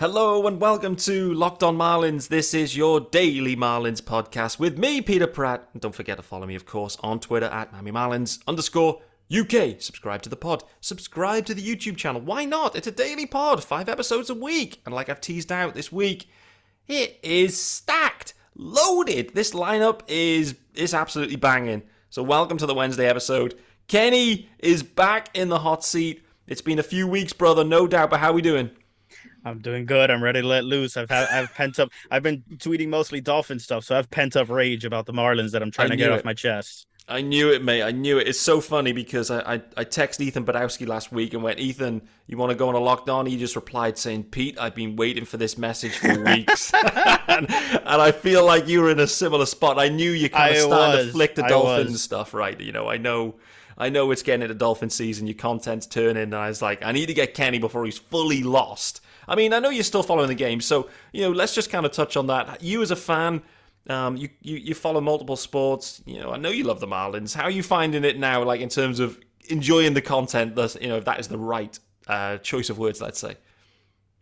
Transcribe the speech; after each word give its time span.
Hello 0.00 0.46
and 0.46 0.60
welcome 0.60 0.94
to 0.94 1.34
Locked 1.34 1.64
On 1.64 1.76
Marlins. 1.76 2.28
This 2.28 2.54
is 2.54 2.76
your 2.76 3.00
daily 3.00 3.56
Marlins 3.56 4.00
podcast 4.00 4.56
with 4.56 4.78
me, 4.78 5.02
Peter 5.02 5.26
Pratt. 5.26 5.68
And 5.72 5.82
don't 5.82 5.92
forget 5.92 6.16
to 6.18 6.22
follow 6.22 6.46
me, 6.46 6.54
of 6.54 6.64
course, 6.64 6.96
on 7.00 7.18
Twitter 7.18 7.46
at 7.46 7.72
Mammy 7.72 7.90
Marlins 7.90 8.38
underscore 8.46 9.02
UK. 9.36 9.80
Subscribe 9.80 10.22
to 10.22 10.28
the 10.28 10.36
pod. 10.36 10.62
Subscribe 10.80 11.46
to 11.46 11.54
the 11.54 11.62
YouTube 11.64 11.96
channel. 11.96 12.20
Why 12.20 12.44
not? 12.44 12.76
It's 12.76 12.86
a 12.86 12.92
daily 12.92 13.26
pod, 13.26 13.64
five 13.64 13.88
episodes 13.88 14.30
a 14.30 14.36
week. 14.36 14.80
And 14.86 14.94
like 14.94 15.08
I've 15.08 15.20
teased 15.20 15.50
out 15.50 15.74
this 15.74 15.90
week, 15.90 16.28
it 16.86 17.18
is 17.24 17.60
stacked, 17.60 18.34
loaded. 18.54 19.34
This 19.34 19.50
lineup 19.50 20.02
is 20.06 20.54
is 20.74 20.94
absolutely 20.94 21.34
banging. 21.34 21.82
So 22.10 22.22
welcome 22.22 22.58
to 22.58 22.66
the 22.66 22.74
Wednesday 22.74 23.08
episode. 23.08 23.58
Kenny 23.88 24.48
is 24.60 24.84
back 24.84 25.36
in 25.36 25.48
the 25.48 25.58
hot 25.58 25.82
seat. 25.82 26.22
It's 26.46 26.62
been 26.62 26.78
a 26.78 26.84
few 26.84 27.08
weeks, 27.08 27.32
brother, 27.32 27.64
no 27.64 27.88
doubt. 27.88 28.10
But 28.10 28.20
how 28.20 28.32
we 28.32 28.42
doing? 28.42 28.70
I'm 29.48 29.60
doing 29.60 29.86
good. 29.86 30.10
I'm 30.10 30.22
ready 30.22 30.40
to 30.40 30.46
let 30.46 30.64
loose. 30.64 30.96
I've 30.96 31.10
had, 31.10 31.28
I've 31.28 31.52
pent 31.54 31.78
up. 31.78 31.90
I've 32.10 32.22
been 32.22 32.42
tweeting 32.56 32.88
mostly 32.88 33.20
Dolphin 33.20 33.58
stuff, 33.58 33.84
so 33.84 33.96
I've 33.96 34.10
pent 34.10 34.36
up 34.36 34.48
rage 34.48 34.84
about 34.84 35.06
the 35.06 35.12
Marlins 35.12 35.52
that 35.52 35.62
I'm 35.62 35.70
trying 35.70 35.86
I 35.86 35.90
to 35.90 35.96
get 35.96 36.08
knew 36.08 36.14
off 36.14 36.24
my 36.24 36.34
chest. 36.34 36.86
I 37.10 37.22
knew 37.22 37.50
it, 37.50 37.64
mate. 37.64 37.82
I 37.82 37.90
knew 37.90 38.18
it. 38.18 38.28
It's 38.28 38.38
so 38.38 38.60
funny 38.60 38.92
because 38.92 39.30
I, 39.30 39.54
I, 39.54 39.62
I 39.78 39.84
texted 39.86 40.20
Ethan 40.20 40.44
Badowski 40.44 40.86
last 40.86 41.10
week 41.10 41.32
and 41.32 41.42
went, 41.42 41.58
Ethan, 41.58 42.02
you 42.26 42.36
want 42.36 42.50
to 42.50 42.56
go 42.56 42.68
on 42.68 42.74
a 42.74 42.78
lockdown? 42.78 43.26
He 43.26 43.38
just 43.38 43.56
replied 43.56 43.96
saying, 43.96 44.24
Pete, 44.24 44.58
I've 44.60 44.74
been 44.74 44.94
waiting 44.94 45.24
for 45.24 45.38
this 45.38 45.56
message 45.56 45.96
for 45.96 46.22
weeks. 46.24 46.70
and, 47.28 47.50
and 47.50 48.02
I 48.02 48.12
feel 48.12 48.44
like 48.44 48.68
you 48.68 48.82
were 48.82 48.90
in 48.90 49.00
a 49.00 49.06
similar 49.06 49.46
spot. 49.46 49.78
I 49.78 49.88
knew 49.88 50.10
you 50.10 50.28
kind 50.28 50.54
of 50.54 50.60
started 50.60 51.06
to 51.06 51.12
flick 51.12 51.34
the 51.34 51.44
Dolphins 51.44 52.02
stuff, 52.02 52.34
right? 52.34 52.60
You 52.60 52.72
know, 52.72 52.88
I 52.88 52.98
know. 52.98 53.36
I 53.80 53.90
know 53.90 54.10
it's 54.10 54.22
getting 54.22 54.42
into 54.42 54.56
Dolphin 54.56 54.90
season. 54.90 55.28
Your 55.28 55.36
content's 55.36 55.86
turning, 55.86 56.24
and 56.24 56.34
I 56.34 56.48
was 56.48 56.60
like, 56.60 56.84
I 56.84 56.90
need 56.90 57.06
to 57.06 57.14
get 57.14 57.34
Kenny 57.34 57.60
before 57.60 57.84
he's 57.84 57.98
fully 57.98 58.42
lost. 58.42 59.00
I 59.28 59.34
mean, 59.36 59.52
I 59.52 59.58
know 59.58 59.70
you're 59.70 59.84
still 59.84 60.02
following 60.02 60.28
the 60.28 60.34
game, 60.34 60.60
so 60.60 60.88
you 61.12 61.22
know, 61.22 61.30
let's 61.30 61.54
just 61.54 61.70
kind 61.70 61.86
of 61.86 61.92
touch 61.92 62.16
on 62.16 62.26
that. 62.28 62.62
You 62.62 62.82
as 62.82 62.90
a 62.90 62.96
fan, 62.96 63.42
um, 63.88 64.16
you, 64.16 64.28
you 64.42 64.56
you 64.56 64.74
follow 64.74 65.00
multiple 65.00 65.36
sports. 65.36 66.02
You 66.06 66.20
know, 66.20 66.32
I 66.32 66.36
know 66.36 66.50
you 66.50 66.64
love 66.64 66.80
the 66.80 66.86
Marlins. 66.86 67.34
How 67.34 67.44
are 67.44 67.50
you 67.50 67.62
finding 67.62 68.04
it 68.04 68.18
now? 68.18 68.42
Like 68.42 68.60
in 68.60 68.68
terms 68.68 69.00
of 69.00 69.18
enjoying 69.50 69.94
the 69.94 70.02
content. 70.02 70.54
That's 70.54 70.76
you 70.80 70.88
know, 70.88 70.96
if 70.96 71.04
that 71.04 71.20
is 71.20 71.28
the 71.28 71.38
right 71.38 71.78
uh, 72.06 72.38
choice 72.38 72.70
of 72.70 72.78
words, 72.78 73.00
let's 73.00 73.18
say. 73.18 73.36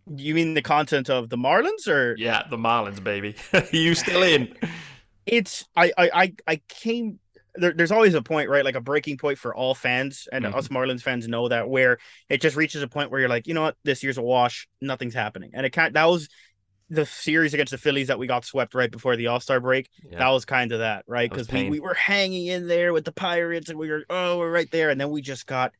You 0.08 0.34
mean 0.34 0.54
the 0.54 0.62
content 0.62 1.10
of 1.10 1.30
the 1.30 1.36
Marlins, 1.36 1.88
or 1.88 2.16
Yeah, 2.16 2.44
the 2.48 2.56
Marlins, 2.56 3.02
baby. 3.02 3.34
are 3.52 3.64
you 3.72 3.94
still 3.94 4.22
in? 4.22 4.54
it's 5.26 5.66
I 5.76 5.92
I 5.96 6.10
I, 6.14 6.32
I 6.46 6.56
came. 6.68 7.18
There, 7.58 7.72
there's 7.72 7.92
always 7.92 8.14
a 8.14 8.22
point, 8.22 8.48
right? 8.48 8.64
Like 8.64 8.76
a 8.76 8.80
breaking 8.80 9.18
point 9.18 9.38
for 9.38 9.54
all 9.54 9.74
fans, 9.74 10.28
and 10.32 10.44
Mhm. 10.44 10.54
us 10.54 10.68
Marlins 10.68 11.02
fans 11.02 11.26
know 11.28 11.48
that, 11.48 11.68
where 11.68 11.98
it 12.28 12.40
just 12.40 12.56
reaches 12.56 12.82
a 12.82 12.88
point 12.88 13.10
where 13.10 13.20
you're 13.20 13.28
like, 13.28 13.46
you 13.46 13.54
know 13.54 13.62
what, 13.62 13.76
this 13.84 14.02
year's 14.02 14.18
a 14.18 14.22
wash, 14.22 14.68
nothing's 14.80 15.14
happening, 15.14 15.50
and 15.54 15.64
it 15.66 15.70
can't. 15.70 15.94
That 15.94 16.04
was 16.04 16.28
the 16.88 17.04
series 17.04 17.52
against 17.52 17.72
the 17.72 17.78
Phillies 17.78 18.08
that 18.08 18.18
we 18.18 18.26
got 18.26 18.44
swept 18.44 18.74
right 18.74 18.90
before 18.90 19.16
the 19.16 19.26
All 19.26 19.40
Star 19.40 19.60
break. 19.60 19.90
Yeah. 20.08 20.18
That 20.18 20.28
was 20.28 20.44
kind 20.44 20.70
of 20.72 20.78
that, 20.78 21.04
right? 21.08 21.28
Because 21.28 21.50
we, 21.50 21.68
we 21.68 21.80
were 21.80 21.94
hanging 21.94 22.46
in 22.46 22.68
there 22.68 22.92
with 22.92 23.04
the 23.04 23.12
Pirates 23.12 23.70
and 23.70 23.78
we 23.78 23.90
were, 23.90 24.04
oh, 24.08 24.38
we're 24.38 24.52
right 24.52 24.70
there. 24.70 24.90
And 24.90 25.00
then 25.00 25.10
we 25.10 25.20
just 25.20 25.46
got 25.46 25.72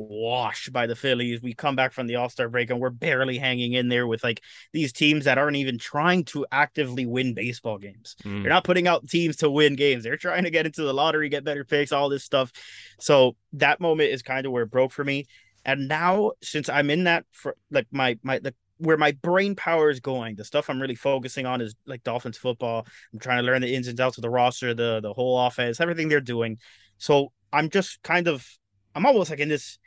washed 0.00 0.72
by 0.72 0.86
the 0.86 0.96
Phillies. 0.96 1.42
We 1.42 1.54
come 1.54 1.76
back 1.76 1.92
from 1.92 2.06
the 2.06 2.16
All 2.16 2.28
Star 2.28 2.48
break 2.48 2.70
and 2.70 2.80
we're 2.80 2.90
barely 2.90 3.38
hanging 3.38 3.74
in 3.74 3.88
there 3.88 4.06
with 4.06 4.24
like 4.24 4.42
these 4.72 4.92
teams 4.92 5.24
that 5.24 5.38
aren't 5.38 5.56
even 5.56 5.78
trying 5.78 6.24
to 6.26 6.46
actively 6.50 7.06
win 7.06 7.34
baseball 7.34 7.78
games. 7.78 8.16
Mm. 8.24 8.42
They're 8.42 8.52
not 8.52 8.64
putting 8.64 8.88
out 8.88 9.08
teams 9.08 9.36
to 9.36 9.50
win 9.50 9.76
games. 9.76 10.04
They're 10.04 10.16
trying 10.16 10.44
to 10.44 10.50
get 10.50 10.66
into 10.66 10.82
the 10.82 10.94
lottery, 10.94 11.28
get 11.28 11.44
better 11.44 11.64
picks, 11.64 11.92
all 11.92 12.08
this 12.08 12.24
stuff. 12.24 12.52
So 12.98 13.36
that 13.54 13.80
moment 13.80 14.10
is 14.10 14.22
kind 14.22 14.46
of 14.46 14.52
where 14.52 14.64
it 14.64 14.70
broke 14.70 14.92
for 14.92 15.04
me. 15.04 15.26
And 15.64 15.88
now, 15.88 16.32
since 16.42 16.68
I'm 16.68 16.90
in 16.90 17.04
that, 17.04 17.26
for 17.32 17.54
like 17.70 17.86
my 17.90 18.18
my 18.22 18.38
the 18.38 18.54
where 18.78 18.96
my 18.96 19.12
brain 19.12 19.54
power 19.54 19.90
is 19.90 20.00
going, 20.00 20.36
the 20.36 20.44
stuff 20.44 20.70
I'm 20.70 20.80
really 20.80 20.94
focusing 20.94 21.44
on 21.44 21.60
is 21.60 21.74
like 21.86 22.02
Dolphins 22.02 22.38
football. 22.38 22.86
I'm 23.12 23.18
trying 23.18 23.38
to 23.38 23.42
learn 23.42 23.60
the 23.60 23.74
ins 23.74 23.88
and 23.88 24.00
outs 24.00 24.16
of 24.16 24.22
the 24.22 24.30
roster, 24.30 24.72
the 24.72 25.00
the 25.00 25.12
whole 25.12 25.38
offense, 25.38 25.80
everything 25.80 26.08
they're 26.08 26.20
doing. 26.20 26.58
So 26.96 27.32
I'm 27.52 27.68
just 27.68 28.02
kind 28.02 28.28
of, 28.28 28.46
I'm 28.94 29.06
almost 29.06 29.30
like 29.30 29.40
in 29.40 29.48
this 29.48 29.78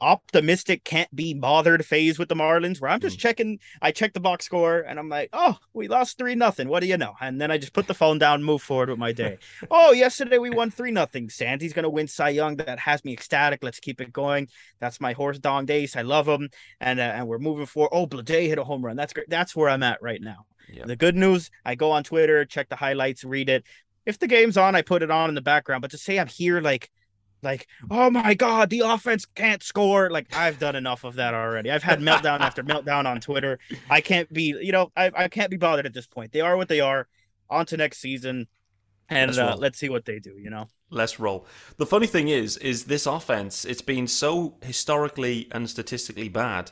optimistic 0.00 0.84
can't 0.84 1.14
be 1.14 1.34
bothered 1.34 1.84
phase 1.84 2.18
with 2.18 2.28
the 2.28 2.34
Marlins 2.34 2.80
where 2.80 2.90
I'm 2.90 3.00
just 3.00 3.18
checking 3.18 3.58
I 3.82 3.90
check 3.90 4.12
the 4.12 4.20
box 4.20 4.44
score 4.44 4.80
and 4.80 4.98
I'm 4.98 5.08
like, 5.08 5.30
oh, 5.32 5.56
we 5.72 5.88
lost 5.88 6.18
three 6.18 6.34
nothing. 6.34 6.68
What 6.68 6.80
do 6.80 6.86
you 6.86 6.96
know? 6.96 7.14
And 7.20 7.40
then 7.40 7.50
I 7.50 7.58
just 7.58 7.72
put 7.72 7.86
the 7.86 7.94
phone 7.94 8.18
down, 8.18 8.42
move 8.42 8.62
forward 8.62 8.90
with 8.90 8.98
my 8.98 9.12
day. 9.12 9.38
oh, 9.70 9.92
yesterday 9.92 10.38
we 10.38 10.50
won 10.50 10.70
three 10.70 10.90
nothing. 10.90 11.30
Sandy's 11.30 11.72
gonna 11.72 11.90
win 11.90 12.08
Cy 12.08 12.30
Young. 12.30 12.56
That 12.56 12.78
has 12.78 13.04
me 13.04 13.12
ecstatic. 13.12 13.62
Let's 13.62 13.80
keep 13.80 14.00
it 14.00 14.12
going. 14.12 14.48
That's 14.78 15.00
my 15.00 15.12
horse 15.12 15.38
dong 15.38 15.66
days. 15.66 15.96
I 15.96 16.02
love 16.02 16.28
him. 16.28 16.50
And 16.80 17.00
uh, 17.00 17.02
and 17.02 17.28
we're 17.28 17.38
moving 17.38 17.66
forward. 17.66 17.90
Oh, 17.92 18.06
Blade 18.06 18.48
hit 18.48 18.58
a 18.58 18.64
home 18.64 18.84
run. 18.84 18.96
That's 18.96 19.12
great. 19.12 19.28
That's 19.28 19.54
where 19.54 19.68
I'm 19.68 19.82
at 19.82 20.02
right 20.02 20.20
now. 20.20 20.46
Yeah. 20.72 20.84
The 20.86 20.96
good 20.96 21.16
news, 21.16 21.50
I 21.64 21.74
go 21.74 21.92
on 21.92 22.02
Twitter, 22.02 22.44
check 22.44 22.68
the 22.68 22.76
highlights, 22.76 23.24
read 23.24 23.48
it. 23.48 23.64
If 24.04 24.18
the 24.18 24.26
game's 24.26 24.56
on, 24.56 24.74
I 24.74 24.82
put 24.82 25.02
it 25.02 25.10
on 25.10 25.28
in 25.28 25.34
the 25.34 25.40
background. 25.40 25.82
But 25.82 25.90
to 25.92 25.98
say 25.98 26.18
I'm 26.18 26.28
here 26.28 26.60
like 26.60 26.90
like, 27.42 27.66
oh 27.90 28.10
my 28.10 28.34
god, 28.34 28.70
the 28.70 28.80
offense 28.80 29.24
can't 29.24 29.62
score. 29.62 30.10
Like 30.10 30.34
I've 30.34 30.58
done 30.58 30.76
enough 30.76 31.04
of 31.04 31.16
that 31.16 31.34
already. 31.34 31.70
I've 31.70 31.82
had 31.82 32.00
meltdown 32.00 32.40
after 32.40 32.62
meltdown 32.62 33.06
on 33.06 33.20
Twitter. 33.20 33.58
I 33.90 34.00
can't 34.00 34.32
be, 34.32 34.56
you 34.60 34.72
know, 34.72 34.90
I, 34.96 35.10
I 35.14 35.28
can't 35.28 35.50
be 35.50 35.56
bothered 35.56 35.86
at 35.86 35.94
this 35.94 36.06
point. 36.06 36.32
They 36.32 36.40
are 36.40 36.56
what 36.56 36.68
they 36.68 36.80
are. 36.80 37.08
On 37.48 37.64
to 37.66 37.76
next 37.76 37.98
season, 37.98 38.48
and 39.08 39.28
Let's 39.28 39.38
uh, 39.38 39.56
let's 39.56 39.78
see 39.78 39.88
what 39.88 40.04
they 40.04 40.18
do. 40.18 40.36
You 40.36 40.50
know, 40.50 40.66
Let's 40.90 41.18
roll. 41.18 41.46
The 41.78 41.86
funny 41.86 42.06
thing 42.06 42.28
is, 42.28 42.56
is 42.58 42.84
this 42.84 43.06
offense, 43.06 43.64
it's 43.64 43.82
been 43.82 44.06
so 44.06 44.54
historically 44.62 45.48
and 45.50 45.68
statistically 45.68 46.28
bad 46.28 46.70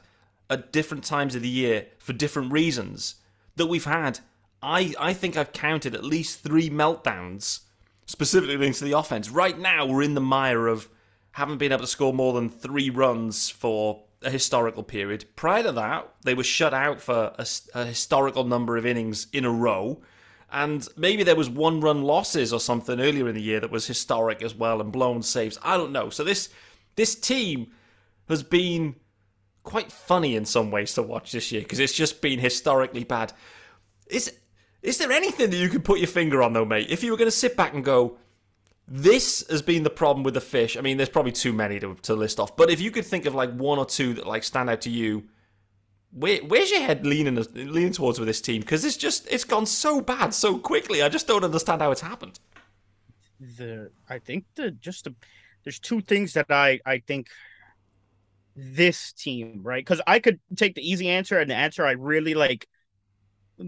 at 0.48 0.72
different 0.72 1.04
times 1.04 1.34
of 1.34 1.42
the 1.42 1.48
year 1.48 1.86
for 1.98 2.12
different 2.12 2.52
reasons 2.52 3.16
that 3.56 3.66
we've 3.66 3.84
had, 3.84 4.20
I, 4.62 4.94
I 5.00 5.14
think 5.14 5.36
I've 5.36 5.52
counted 5.52 5.94
at 5.94 6.04
least 6.04 6.40
three 6.40 6.70
meltdowns 6.70 7.60
specifically 8.06 8.56
linked 8.56 8.78
to 8.78 8.84
the 8.84 8.92
offense. 8.92 9.30
Right 9.30 9.58
now, 9.58 9.86
we're 9.86 10.02
in 10.02 10.14
the 10.14 10.20
mire 10.20 10.66
of 10.66 10.88
haven't 11.32 11.58
been 11.58 11.72
able 11.72 11.82
to 11.82 11.88
score 11.88 12.12
more 12.12 12.32
than 12.32 12.48
three 12.48 12.90
runs 12.90 13.50
for 13.50 14.04
a 14.22 14.30
historical 14.30 14.82
period. 14.82 15.24
Prior 15.36 15.62
to 15.64 15.72
that, 15.72 16.14
they 16.22 16.34
were 16.34 16.44
shut 16.44 16.72
out 16.72 17.00
for 17.00 17.34
a 17.74 17.84
historical 17.84 18.44
number 18.44 18.76
of 18.76 18.86
innings 18.86 19.26
in 19.32 19.44
a 19.44 19.50
row. 19.50 20.00
And 20.50 20.86
maybe 20.96 21.24
there 21.24 21.34
was 21.34 21.50
one 21.50 21.80
run 21.80 22.02
losses 22.02 22.52
or 22.52 22.60
something 22.60 23.00
earlier 23.00 23.28
in 23.28 23.34
the 23.34 23.42
year 23.42 23.60
that 23.60 23.70
was 23.70 23.86
historic 23.86 24.42
as 24.42 24.54
well 24.54 24.80
and 24.80 24.92
blown 24.92 25.22
saves. 25.22 25.58
I 25.62 25.76
don't 25.76 25.92
know. 25.92 26.10
So 26.10 26.22
this 26.22 26.48
this 26.96 27.16
team 27.16 27.72
has 28.28 28.44
been 28.44 28.94
quite 29.64 29.90
funny 29.90 30.36
in 30.36 30.44
some 30.44 30.70
ways 30.70 30.94
to 30.94 31.02
watch 31.02 31.32
this 31.32 31.50
year 31.50 31.62
because 31.62 31.80
it's 31.80 31.92
just 31.92 32.20
been 32.20 32.38
historically 32.38 33.02
bad. 33.02 33.32
Is 34.06 34.32
is 34.84 34.98
there 34.98 35.10
anything 35.10 35.50
that 35.50 35.56
you 35.56 35.70
could 35.70 35.84
put 35.84 35.98
your 35.98 36.08
finger 36.08 36.42
on 36.42 36.52
though, 36.52 36.64
mate? 36.66 36.90
If 36.90 37.02
you 37.02 37.10
were 37.10 37.16
going 37.16 37.26
to 37.26 37.36
sit 37.36 37.56
back 37.56 37.72
and 37.74 37.82
go, 37.82 38.18
this 38.86 39.42
has 39.48 39.62
been 39.62 39.82
the 39.82 39.90
problem 39.90 40.24
with 40.24 40.34
the 40.34 40.42
fish. 40.42 40.76
I 40.76 40.82
mean, 40.82 40.98
there's 40.98 41.08
probably 41.08 41.32
too 41.32 41.54
many 41.54 41.80
to, 41.80 41.94
to 42.02 42.14
list 42.14 42.38
off, 42.38 42.54
but 42.54 42.70
if 42.70 42.80
you 42.82 42.90
could 42.90 43.06
think 43.06 43.24
of 43.24 43.34
like 43.34 43.50
one 43.52 43.78
or 43.78 43.86
two 43.86 44.12
that 44.14 44.26
like 44.26 44.44
stand 44.44 44.68
out 44.68 44.82
to 44.82 44.90
you, 44.90 45.24
where, 46.12 46.38
where's 46.44 46.70
your 46.70 46.82
head 46.82 47.06
leaning 47.06 47.42
leaning 47.54 47.92
towards 47.92 48.20
with 48.20 48.28
this 48.28 48.42
team? 48.42 48.60
Because 48.60 48.84
it's 48.84 48.96
just 48.96 49.26
it's 49.30 49.44
gone 49.44 49.66
so 49.66 50.00
bad 50.02 50.34
so 50.34 50.58
quickly. 50.58 51.02
I 51.02 51.08
just 51.08 51.26
don't 51.26 51.44
understand 51.44 51.80
how 51.80 51.90
it's 51.90 52.02
happened. 52.02 52.38
the 53.40 53.90
I 54.08 54.18
think 54.18 54.44
the 54.54 54.70
just 54.70 55.04
the, 55.04 55.14
there's 55.64 55.78
two 55.78 56.00
things 56.02 56.34
that 56.34 56.46
I 56.50 56.80
I 56.84 56.98
think 56.98 57.28
this 58.54 59.12
team 59.12 59.60
right 59.64 59.84
because 59.84 60.00
I 60.06 60.20
could 60.20 60.38
take 60.56 60.74
the 60.74 60.88
easy 60.88 61.08
answer 61.08 61.40
and 61.40 61.50
the 61.50 61.56
answer 61.56 61.84
I 61.84 61.92
really 61.92 62.34
like 62.34 62.68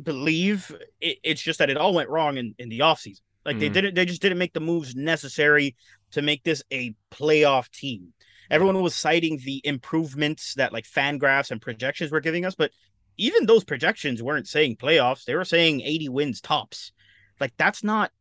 believe 0.03 0.75
it, 1.01 1.19
it's 1.23 1.43
just 1.43 1.59
that 1.59 1.71
it 1.71 1.77
all 1.77 1.95
went 1.95 2.09
wrong 2.09 2.37
in 2.37 2.55
in 2.59 2.69
the 2.69 2.81
offseason. 2.81 3.21
Like 3.45 3.59
they 3.59 3.71
Mhm. 3.71 3.75
didn't 3.75 3.95
they 3.95 4.05
just 4.05 4.23
didn't 4.23 4.39
make 4.39 4.53
the 4.53 4.61
moves 4.61 4.95
necessary 4.97 5.77
to 6.13 6.23
make 6.23 6.43
this 6.43 6.63
a 6.73 6.95
playoff 7.11 7.71
team. 7.71 8.13
Everyone 8.51 8.81
was 8.81 8.95
citing 8.95 9.39
the 9.39 9.61
improvements 9.65 10.55
that 10.55 10.73
like 10.73 10.87
fan 10.87 11.19
graphs 11.19 11.51
and 11.51 11.61
projections 11.61 12.11
were 12.11 12.21
giving 12.21 12.45
us, 12.45 12.55
but 12.55 12.71
even 13.17 13.47
those 13.47 13.65
projections 13.65 14.23
weren't 14.23 14.47
saying 14.49 14.77
playoffs. 14.77 15.25
They 15.25 15.35
were 15.35 15.45
saying 15.45 15.81
80 15.81 16.09
wins 16.09 16.41
tops. 16.41 16.93
Like 17.41 17.53
that's 17.57 17.83
not 17.83 18.13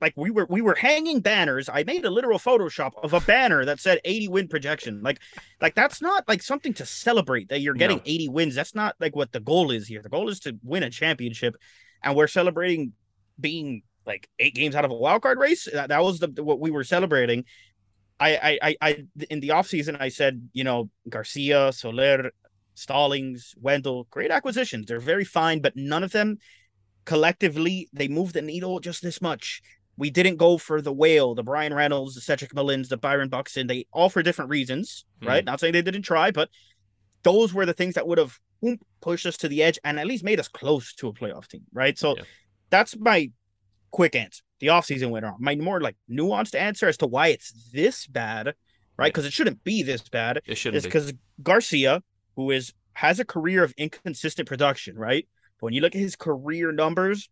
like 0.00 0.14
we 0.16 0.30
were 0.30 0.46
we 0.48 0.60
were 0.60 0.74
hanging 0.74 1.20
banners. 1.20 1.68
I 1.68 1.84
made 1.84 2.04
a 2.04 2.10
literal 2.10 2.38
Photoshop 2.38 2.92
of 3.02 3.12
a 3.12 3.20
banner 3.20 3.64
that 3.64 3.80
said 3.80 4.00
80 4.04 4.28
win 4.28 4.48
projection. 4.48 5.02
Like 5.02 5.20
like 5.60 5.74
that's 5.74 6.00
not 6.00 6.26
like 6.28 6.42
something 6.42 6.72
to 6.74 6.86
celebrate 6.86 7.48
that 7.48 7.60
you're 7.60 7.74
getting 7.74 7.98
No. 7.98 8.02
80 8.06 8.28
wins. 8.28 8.54
That's 8.54 8.74
not 8.74 8.94
like 9.00 9.16
what 9.16 9.32
the 9.32 9.40
goal 9.40 9.70
is 9.70 9.86
here. 9.88 10.02
The 10.02 10.08
goal 10.08 10.28
is 10.28 10.40
to 10.40 10.56
win 10.62 10.82
a 10.82 10.90
championship, 10.90 11.56
and 12.02 12.14
we're 12.14 12.28
celebrating 12.28 12.92
being 13.40 13.82
like 14.06 14.28
eight 14.38 14.54
games 14.54 14.74
out 14.74 14.84
of 14.84 14.90
a 14.90 14.94
wild 14.94 15.22
card 15.22 15.38
race. 15.38 15.68
That, 15.72 15.88
that 15.88 16.02
was 16.02 16.20
the 16.20 16.42
what 16.42 16.60
we 16.60 16.70
were 16.70 16.84
celebrating. 16.84 17.44
I 18.20 18.36
I 18.36 18.58
I, 18.62 18.76
I 18.80 19.04
in 19.30 19.40
the 19.40 19.50
offseason 19.50 20.00
I 20.00 20.08
said, 20.08 20.48
you 20.52 20.64
know, 20.64 20.90
Garcia, 21.08 21.72
Soler, 21.72 22.30
Stallings, 22.74 23.54
Wendle, 23.60 24.06
great 24.10 24.30
acquisitions. 24.30 24.86
They're 24.86 25.00
very 25.00 25.24
fine, 25.24 25.60
but 25.60 25.74
none 25.76 26.04
of 26.04 26.12
them 26.12 26.38
collectively 27.04 27.88
they 27.94 28.06
move 28.06 28.34
the 28.34 28.42
needle 28.42 28.80
just 28.80 29.02
this 29.02 29.22
much. 29.22 29.62
We 29.98 30.10
didn't 30.10 30.36
go 30.36 30.56
for 30.56 30.80
the 30.80 30.92
whale, 30.92 31.34
the 31.34 31.42
Bryan 31.42 31.74
Reynolds, 31.74 32.14
the 32.14 32.20
Cedric 32.20 32.54
Mullins, 32.54 32.88
the 32.88 32.96
Byron 32.96 33.28
Buxton. 33.28 33.66
They 33.66 33.86
all 33.92 34.08
for 34.08 34.22
different 34.22 34.50
reasons, 34.50 35.04
hmm. 35.20 35.28
right? 35.28 35.44
Not 35.44 35.60
saying 35.60 35.72
they 35.72 35.82
didn't 35.82 36.02
try, 36.02 36.30
but 36.30 36.48
those 37.24 37.52
were 37.52 37.66
the 37.66 37.74
things 37.74 37.94
that 37.94 38.06
would 38.06 38.18
have 38.18 38.38
pushed 39.00 39.26
us 39.26 39.36
to 39.38 39.48
the 39.48 39.62
edge 39.62 39.78
and 39.84 39.98
at 39.98 40.06
least 40.06 40.24
made 40.24 40.40
us 40.40 40.48
close 40.48 40.94
to 40.94 41.08
a 41.08 41.12
playoff 41.12 41.48
team, 41.48 41.62
right? 41.72 41.98
So 41.98 42.16
yeah. 42.16 42.22
that's 42.70 42.96
my 42.96 43.30
quick 43.90 44.14
answer. 44.14 44.42
The 44.60 44.68
offseason 44.68 45.10
went 45.10 45.24
wrong. 45.24 45.36
My 45.40 45.54
more 45.56 45.80
like 45.80 45.96
nuanced 46.10 46.54
answer 46.54 46.88
as 46.88 46.96
to 46.98 47.06
why 47.06 47.28
it's 47.28 47.70
this 47.72 48.06
bad, 48.06 48.54
right? 48.96 49.12
Because 49.12 49.24
yeah. 49.24 49.28
it 49.28 49.32
shouldn't 49.32 49.64
be 49.64 49.82
this 49.82 50.08
bad. 50.08 50.40
It 50.46 50.56
shouldn't 50.56 50.78
is 50.78 50.84
because 50.84 51.12
Garcia, 51.42 52.02
who 52.36 52.50
is 52.50 52.72
has 52.94 53.20
a 53.20 53.24
career 53.24 53.62
of 53.62 53.72
inconsistent 53.76 54.48
production, 54.48 54.96
right? 54.96 55.28
But 55.60 55.66
when 55.66 55.74
you 55.74 55.80
look 55.80 55.94
at 55.94 56.00
his 56.00 56.16
career 56.16 56.72
numbers, 56.72 57.28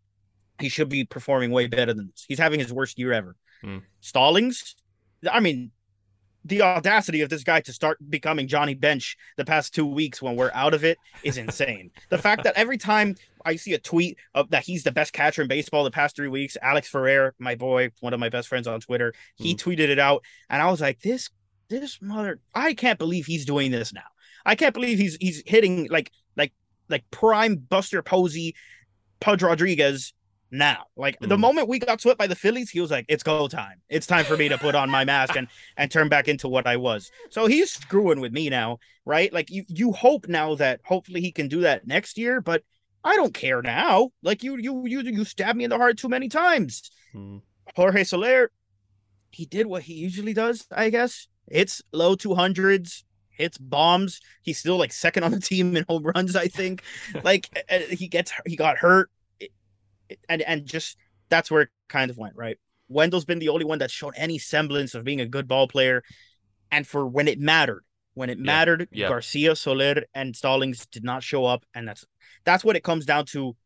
he 0.61 0.69
should 0.69 0.89
be 0.89 1.05
performing 1.05 1.51
way 1.51 1.67
better 1.67 1.93
than 1.93 2.09
this. 2.09 2.25
He's 2.29 2.39
having 2.39 2.61
his 2.61 2.73
worst 2.73 2.99
year 2.99 3.13
ever. 3.13 3.37
Mm. 3.65 3.83
Stallings, 4.01 4.77
I 5.31 5.41
mean, 5.41 5.71
the 6.47 6.63
audacity 6.63 7.23
of 7.23 7.29
this 7.29 7.43
guy 7.43 7.61
to 7.61 7.73
start 7.73 7.99
becoming 8.09 8.47
Johnny 8.47 8.75
Bench 8.75 9.17
the 9.37 9.45
past 9.45 9.75
two 9.75 9.87
weeks 9.87 10.23
when 10.23 10.37
we're 10.37 10.53
out 10.55 10.75
of 10.75 10.85
it 10.85 10.97
is 11.25 11.39
insane. 11.39 11.91
the 12.09 12.19
fact 12.19 12.45
that 12.45 12.55
every 12.57 12.79
time 12.79 13.17
I 13.45 13.57
see 13.57 13.75
a 13.75 13.79
tweet 13.79 14.19
of 14.35 14.51
that 14.51 14.65
he's 14.65 14.85
the 14.85 14.93
best 14.93 15.13
catcher 15.13 15.43
in 15.43 15.49
baseball 15.49 15.83
the 15.83 15.91
past 15.91 16.15
three 16.15 16.29
weeks, 16.29 16.57
Alex 16.63 16.89
Ferrer, 16.89 17.35
my 17.39 17.57
boy, 17.57 17.91
one 18.01 18.15
of 18.15 18.21
my 18.21 18.29
best 18.29 18.47
friends 18.49 18.69
on 18.69 18.81
Twitter, 18.81 19.13
he 19.35 19.55
mm. 19.55 19.59
tweeted 19.59 19.89
it 19.89 19.99
out, 19.99 20.25
and 20.49 20.63
I 20.63 20.71
was 20.71 20.81
like, 20.81 21.01
this, 21.01 21.31
this 21.69 22.01
mother, 22.01 22.39
I 22.55 22.75
can't 22.75 22.99
believe 22.99 23.27
he's 23.27 23.45
doing 23.45 23.73
this 23.73 23.93
now. 23.93 24.03
I 24.45 24.55
can't 24.55 24.75
believe 24.75 24.99
he's 24.99 25.17
he's 25.21 25.43
hitting 25.45 25.89
like 25.91 26.13
like 26.37 26.53
like 26.89 27.05
prime 27.11 27.57
Buster 27.57 28.03
Posey, 28.03 28.55
Pudge 29.19 29.43
Rodriguez 29.43 30.13
now. 30.51 30.85
Like 30.97 31.19
mm. 31.21 31.29
the 31.29 31.39
moment 31.39 31.69
we 31.69 31.79
got 31.79 32.01
swept 32.01 32.19
by 32.19 32.27
the 32.27 32.35
Phillies, 32.35 32.71
he 32.71 32.81
was 32.81 32.91
like, 32.91 33.07
"It's 33.09 33.23
go 33.23 33.49
time. 33.49 33.81
It's 33.89 34.07
time 34.07 34.25
for 34.25 34.37
me 34.37 34.49
to 34.49 34.59
put 34.59 34.75
on 34.75 34.91
my 34.91 35.05
mask 35.05 35.37
and 35.37 35.49
and 35.77 35.91
turn 35.91 36.09
back 36.09 36.29
into 36.29 36.49
what 36.49 36.67
I 36.67 36.77
was." 36.77 37.11
So 37.31 37.47
he's 37.47 37.73
screwing 37.73 38.21
with 38.21 38.33
me 38.33 38.49
now, 38.49 38.79
right? 39.05 39.33
Like 39.33 39.51
you 39.51 39.65
you 39.69 39.93
hope 39.93 40.29
now 40.29 40.55
that 40.57 40.81
hopefully 40.85 41.21
he 41.21 41.33
can 41.33 41.49
do 41.49 41.61
that 41.63 41.87
next 41.87 42.19
year, 42.19 42.41
but 42.41 42.63
I 43.05 43.17
don't 43.17 43.35
care 43.35 43.63
now. 43.63 44.11
Like 44.23 44.43
you 44.43 44.57
you 44.57 44.87
you 44.87 45.01
you 45.01 45.25
stabbed 45.25 45.57
me 45.57 45.65
in 45.65 45.71
the 45.71 45.79
heart 45.79 45.99
too 45.99 46.09
many 46.09 46.29
times. 46.29 46.91
Mm. 47.15 47.43
Jorge 47.75 48.05
Soler, 48.05 48.51
he 49.31 49.45
did 49.47 49.67
what 49.67 49.83
he 49.83 49.95
usually 49.95 50.33
does, 50.33 50.67
I 50.71 50.91
guess. 50.91 51.29
It's 51.49 51.83
low 51.93 52.15
two 52.15 52.35
hundreds, 52.35 53.05
hits 53.31 53.59
bombs. 53.59 54.21
He's 54.43 54.59
still 54.59 54.77
like 54.77 54.93
second 54.93 55.25
on 55.25 55.31
the 55.33 55.41
team 55.41 55.77
in 55.77 55.85
home 55.89 56.05
runs, 56.05 56.37
I 56.37 56.49
think. 56.49 56.83
like 57.25 57.49
he 57.91 58.09
gets 58.09 58.33
he 58.45 58.57
got 58.57 58.79
hurt 58.79 59.11
and 60.29 60.43
and 60.43 60.67
just 60.67 60.97
that's 61.29 61.51
where 61.51 61.63
it 61.63 61.69
kind 61.89 62.11
of 62.11 62.19
went 62.19 62.37
right. 62.37 62.59
Wendle's 62.89 63.25
been 63.25 63.39
the 63.39 63.49
only 63.49 63.65
one 63.65 63.79
that's 63.79 63.93
shown 63.93 64.13
any 64.17 64.39
semblance 64.39 64.95
of 64.95 65.05
being 65.05 65.21
a 65.21 65.27
good 65.27 65.49
ball 65.49 65.67
player, 65.67 66.03
and 66.71 66.87
for 66.87 67.07
when 67.07 67.29
it 67.29 67.41
mattered, 67.41 67.85
when 68.15 68.31
it 68.31 68.39
yeah. 68.39 68.45
mattered, 68.45 68.89
yeah. 68.91 69.09
Garcia, 69.09 69.57
Soler, 69.57 70.03
and 70.15 70.35
Stallings 70.35 70.87
did 70.87 71.05
not 71.05 71.23
show 71.23 71.45
up, 71.45 71.65
and 71.75 71.87
that's 71.87 72.05
that's 72.45 72.65
what 72.65 72.77
it 72.77 72.85
comes 72.85 73.07
down 73.07 73.27
to. 73.27 73.57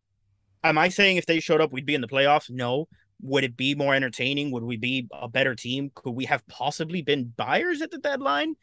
Am 0.62 0.76
I 0.76 0.88
saying 0.88 1.16
if 1.16 1.26
they 1.26 1.40
showed 1.40 1.60
up, 1.60 1.72
we'd 1.72 1.86
be 1.86 1.94
in 1.94 2.02
the 2.02 2.08
playoffs? 2.08 2.50
No. 2.50 2.86
Would 3.22 3.44
it 3.44 3.56
be 3.56 3.74
more 3.74 3.94
entertaining? 3.94 4.50
Would 4.50 4.62
we 4.62 4.76
be 4.76 5.06
a 5.12 5.28
better 5.28 5.54
team? 5.54 5.90
Could 5.94 6.12
we 6.12 6.24
have 6.24 6.46
possibly 6.48 7.02
been 7.02 7.32
buyers 7.36 7.82
at 7.82 7.90
the 7.90 7.98
deadline? 7.98 8.54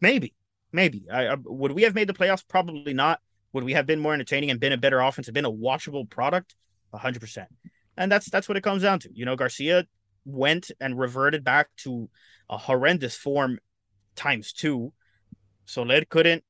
Maybe, 0.00 0.34
maybe. 0.72 1.06
I, 1.10 1.28
I, 1.28 1.36
would 1.42 1.72
we 1.72 1.82
have 1.82 1.94
made 1.94 2.08
the 2.08 2.14
playoffs? 2.14 2.46
Probably 2.46 2.94
not. 2.94 3.20
Would 3.52 3.64
we 3.64 3.72
have 3.72 3.86
been 3.86 4.00
more 4.00 4.14
entertaining 4.14 4.50
and 4.50 4.60
been 4.60 4.72
a 4.72 4.78
better 4.78 5.00
offense 5.00 5.26
and 5.26 5.34
been 5.34 5.44
a 5.44 5.50
watchable 5.50 6.08
product? 6.08 6.54
Hundred 6.94 7.20
percent. 7.20 7.48
And 7.96 8.10
that's 8.10 8.30
that's 8.30 8.48
what 8.48 8.56
it 8.56 8.62
comes 8.62 8.82
down 8.82 9.00
to. 9.00 9.10
You 9.12 9.24
know, 9.24 9.36
Garcia 9.36 9.86
went 10.24 10.70
and 10.80 10.98
reverted 10.98 11.44
back 11.44 11.68
to 11.78 12.08
a 12.48 12.56
horrendous 12.56 13.16
form 13.16 13.58
times 14.14 14.52
two. 14.52 14.92
Soler 15.64 16.04
couldn't. 16.08 16.44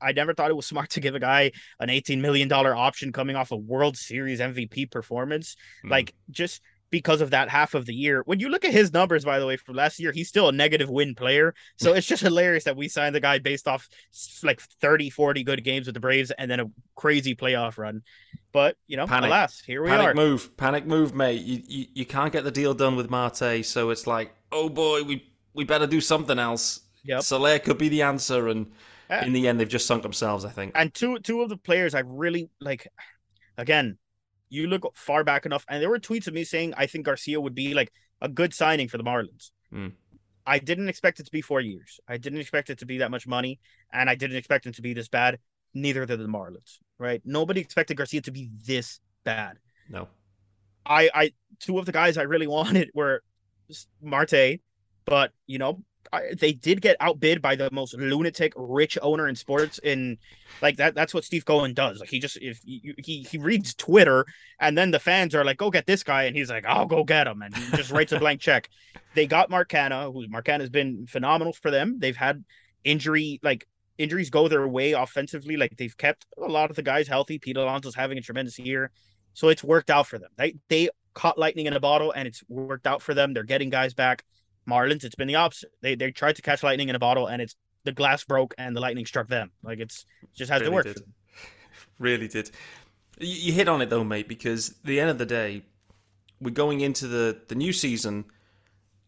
I 0.00 0.12
never 0.12 0.34
thought 0.34 0.50
it 0.50 0.56
was 0.56 0.66
smart 0.66 0.90
to 0.90 1.00
give 1.00 1.14
a 1.14 1.20
guy 1.20 1.52
an 1.78 1.88
$18 1.88 2.20
million 2.20 2.50
option 2.52 3.12
coming 3.12 3.36
off 3.36 3.52
a 3.52 3.56
World 3.56 3.96
Series 3.96 4.40
MVP 4.40 4.90
performance. 4.90 5.56
Mm. 5.84 5.90
Like, 5.90 6.14
just 6.30 6.60
because 6.92 7.22
of 7.22 7.30
that 7.30 7.48
half 7.48 7.74
of 7.74 7.86
the 7.86 7.94
year. 7.94 8.22
When 8.26 8.38
you 8.38 8.50
look 8.50 8.66
at 8.66 8.70
his 8.70 8.92
numbers, 8.92 9.24
by 9.24 9.40
the 9.40 9.46
way, 9.46 9.56
from 9.56 9.74
last 9.74 9.98
year, 9.98 10.12
he's 10.12 10.28
still 10.28 10.48
a 10.50 10.52
negative 10.52 10.90
win 10.90 11.14
player. 11.14 11.54
So 11.78 11.94
it's 11.94 12.06
just 12.06 12.22
hilarious 12.22 12.64
that 12.64 12.76
we 12.76 12.86
signed 12.86 13.14
the 13.14 13.20
guy 13.20 13.38
based 13.38 13.66
off 13.66 13.88
like 14.44 14.60
30, 14.60 15.08
40 15.08 15.42
good 15.42 15.64
games 15.64 15.86
with 15.86 15.94
the 15.94 16.00
Braves 16.00 16.30
and 16.32 16.50
then 16.50 16.60
a 16.60 16.70
crazy 16.94 17.34
playoff 17.34 17.78
run. 17.78 18.02
But, 18.52 18.76
you 18.86 18.98
know, 18.98 19.06
Panic. 19.06 19.28
alas, 19.28 19.62
here 19.66 19.82
we 19.82 19.88
Panic 19.88 20.08
are. 20.08 20.14
move. 20.14 20.54
Panic 20.58 20.84
move, 20.84 21.14
mate. 21.14 21.40
You, 21.40 21.62
you, 21.66 21.86
you 21.94 22.06
can't 22.06 22.30
get 22.30 22.44
the 22.44 22.50
deal 22.50 22.74
done 22.74 22.94
with 22.94 23.08
Marte. 23.08 23.64
So 23.64 23.88
it's 23.88 24.06
like, 24.06 24.34
oh 24.52 24.68
boy, 24.68 25.02
we, 25.02 25.32
we 25.54 25.64
better 25.64 25.86
do 25.86 26.00
something 26.00 26.38
else. 26.38 26.80
Yep. 27.04 27.22
Soler 27.22 27.58
could 27.58 27.78
be 27.78 27.88
the 27.88 28.02
answer. 28.02 28.48
And 28.48 28.70
in 29.22 29.32
the 29.32 29.48
end, 29.48 29.58
they've 29.58 29.68
just 29.68 29.86
sunk 29.86 30.02
themselves, 30.02 30.44
I 30.44 30.50
think. 30.50 30.72
And 30.74 30.92
two 30.92 31.18
two 31.20 31.40
of 31.40 31.48
the 31.48 31.56
players 31.56 31.94
I 31.94 32.00
really 32.00 32.50
like, 32.60 32.86
again, 33.56 33.96
you 34.52 34.66
look 34.66 34.92
far 34.94 35.24
back 35.24 35.46
enough, 35.46 35.64
and 35.68 35.82
there 35.82 35.88
were 35.88 35.98
tweets 35.98 36.26
of 36.26 36.34
me 36.34 36.44
saying 36.44 36.74
I 36.76 36.86
think 36.86 37.06
Garcia 37.06 37.40
would 37.40 37.54
be 37.54 37.72
like 37.72 37.90
a 38.20 38.28
good 38.28 38.52
signing 38.52 38.86
for 38.86 38.98
the 38.98 39.04
Marlins. 39.04 39.50
Mm. 39.72 39.92
I 40.46 40.58
didn't 40.58 40.90
expect 40.90 41.20
it 41.20 41.24
to 41.24 41.32
be 41.32 41.40
four 41.40 41.60
years. 41.60 42.00
I 42.06 42.18
didn't 42.18 42.40
expect 42.40 42.68
it 42.68 42.78
to 42.80 42.86
be 42.86 42.98
that 42.98 43.10
much 43.10 43.26
money, 43.26 43.60
and 43.92 44.10
I 44.10 44.14
didn't 44.14 44.36
expect 44.36 44.66
it 44.66 44.74
to 44.74 44.82
be 44.82 44.92
this 44.92 45.08
bad. 45.08 45.38
Neither 45.72 46.04
did 46.04 46.20
the 46.20 46.26
Marlins. 46.26 46.80
Right? 46.98 47.22
Nobody 47.24 47.62
expected 47.62 47.96
Garcia 47.96 48.20
to 48.20 48.30
be 48.30 48.50
this 48.66 49.00
bad. 49.24 49.58
No. 49.88 50.08
I, 50.84 51.10
I, 51.14 51.32
two 51.58 51.78
of 51.78 51.86
the 51.86 51.92
guys 51.92 52.18
I 52.18 52.22
really 52.22 52.46
wanted 52.58 52.90
were 52.94 53.22
Marte, 54.02 54.60
but 55.06 55.32
you 55.46 55.58
know, 55.58 55.82
I, 56.12 56.34
they 56.38 56.52
did 56.52 56.80
get 56.80 56.96
outbid 57.00 57.40
by 57.40 57.56
the 57.56 57.70
most 57.72 57.94
lunatic 57.94 58.52
rich 58.56 58.98
owner 59.02 59.28
in 59.28 59.36
sports 59.36 59.80
and 59.82 60.18
like 60.60 60.76
that 60.76 60.94
that's 60.94 61.14
what 61.14 61.24
Steve 61.24 61.44
Cohen 61.44 61.74
does. 61.74 62.00
Like 62.00 62.10
he 62.10 62.18
just 62.18 62.38
if 62.40 62.60
he 62.64 63.26
he 63.30 63.38
reads 63.38 63.74
Twitter 63.74 64.26
and 64.60 64.76
then 64.76 64.90
the 64.90 64.98
fans 64.98 65.34
are 65.34 65.44
like 65.44 65.58
go 65.58 65.70
get 65.70 65.86
this 65.86 66.02
guy 66.02 66.24
and 66.24 66.36
he's 66.36 66.50
like 66.50 66.64
I'll 66.66 66.86
go 66.86 67.04
get 67.04 67.26
him 67.26 67.42
and 67.42 67.56
he 67.56 67.76
just 67.76 67.90
writes 67.90 68.12
a 68.12 68.18
blank 68.18 68.40
check. 68.48 68.68
They 69.14 69.26
got 69.26 69.50
Mark 69.50 69.70
Canha 69.70 70.12
who 70.12 70.26
has 70.58 70.70
been 70.70 71.06
phenomenal 71.06 71.52
for 71.52 71.70
them. 71.70 71.98
They've 71.98 72.16
had 72.16 72.44
injury 72.84 73.40
like 73.42 73.66
injuries 73.98 74.30
go 74.30 74.48
their 74.48 74.66
way 74.66 74.92
offensively. 74.92 75.56
Like 75.56 75.76
they've 75.76 75.96
kept 75.96 76.26
a 76.36 76.48
lot 76.48 76.70
of 76.70 76.76
the 76.76 76.82
guys 76.82 77.08
healthy. 77.08 77.38
Pete 77.38 77.56
Alonso's 77.56 77.94
having 77.94 78.18
a 78.18 78.22
tremendous 78.22 78.58
year. 78.58 78.90
So 79.34 79.48
it's 79.48 79.64
worked 79.64 79.90
out 79.90 80.06
for 80.06 80.18
them. 80.18 80.30
They 80.36 80.56
they 80.68 80.90
caught 81.14 81.38
lightning 81.38 81.66
in 81.66 81.74
a 81.74 81.80
bottle 81.80 82.12
and 82.12 82.26
it's 82.26 82.42
worked 82.48 82.86
out 82.86 83.02
for 83.02 83.14
them. 83.14 83.34
They're 83.34 83.44
getting 83.44 83.70
guys 83.70 83.94
back 83.94 84.24
Marlins, 84.68 85.04
it's 85.04 85.14
been 85.14 85.28
the 85.28 85.36
opposite. 85.36 85.70
They 85.80 85.94
they 85.94 86.10
tried 86.10 86.36
to 86.36 86.42
catch 86.42 86.62
lightning 86.62 86.88
in 86.88 86.94
a 86.94 86.98
bottle, 86.98 87.26
and 87.26 87.42
it's 87.42 87.56
the 87.84 87.92
glass 87.92 88.24
broke 88.24 88.54
and 88.58 88.76
the 88.76 88.80
lightning 88.80 89.06
struck 89.06 89.28
them. 89.28 89.50
Like 89.62 89.78
it's 89.80 90.06
it 90.22 90.28
just 90.34 90.50
hasn't 90.50 90.70
really 90.70 90.74
worked. 90.74 90.94
Did. 90.94 91.04
Really 91.98 92.28
did. 92.28 92.50
You, 93.18 93.28
you 93.28 93.52
hit 93.52 93.68
on 93.68 93.82
it 93.82 93.90
though, 93.90 94.04
mate. 94.04 94.28
Because 94.28 94.74
the 94.84 95.00
end 95.00 95.10
of 95.10 95.18
the 95.18 95.26
day, 95.26 95.62
we're 96.40 96.50
going 96.50 96.80
into 96.80 97.06
the 97.06 97.40
the 97.48 97.54
new 97.54 97.72
season. 97.72 98.24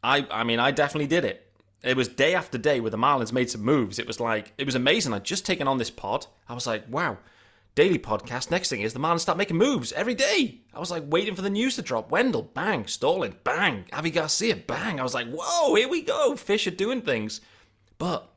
I 0.03 0.27
I 0.31 0.45
mean, 0.45 0.59
I 0.59 0.71
definitely 0.71 1.09
did 1.09 1.25
it. 1.25 1.41
It 1.83 1.97
was 1.97 2.09
day 2.09 2.35
after 2.35 2.57
day 2.57 2.81
where 2.81 2.91
the 2.91 2.97
Marlins 2.97 3.33
made 3.33 3.51
some 3.51 3.63
moves. 3.63 3.99
It 3.99 4.07
was 4.07 4.19
like 4.19 4.53
it 4.59 4.65
was 4.65 4.75
amazing. 4.75 5.13
I'd 5.13 5.25
just 5.25 5.45
taken 5.45 5.69
on 5.69 5.79
this 5.79 5.91
pod. 5.91 6.27
I 6.49 6.55
was 6.55 6.67
like, 6.67 6.85
wow, 6.89 7.19
daily 7.75 7.99
podcast. 7.99 8.51
Next 8.51 8.69
thing 8.69 8.83
is 8.83 8.93
the 8.93 8.99
man 8.99 9.19
start 9.19 9.39
making 9.39 9.57
moves 9.57 9.93
every 9.93 10.15
day. 10.15 10.61
I 10.73 10.79
was 10.79 10.91
like 10.91 11.05
waiting 11.07 11.35
for 11.35 11.43
the 11.43 11.51
news 11.51 11.77
to 11.77 11.83
drop. 11.83 12.11
Wendle, 12.11 12.43
bang. 12.43 12.87
Stalling, 12.87 13.37
bang. 13.45 13.85
Avi 13.93 14.11
Garcia, 14.11 14.57
bang. 14.57 15.01
I 15.01 15.03
was 15.03 15.15
like, 15.15 15.29
whoa, 15.29 15.75
here 15.75 15.89
we 15.89 16.03
go. 16.03 16.37
Fish 16.37 16.67
are 16.67 16.73
doing 16.73 17.03
things. 17.03 17.41
But 17.99 18.31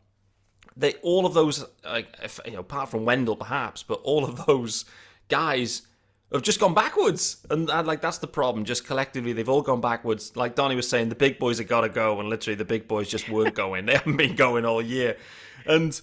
they 0.75 0.94
all 1.01 1.25
of 1.25 1.34
those, 1.34 1.65
like, 1.86 2.08
if, 2.24 2.39
you 2.46 2.53
know, 2.53 2.60
apart 2.60 2.89
from 2.89 3.06
Wendle 3.06 3.36
perhaps, 3.36 3.84
but 3.84 4.01
all 4.03 4.24
of 4.24 4.46
those 4.46 4.86
guys 5.29 5.84
have 6.32 6.41
just 6.41 6.60
gone 6.60 6.74
backwards. 6.74 7.46
And, 7.50 7.70
and, 7.70 7.88
like 7.88 8.01
that's 8.01 8.17
the 8.17 8.27
problem. 8.27 8.65
Just 8.65 8.86
collectively, 8.86 9.34
they've 9.34 9.50
all 9.50 9.62
gone 9.62 9.82
backwards. 9.82 10.36
Like 10.36 10.56
Donnie 10.56 10.75
was 10.75 10.89
saying, 10.89 11.10
the 11.10 11.15
big 11.15 11.39
boys 11.39 11.60
have 11.60 11.67
got 11.67 11.82
to 11.82 11.89
go, 11.89 12.20
and 12.20 12.29
literally 12.29 12.56
the 12.56 12.65
big 12.65 12.88
boys 12.88 13.08
just 13.08 13.29
weren't 13.29 13.56
going. 13.63 13.86
They 13.86 13.94
haven't 13.94 14.17
been 14.17 14.36
going 14.36 14.65
all 14.65 14.82
year. 14.82 15.17
And 15.65 16.00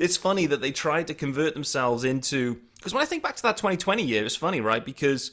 it's 0.00 0.16
funny 0.16 0.46
that 0.46 0.62
they 0.62 0.72
tried 0.72 1.06
to 1.08 1.14
convert 1.14 1.54
themselves 1.54 2.04
into 2.04 2.58
because 2.76 2.94
when 2.94 3.02
I 3.02 3.06
think 3.06 3.22
back 3.22 3.36
to 3.36 3.42
that 3.42 3.58
2020 3.58 4.02
year, 4.02 4.24
it's 4.24 4.34
funny, 4.34 4.62
right? 4.62 4.82
Because 4.82 5.32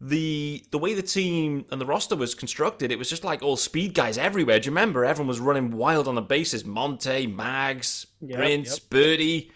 the 0.00 0.64
the 0.72 0.78
way 0.78 0.94
the 0.94 1.02
team 1.02 1.64
and 1.70 1.80
the 1.80 1.86
roster 1.86 2.16
was 2.16 2.34
constructed, 2.34 2.90
it 2.90 2.98
was 2.98 3.08
just 3.08 3.22
like 3.22 3.42
all 3.42 3.56
speed 3.56 3.94
guys 3.94 4.18
everywhere. 4.18 4.58
Do 4.58 4.66
you 4.66 4.72
remember? 4.72 5.04
Everyone 5.04 5.28
was 5.28 5.38
running 5.38 5.70
wild 5.70 6.08
on 6.08 6.16
the 6.16 6.22
bases. 6.22 6.64
Monte, 6.64 7.28
Mags, 7.28 8.08
yep, 8.20 8.38
Prince, 8.38 8.70
yep. 8.72 8.90
Birdie. 8.90 9.52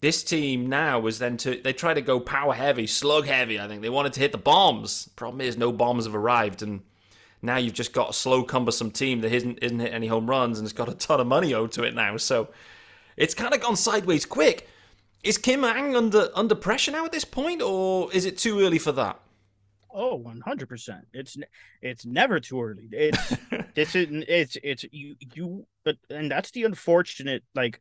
This 0.00 0.24
team 0.24 0.68
now 0.68 0.98
was 0.98 1.20
then 1.20 1.36
to 1.38 1.54
they 1.62 1.72
tried 1.72 1.94
to 1.94 2.02
go 2.02 2.18
power 2.18 2.54
heavy, 2.54 2.88
slug 2.88 3.26
heavy. 3.26 3.60
I 3.60 3.68
think 3.68 3.82
they 3.82 3.88
wanted 3.88 4.14
to 4.14 4.20
hit 4.20 4.32
the 4.32 4.38
bombs. 4.38 5.08
Problem 5.14 5.40
is, 5.40 5.56
no 5.56 5.70
bombs 5.70 6.06
have 6.06 6.16
arrived, 6.16 6.60
and 6.60 6.82
now 7.40 7.56
you've 7.56 7.72
just 7.72 7.92
got 7.92 8.10
a 8.10 8.12
slow, 8.12 8.42
cumbersome 8.42 8.90
team 8.90 9.20
that 9.20 9.32
isn't 9.32 9.60
isn't 9.62 9.78
hit 9.78 9.94
any 9.94 10.08
home 10.08 10.28
runs 10.28 10.58
and 10.58 10.66
it's 10.66 10.72
got 10.72 10.88
a 10.88 10.94
ton 10.94 11.20
of 11.20 11.28
money 11.28 11.54
owed 11.54 11.70
to 11.72 11.84
it 11.84 11.94
now. 11.94 12.16
So 12.16 12.48
it's 13.16 13.34
kind 13.34 13.54
of 13.54 13.60
gone 13.60 13.76
sideways 13.76 14.26
quick. 14.26 14.68
Is 15.22 15.38
Kim 15.38 15.64
Ng 15.64 15.96
under 15.96 16.28
under 16.34 16.54
pressure 16.54 16.92
now 16.92 17.04
at 17.06 17.12
this 17.12 17.24
point, 17.24 17.62
or 17.62 18.12
is 18.12 18.24
it 18.26 18.36
too 18.38 18.60
early 18.60 18.78
for 18.78 18.92
that? 18.92 19.20
Oh, 19.90 20.16
one 20.16 20.40
hundred 20.40 20.68
percent. 20.68 21.06
It's 21.12 21.36
it's 21.80 22.04
never 22.04 22.40
too 22.40 22.60
early. 22.62 22.88
It's 22.92 23.36
this 23.74 23.94
is 23.94 24.08
it's 24.28 24.56
it's 24.62 24.84
you 24.90 25.16
you 25.34 25.66
but 25.84 25.96
and 26.10 26.30
that's 26.30 26.50
the 26.50 26.64
unfortunate 26.64 27.42
like 27.54 27.80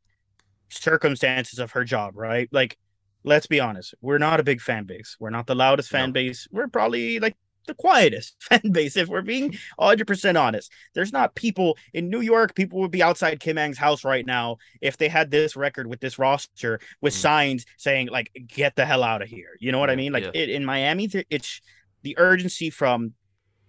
circumstances 0.69 1.59
of 1.59 1.71
her 1.71 1.83
job, 1.83 2.15
right? 2.15 2.47
Like, 2.51 2.77
let's 3.23 3.47
be 3.47 3.59
honest, 3.59 3.93
we're 4.01 4.17
not 4.17 4.39
a 4.39 4.43
big 4.43 4.61
fan 4.61 4.85
base. 4.85 5.17
We're 5.19 5.29
not 5.29 5.47
the 5.47 5.55
loudest 5.55 5.89
fan 5.89 6.09
No. 6.09 6.13
base. 6.13 6.47
We're 6.51 6.67
probably 6.67 7.19
like 7.19 7.35
the 7.67 7.73
quietest 7.75 8.35
fan 8.41 8.71
base, 8.71 8.97
if 8.97 9.07
we're 9.07 9.21
being 9.21 9.55
100% 9.79 10.39
honest. 10.39 10.71
There's 10.93 11.13
not 11.13 11.35
people 11.35 11.77
in 11.93 12.09
New 12.09 12.21
York, 12.21 12.55
people 12.55 12.79
would 12.79 12.91
be 12.91 13.03
outside 13.03 13.39
Kim 13.39 13.57
Ng's 13.57 13.77
house 13.77 14.03
right 14.03 14.25
now 14.25 14.57
if 14.81 14.97
they 14.97 15.07
had 15.09 15.31
this 15.31 15.55
record 15.55 15.87
with 15.87 15.99
this 15.99 16.19
roster 16.19 16.79
with 17.01 17.13
Mm. 17.13 17.17
signs 17.17 17.65
saying, 17.77 18.07
like, 18.09 18.31
get 18.47 18.75
the 18.75 18.85
hell 18.85 19.03
out 19.03 19.21
of 19.21 19.29
here. 19.29 19.57
You 19.59 19.71
know 19.71 19.79
what 19.79 19.89
I 19.89 19.95
mean? 19.95 20.11
Like, 20.13 20.23
yeah. 20.25 20.31
it, 20.33 20.49
in 20.49 20.65
Miami, 20.65 21.09
it's 21.29 21.61
the 22.01 22.15
urgency 22.17 22.69
from 22.69 23.13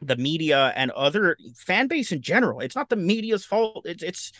the 0.00 0.16
media 0.16 0.72
and 0.76 0.90
other 0.90 1.36
fan 1.56 1.86
base 1.88 2.12
in 2.12 2.20
general. 2.20 2.60
It's 2.60 2.76
not 2.76 2.88
the 2.88 2.96
media's 2.96 3.44
fault. 3.44 3.86
It's, 3.86 4.02
it's, 4.02 4.32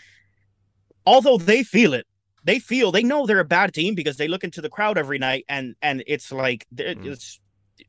although 1.06 1.38
they 1.38 1.62
feel 1.62 1.94
it 1.94 2.06
they 2.44 2.58
feel 2.58 2.92
they 2.92 3.02
know 3.02 3.26
they're 3.26 3.40
a 3.40 3.44
bad 3.44 3.72
team 3.72 3.94
because 3.94 4.16
they 4.16 4.28
look 4.28 4.44
into 4.44 4.60
the 4.60 4.68
crowd 4.68 4.98
every 4.98 5.18
night 5.18 5.44
and 5.48 5.74
and 5.82 6.02
it's 6.06 6.30
like 6.30 6.66
Mm. 6.74 7.06
it's 7.06 7.40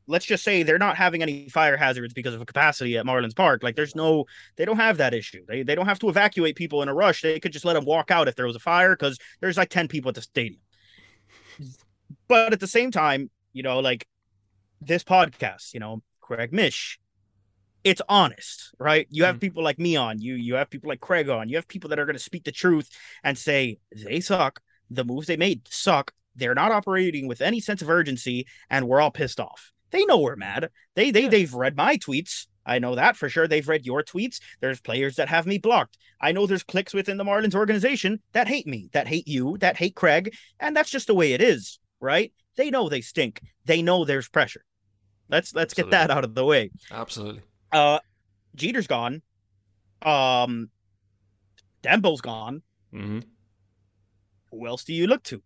let's 0.06 0.24
just 0.24 0.44
say 0.44 0.62
they're 0.62 0.78
not 0.78 0.96
having 0.96 1.22
any 1.22 1.48
fire 1.48 1.76
hazards 1.76 2.14
because 2.14 2.34
of 2.34 2.40
a 2.40 2.46
capacity 2.46 2.96
at 2.98 3.06
Marlins 3.06 3.36
Park. 3.36 3.62
Like 3.62 3.76
there's 3.76 3.94
no 3.94 4.24
they 4.56 4.64
don't 4.64 4.76
have 4.78 4.98
that 4.98 5.14
issue. 5.14 5.44
They 5.48 5.62
they 5.62 5.74
don't 5.74 5.86
have 5.86 5.98
to 6.00 6.08
evacuate 6.08 6.56
people 6.56 6.82
in 6.82 6.88
a 6.88 6.94
rush. 6.94 7.22
They 7.22 7.40
could 7.40 7.52
just 7.52 7.64
let 7.64 7.74
them 7.74 7.84
walk 7.84 8.10
out 8.10 8.28
if 8.28 8.36
there 8.36 8.46
was 8.46 8.56
a 8.56 8.60
fire 8.60 8.94
because 8.96 9.18
there's 9.40 9.56
like 9.56 9.70
10 9.70 9.88
people 9.88 10.08
at 10.08 10.14
the 10.14 10.22
stadium. 10.22 10.60
But 12.28 12.52
at 12.52 12.60
the 12.60 12.66
same 12.66 12.90
time, 12.90 13.30
you 13.52 13.62
know, 13.62 13.78
like 13.80 14.06
this 14.80 15.04
podcast, 15.04 15.74
you 15.74 15.80
know, 15.80 16.02
Craig 16.20 16.52
Mish, 16.52 16.98
it's 17.84 18.02
honest, 18.08 18.74
right? 18.78 19.06
You 19.10 19.24
have 19.24 19.38
Mhm. 19.38 19.40
people 19.40 19.64
like 19.64 19.78
me 19.78 19.96
on, 19.96 20.20
you 20.20 20.34
you 20.34 20.54
have 20.56 20.70
people 20.70 20.88
like 20.88 21.00
Craig 21.00 21.28
on, 21.30 21.48
you 21.48 21.56
have 21.56 21.68
people 21.68 21.90
that 21.90 21.98
are 22.00 22.06
going 22.06 22.16
to 22.16 22.22
speak 22.22 22.44
the 22.44 22.52
truth 22.52 22.90
and 23.24 23.38
say 23.38 23.78
they 23.94 24.20
suck, 24.20 24.60
the 24.90 25.04
moves 25.04 25.26
they 25.28 25.36
made 25.38 25.68
suck. 25.68 26.12
They're 26.36 26.54
not 26.56 26.72
operating 26.72 27.28
with 27.28 27.40
any 27.42 27.60
sense 27.60 27.82
of 27.82 27.90
urgency, 27.90 28.46
and 28.70 28.88
we're 28.88 29.00
all 29.00 29.12
pissed 29.12 29.40
off. 29.40 29.72
They 29.90 30.04
know 30.04 30.18
we're 30.18 30.36
mad. 30.36 30.70
They 30.94 31.10
they 31.10 31.22
Yeah. 31.24 31.28
they've 31.28 31.54
read 31.54 31.76
my 31.76 31.96
tweets. 31.96 32.46
I 32.64 32.78
know 32.80 32.96
that 32.96 33.16
for 33.16 33.28
sure. 33.28 33.46
They've 33.46 33.66
read 33.68 33.86
your 33.86 34.02
tweets. 34.02 34.40
There's 34.60 34.80
players 34.80 35.16
that 35.16 35.28
have 35.28 35.46
me 35.46 35.58
blocked. 35.58 35.98
I 36.20 36.32
know 36.32 36.46
there's 36.46 36.64
cliques 36.64 36.92
within 36.94 37.16
the 37.16 37.24
Marlins 37.24 37.54
organization 37.54 38.20
that 38.32 38.48
hate 38.48 38.66
me, 38.66 38.88
that 38.92 39.06
hate 39.06 39.28
you, 39.28 39.56
that 39.58 39.76
hate 39.76 39.94
Craig, 39.94 40.34
and 40.58 40.74
that's 40.76 40.90
just 40.90 41.06
the 41.06 41.14
way 41.14 41.32
it 41.32 41.40
is, 41.42 41.78
right? 42.00 42.32
They 42.56 42.70
know 42.70 42.88
they 42.88 43.02
stink. 43.02 43.40
They 43.66 43.82
know 43.82 44.04
there's 44.04 44.28
pressure. 44.28 44.64
Let's 45.28 45.54
let's 45.54 45.74
get 45.74 45.90
that 45.90 46.10
out 46.10 46.24
of 46.24 46.34
the 46.34 46.44
way. 46.44 46.70
Absolutely. 46.90 47.42
Uh 47.70 47.98
Jeter's 48.54 48.86
gone. 48.86 49.22
Um 50.02 50.70
Denbo's 51.82 52.20
gone. 52.20 52.62
Mm-hmm. 52.92 53.20
Who 54.50 54.66
else 54.66 54.84
do 54.84 54.92
you 54.94 55.06
look 55.06 55.22
to? 55.24 55.42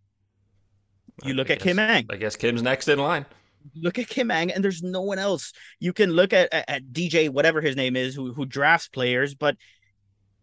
You 1.23 1.33
I- 1.33 1.35
look 1.35 1.49
I 1.49 1.53
at 1.53 1.59
Kim 1.59 1.77
Ng. 1.79 2.05
I 2.09 2.15
guess 2.15 2.35
Kim's 2.35 2.61
next 2.63 2.87
in 2.87 2.97
line. 2.99 3.25
Look 3.75 3.99
at 3.99 4.07
Kim 4.07 4.31
Ng, 4.31 4.51
and 4.51 4.63
there's 4.63 4.83
no 4.83 5.01
one 5.01 5.19
else. 5.19 5.53
You 5.79 5.93
can 5.93 6.11
look 6.11 6.33
at, 6.33 6.53
at, 6.53 6.69
at 6.69 6.83
DJ, 6.93 7.29
whatever 7.29 7.61
his 7.61 7.75
name 7.75 7.95
is, 7.95 8.15
who 8.15 8.33
who 8.33 8.45
drafts 8.45 8.87
players, 8.87 9.35
but 9.35 9.57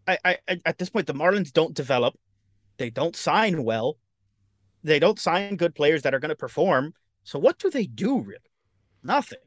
I 0.07 0.17
I- 0.25 0.61
at 0.65 0.77
this 0.77 0.89
point 0.89 1.07
the 1.07 1.13
Marlins 1.13 1.51
don't 1.53 1.73
develop. 1.73 2.15
They 2.77 2.89
don't 2.89 3.15
sign 3.15 3.63
well. 3.63 3.97
They 4.83 4.99
don't 4.99 5.19
sign 5.19 5.57
good 5.57 5.75
players 5.75 6.03
that 6.03 6.13
are 6.13 6.19
going 6.19 6.29
to 6.29 6.35
perform. 6.35 6.93
So 7.23 7.37
what 7.37 7.59
do 7.59 7.69
they 7.69 7.85
do 7.85 8.19
really? 8.19 8.39
Nothing. 9.03 9.39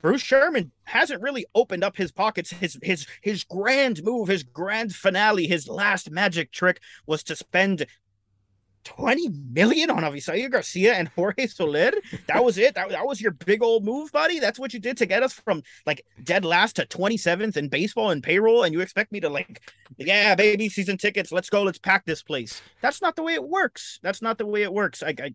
Bruce 0.00 0.22
Sherman 0.22 0.72
hasn't 0.84 1.20
really 1.22 1.44
opened 1.54 1.84
up 1.84 1.96
his 1.96 2.10
pockets. 2.10 2.50
His 2.50 2.78
his 2.82 3.06
his 3.22 3.44
grand 3.44 4.02
move, 4.02 4.28
his 4.28 4.42
grand 4.42 4.94
finale, 4.94 5.46
his 5.46 5.68
last 5.68 6.10
magic 6.10 6.52
trick 6.52 6.80
was 7.06 7.22
to 7.24 7.36
spend 7.36 7.86
20 8.84 9.28
million 9.52 9.90
on 9.90 10.02
Avisail 10.02 10.50
Garcia 10.50 10.94
and 10.94 11.08
Jorge 11.08 11.46
Soler. 11.46 11.92
That 12.26 12.44
was 12.44 12.58
it. 12.58 12.74
That, 12.74 12.88
that 12.90 13.06
was 13.06 13.20
your 13.20 13.32
big 13.32 13.62
old 13.62 13.84
move, 13.84 14.10
buddy. 14.12 14.38
That's 14.38 14.58
what 14.58 14.72
you 14.72 14.80
did 14.80 14.96
to 14.98 15.06
get 15.06 15.22
us 15.22 15.32
from 15.32 15.62
like 15.86 16.04
dead 16.24 16.44
last 16.44 16.76
to 16.76 16.86
27th 16.86 17.56
in 17.56 17.68
baseball 17.68 18.10
and 18.10 18.22
payroll. 18.22 18.64
And 18.64 18.72
you 18.72 18.80
expect 18.80 19.12
me 19.12 19.20
to 19.20 19.28
like, 19.28 19.60
yeah, 19.98 20.34
baby, 20.34 20.68
season 20.68 20.96
tickets. 20.96 21.32
Let's 21.32 21.50
go. 21.50 21.62
Let's 21.62 21.78
pack 21.78 22.06
this 22.06 22.22
place. 22.22 22.62
That's 22.80 23.02
not 23.02 23.16
the 23.16 23.22
way 23.22 23.34
it 23.34 23.44
works. 23.44 23.98
That's 24.02 24.22
not 24.22 24.38
the 24.38 24.46
way 24.46 24.62
it 24.62 24.72
works. 24.72 25.02
I, 25.02 25.14
I 25.18 25.32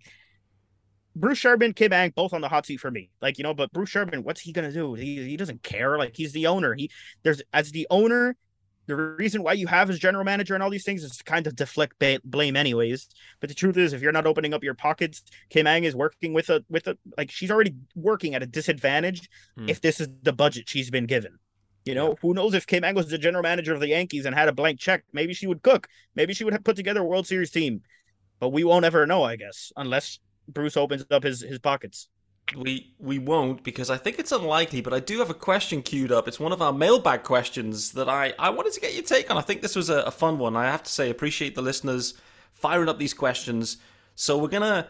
Bruce 1.16 1.38
Sherman, 1.38 1.74
Kim 1.74 1.94
Ng, 1.94 2.12
both 2.14 2.34
on 2.34 2.42
the 2.42 2.50
hot 2.50 2.66
seat 2.66 2.78
for 2.78 2.92
me. 2.92 3.10
Like, 3.22 3.38
you 3.38 3.44
know, 3.44 3.54
but 3.54 3.72
Bruce 3.72 3.90
Sherman, 3.90 4.24
what's 4.24 4.42
he 4.42 4.52
gonna 4.52 4.72
do? 4.72 4.96
He 4.96 5.24
he 5.24 5.38
doesn't 5.38 5.64
care. 5.64 5.98
Like 5.98 6.16
he's 6.16 6.34
the 6.34 6.48
owner. 6.48 6.74
He 6.74 6.92
there's 7.24 7.42
as 7.54 7.72
the 7.72 7.88
owner, 7.90 8.36
the 8.88 8.96
reason 8.96 9.44
why 9.44 9.54
you 9.54 9.68
have 9.68 9.88
his 9.88 10.00
general 10.00 10.24
manager 10.24 10.54
and 10.54 10.64
all 10.64 10.70
these 10.70 10.84
things 10.86 11.04
is 11.04 11.18
to 11.18 11.24
kind 11.24 11.48
of 11.48 11.56
deflect 11.56 11.98
ba- 12.00 12.20
blame 12.24 12.56
anyways. 12.56 13.08
But 13.40 13.50
the 13.50 13.56
truth 13.56 13.78
is, 13.78 13.94
if 13.94 14.02
you're 14.02 14.12
not 14.12 14.28
opening 14.28 14.54
up 14.54 14.64
your 14.64 14.76
pockets, 14.76 15.24
Kim 15.50 15.68
Ng 15.68 15.84
is 15.86 15.96
working 15.96 16.34
with 16.34 16.50
a 16.50 16.64
with 16.70 16.88
a 16.88 16.98
like 17.18 17.32
she's 17.32 17.52
already 17.52 17.76
working 17.96 18.36
at 18.36 18.44
a 18.44 18.48
disadvantage 18.48 19.30
Hmm. 19.58 19.70
if 19.70 19.82
this 19.82 20.00
is 20.00 20.10
the 20.24 20.34
budget 20.34 20.70
she's 20.70 20.90
been 20.92 21.06
given. 21.08 21.40
You 21.86 21.94
know, 21.96 22.16
who 22.22 22.34
knows 22.34 22.54
if 22.56 22.66
Kim 22.66 22.84
Ng 22.84 22.96
was 22.96 23.10
the 23.10 23.18
general 23.18 23.44
manager 23.44 23.74
of 23.74 23.80
the 23.80 23.90
Yankees 23.90 24.26
and 24.26 24.36
had 24.36 24.48
a 24.50 24.54
blank 24.54 24.80
check, 24.80 25.04
maybe 25.14 25.34
she 25.34 25.48
would 25.48 25.62
cook. 25.62 25.88
Maybe 26.16 26.34
she 26.34 26.44
would 26.44 26.54
have 26.54 26.64
put 26.64 26.76
together 26.76 27.02
a 27.02 27.06
World 27.06 27.28
Series 27.28 27.52
team. 27.52 27.82
But 28.40 28.50
we 28.50 28.64
won't 28.64 28.86
ever 28.86 29.06
know, 29.08 29.24
I 29.24 29.36
guess, 29.36 29.72
unless 29.78 30.20
Bruce 30.48 30.78
opens 30.78 31.06
up 31.12 31.24
his 31.24 31.42
his 31.42 31.60
pockets. 31.60 32.10
We 32.56 32.94
we 33.00 33.18
won't 33.18 33.64
because 33.64 33.90
I 33.90 33.98
think 33.98 34.20
it's 34.20 34.32
unlikely, 34.32 34.82
but 34.82 34.94
I 34.94 35.00
do 35.00 35.18
have 35.20 35.32
a 35.32 35.36
question 35.36 35.82
queued 35.82 36.12
up. 36.12 36.28
It's 36.28 36.40
one 36.40 36.52
of 36.52 36.62
our 36.62 36.72
mailbag 36.72 37.24
questions 37.24 37.94
that 37.94 38.08
I, 38.08 38.34
I 38.38 38.52
wanted 38.52 38.74
to 38.74 38.80
get 38.80 38.94
your 38.94 39.04
take 39.04 39.32
on. 39.32 39.38
I 39.38 39.42
think 39.42 39.62
this 39.62 39.76
was 39.76 39.90
a, 39.90 40.02
a 40.02 40.12
fun 40.12 40.38
one. 40.38 40.56
I 40.56 40.66
have 40.66 40.84
to 40.84 40.92
say, 40.92 41.10
appreciate 41.10 41.56
the 41.56 41.64
listeners 41.64 42.14
firing 42.54 42.88
up 42.88 43.00
these 43.00 43.16
questions. 43.16 43.78
So 44.14 44.38
we're 44.38 44.50
gonna 44.50 44.88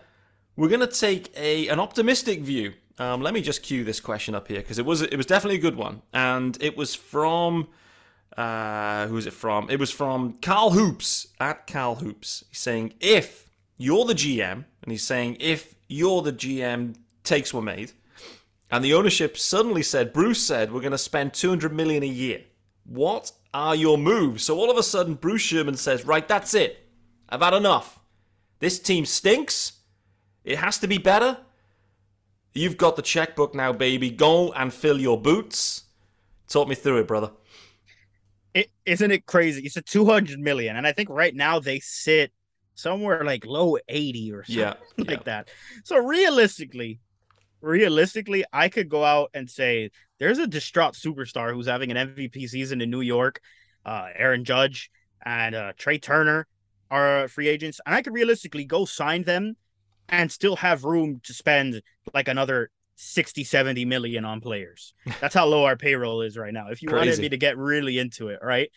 we're 0.57 0.67
gonna 0.67 0.85
take 0.85 1.31
a 1.37 1.69
an 1.69 1.79
optimistic 1.79 2.41
view. 2.41 2.73
Um, 2.97 3.21
let 3.21 3.33
me 3.33 3.41
just 3.41 3.63
cue 3.63 3.83
this 3.83 3.99
question 3.99 4.35
up 4.35 4.47
here 4.47 4.59
because 4.59 4.77
it 4.77 4.85
was 4.85 5.01
it 5.01 5.15
was 5.15 5.25
definitely 5.25 5.57
a 5.57 5.61
good 5.61 5.77
one, 5.77 6.01
and 6.13 6.61
it 6.61 6.75
was 6.75 6.93
from 6.93 7.69
uh, 8.37 9.07
who 9.07 9.17
is 9.17 9.25
it 9.25 9.33
from? 9.33 9.69
It 9.69 9.79
was 9.79 9.91
from 9.91 10.33
Carl 10.41 10.71
Hoops 10.71 11.27
at 11.39 11.67
Carl 11.67 11.95
Hoops. 11.95 12.43
He's 12.49 12.59
saying 12.59 12.93
if 12.99 13.49
you're 13.77 14.05
the 14.05 14.13
GM, 14.13 14.65
and 14.81 14.91
he's 14.91 15.03
saying 15.03 15.37
if 15.39 15.75
you're 15.87 16.21
the 16.21 16.33
GM, 16.33 16.95
takes 17.25 17.53
were 17.53 17.61
made, 17.61 17.91
and 18.71 18.83
the 18.83 18.93
ownership 18.93 19.37
suddenly 19.37 19.83
said, 19.83 20.13
Bruce 20.13 20.41
said, 20.41 20.71
we're 20.71 20.79
going 20.81 20.91
to 20.91 20.97
spend 20.97 21.33
200 21.33 21.73
million 21.73 22.03
a 22.03 22.07
year. 22.07 22.41
What 22.85 23.31
are 23.53 23.75
your 23.75 23.97
moves? 23.97 24.43
So 24.43 24.57
all 24.57 24.69
of 24.71 24.77
a 24.77 24.83
sudden, 24.83 25.15
Bruce 25.15 25.41
Sherman 25.41 25.77
says, 25.77 26.05
right, 26.05 26.27
that's 26.27 26.53
it. 26.53 26.87
I've 27.29 27.41
had 27.41 27.53
enough. 27.53 27.99
This 28.59 28.79
team 28.79 29.05
stinks. 29.05 29.73
It 30.43 30.57
has 30.59 30.77
to 30.79 30.87
be 30.87 30.97
better. 30.97 31.37
You've 32.53 32.77
got 32.77 32.95
the 32.95 33.01
checkbook 33.01 33.53
now, 33.53 33.73
baby. 33.73 34.09
Go 34.09 34.53
and 34.53 34.73
fill 34.73 34.99
your 34.99 35.19
boots. 35.19 35.83
Talk 36.47 36.67
me 36.67 36.75
through 36.75 36.99
it, 36.99 37.07
brother. 37.07 37.31
It 38.53 38.71
isn't 38.85 39.11
it 39.11 39.25
crazy? 39.25 39.63
It's 39.65 39.75
a 39.75 39.81
two 39.81 40.05
hundred 40.05 40.39
million, 40.39 40.77
and 40.77 40.87
I 40.87 40.93
think 40.93 41.09
right 41.09 41.35
now 41.35 41.59
they 41.59 41.79
sit 41.81 42.31
somewhere 42.75 43.25
like 43.25 43.45
low 43.45 43.77
eighty 43.89 44.31
or 44.31 44.45
something 44.45 44.61
Yeah. 44.61 44.73
like 44.97 45.09
yeah. 45.09 45.23
that. 45.25 45.49
So 45.83 45.97
realistically, 45.97 46.99
realistically, 47.65 48.45
I 48.53 48.69
could 48.69 48.89
go 48.89 49.03
out 49.03 49.31
and 49.33 49.49
say 49.49 49.89
there's 50.19 50.37
a 50.37 50.47
distraught 50.47 50.93
superstar 50.93 51.53
who's 51.53 51.67
having 51.67 51.91
an 51.91 52.15
MVP 52.15 52.47
season 52.47 52.81
in 52.81 52.89
New 52.89 53.01
York. 53.01 53.41
Uh, 53.85 54.07
Aaron 54.15 54.45
Judge 54.45 54.91
and 55.25 55.55
uh, 55.55 55.73
Trey 55.77 55.97
Turner 55.97 56.47
are 56.89 57.27
free 57.27 57.47
agents, 57.47 57.81
and 57.85 57.95
I 57.95 58.01
could 58.01 58.13
realistically 58.13 58.65
go 58.65 58.85
sign 58.85 59.23
them 59.23 59.55
and 60.07 60.31
still 60.31 60.55
have 60.57 60.83
room 60.83 61.19
to 61.23 61.33
spend 61.33 61.81
like 62.13 62.27
another 62.27 62.69
60 62.95 63.43
70 63.43 63.85
million 63.85 64.23
on 64.23 64.39
players. 64.39 64.93
That's 65.19 65.35
how 65.35 65.45
low 65.47 65.65
our 65.65 65.75
payroll 65.75 66.21
is 66.21 66.37
right 66.37 66.53
now. 66.53 66.69
If 66.69 66.81
you 66.81 66.89
wanted 66.91 67.19
me 67.19 67.29
to 67.29 67.37
get 67.37 67.57
really 67.57 67.97
into 67.97 68.29
it 68.29 68.39
right? 68.41 68.69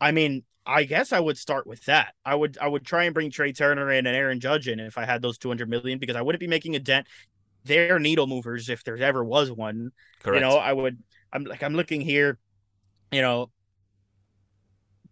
I 0.00 0.10
mean 0.10 0.42
i 0.66 0.84
guess 0.84 1.12
i 1.12 1.20
would 1.20 1.36
start 1.36 1.66
with 1.66 1.84
that. 1.84 2.14
I 2.24 2.34
would 2.34 2.58
i 2.60 2.66
would 2.66 2.84
try 2.84 3.04
and 3.04 3.14
bring 3.14 3.30
trey 3.30 3.52
turner 3.52 3.90
in 3.90 4.06
and 4.06 4.16
aaron 4.16 4.40
judge 4.40 4.66
in 4.66 4.80
if 4.80 4.96
i 4.96 5.04
had 5.04 5.20
those 5.20 5.36
200 5.38 5.68
million 5.68 5.98
because 5.98 6.16
i 6.16 6.22
wouldn't 6.22 6.40
be 6.40 6.46
making 6.46 6.74
a 6.74 6.78
dent 6.78 7.06
they're 7.64 7.98
needle 7.98 8.26
movers 8.26 8.68
if 8.68 8.84
there 8.84 8.96
ever 8.96 9.24
was 9.24 9.50
one 9.50 9.90
Correct. 10.22 10.36
you 10.36 10.40
know 10.40 10.56
i 10.56 10.72
would 10.72 11.02
i'm 11.32 11.44
like 11.44 11.62
i'm 11.62 11.74
looking 11.74 12.00
here 12.00 12.38
you 13.10 13.22
know 13.22 13.50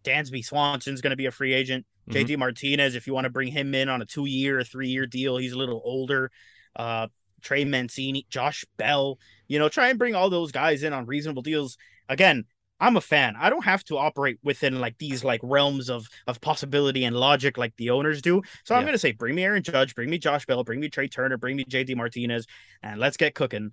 dansby 0.04 0.44
swanson's 0.44 1.00
going 1.00 1.10
to 1.10 1.16
be 1.16 1.26
a 1.26 1.30
free 1.30 1.52
agent 1.52 1.86
Mhm. 2.08 2.14
JD 2.14 2.38
Martinez, 2.38 2.94
if 2.94 3.06
you 3.06 3.14
want 3.14 3.26
to 3.26 3.30
bring 3.30 3.52
him 3.52 3.74
in 3.74 3.88
on 3.88 4.02
a 4.02 4.04
two 4.04 4.26
year 4.26 4.58
or 4.58 4.64
three 4.64 4.88
year 4.88 5.06
deal, 5.06 5.36
he's 5.36 5.52
a 5.52 5.56
little 5.58 5.80
older. 5.84 6.30
Uh, 6.74 7.06
Trey 7.42 7.64
Mancini, 7.64 8.26
Josh 8.28 8.64
Bell, 8.76 9.18
you 9.48 9.58
know, 9.58 9.68
try 9.68 9.88
and 9.88 9.98
bring 9.98 10.14
all 10.14 10.30
those 10.30 10.52
guys 10.52 10.82
in 10.82 10.92
on 10.92 11.06
reasonable 11.06 11.42
deals. 11.42 11.76
Again, 12.08 12.44
I'm 12.82 12.96
a 12.98 13.00
fan. 13.00 13.36
I 13.38 13.48
don't 13.50 13.64
have 13.64 13.84
to 13.86 13.96
operate 13.98 14.38
within 14.44 14.80
like 14.80 14.98
these 14.98 15.24
like 15.24 15.40
realms 15.44 15.88
of 15.88 16.08
of 16.26 16.40
possibility 16.42 17.04
and 17.04 17.16
logic 17.16 17.56
like 17.56 17.74
the 17.76 17.90
owners 17.90 18.20
do. 18.22 18.42
So 18.64 18.74
I'm 18.74 18.84
gonna 18.84 18.98
say, 18.98 19.12
bring 19.12 19.36
me 19.36 19.44
Aaron 19.44 19.62
Judge, 19.62 19.94
bring 19.94 20.10
me 20.10 20.18
Josh 20.18 20.46
Bell, 20.46 20.64
bring 20.64 20.80
me 20.80 20.90
Trey 20.90 21.08
Turner, 21.08 21.38
bring 21.38 21.56
me 21.56 21.64
JD 21.64 21.96
Martinez, 21.96 22.46
and 22.82 23.00
let's 23.00 23.16
get 23.16 23.34
cooking. 23.36 23.72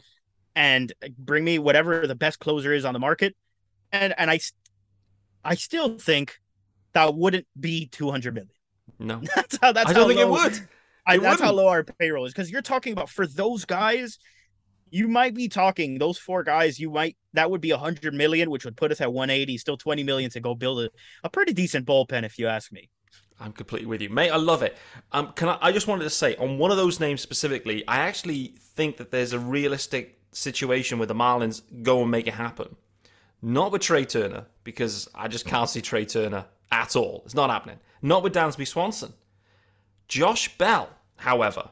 And 0.56 0.94
bring 1.18 1.44
me 1.46 1.60
whatever 1.60 2.08
the 2.08 2.16
best 2.16 2.40
closer 2.40 2.74
is 2.74 2.86
on 2.86 2.94
the 2.94 3.00
market. 3.00 3.36
And 3.92 4.14
and 4.18 4.30
I, 4.32 4.40
I 5.44 5.56
still 5.56 5.98
think 5.98 6.40
that 6.94 7.16
wouldn't 7.16 7.48
be 7.60 7.88
200 7.88 8.34
million. 8.34 8.52
No, 9.00 9.22
That's 9.36 9.58
how. 9.62 9.72
That's 9.72 9.90
I 9.90 9.94
don't 9.94 10.04
how 10.04 10.08
think 10.08 10.20
it 10.20 10.30
would. 10.30 10.60
I, 11.06 11.18
It 11.18 11.22
that's 11.22 11.42
how 11.42 11.54
wouldn't. 11.54 11.58
low 11.58 11.68
our 11.68 11.84
payroll 11.84 12.26
is 12.26 12.34
because 12.34 12.52
you're 12.52 12.62
talking 12.62 12.94
about 12.94 13.10
for 13.10 13.26
those 13.28 13.66
guys, 13.66 14.20
you 14.92 15.08
might 15.08 15.34
be 15.34 15.48
talking 15.48 15.98
those 15.98 16.18
four 16.18 16.44
guys. 16.44 16.80
You 16.80 16.92
might 16.92 17.18
that 17.34 17.50
would 17.50 17.62
be 17.62 17.72
a 17.72 17.78
hundred 17.78 18.14
million, 18.14 18.50
which 18.50 18.66
would 18.66 18.78
put 18.78 18.92
us 18.92 19.02
at 19.02 19.12
180, 19.12 19.58
still 19.58 19.78
20 19.78 20.04
million 20.04 20.30
to 20.32 20.40
go 20.40 20.56
build 20.56 20.82
a, 20.82 20.90
a 21.24 21.30
pretty 21.30 21.54
decent 21.54 21.86
bullpen, 21.86 22.24
if 22.24 22.38
you 22.40 22.48
ask 22.48 22.72
me. 22.72 22.90
I'm 23.40 23.54
completely 23.54 23.88
with 23.88 24.02
you, 24.02 24.10
mate. 24.10 24.32
I 24.32 24.36
love 24.36 24.64
it. 24.64 24.78
Um, 25.12 25.32
can 25.34 25.50
I? 25.50 25.58
I 25.62 25.72
just 25.72 25.88
wanted 25.88 26.04
to 26.04 26.10
say 26.10 26.36
on 26.36 26.58
one 26.58 26.72
of 26.72 26.78
those 26.78 27.00
names 27.00 27.22
specifically, 27.22 27.88
I 27.88 28.00
actually 28.00 28.56
think 28.60 28.98
that 28.98 29.12
there's 29.12 29.34
a 29.34 29.40
realistic 29.40 30.20
situation 30.32 31.00
where 31.00 31.08
the 31.08 31.16
Marlins 31.16 31.62
go 31.84 32.02
and 32.02 32.12
make 32.12 32.28
it 32.28 32.34
happen. 32.34 32.76
Not 33.42 33.72
with 33.72 33.82
Trey 33.82 34.06
Turner 34.06 34.46
because 34.64 35.08
I 35.16 35.28
just 35.28 35.46
can't 35.46 35.70
see 35.70 35.82
Trey 35.82 36.06
Turner 36.06 36.46
at 36.72 36.96
all. 36.96 37.22
It's 37.26 37.36
not 37.36 37.50
happening. 37.50 37.80
Not 38.02 38.24
with 38.24 38.34
Dansby 38.34 38.68
Swanson. 38.68 39.14
Josh 40.08 40.58
Bell, 40.58 40.90
however, 41.18 41.70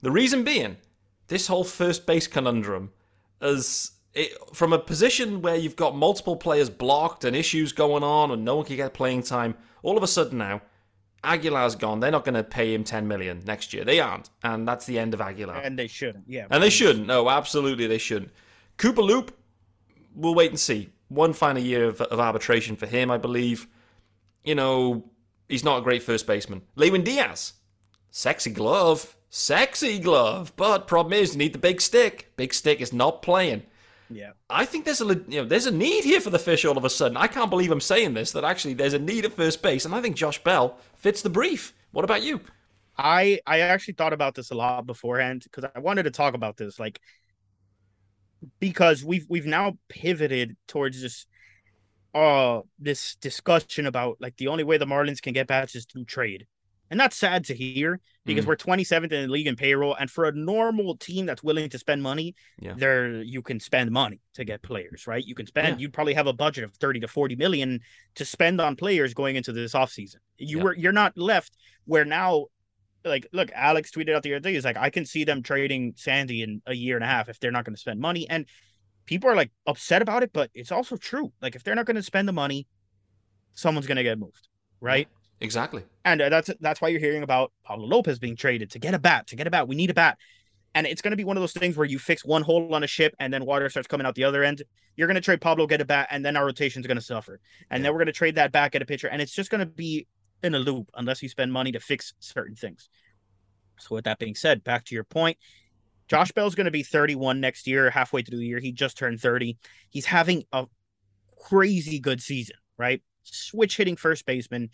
the 0.00 0.10
reason 0.10 0.44
being 0.44 0.76
this 1.28 1.46
whole 1.46 1.64
first 1.64 2.06
base 2.06 2.26
conundrum 2.26 2.90
as 3.40 3.92
it, 4.14 4.32
from 4.54 4.72
a 4.72 4.78
position 4.78 5.42
where 5.42 5.56
you've 5.56 5.76
got 5.76 5.96
multiple 5.96 6.36
players 6.36 6.70
blocked 6.70 7.24
and 7.24 7.34
issues 7.34 7.72
going 7.72 8.02
on 8.02 8.30
and 8.30 8.44
no 8.44 8.56
one 8.56 8.66
can 8.66 8.76
get 8.76 8.94
playing 8.94 9.22
time, 9.22 9.54
all 9.82 9.96
of 9.96 10.02
a 10.02 10.08
sudden 10.08 10.38
now 10.38 10.60
Aguilar's 11.24 11.76
gone. 11.76 12.00
They're 12.00 12.10
not 12.10 12.24
going 12.24 12.34
to 12.34 12.42
pay 12.42 12.74
him 12.74 12.84
10 12.84 13.06
million 13.06 13.42
next 13.46 13.72
year. 13.72 13.84
They 13.84 14.00
aren't. 14.00 14.30
And 14.42 14.66
that's 14.66 14.86
the 14.86 14.98
end 14.98 15.14
of 15.14 15.20
Aguilar. 15.20 15.56
And 15.56 15.78
they 15.78 15.86
shouldn't. 15.86 16.24
Yeah. 16.26 16.46
And 16.50 16.62
they 16.62 16.70
shouldn't. 16.70 17.06
No, 17.06 17.30
absolutely 17.30 17.86
they 17.86 17.98
shouldn't. 17.98 18.32
Cooper 18.76 19.02
Loop, 19.02 19.36
we'll 20.14 20.34
wait 20.34 20.50
and 20.50 20.58
see. 20.58 20.90
One 21.08 21.32
final 21.32 21.62
year 21.62 21.84
of, 21.84 22.00
of 22.00 22.18
arbitration 22.18 22.74
for 22.74 22.86
him, 22.86 23.10
I 23.10 23.18
believe. 23.18 23.68
You 24.42 24.56
know, 24.56 25.04
he's 25.48 25.62
not 25.62 25.78
a 25.78 25.82
great 25.82 26.02
first 26.02 26.26
baseman. 26.26 26.62
Lewin 26.74 27.04
Diaz, 27.04 27.52
sexy 28.10 28.50
glove, 28.50 29.16
sexy 29.32 29.98
glove. 29.98 30.52
But 30.56 30.86
problem 30.86 31.14
is, 31.14 31.32
you 31.32 31.38
need 31.38 31.54
the 31.54 31.58
big 31.58 31.80
stick. 31.80 32.30
Big 32.36 32.54
stick 32.54 32.80
is 32.80 32.92
not 32.92 33.22
playing. 33.22 33.64
Yeah. 34.08 34.32
I 34.50 34.66
think 34.66 34.84
there's 34.84 35.00
a 35.00 35.06
you 35.06 35.40
know 35.40 35.44
there's 35.44 35.66
a 35.66 35.72
need 35.72 36.04
here 36.04 36.20
for 36.20 36.30
the 36.30 36.38
fish 36.38 36.64
all 36.64 36.76
of 36.78 36.84
a 36.84 36.90
sudden. 36.90 37.16
I 37.16 37.26
can't 37.26 37.50
believe 37.50 37.72
I'm 37.72 37.80
saying 37.80 38.14
this 38.14 38.32
that 38.32 38.44
actually 38.44 38.74
there's 38.74 38.94
a 38.94 38.98
need 38.98 39.24
at 39.24 39.32
first 39.32 39.62
base, 39.62 39.84
and 39.84 39.94
I 39.94 40.00
think 40.00 40.16
Josh 40.16 40.42
Bell 40.44 40.76
fits 40.94 41.22
the 41.22 41.30
brief. 41.30 41.74
What 41.90 42.04
about 42.04 42.22
you? 42.22 42.40
I 42.96 43.40
I 43.46 43.60
actually 43.60 43.94
thought 43.94 44.12
about 44.12 44.34
this 44.34 44.50
a 44.50 44.54
lot 44.54 44.86
beforehand 44.86 45.44
because 45.44 45.68
I 45.74 45.78
wanted 45.80 46.04
to 46.04 46.10
talk 46.10 46.34
about 46.34 46.58
this, 46.58 46.78
like 46.78 47.00
because 48.60 49.02
we've 49.02 49.26
we've 49.30 49.46
now 49.46 49.78
pivoted 49.88 50.56
towards 50.68 51.00
this 51.00 51.26
uh 52.14 52.60
this 52.78 53.14
discussion 53.16 53.86
about 53.86 54.18
like 54.20 54.36
the 54.36 54.48
only 54.48 54.64
way 54.64 54.76
the 54.76 54.84
Marlins 54.84 55.22
can 55.22 55.32
get 55.32 55.46
bats 55.46 55.74
is 55.74 55.86
through 55.86 56.04
trade. 56.04 56.46
And 56.92 57.00
that's 57.00 57.16
sad 57.16 57.46
to 57.46 57.54
hear 57.54 58.00
because 58.26 58.44
Mhm. 58.44 58.48
we're 58.48 58.56
27th 58.56 59.12
in 59.12 59.22
the 59.22 59.32
league 59.32 59.46
in 59.46 59.56
payroll. 59.56 59.94
And 59.94 60.10
for 60.10 60.26
a 60.26 60.32
normal 60.32 60.94
team 60.98 61.24
that's 61.24 61.42
willing 61.42 61.70
to 61.70 61.78
spend 61.78 62.02
money, 62.02 62.34
Yeah. 62.60 62.74
there 62.76 63.22
you 63.22 63.40
can 63.40 63.60
spend 63.60 63.90
money 63.90 64.20
to 64.34 64.44
get 64.44 64.60
players, 64.60 65.06
right? 65.06 65.26
You 65.26 65.34
can 65.34 65.46
spend, 65.46 65.68
Yeah. 65.68 65.76
you'd 65.80 65.94
probably 65.94 66.12
have 66.12 66.26
a 66.26 66.34
budget 66.34 66.64
of 66.64 66.74
30 66.74 67.00
to 67.00 67.08
40 67.08 67.34
million 67.34 67.80
to 68.16 68.26
spend 68.26 68.60
on 68.60 68.76
players 68.76 69.14
going 69.14 69.36
into 69.36 69.52
this 69.52 69.72
offseason. 69.72 70.16
You 70.36 70.58
Yeah. 70.58 70.64
were 70.64 70.76
you're 70.76 70.92
not 70.92 71.16
left 71.16 71.56
where 71.86 72.04
now 72.04 72.48
like 73.04 73.26
look, 73.32 73.50
Alex 73.54 73.90
tweeted 73.90 74.14
out 74.14 74.22
the 74.22 74.34
other 74.34 74.40
day, 74.40 74.52
he's 74.52 74.64
like, 74.64 74.76
I 74.76 74.90
can 74.90 75.06
see 75.06 75.24
them 75.24 75.42
trading 75.42 75.94
Sandy 75.96 76.42
in 76.42 76.60
a 76.66 76.74
year 76.74 76.96
and 76.96 77.02
a 77.02 77.08
half 77.08 77.30
if 77.30 77.40
they're 77.40 77.50
not 77.50 77.64
going 77.64 77.74
to 77.74 77.80
spend 77.80 78.00
money. 78.00 78.28
And 78.28 78.46
people 79.06 79.30
are 79.30 79.34
like 79.34 79.50
upset 79.66 80.02
about 80.02 80.22
it, 80.22 80.32
but 80.34 80.50
it's 80.52 80.70
also 80.70 80.98
true. 80.98 81.32
Like 81.40 81.56
if 81.56 81.64
they're 81.64 81.74
not 81.74 81.86
going 81.86 81.96
to 81.96 82.02
spend 82.02 82.28
the 82.28 82.32
money, 82.32 82.66
someone's 83.54 83.86
going 83.86 83.96
to 83.96 84.02
get 84.02 84.18
moved, 84.18 84.46
right? 84.80 85.08
Exactly. 85.42 85.82
And 86.04 86.22
uh, 86.22 86.28
that's 86.28 86.50
that's 86.60 86.80
why 86.80 86.88
you're 86.88 87.00
hearing 87.00 87.22
about 87.22 87.52
Pablo 87.64 87.86
Lopez 87.86 88.18
being 88.18 88.36
traded 88.36 88.70
to 88.70 88.78
get 88.78 88.94
a 88.94 88.98
bat, 88.98 89.26
to 89.28 89.36
get 89.36 89.46
a 89.46 89.50
bat. 89.50 89.68
We 89.68 89.74
need 89.74 89.90
a 89.90 89.94
bat. 89.94 90.18
And 90.74 90.86
it's 90.86 91.02
going 91.02 91.10
to 91.10 91.16
be 91.16 91.24
one 91.24 91.36
of 91.36 91.42
those 91.42 91.52
things 91.52 91.76
where 91.76 91.86
you 91.86 91.98
fix 91.98 92.24
one 92.24 92.40
hole 92.42 92.74
on 92.74 92.82
a 92.82 92.86
ship 92.86 93.14
and 93.20 93.32
then 93.32 93.44
water 93.44 93.68
starts 93.68 93.86
coming 93.88 94.06
out 94.06 94.14
the 94.14 94.24
other 94.24 94.42
end. 94.42 94.62
You're 94.96 95.06
going 95.06 95.16
to 95.16 95.20
trade 95.20 95.40
Pablo, 95.42 95.66
get 95.66 95.82
a 95.82 95.84
bat, 95.84 96.08
and 96.10 96.24
then 96.24 96.34
our 96.36 96.46
rotation's 96.46 96.86
going 96.86 96.96
to 96.96 97.02
suffer. 97.02 97.40
And 97.70 97.80
Yeah. 97.80 97.82
then 97.82 97.92
we're 97.92 97.98
going 97.98 98.06
to 98.06 98.12
trade 98.12 98.36
that 98.36 98.52
back, 98.52 98.74
at 98.74 98.80
a 98.80 98.86
pitcher. 98.86 99.08
And 99.08 99.20
it's 99.20 99.32
just 99.34 99.50
going 99.50 99.58
to 99.60 99.66
be 99.66 100.06
in 100.42 100.54
a 100.54 100.58
loop 100.58 100.88
unless 100.94 101.22
you 101.22 101.28
spend 101.28 101.52
money 101.52 101.72
to 101.72 101.80
fix 101.80 102.14
certain 102.20 102.56
things. 102.56 102.88
So, 103.78 103.94
with 103.96 104.04
that 104.04 104.18
being 104.18 104.34
said, 104.34 104.64
back 104.64 104.84
to 104.86 104.94
your 104.94 105.04
point, 105.04 105.36
Josh 106.08 106.32
Bell's 106.32 106.54
going 106.54 106.66
to 106.66 106.70
be 106.70 106.82
31 106.82 107.40
next 107.40 107.66
year, 107.66 107.90
halfway 107.90 108.22
through 108.22 108.38
the 108.38 108.46
year. 108.46 108.58
He 108.58 108.72
just 108.72 108.96
turned 108.96 109.20
30. 109.20 109.58
He's 109.90 110.06
having 110.06 110.44
a 110.52 110.66
crazy 111.38 111.98
good 111.98 112.22
season, 112.22 112.56
right? 112.78 113.02
Switch 113.24 113.76
hitting 113.76 113.96
first 113.96 114.24
baseman, 114.26 114.70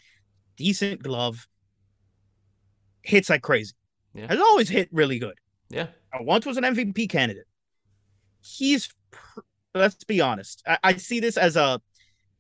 decent 0.58 1.02
glove, 1.02 1.46
hits 3.02 3.30
like 3.30 3.42
crazy. 3.42 3.72
Yeah. 4.14 4.26
Has 4.28 4.40
always 4.40 4.68
hit 4.68 4.88
really 4.92 5.18
good. 5.18 5.38
Yeah. 5.70 5.86
Once 6.20 6.44
was 6.46 6.56
an 6.56 6.64
MVP 6.64 7.08
candidate. 7.08 7.44
He's, 8.40 8.88
pr- 9.10 9.40
let's 9.74 10.04
be 10.04 10.20
honest. 10.20 10.62
I, 10.66 10.78
I 10.84 10.96
see 10.96 11.20
this 11.20 11.36
as 11.36 11.56
a 11.56 11.80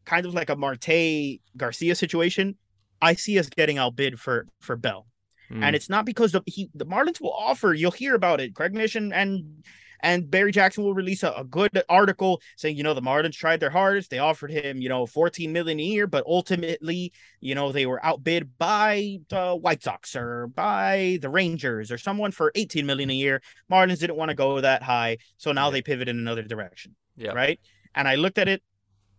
kind 0.04 0.26
of 0.26 0.34
like 0.34 0.50
a 0.50 0.56
Marte 0.56 1.40
Garcia 1.56 1.94
situation. 1.94 2.56
I 3.00 3.14
see 3.14 3.38
us 3.38 3.48
getting 3.48 3.78
outbid 3.78 4.18
for 4.18 4.46
for 4.60 4.74
Bell, 4.76 5.06
Mm. 5.50 5.62
and 5.62 5.76
it's 5.76 5.88
not 5.88 6.04
because 6.04 6.32
the 6.32 6.42
he 6.46 6.68
the 6.74 6.84
Marlins 6.84 7.20
will 7.22 7.32
offer. 7.32 7.72
You'll 7.72 7.90
hear 7.92 8.14
about 8.14 8.40
it. 8.40 8.54
Craig 8.54 8.74
Mission 8.74 9.12
and 9.14 9.64
and 10.00 10.30
Barry 10.30 10.52
Jackson 10.52 10.84
will 10.84 10.94
release 10.94 11.22
a, 11.22 11.32
a 11.32 11.44
good 11.44 11.82
article 11.88 12.40
saying, 12.56 12.76
you 12.76 12.82
know, 12.82 12.94
the 12.94 13.02
Marlins 13.02 13.32
tried 13.34 13.60
their 13.60 13.70
hardest. 13.70 14.10
They 14.10 14.18
offered 14.18 14.50
him, 14.50 14.80
you 14.80 14.88
know, 14.88 15.06
14 15.06 15.52
million 15.52 15.80
a 15.80 15.82
year, 15.82 16.06
but 16.06 16.24
ultimately, 16.26 17.12
you 17.40 17.54
know, 17.54 17.72
they 17.72 17.86
were 17.86 18.04
outbid 18.04 18.56
by 18.58 19.18
the 19.28 19.54
White 19.56 19.82
Sox 19.82 20.14
or 20.16 20.46
by 20.48 21.18
the 21.22 21.28
Rangers 21.30 21.90
or 21.90 21.98
someone 21.98 22.30
for 22.30 22.52
18 22.54 22.86
million 22.86 23.10
a 23.10 23.14
year. 23.14 23.42
Marlins 23.70 23.98
didn't 24.00 24.16
want 24.16 24.28
to 24.30 24.34
go 24.34 24.60
that 24.60 24.82
high, 24.82 25.18
so 25.36 25.52
now 25.52 25.66
Yeah. 25.66 25.72
they 25.72 25.82
pivot 25.82 26.08
in 26.08 26.18
another 26.18 26.42
direction, 26.42 26.94
yeah. 27.16 27.32
right? 27.32 27.58
And 27.94 28.06
I 28.06 28.14
looked 28.14 28.38
at 28.38 28.48
it, 28.48 28.62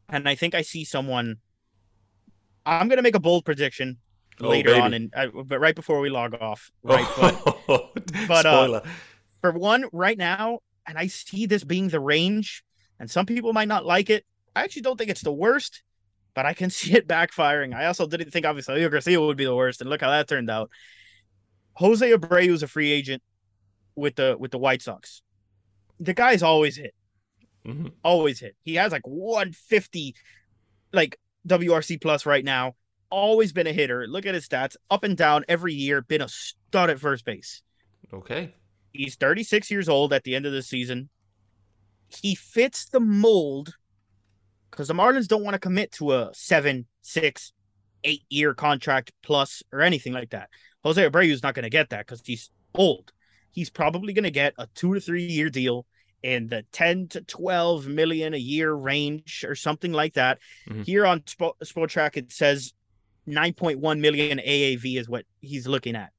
and 0.07 0.27
I 0.29 0.35
think 0.35 0.55
I 0.55 0.61
see 0.61 0.85
someone. 0.85 1.37
I'm 2.65 2.87
gonna 2.87 3.01
make 3.01 3.15
a 3.15 3.19
bold 3.19 3.45
prediction 3.45 3.97
Oh, 4.41 4.47
later 4.49 4.73
on, 4.75 4.91
baby. 4.91 5.09
and 5.15 5.35
uh, 5.37 5.43
but 5.43 5.59
right 5.59 5.75
before 5.75 5.99
we 5.99 6.09
log 6.09 6.33
off, 6.39 6.71
right? 6.83 7.05
But 7.17 7.41
but, 8.27 8.45
uh, 8.45 8.51
spoiler. 8.65 8.81
for 9.41 9.51
one, 9.51 9.85
right 9.91 10.17
now, 10.17 10.59
and 10.89 10.97
I 10.97 11.08
see 11.08 11.45
this 11.45 11.63
being 11.63 11.88
the 11.88 11.99
range, 11.99 12.63
and 12.99 13.10
some 13.10 13.25
people 13.28 13.54
might 13.54 13.67
not 13.67 13.86
like 13.86 14.10
it. 14.10 14.25
I 14.56 14.63
actually 14.63 14.82
don't 14.82 14.97
think 14.97 15.12
it's 15.12 15.21
the 15.21 15.32
worst, 15.32 15.84
but 16.34 16.45
I 16.47 16.54
can 16.54 16.69
see 16.78 16.93
it 16.93 17.08
backfiring. 17.08 17.75
I 17.75 17.86
also 17.86 18.08
didn't 18.08 18.32
think 18.32 18.45
obviously 18.45 18.88
Garcia 18.89 19.21
would 19.21 19.38
be 19.38 19.45
the 19.45 19.56
worst, 19.56 19.82
and 19.82 19.89
look 19.89 20.02
how 20.02 20.10
that 20.10 20.28
turned 20.28 20.49
out. 20.49 20.71
Jose 21.75 22.12
Abreu 22.12 22.49
is 22.49 22.63
a 22.63 22.67
free 22.67 22.91
agent 22.91 23.21
with 23.95 24.15
the 24.15 24.36
with 24.38 24.52
the 24.52 24.58
White 24.58 24.82
Sox. 24.82 25.21
The 25.99 26.13
guy's 26.13 26.41
always 26.43 26.75
hit, 26.78 26.93
Mhm. 27.65 27.91
always 28.04 28.39
hit. 28.39 28.56
He 28.63 28.75
has 28.75 28.91
like 28.91 29.06
150, 29.08 30.15
like 30.91 31.19
WRC 31.47 31.97
plus 32.02 32.25
right 32.25 32.43
now. 32.43 32.75
Always 33.12 33.54
been 33.54 33.67
a 33.67 33.73
hitter. 33.73 34.08
Look 34.08 34.25
at 34.25 34.34
his 34.34 34.47
stats, 34.47 34.75
up 34.89 35.04
and 35.04 35.15
down 35.15 35.45
every 35.47 35.73
year. 35.73 36.02
Been 36.02 36.21
a 36.21 36.30
stud 36.30 36.89
at 36.89 36.99
first 36.99 37.25
base. 37.25 37.62
Okay. 38.13 38.54
He's 38.93 39.15
36 39.15 39.69
years 39.69 39.88
old 39.89 40.13
at 40.13 40.23
the 40.23 40.36
end 40.36 40.45
of 40.45 40.52
the 40.52 40.62
season. 40.63 41.10
He 42.21 42.36
fits 42.36 42.86
the 42.86 42.99
mold 42.99 43.73
because 44.71 44.88
the 44.88 44.93
Marlins 44.93 45.28
don't 45.28 45.43
want 45.43 45.54
to 45.54 45.60
commit 45.60 45.91
to 45.93 46.13
a 46.13 46.32
seven, 46.34 46.86
six, 47.02 47.54
eight 48.04 48.23
year 48.30 48.54
contract 48.54 49.12
plus 49.21 49.62
or 49.71 49.82
anything 49.82 50.13
like 50.13 50.32
that. 50.32 50.49
Jose 50.84 51.02
Abreu 51.10 51.30
is 51.30 51.43
not 51.43 51.54
going 51.54 51.63
to 51.63 51.69
get 51.69 51.89
that 51.89 52.06
because 52.08 52.21
he's 52.25 52.49
old. 52.73 53.12
He's 53.52 53.69
probably 53.69 54.13
going 54.13 54.23
to 54.23 54.32
get 54.32 54.54
a 54.58 54.67
two 54.73 54.93
to 54.93 54.99
three 54.99 55.23
year 55.25 55.49
deal 55.49 55.86
in 56.23 56.47
the 56.47 56.65
10 56.71 57.08
to 57.10 57.21
12 57.21 57.88
million 57.88 58.34
a 58.34 58.38
year 58.38 58.73
range 58.73 59.45
or 59.47 59.56
something 59.56 59.93
like 59.93 60.13
that. 60.15 60.39
Mhm. 60.67 60.86
Here 60.86 61.06
on 61.06 61.21
Spo- 61.21 61.58
Spotrac, 61.63 62.17
it 62.17 62.32
says 62.32 62.73
9.1 63.28 63.99
million 63.99 64.39
AAV 64.39 64.97
is 64.97 65.08
what 65.08 65.25
he's 65.41 65.67
looking 65.67 65.95
at 65.95 66.12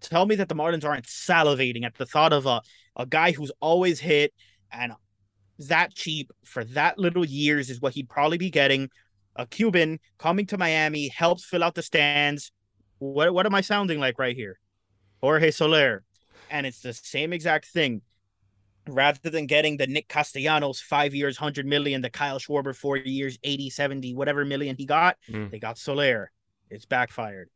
tell 0.00 0.26
me 0.26 0.34
that 0.36 0.48
the 0.48 0.54
Marlins 0.54 0.84
aren't 0.84 1.06
salivating 1.06 1.84
at 1.84 1.94
the 1.96 2.06
thought 2.06 2.32
of 2.32 2.46
a, 2.46 2.60
a 2.96 3.06
guy 3.06 3.32
who's 3.32 3.52
always 3.60 4.00
hit 4.00 4.32
and 4.72 4.92
that 5.58 5.94
cheap 5.94 6.30
for 6.44 6.64
that 6.64 6.98
little 6.98 7.24
years 7.24 7.70
is 7.70 7.80
what 7.80 7.94
he'd 7.94 8.08
probably 8.08 8.38
be 8.38 8.50
getting. 8.50 8.90
A 9.36 9.46
Cuban 9.46 9.98
coming 10.18 10.46
to 10.46 10.58
Miami 10.58 11.08
helps 11.08 11.44
fill 11.44 11.64
out 11.64 11.74
the 11.74 11.82
stands. 11.82 12.52
What 12.98 13.34
what 13.34 13.46
am 13.46 13.54
I 13.54 13.60
sounding 13.60 14.00
like 14.00 14.18
right 14.18 14.36
here? 14.36 14.58
Jorge 15.20 15.50
Soler. 15.50 16.02
And 16.50 16.66
it's 16.66 16.80
the 16.80 16.92
same 16.92 17.32
exact 17.32 17.66
thing. 17.66 18.02
Rather 18.86 19.30
than 19.30 19.46
getting 19.46 19.78
the 19.78 19.86
Nick 19.86 20.08
Castellanos 20.08 20.78
five 20.80 21.14
years, 21.14 21.40
100 21.40 21.64
million, 21.66 22.02
the 22.02 22.10
Kyle 22.10 22.38
Schwarber 22.38 22.76
four 22.76 22.98
years, 22.98 23.38
80, 23.42 23.70
70, 23.70 24.14
whatever 24.14 24.44
million 24.44 24.76
he 24.76 24.84
got, 24.84 25.16
Mm. 25.30 25.50
they 25.50 25.58
got 25.58 25.78
Soler. 25.78 26.30
It's 26.70 26.84
backfired. 26.84 27.48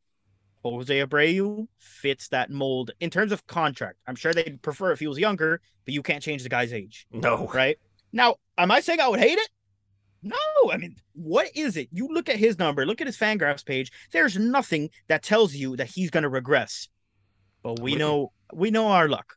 Jose 0.64 0.94
Abreu 1.04 1.66
fits 1.78 2.28
that 2.28 2.50
mold 2.50 2.90
in 3.00 3.10
terms 3.10 3.32
of 3.32 3.46
contract. 3.46 3.98
I'm 4.06 4.16
sure 4.16 4.34
they'd 4.34 4.60
prefer 4.62 4.92
if 4.92 5.00
he 5.00 5.06
was 5.06 5.18
younger, 5.18 5.60
but 5.84 5.94
you 5.94 6.02
can't 6.02 6.22
change 6.22 6.42
the 6.42 6.48
guy's 6.48 6.72
age, 6.72 7.06
No. 7.12 7.48
right? 7.54 7.78
Now, 8.12 8.36
am 8.56 8.70
I 8.70 8.80
saying 8.80 9.00
I 9.00 9.08
would 9.08 9.20
hate 9.20 9.38
it? 9.38 9.48
No, 10.22 10.36
I 10.72 10.76
mean, 10.78 10.96
what 11.12 11.48
is 11.54 11.76
it? 11.76 11.88
You 11.92 12.08
look 12.08 12.28
at 12.28 12.36
his 12.36 12.58
number, 12.58 12.84
look 12.84 13.00
at 13.00 13.06
his 13.06 13.16
Fangraphs 13.16 13.64
page. 13.64 13.92
There's 14.12 14.36
nothing 14.36 14.90
that 15.06 15.22
tells 15.22 15.54
you 15.54 15.76
that 15.76 15.86
he's 15.86 16.10
going 16.10 16.24
to 16.24 16.28
regress. 16.28 16.88
But 17.62 17.80
we 17.80 17.94
know 17.94 18.32
we 18.52 18.70
know 18.70 18.88
our 18.88 19.08
luck. 19.08 19.34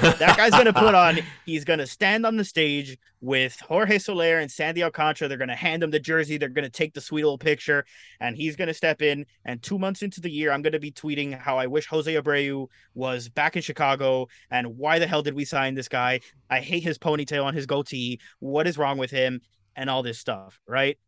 That 0.00 0.36
guy's 0.36 0.52
going 0.52 0.64
to 0.66 0.72
put 0.72 0.94
on. 0.94 1.18
He's 1.46 1.64
going 1.64 1.78
to 1.78 1.86
stand 1.86 2.24
on 2.26 2.36
the 2.36 2.44
stage 2.44 2.98
with 3.20 3.58
Jorge 3.60 3.98
Soler 3.98 4.38
and 4.38 4.50
Sandy 4.50 4.82
Alcantara. 4.82 5.28
They're 5.28 5.38
going 5.38 5.48
to 5.48 5.54
hand 5.54 5.82
him 5.82 5.90
the 5.90 6.00
jersey. 6.00 6.36
They're 6.36 6.48
going 6.48 6.64
to 6.64 6.70
take 6.70 6.94
the 6.94 7.00
sweet 7.00 7.22
little 7.22 7.38
picture, 7.38 7.84
and 8.20 8.36
he's 8.36 8.56
going 8.56 8.68
to 8.68 8.74
step 8.74 9.02
in. 9.02 9.26
And 9.44 9.62
two 9.62 9.78
months 9.78 10.02
into 10.02 10.20
the 10.20 10.30
year, 10.30 10.52
I'm 10.52 10.62
going 10.62 10.72
to 10.72 10.80
be 10.80 10.92
tweeting 10.92 11.38
how 11.38 11.58
I 11.58 11.66
wish 11.66 11.86
Jose 11.86 12.12
Abreu 12.12 12.68
was 12.94 13.28
back 13.28 13.56
in 13.56 13.62
Chicago, 13.62 14.28
and 14.50 14.78
why 14.78 14.98
the 14.98 15.06
hell 15.06 15.22
did 15.22 15.34
we 15.34 15.44
sign 15.44 15.74
this 15.74 15.88
guy? 15.88 16.20
I 16.50 16.60
hate 16.60 16.82
his 16.82 16.98
ponytail 16.98 17.44
on 17.44 17.54
his 17.54 17.66
goatee. 17.66 18.20
What 18.40 18.66
is 18.66 18.78
wrong 18.78 18.98
with 18.98 19.10
him? 19.10 19.40
And 19.76 19.90
all 19.90 20.02
this 20.04 20.18
stuff, 20.18 20.60
right? 20.68 20.98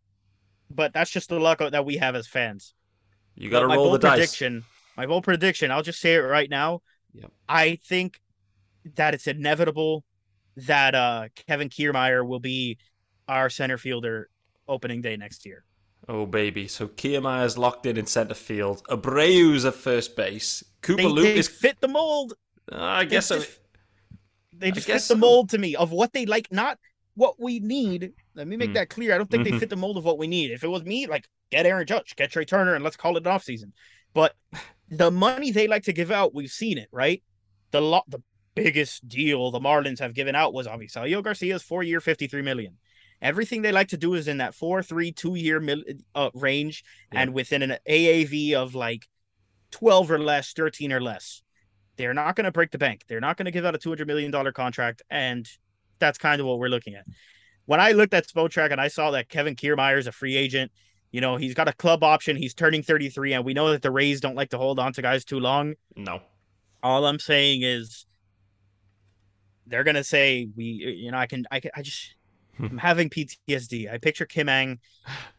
But 0.70 0.92
that's 0.92 1.10
just 1.10 1.28
the 1.28 1.38
luck 1.38 1.58
that 1.58 1.84
we 1.84 1.98
have 1.98 2.16
as 2.16 2.26
fans. 2.26 2.74
You 3.36 3.50
got 3.50 3.60
to 3.60 3.68
roll 3.68 3.92
the 3.92 3.98
prediction, 3.98 4.60
dice. 4.60 4.64
My 4.96 5.06
bold 5.06 5.24
prediction. 5.24 5.70
I'll 5.70 5.82
just 5.82 6.00
say 6.00 6.14
it 6.14 6.20
right 6.20 6.48
now. 6.48 6.80
Yep. 7.12 7.30
I 7.48 7.78
think 7.86 8.20
that 8.94 9.14
it's 9.14 9.26
inevitable 9.26 10.04
that 10.56 10.94
uh, 10.94 11.28
Kevin 11.46 11.68
Kiermaier 11.68 12.26
will 12.26 12.40
be 12.40 12.78
our 13.28 13.50
center 13.50 13.78
fielder 13.78 14.30
opening 14.68 15.00
day 15.00 15.16
next 15.16 15.44
year. 15.44 15.64
Oh 16.08 16.24
baby! 16.24 16.68
So 16.68 16.86
Kiermaier's 16.86 17.58
locked 17.58 17.86
in 17.86 17.96
in 17.96 18.06
center 18.06 18.34
field. 18.34 18.82
Abreu's 18.88 19.64
at 19.64 19.74
first 19.74 20.14
base. 20.14 20.62
Cooper 20.82 21.02
they, 21.02 21.08
Luke 21.08 21.24
they 21.24 21.36
is 21.36 21.48
fit 21.48 21.80
the 21.80 21.88
mold. 21.88 22.34
Uh, 22.70 22.76
I 22.80 23.04
guess 23.04 23.28
they 23.28 23.36
just, 23.38 23.58
they 24.52 24.70
just 24.70 24.86
fit 24.86 25.02
the 25.02 25.16
mold 25.16 25.50
to 25.50 25.58
me 25.58 25.74
of 25.74 25.90
what 25.90 26.12
they 26.12 26.26
like, 26.26 26.52
not 26.52 26.78
what 27.14 27.40
we 27.40 27.58
need. 27.58 28.12
Let 28.34 28.46
me 28.46 28.56
make 28.56 28.70
mm. 28.70 28.74
that 28.74 28.90
clear. 28.90 29.14
I 29.14 29.18
don't 29.18 29.28
think 29.30 29.44
mm-hmm. 29.44 29.54
they 29.54 29.60
fit 29.60 29.70
the 29.70 29.76
mold 29.76 29.96
of 29.96 30.04
what 30.04 30.18
we 30.18 30.26
need. 30.26 30.52
If 30.52 30.62
it 30.62 30.68
was 30.68 30.84
me, 30.84 31.06
like 31.06 31.26
get 31.50 31.66
Aaron 31.66 31.86
Judge, 31.86 32.14
get 32.14 32.30
Trey 32.30 32.44
Turner, 32.44 32.74
and 32.74 32.84
let's 32.84 32.96
call 32.96 33.16
it 33.16 33.26
an 33.26 33.32
off 33.32 33.42
season. 33.42 33.72
But 34.14 34.34
the 34.88 35.10
money 35.10 35.50
they 35.50 35.66
like 35.66 35.84
to 35.84 35.92
give 35.92 36.12
out, 36.12 36.34
we've 36.34 36.50
seen 36.50 36.78
it, 36.78 36.88
right? 36.92 37.22
The 37.72 37.80
lot, 37.80 38.04
the 38.08 38.22
biggest 38.56 39.06
deal 39.06 39.50
the 39.50 39.60
Marlins 39.60 40.00
have 40.00 40.14
given 40.14 40.34
out 40.34 40.52
was 40.52 40.66
obviously 40.66 41.12
Avisail 41.12 41.22
Garcia's 41.22 41.62
four 41.62 41.84
year, 41.84 42.00
53 42.00 42.42
million. 42.42 42.76
Everything 43.22 43.62
they 43.62 43.72
like 43.72 43.88
to 43.88 43.96
do 43.96 44.14
is 44.14 44.26
in 44.26 44.38
that 44.38 44.54
four, 44.54 44.82
three, 44.82 45.12
two 45.12 45.36
year 45.36 45.60
mil- 45.60 45.84
uh, 46.14 46.30
range 46.34 46.82
yeah. 47.12 47.20
and 47.20 47.32
within 47.32 47.62
an 47.62 47.76
AAV 47.88 48.54
of 48.54 48.74
like 48.74 49.06
12 49.70 50.10
or 50.10 50.18
less, 50.18 50.52
13 50.52 50.92
or 50.92 51.00
less. 51.00 51.42
They're 51.96 52.14
not 52.14 52.36
going 52.36 52.44
to 52.44 52.52
break 52.52 52.72
the 52.72 52.78
bank. 52.78 53.04
They're 53.08 53.20
not 53.20 53.36
going 53.36 53.46
to 53.46 53.50
give 53.50 53.64
out 53.64 53.74
a 53.74 53.78
$200 53.78 54.06
million 54.06 54.32
contract. 54.52 55.02
And 55.08 55.48
that's 55.98 56.18
kind 56.18 56.40
of 56.40 56.46
what 56.46 56.58
we're 56.58 56.68
looking 56.68 56.94
at. 56.94 57.06
When 57.64 57.80
I 57.80 57.92
looked 57.92 58.14
at 58.14 58.28
Spotrac 58.28 58.70
and 58.70 58.80
I 58.80 58.88
saw 58.88 59.10
that 59.12 59.28
Kevin 59.28 59.56
Kiermaier 59.56 59.98
is 59.98 60.06
a 60.06 60.12
free 60.12 60.36
agent, 60.36 60.70
you 61.10 61.20
know, 61.20 61.36
he's 61.36 61.54
got 61.54 61.68
a 61.68 61.72
club 61.72 62.04
option. 62.04 62.36
He's 62.36 62.54
turning 62.54 62.82
33, 62.82 63.32
and 63.32 63.44
we 63.44 63.54
know 63.54 63.70
that 63.70 63.82
the 63.82 63.90
Rays 63.90 64.20
don't 64.20 64.34
like 64.34 64.50
to 64.50 64.58
hold 64.58 64.78
on 64.78 64.92
to 64.94 65.02
guys 65.02 65.24
too 65.24 65.40
long. 65.40 65.74
No. 65.96 66.20
All 66.82 67.06
I'm 67.06 67.18
saying 67.18 67.62
is 67.62 68.05
they're 69.66 69.84
gonna 69.84 70.04
say 70.04 70.48
we 70.56 70.64
you 70.64 71.10
know 71.10 71.18
i 71.18 71.26
can 71.26 71.44
i 71.50 71.60
can 71.60 71.70
i 71.74 71.82
just 71.82 72.14
hmm. 72.56 72.66
i'm 72.66 72.78
having 72.78 73.10
ptsd 73.10 73.92
i 73.92 73.98
picture 73.98 74.26
kim 74.26 74.48
ng 74.48 74.78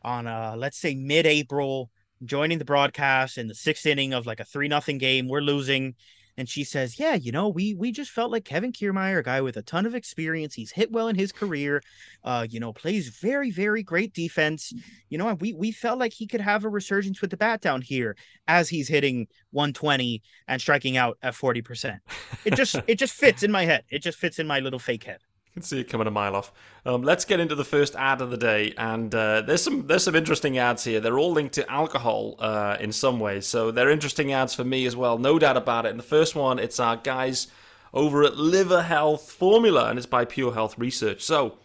on 0.04 0.28
uh 0.28 0.56
let's 0.58 0.78
say 0.78 0.96
mid-april 0.96 1.90
joining 2.26 2.58
the 2.58 2.66
broadcast 2.66 3.38
in 3.38 3.48
the 3.48 3.56
sixth 3.56 3.86
inning 3.86 4.14
of 4.14 4.26
like 4.26 4.40
a 4.40 4.46
three 4.46 4.68
nothing 4.68 4.98
game. 4.98 5.28
We're 5.28 5.42
losing 5.42 5.96
and 6.38 6.48
she 6.48 6.64
says 6.64 7.00
yeah 7.00 7.16
you 7.16 7.32
know 7.32 7.48
we 7.50 7.74
we 7.74 7.92
just 7.92 8.12
felt 8.12 8.32
like 8.32 8.46
kevin 8.46 8.72
kiermaier 8.72 9.20
a 9.20 9.24
guy 9.24 9.42
with 9.42 9.58
a 9.58 9.62
ton 9.62 9.86
of 9.86 9.96
experience. 9.96 10.54
He's 10.54 10.72
hit 10.72 10.92
well 10.92 11.08
in 11.08 11.16
his 11.16 11.32
career 11.32 11.82
uh 12.24 12.46
you 12.50 12.60
know 12.60 12.74
plays 12.74 13.10
very 13.10 13.52
very 13.52 13.84
great 13.84 14.14
defense. 14.14 14.74
You 15.10 15.18
know 15.18 15.28
and 15.28 15.42
we 15.42 15.54
we 15.54 15.72
felt 15.72 16.00
like 16.00 16.14
he 16.14 16.28
could 16.28 16.42
have 16.42 16.64
a 16.64 16.70
resurgence 16.70 17.22
with 17.22 17.32
the 17.32 17.38
bat 17.38 17.62
down 17.62 17.82
here 17.82 18.16
as 18.48 18.70
he's 18.70 18.88
hitting 18.88 19.28
120 19.52 20.22
and 20.48 20.62
striking 20.62 20.98
out 20.98 21.18
at 21.22 21.34
40% 21.34 22.00
it 22.46 22.56
just 22.56 22.76
it 22.88 22.96
just 22.96 23.14
fits 23.14 23.44
in 23.44 23.52
my 23.52 23.66
head. 23.66 23.84
It 23.90 24.00
just 24.00 24.18
fits 24.18 24.40
in 24.40 24.48
my 24.48 24.60
little 24.60 24.80
fake 24.80 25.04
head 25.04 25.20
can 25.58 25.64
see 25.64 25.80
it 25.80 25.86
coming 25.86 26.08
a 26.08 26.12
mile 26.12 26.36
off. 26.36 26.52
Um, 26.86 27.02
let's 27.02 27.26
get 27.26 27.40
into 27.40 27.56
the 27.56 27.66
first 27.66 27.96
ad 27.96 28.22
of 28.22 28.30
the 28.30 28.38
day, 28.38 28.74
and 28.78 29.14
uh, 29.14 29.42
there's 29.42 29.64
some 29.64 29.88
there's 29.88 30.04
some 30.04 30.16
interesting 30.16 30.58
ads 30.58 30.84
here. 30.84 31.00
They're 31.00 31.18
all 31.18 31.32
linked 31.32 31.56
to 31.56 31.70
alcohol 31.70 32.36
uh, 32.40 32.78
in 32.80 32.92
some 32.92 33.20
ways, 33.20 33.48
so 33.48 33.72
they're 33.72 33.90
interesting 33.90 34.32
ads 34.32 34.54
for 34.54 34.64
me 34.64 34.86
as 34.86 34.96
well, 34.96 35.18
no 35.18 35.40
doubt 35.40 35.58
about 35.58 35.86
it. 35.86 35.90
And 35.90 36.00
the 36.00 36.04
first 36.04 36.36
one, 36.36 36.60
it's 36.60 36.80
our 36.80 36.98
guys 36.98 37.48
over 37.94 38.24
at 38.24 38.38
Liver 38.38 38.84
Health 38.84 39.32
Formula, 39.32 39.90
and 39.90 39.98
it's 39.98 40.06
by 40.06 40.26
Pure 40.26 40.54
Health 40.54 40.78
Research. 40.78 41.24
So. 41.24 41.58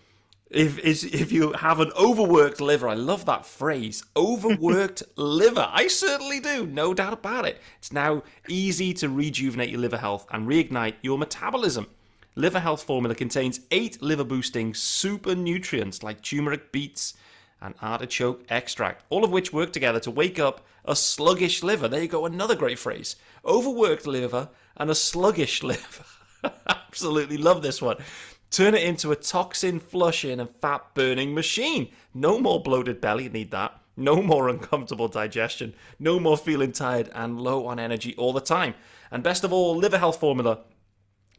If 0.50 0.78
if 0.84 1.32
you 1.32 1.52
have 1.54 1.80
an 1.80 1.92
overworked 1.98 2.60
liver, 2.60 2.86
I 2.86 2.92
love 2.92 3.24
that 3.24 3.46
phrase, 3.46 4.04
overworked 4.14 5.02
liver. 5.16 5.66
I 5.72 5.86
certainly 5.86 6.40
do, 6.40 6.66
no 6.66 6.92
doubt 6.92 7.14
about 7.14 7.46
it. 7.46 7.58
It's 7.78 7.90
now 7.90 8.22
easy 8.50 8.92
to 9.00 9.08
rejuvenate 9.08 9.70
your 9.70 9.80
liver 9.80 9.96
health 9.96 10.26
and 10.30 10.46
reignite 10.46 10.96
your 11.00 11.16
metabolism. 11.16 11.86
Liver 12.34 12.60
Health 12.60 12.82
Formula 12.82 13.14
contains 13.14 13.60
eight 13.70 14.00
liver 14.00 14.24
boosting 14.24 14.72
super 14.72 15.34
nutrients 15.34 16.02
like 16.02 16.22
turmeric 16.22 16.72
beets 16.72 17.12
and 17.60 17.74
artichoke 17.82 18.42
extract, 18.48 19.04
all 19.10 19.22
of 19.22 19.30
which 19.30 19.52
work 19.52 19.70
together 19.70 20.00
to 20.00 20.10
wake 20.10 20.38
up 20.38 20.62
a 20.86 20.96
sluggish 20.96 21.62
liver. 21.62 21.88
There 21.88 22.00
you 22.00 22.08
go, 22.08 22.24
another 22.24 22.56
great 22.56 22.78
phrase. 22.78 23.16
Overworked 23.44 24.06
liver 24.06 24.48
and 24.76 24.90
a 24.90 24.94
sluggish 24.94 25.62
liver. 25.62 26.04
Absolutely 26.66 27.36
love 27.36 27.62
this 27.62 27.82
one. 27.82 27.98
Turn 28.50 28.74
it 28.74 28.82
into 28.82 29.12
a 29.12 29.16
toxin 29.16 29.78
flushing 29.78 30.40
and 30.40 30.48
fat 30.62 30.94
burning 30.94 31.34
machine. 31.34 31.90
No 32.14 32.40
more 32.40 32.62
bloated 32.62 33.00
belly, 33.00 33.28
need 33.28 33.50
that. 33.50 33.78
No 33.96 34.22
more 34.22 34.48
uncomfortable 34.48 35.08
digestion. 35.08 35.74
No 35.98 36.18
more 36.18 36.38
feeling 36.38 36.72
tired 36.72 37.10
and 37.14 37.40
low 37.40 37.66
on 37.66 37.78
energy 37.78 38.14
all 38.16 38.32
the 38.32 38.40
time. 38.40 38.74
And 39.10 39.22
best 39.22 39.44
of 39.44 39.52
all, 39.52 39.76
Liver 39.76 39.98
Health 39.98 40.18
Formula 40.18 40.60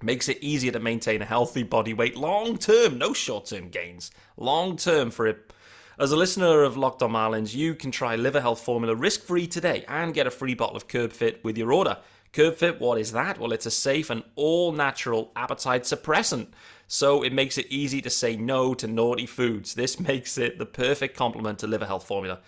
makes 0.04 0.30
it 0.30 0.38
easier 0.42 0.72
to 0.72 0.80
maintain 0.80 1.22
a 1.22 1.26
healthy 1.26 1.63
body 1.63 1.94
weight 1.94 2.18
long 2.18 2.58
term, 2.58 2.98
no 2.98 3.13
short 3.13 3.46
term 3.46 3.70
gains, 3.70 4.12
long 4.38 4.76
term 4.78 5.10
for 5.10 5.28
it. 5.28 5.54
As 5.98 6.12
a 6.12 6.18
listener 6.18 6.63
of 6.63 6.76
Locked 6.76 7.04
On 7.04 7.12
Marlins, 7.12 7.54
you 7.54 7.76
can 7.76 7.92
try 7.92 8.16
Liver 8.16 8.42
Health 8.42 8.62
Formula 8.62 8.96
risk 8.96 9.22
free 9.22 9.46
today 9.46 9.86
and 9.88 10.13
get 10.13 10.28
a 10.28 10.32
free 10.32 10.56
bottle 10.56 10.76
of 10.76 10.88
Curb 10.88 11.13
Fit 11.13 11.44
with 11.44 11.58
your 11.58 11.72
order. 11.72 11.98
Curb 12.32 12.56
Fit, 12.56 12.82
what 12.82 13.00
is 13.00 13.12
that? 13.12 13.38
Well, 13.38 13.54
it's 13.54 13.68
a 13.68 13.72
safe 13.72 14.10
and 14.10 14.24
all 14.36 14.72
natural 14.72 15.32
appetite 15.36 15.84
suppressant. 15.84 16.48
So 16.88 17.22
it 17.24 17.32
makes 17.32 17.60
it 17.60 17.68
easy 17.70 18.02
to 18.02 18.10
say 18.10 18.36
no 18.36 18.74
to 18.74 18.88
naughty 18.88 19.28
foods. 19.28 19.76
This 19.76 20.00
makes 20.00 20.38
it 20.38 20.58
the 20.58 20.66
perfect 20.66 21.16
complement 21.16 21.60
to 21.60 21.68
Liver 21.68 21.86
Health 21.86 22.08
Formula. 22.08 22.39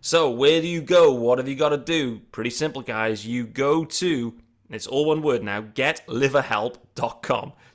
So, 0.00 0.30
where 0.30 0.60
do 0.60 0.68
you 0.68 0.80
go? 0.80 1.12
What 1.12 1.38
have 1.38 1.48
you 1.48 1.56
got 1.56 1.70
to 1.70 1.76
do? 1.76 2.20
Pretty 2.30 2.50
simple, 2.50 2.82
guys. 2.82 3.26
You 3.26 3.44
go 3.44 3.84
to 3.84 4.34
it's 4.70 4.86
all 4.86 5.06
one 5.06 5.22
word 5.22 5.42
now. 5.42 5.62
GetLiverHelp.com 5.62 6.87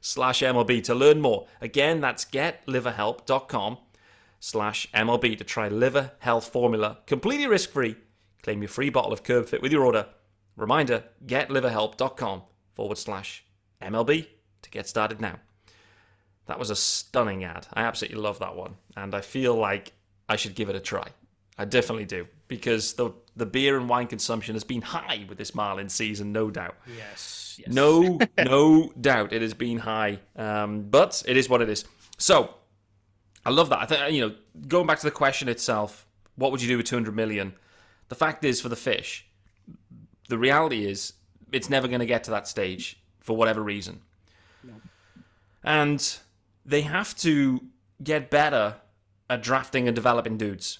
slash 0.01 0.41
MLB 0.41 0.83
to 0.83 0.95
learn 0.95 1.21
more. 1.21 1.47
Again, 1.61 2.01
that's 2.01 2.25
GetLiverHelp.com 2.25 3.77
slash 4.39 4.87
MLB 4.93 5.37
to 5.37 5.43
try 5.43 5.69
liver 5.69 6.11
health 6.19 6.47
formula 6.47 6.97
completely 7.07 7.47
risk 7.47 7.71
free. 7.71 7.95
Claim 8.41 8.61
your 8.61 8.69
free 8.69 8.89
bottle 8.89 9.13
of 9.13 9.23
Curb 9.23 9.47
Fit 9.47 9.61
with 9.61 9.71
your 9.71 9.85
order. 9.85 10.07
Reminder 10.57 11.05
getliverhelp.com 11.25 12.43
forward 12.75 12.97
slash 12.97 13.45
MLB 13.81 14.27
to 14.61 14.69
get 14.69 14.87
started 14.87 15.21
now. 15.21 15.39
That 16.45 16.59
was 16.59 16.69
a 16.69 16.75
stunning 16.75 17.43
ad. 17.43 17.67
I 17.73 17.83
absolutely 17.83 18.21
love 18.21 18.39
that 18.39 18.55
one. 18.55 18.75
And 18.97 19.15
I 19.15 19.21
feel 19.21 19.55
like 19.55 19.93
I 20.27 20.35
should 20.35 20.55
give 20.55 20.69
it 20.69 20.75
a 20.75 20.81
try. 20.81 21.07
I 21.57 21.65
definitely 21.65 22.05
do 22.05 22.27
because 22.47 22.93
the 22.93 23.11
the 23.35 23.45
beer 23.45 23.77
and 23.77 23.89
wine 23.89 24.07
consumption 24.07 24.55
has 24.55 24.63
been 24.63 24.81
high 24.81 25.25
with 25.27 25.37
this 25.37 25.55
Marlin 25.55 25.89
season, 25.89 26.31
no 26.31 26.51
doubt. 26.51 26.75
Yes. 26.95 27.59
yes. 27.59 27.73
No, 27.73 28.19
no 28.37 28.91
doubt, 28.99 29.33
it 29.33 29.41
has 29.41 29.53
been 29.53 29.79
high. 29.79 30.19
Um, 30.35 30.83
but 30.83 31.23
it 31.27 31.37
is 31.37 31.49
what 31.49 31.61
it 31.61 31.69
is. 31.69 31.85
So 32.17 32.53
I 33.45 33.49
love 33.49 33.69
that. 33.69 33.79
I 33.79 33.85
think 33.85 34.13
you 34.13 34.21
know, 34.21 34.35
going 34.67 34.87
back 34.87 34.99
to 34.99 35.05
the 35.05 35.11
question 35.11 35.49
itself, 35.49 36.07
what 36.35 36.51
would 36.51 36.61
you 36.61 36.67
do 36.67 36.77
with 36.77 36.85
200 36.85 37.15
million? 37.15 37.53
The 38.09 38.15
fact 38.15 38.43
is, 38.43 38.61
for 38.61 38.69
the 38.69 38.75
fish, 38.75 39.25
the 40.29 40.37
reality 40.37 40.85
is, 40.85 41.13
it's 41.51 41.69
never 41.69 41.87
going 41.87 41.99
to 41.99 42.05
get 42.05 42.23
to 42.25 42.31
that 42.31 42.47
stage 42.47 42.99
for 43.19 43.35
whatever 43.35 43.61
reason. 43.61 44.01
No. 44.63 44.73
And 45.63 46.17
they 46.65 46.81
have 46.81 47.15
to 47.17 47.61
get 48.03 48.29
better 48.29 48.75
at 49.29 49.41
drafting 49.41 49.87
and 49.87 49.95
developing 49.95 50.37
dudes 50.37 50.79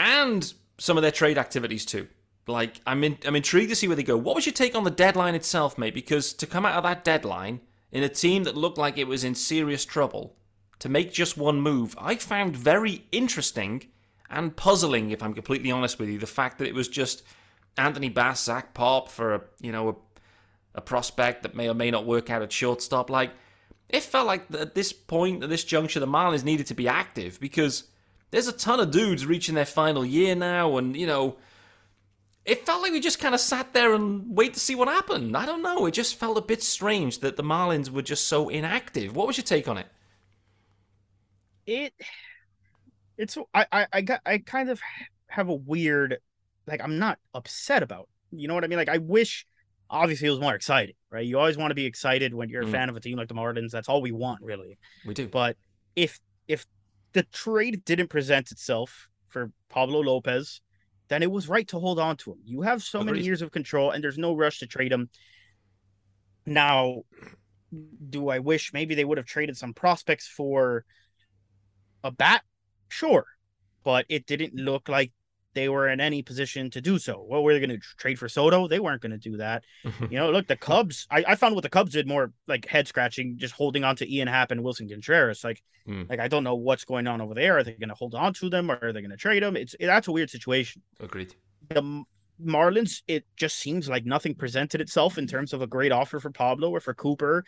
and 0.00 0.52
some 0.78 0.96
of 0.96 1.02
their 1.02 1.12
trade 1.12 1.36
activities 1.36 1.84
too. 1.84 2.08
Like 2.46 2.80
I'm 2.86 3.04
in, 3.04 3.18
I'm 3.26 3.36
intrigued 3.36 3.68
to 3.68 3.76
see 3.76 3.86
where 3.86 3.96
they 3.96 4.02
go. 4.02 4.16
What 4.16 4.34
was 4.34 4.46
your 4.46 4.54
take 4.54 4.74
on 4.74 4.84
the 4.84 4.90
deadline 4.90 5.34
itself, 5.34 5.76
mate? 5.76 5.94
Because 5.94 6.32
to 6.34 6.46
come 6.46 6.64
out 6.64 6.74
of 6.74 6.82
that 6.84 7.04
deadline 7.04 7.60
in 7.92 8.02
a 8.02 8.08
team 8.08 8.44
that 8.44 8.56
looked 8.56 8.78
like 8.78 8.96
it 8.96 9.06
was 9.06 9.24
in 9.24 9.34
serious 9.34 9.84
trouble, 9.84 10.36
to 10.78 10.88
make 10.88 11.12
just 11.12 11.36
one 11.36 11.60
move, 11.60 11.94
I 11.98 12.16
found 12.16 12.56
very 12.56 13.04
interesting 13.12 13.88
and 14.30 14.56
puzzling. 14.56 15.10
If 15.10 15.22
I'm 15.22 15.34
completely 15.34 15.70
honest 15.70 15.98
with 15.98 16.08
you, 16.08 16.18
the 16.18 16.26
fact 16.26 16.58
that 16.58 16.66
it 16.66 16.74
was 16.74 16.88
just 16.88 17.22
Anthony 17.76 18.08
Bass, 18.08 18.44
Zach 18.44 18.72
Pop 18.72 19.10
for 19.10 19.34
a 19.34 19.42
you 19.60 19.70
know 19.70 19.90
a, 19.90 19.94
a 20.76 20.80
prospect 20.80 21.42
that 21.42 21.54
may 21.54 21.68
or 21.68 21.74
may 21.74 21.90
not 21.90 22.06
work 22.06 22.30
out 22.30 22.40
at 22.40 22.50
shortstop. 22.50 23.10
Like 23.10 23.32
it 23.90 24.02
felt 24.02 24.26
like 24.26 24.46
at 24.54 24.74
this 24.74 24.94
point, 24.94 25.44
at 25.44 25.50
this 25.50 25.64
juncture, 25.64 26.00
the 26.00 26.06
Marlins 26.06 26.44
needed 26.44 26.66
to 26.68 26.74
be 26.74 26.88
active 26.88 27.38
because 27.38 27.84
there's 28.30 28.48
a 28.48 28.52
ton 28.52 28.80
of 28.80 28.90
dudes 28.90 29.26
reaching 29.26 29.54
their 29.54 29.66
final 29.66 30.04
year 30.04 30.34
now, 30.34 30.76
and 30.76 30.96
you 30.96 31.06
know, 31.06 31.36
it 32.44 32.66
felt 32.66 32.82
like 32.82 32.92
we 32.92 33.00
just 33.00 33.18
kind 33.20 33.34
of 33.34 33.40
sat 33.40 33.72
there 33.72 33.94
and 33.94 34.24
wait 34.36 34.54
to 34.54 34.60
see 34.60 34.74
what 34.74 34.88
happened. 34.88 35.36
I 35.36 35.46
don't 35.46 35.62
know. 35.62 35.86
It 35.86 35.92
just 35.92 36.16
felt 36.18 36.38
a 36.38 36.42
bit 36.42 36.62
strange 36.62 37.20
that 37.20 37.36
the 37.36 37.42
Marlins 37.42 37.90
were 37.90 38.02
just 38.02 38.26
so 38.26 38.48
inactive. 38.48 39.14
What 39.14 39.26
was 39.26 39.36
your 39.36 39.44
take 39.44 39.68
on 39.68 39.78
it? 39.78 39.86
It, 41.66 41.94
it's 43.16 43.36
I 43.54 43.66
I 43.70 43.86
I 43.92 44.00
got 44.02 44.20
I 44.24 44.38
kind 44.38 44.70
of 44.70 44.80
have 45.28 45.48
a 45.48 45.54
weird, 45.54 46.18
like 46.66 46.80
I'm 46.82 46.98
not 46.98 47.18
upset 47.34 47.82
about. 47.82 48.08
You 48.30 48.48
know 48.48 48.54
what 48.54 48.64
I 48.64 48.68
mean? 48.68 48.78
Like 48.78 48.88
I 48.88 48.98
wish, 48.98 49.46
obviously, 49.88 50.28
it 50.28 50.30
was 50.30 50.40
more 50.40 50.54
exciting, 50.54 50.94
right? 51.10 51.26
You 51.26 51.38
always 51.38 51.56
want 51.56 51.70
to 51.70 51.74
be 51.74 51.84
excited 51.86 52.34
when 52.34 52.48
you're 52.48 52.62
a 52.62 52.66
Mm. 52.66 52.70
fan 52.70 52.88
of 52.88 52.96
a 52.96 53.00
team 53.00 53.18
like 53.18 53.28
the 53.28 53.34
Marlins. 53.34 53.70
That's 53.70 53.88
all 53.88 54.02
we 54.02 54.12
want, 54.12 54.42
really. 54.42 54.78
We 55.04 55.14
do. 55.14 55.28
But 55.28 55.56
if 55.96 56.18
if 56.48 56.66
the 57.12 57.22
trade 57.24 57.84
didn't 57.84 58.08
present 58.08 58.52
itself 58.52 59.08
for 59.28 59.50
Pablo 59.68 60.00
Lopez, 60.00 60.60
then 61.08 61.22
it 61.22 61.30
was 61.30 61.48
right 61.48 61.66
to 61.68 61.78
hold 61.78 61.98
on 61.98 62.16
to 62.18 62.32
him. 62.32 62.38
You 62.44 62.62
have 62.62 62.82
so 62.82 63.02
many 63.02 63.20
years 63.20 63.42
of 63.42 63.50
control, 63.50 63.90
and 63.90 64.02
there's 64.02 64.18
no 64.18 64.34
rush 64.34 64.60
to 64.60 64.66
trade 64.66 64.92
him. 64.92 65.08
Now, 66.46 67.02
do 68.08 68.28
I 68.28 68.38
wish 68.38 68.72
maybe 68.72 68.94
they 68.94 69.04
would 69.04 69.18
have 69.18 69.26
traded 69.26 69.56
some 69.56 69.74
prospects 69.74 70.26
for 70.26 70.84
a 72.04 72.10
bat? 72.10 72.42
Sure, 72.88 73.26
but 73.84 74.06
it 74.08 74.26
didn't 74.26 74.54
look 74.54 74.88
like 74.88 75.12
they 75.54 75.68
were 75.68 75.88
in 75.88 76.00
any 76.00 76.22
position 76.22 76.70
to 76.70 76.80
do 76.80 76.98
so. 76.98 77.14
What 77.14 77.42
were 77.42 77.52
they 77.52 77.60
going 77.64 77.70
to 77.80 77.86
trade 77.98 78.18
for 78.18 78.28
Soto? 78.28 78.68
They 78.68 78.78
weren't 78.78 79.02
going 79.02 79.12
to 79.12 79.18
do 79.18 79.36
that. 79.38 79.64
You 80.10 80.18
know, 80.18 80.30
look, 80.30 80.46
the 80.46 80.56
Cubs. 80.56 81.06
I, 81.10 81.24
I 81.28 81.34
found 81.34 81.54
what 81.54 81.62
the 81.62 81.68
Cubs 81.70 81.92
did 81.92 82.06
more 82.06 82.32
like 82.46 82.66
head 82.66 82.86
scratching, 82.88 83.36
just 83.38 83.54
holding 83.54 83.84
on 83.84 83.96
to 83.96 84.12
Ian 84.14 84.28
Happ 84.28 84.50
and 84.50 84.62
Willson 84.62 84.88
Contreras. 84.88 85.44
Like, 85.44 85.62
Hmm. 85.86 86.02
like 86.10 86.20
I 86.20 86.28
don't 86.28 86.44
know 86.44 86.56
what's 86.56 86.84
going 86.84 87.06
on 87.06 87.20
over 87.22 87.32
there. 87.34 87.56
Are 87.58 87.64
they 87.64 87.72
going 87.72 87.88
to 87.88 87.94
hold 87.94 88.14
on 88.14 88.34
to 88.34 88.50
them, 88.50 88.70
or 88.70 88.78
are 88.82 88.92
they 88.92 89.00
going 89.00 89.10
to 89.10 89.16
trade 89.16 89.42
them? 89.42 89.56
It's 89.56 89.74
that's 89.80 90.08
a 90.08 90.12
weird 90.12 90.28
situation. 90.28 90.82
Agreed. 91.00 91.34
The 91.70 92.04
Marlins, 92.44 93.02
it 93.08 93.24
just 93.36 93.56
seems 93.56 93.88
like 93.88 94.04
nothing 94.04 94.34
presented 94.34 94.80
itself 94.80 95.18
in 95.18 95.26
terms 95.26 95.52
of 95.52 95.62
a 95.62 95.66
great 95.66 95.90
offer 95.92 96.20
for 96.20 96.30
Pablo 96.30 96.70
or 96.70 96.80
for 96.80 96.94
Cooper. 96.94 97.44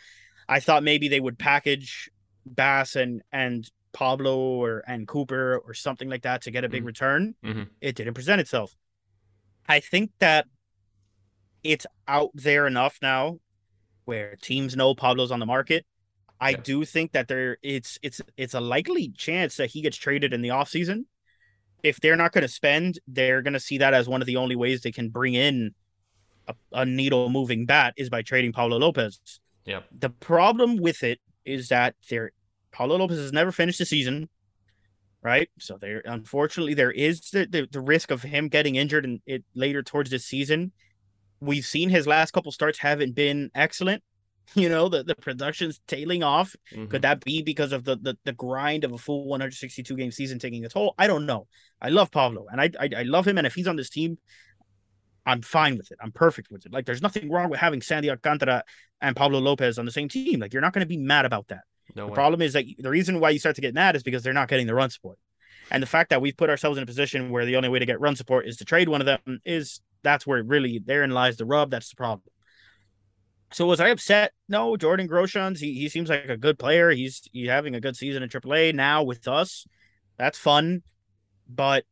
I 0.49 0.59
thought 0.59 0.83
maybe 0.83 1.07
they 1.07 1.19
would 1.19 1.37
package 1.39 2.09
Bass 2.45 2.95
and 2.95 3.21
and 3.31 3.69
Pablo 3.93 4.37
or 4.37 4.83
and 4.87 5.07
Cooper 5.07 5.59
or 5.65 5.73
something 5.73 6.09
like 6.09 6.23
that 6.23 6.41
to 6.43 6.51
get 6.51 6.63
a 6.63 6.69
big 6.69 6.83
Mhm. 6.83 6.87
return. 6.87 7.35
Mhm. 7.43 7.69
It 7.79 7.95
didn't 7.95 8.15
present 8.15 8.41
itself. 8.41 8.75
I 9.67 9.79
think 9.79 10.11
that 10.19 10.47
it's 11.63 11.85
out 12.07 12.31
there 12.33 12.67
enough 12.67 12.99
now 13.01 13.39
where 14.05 14.35
teams 14.41 14.75
know 14.75 14.93
Pablo's 14.93 15.31
on 15.31 15.39
the 15.39 15.45
market. 15.45 15.85
I 16.41 16.51
Yeah. 16.51 16.57
do 16.57 16.85
think 16.85 17.13
that 17.13 17.27
there 17.29 17.57
it's 17.61 17.97
it's 18.01 18.19
it's 18.35 18.53
a 18.53 18.59
likely 18.59 19.09
chance 19.09 19.55
that 19.57 19.69
he 19.71 19.81
gets 19.81 19.95
traded 19.95 20.33
in 20.33 20.41
the 20.41 20.49
offseason. 20.49 21.05
If 21.83 21.99
they're 22.01 22.15
not 22.17 22.31
going 22.33 22.41
to 22.41 22.47
spend, 22.49 22.99
they're 23.07 23.41
going 23.41 23.53
to 23.53 23.59
see 23.59 23.77
that 23.77 23.93
as 23.93 24.07
one 24.09 24.21
of 24.21 24.27
the 24.27 24.37
only 24.37 24.55
ways 24.55 24.81
they 24.81 24.91
can 24.91 25.09
bring 25.09 25.33
in 25.35 25.73
a, 26.47 26.55
a 26.73 26.85
needle 26.85 27.29
moving 27.29 27.65
bat 27.65 27.93
is 27.95 28.09
by 28.09 28.21
trading 28.21 28.51
Pablo 28.51 28.77
Lopez. 28.77 29.19
Yep. 29.65 29.87
The 29.99 30.09
problem 30.09 30.77
with 30.77 31.03
it 31.03 31.19
is 31.45 31.69
that 31.69 31.95
there 32.09 32.31
Paulo 32.73 32.97
Lopez 32.97 33.17
has 33.19 33.31
never 33.33 33.51
finished 33.51 33.79
the 33.79 33.85
season, 33.85 34.29
right? 35.21 35.49
So 35.59 35.77
there 35.79 36.01
unfortunately 36.05 36.73
there 36.73 36.91
is 36.91 37.21
the, 37.31 37.45
the, 37.45 37.67
the 37.71 37.81
risk 37.81 38.11
of 38.11 38.23
him 38.23 38.49
getting 38.49 38.75
injured 38.75 39.05
and 39.05 39.21
it 39.25 39.43
later 39.55 39.83
towards 39.83 40.09
this 40.09 40.25
season. 40.25 40.71
We've 41.39 41.65
seen 41.65 41.89
his 41.89 42.07
last 42.07 42.31
couple 42.31 42.51
starts 42.51 42.79
haven't 42.79 43.15
been 43.15 43.51
excellent. 43.55 44.03
You 44.55 44.67
know, 44.67 44.89
the, 44.89 45.05
the 45.05 45.15
production's 45.15 45.79
tailing 45.87 46.21
off. 46.21 46.53
Mhm. 46.75 46.89
Could 46.89 47.03
that 47.03 47.23
be 47.23 47.41
because 47.41 47.71
of 47.71 47.85
the, 47.85 47.95
the 47.95 48.17
the 48.25 48.33
grind 48.33 48.83
of 48.83 48.91
a 48.91 48.97
full 48.97 49.25
162 49.25 49.95
game 49.95 50.11
season 50.11 50.37
taking 50.37 50.65
a 50.65 50.69
toll? 50.69 50.95
I 50.97 51.07
don't 51.07 51.25
know. 51.25 51.47
I 51.81 51.87
love 51.87 52.11
Pablo 52.11 52.47
and 52.51 52.59
I, 52.59 52.69
I 52.77 52.89
I 52.97 53.03
love 53.03 53.25
him, 53.25 53.37
and 53.37 53.47
if 53.47 53.55
he's 53.55 53.69
on 53.69 53.77
this 53.77 53.89
team, 53.89 54.17
I'm 55.25 55.41
fine 55.41 55.77
with 55.77 55.91
it. 55.91 55.97
I'm 56.01 56.11
perfect 56.11 56.51
with 56.51 56.65
it. 56.65 56.73
Like 56.73 56.85
there's 56.85 57.01
nothing 57.01 57.31
wrong 57.31 57.49
with 57.49 57.59
having 57.61 57.81
Sandy 57.81 58.09
Alcantara 58.09 58.63
and 58.99 59.15
Pablo 59.15 59.39
Lopez 59.39 59.79
on 59.79 59.85
the 59.85 59.91
same 59.91 60.09
team. 60.09 60.41
Like 60.41 60.51
you're 60.53 60.61
not 60.61 60.73
going 60.73 60.85
to 60.85 60.85
be 60.85 60.97
mad 60.97 61.25
about 61.25 61.47
that. 61.47 61.63
No 61.95 62.05
The 62.05 62.11
way. 62.11 62.15
problem 62.15 62.41
is 62.41 62.53
that 62.53 62.65
the 62.79 62.89
reason 62.89 63.19
why 63.19 63.31
you 63.31 63.39
start 63.39 63.55
to 63.55 63.61
get 63.61 63.73
mad 63.73 63.95
is 63.95 64.03
because 64.03 64.23
they're 64.23 64.33
not 64.33 64.47
getting 64.47 64.67
the 64.67 64.75
run 64.75 64.89
support. 64.89 65.17
And 65.71 65.81
the 65.81 65.87
fact 65.87 66.09
that 66.09 66.21
we've 66.21 66.35
put 66.37 66.49
ourselves 66.49 66.77
in 66.77 66.83
a 66.83 66.87
position 66.87 67.29
where 67.29 67.45
the 67.45 67.55
only 67.55 67.69
way 67.69 67.79
to 67.79 67.85
get 67.85 67.99
run 67.99 68.15
support 68.15 68.47
is 68.47 68.57
to 68.57 68.65
trade 68.65 68.89
one 68.89 69.01
of 69.01 69.05
them 69.05 69.39
is 69.45 69.81
that's 70.03 70.27
where 70.27 70.43
really 70.43 70.81
therein 70.85 71.11
lies 71.11 71.37
the 71.37 71.45
rub. 71.45 71.71
That's 71.71 71.89
the 71.89 71.95
problem. 71.95 72.29
So 73.51 73.67
was 73.67 73.79
I 73.79 73.89
upset? 73.89 74.33
No, 74.49 74.75
Jordan 74.77 75.07
Groshans, 75.07 75.59
he, 75.59 75.73
he 75.75 75.87
seems 75.89 76.09
like 76.09 76.25
a 76.27 76.37
good 76.37 76.57
player. 76.57 76.89
He's 76.89 77.21
he's 77.31 77.49
having 77.49 77.75
a 77.75 77.79
good 77.79 77.95
season 77.95 78.23
in 78.23 78.29
AAA 78.29 78.73
now 78.73 79.03
with 79.03 79.27
us. 79.27 79.65
That's 80.17 80.37
fun. 80.39 80.81
But 81.47 81.85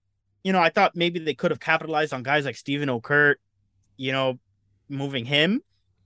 you 0.44 0.54
know, 0.54 0.60
I 0.60 0.70
thought 0.70 0.96
maybe 0.96 1.20
they 1.20 1.36
could 1.36 1.52
have 1.52 1.60
capitalized 1.60 2.14
on 2.14 2.24
guys 2.24 2.46
like 2.46 2.56
Steven 2.56 2.90
Okert, 2.90 3.36
you 3.96 4.12
know, 4.12 4.40
moving 4.90 5.26
him. 5.26 5.62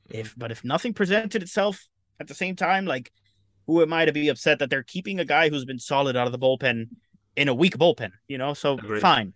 If 0.10 0.36
but 0.38 0.52
if 0.52 0.64
nothing 0.66 0.94
presented 0.94 1.42
itself 1.42 1.88
at 2.20 2.28
the 2.28 2.36
same 2.36 2.56
time, 2.58 2.86
like 2.86 3.12
who 3.68 3.82
am 3.82 3.94
I 3.94 4.06
to 4.06 4.12
be 4.12 4.30
upset 4.30 4.60
that 4.60 4.70
they're 4.70 4.84
keeping 4.84 5.20
a 5.20 5.26
guy 5.26 5.50
who's 5.50 5.66
been 5.66 5.80
solid 5.80 6.16
out 6.16 6.28
of 6.28 6.32
the 6.32 6.40
bullpen 6.40 6.90
in 7.36 7.48
a 7.48 7.54
weak 7.54 7.78
bullpen, 7.78 8.12
you 8.28 8.38
know? 8.38 8.54
So 8.54 8.74
Agreed. 8.74 9.02
fine. 9.02 9.34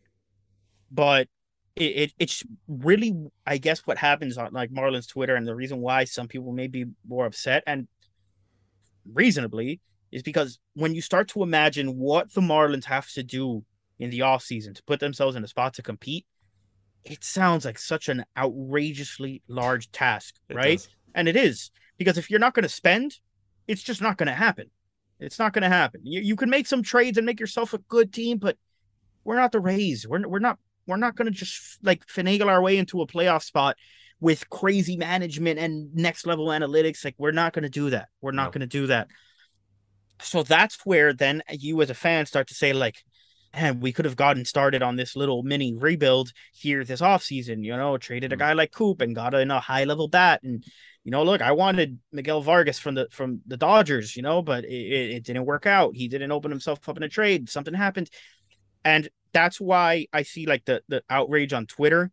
But 0.91 1.27
it, 1.75 1.83
it 1.83 2.13
it's 2.19 2.43
really 2.67 3.15
I 3.45 3.57
guess 3.57 3.79
what 3.85 3.97
happens 3.97 4.37
on 4.37 4.53
like 4.53 4.71
Marlins 4.71 5.07
Twitter 5.07 5.35
and 5.35 5.47
the 5.47 5.55
reason 5.55 5.79
why 5.79 6.03
some 6.03 6.27
people 6.27 6.51
may 6.51 6.67
be 6.67 6.85
more 7.07 7.25
upset 7.25 7.63
and 7.67 7.87
reasonably 9.13 9.79
is 10.11 10.23
because 10.23 10.59
when 10.73 10.95
you 10.95 11.01
start 11.01 11.27
to 11.29 11.43
imagine 11.43 11.97
what 11.97 12.33
the 12.33 12.41
Marlins 12.41 12.85
have 12.85 13.07
to 13.11 13.23
do 13.23 13.63
in 13.99 14.09
the 14.09 14.19
offseason 14.19 14.73
to 14.75 14.83
put 14.83 14.99
themselves 14.99 15.35
in 15.35 15.43
a 15.43 15.47
spot 15.47 15.73
to 15.75 15.83
compete, 15.83 16.25
it 17.03 17.23
sounds 17.23 17.65
like 17.65 17.77
such 17.77 18.09
an 18.09 18.25
outrageously 18.37 19.41
large 19.47 19.91
task, 19.91 20.35
It 20.49 20.55
right? 20.55 20.77
does. 20.77 20.89
And 21.13 21.27
it 21.27 21.35
is 21.35 21.71
because 21.97 22.17
if 22.17 22.29
you're 22.29 22.39
not 22.39 22.53
going 22.53 22.63
to 22.63 22.69
spend, 22.69 23.19
it's 23.69 23.83
just 23.83 24.01
not 24.01 24.17
going 24.17 24.27
to 24.27 24.33
happen. 24.33 24.69
It's 25.19 25.39
not 25.39 25.53
going 25.53 25.63
to 25.63 25.69
happen. 25.69 26.01
You, 26.03 26.21
you 26.21 26.35
can 26.35 26.49
make 26.49 26.65
some 26.67 26.81
trades 26.81 27.17
and 27.17 27.25
make 27.25 27.39
yourself 27.39 27.73
a 27.73 27.77
good 27.77 28.11
team, 28.11 28.37
but 28.39 28.57
we're 29.23 29.35
not 29.35 29.51
the 29.51 29.59
Rays. 29.59 30.07
We're 30.07 30.27
we're 30.27 30.39
not 30.39 30.57
we're 30.87 30.97
not 30.97 31.15
going 31.15 31.27
to 31.31 31.37
just 31.37 31.77
like 31.83 32.05
finagle 32.07 32.47
our 32.47 32.61
way 32.61 32.77
into 32.77 33.01
a 33.01 33.07
playoff 33.07 33.43
spot 33.43 33.75
with 34.19 34.49
crazy 34.49 34.97
management 34.97 35.59
and 35.59 35.93
next 35.93 36.25
level 36.25 36.47
analytics. 36.47 37.05
Like 37.05 37.15
we're 37.17 37.31
not 37.31 37.53
going 37.53 37.63
to 37.63 37.69
do 37.69 37.91
that. 37.91 38.07
We're 38.21 38.31
not 38.31 38.45
No. 38.45 38.51
going 38.51 38.61
to 38.61 38.77
do 38.79 38.87
that. 38.87 39.07
So 40.21 40.43
that's 40.43 40.79
where 40.85 41.13
then 41.13 41.43
you 41.49 41.81
as 41.81 41.89
a 41.89 41.93
fan 41.93 42.25
start 42.25 42.47
to 42.47 42.53
say 42.53 42.73
like, 42.73 42.97
and 43.53 43.81
we 43.81 43.91
could 43.93 44.05
have 44.05 44.15
gotten 44.17 44.45
started 44.45 44.81
on 44.83 44.95
this 44.95 45.15
little 45.15 45.43
mini 45.43 45.73
rebuild 45.75 46.31
here 46.53 46.83
this 46.83 47.01
offseason, 47.01 47.63
you 47.63 47.75
know, 47.75 47.97
traded 47.97 48.33
a 48.33 48.35
Mm. 48.35 48.39
guy 48.39 48.53
like 48.53 48.71
Coop 48.71 49.01
and 49.01 49.15
got 49.15 49.33
in 49.33 49.51
a 49.51 49.59
high 49.59 49.85
level 49.85 50.07
bat. 50.07 50.41
And, 50.43 50.63
you 51.09 51.11
know, 51.11 51.23
look, 51.23 51.41
I 51.41 51.53
wanted 51.53 51.97
Miguel 52.11 52.39
Vargas 52.43 52.77
from 52.77 52.93
the 52.93 53.07
from 53.09 53.41
the 53.47 53.57
Dodgers, 53.57 54.15
you 54.15 54.21
know, 54.21 54.43
but 54.43 54.63
it, 54.63 55.15
it, 55.15 55.23
didn't 55.23 55.45
work 55.45 55.65
out. 55.65 55.95
He 55.95 56.07
didn't 56.07 56.31
open 56.31 56.51
himself 56.51 56.87
up 56.87 56.97
in 56.97 57.01
a 57.01 57.09
trade. 57.09 57.49
Something 57.49 57.73
happened. 57.73 58.11
And 58.85 59.09
that's 59.33 59.59
why 59.59 60.05
I 60.13 60.21
see 60.21 60.45
like 60.45 60.65
the 60.65 60.83
the 60.87 61.01
outrage 61.09 61.51
on 61.51 61.65
Twitter 61.65 62.11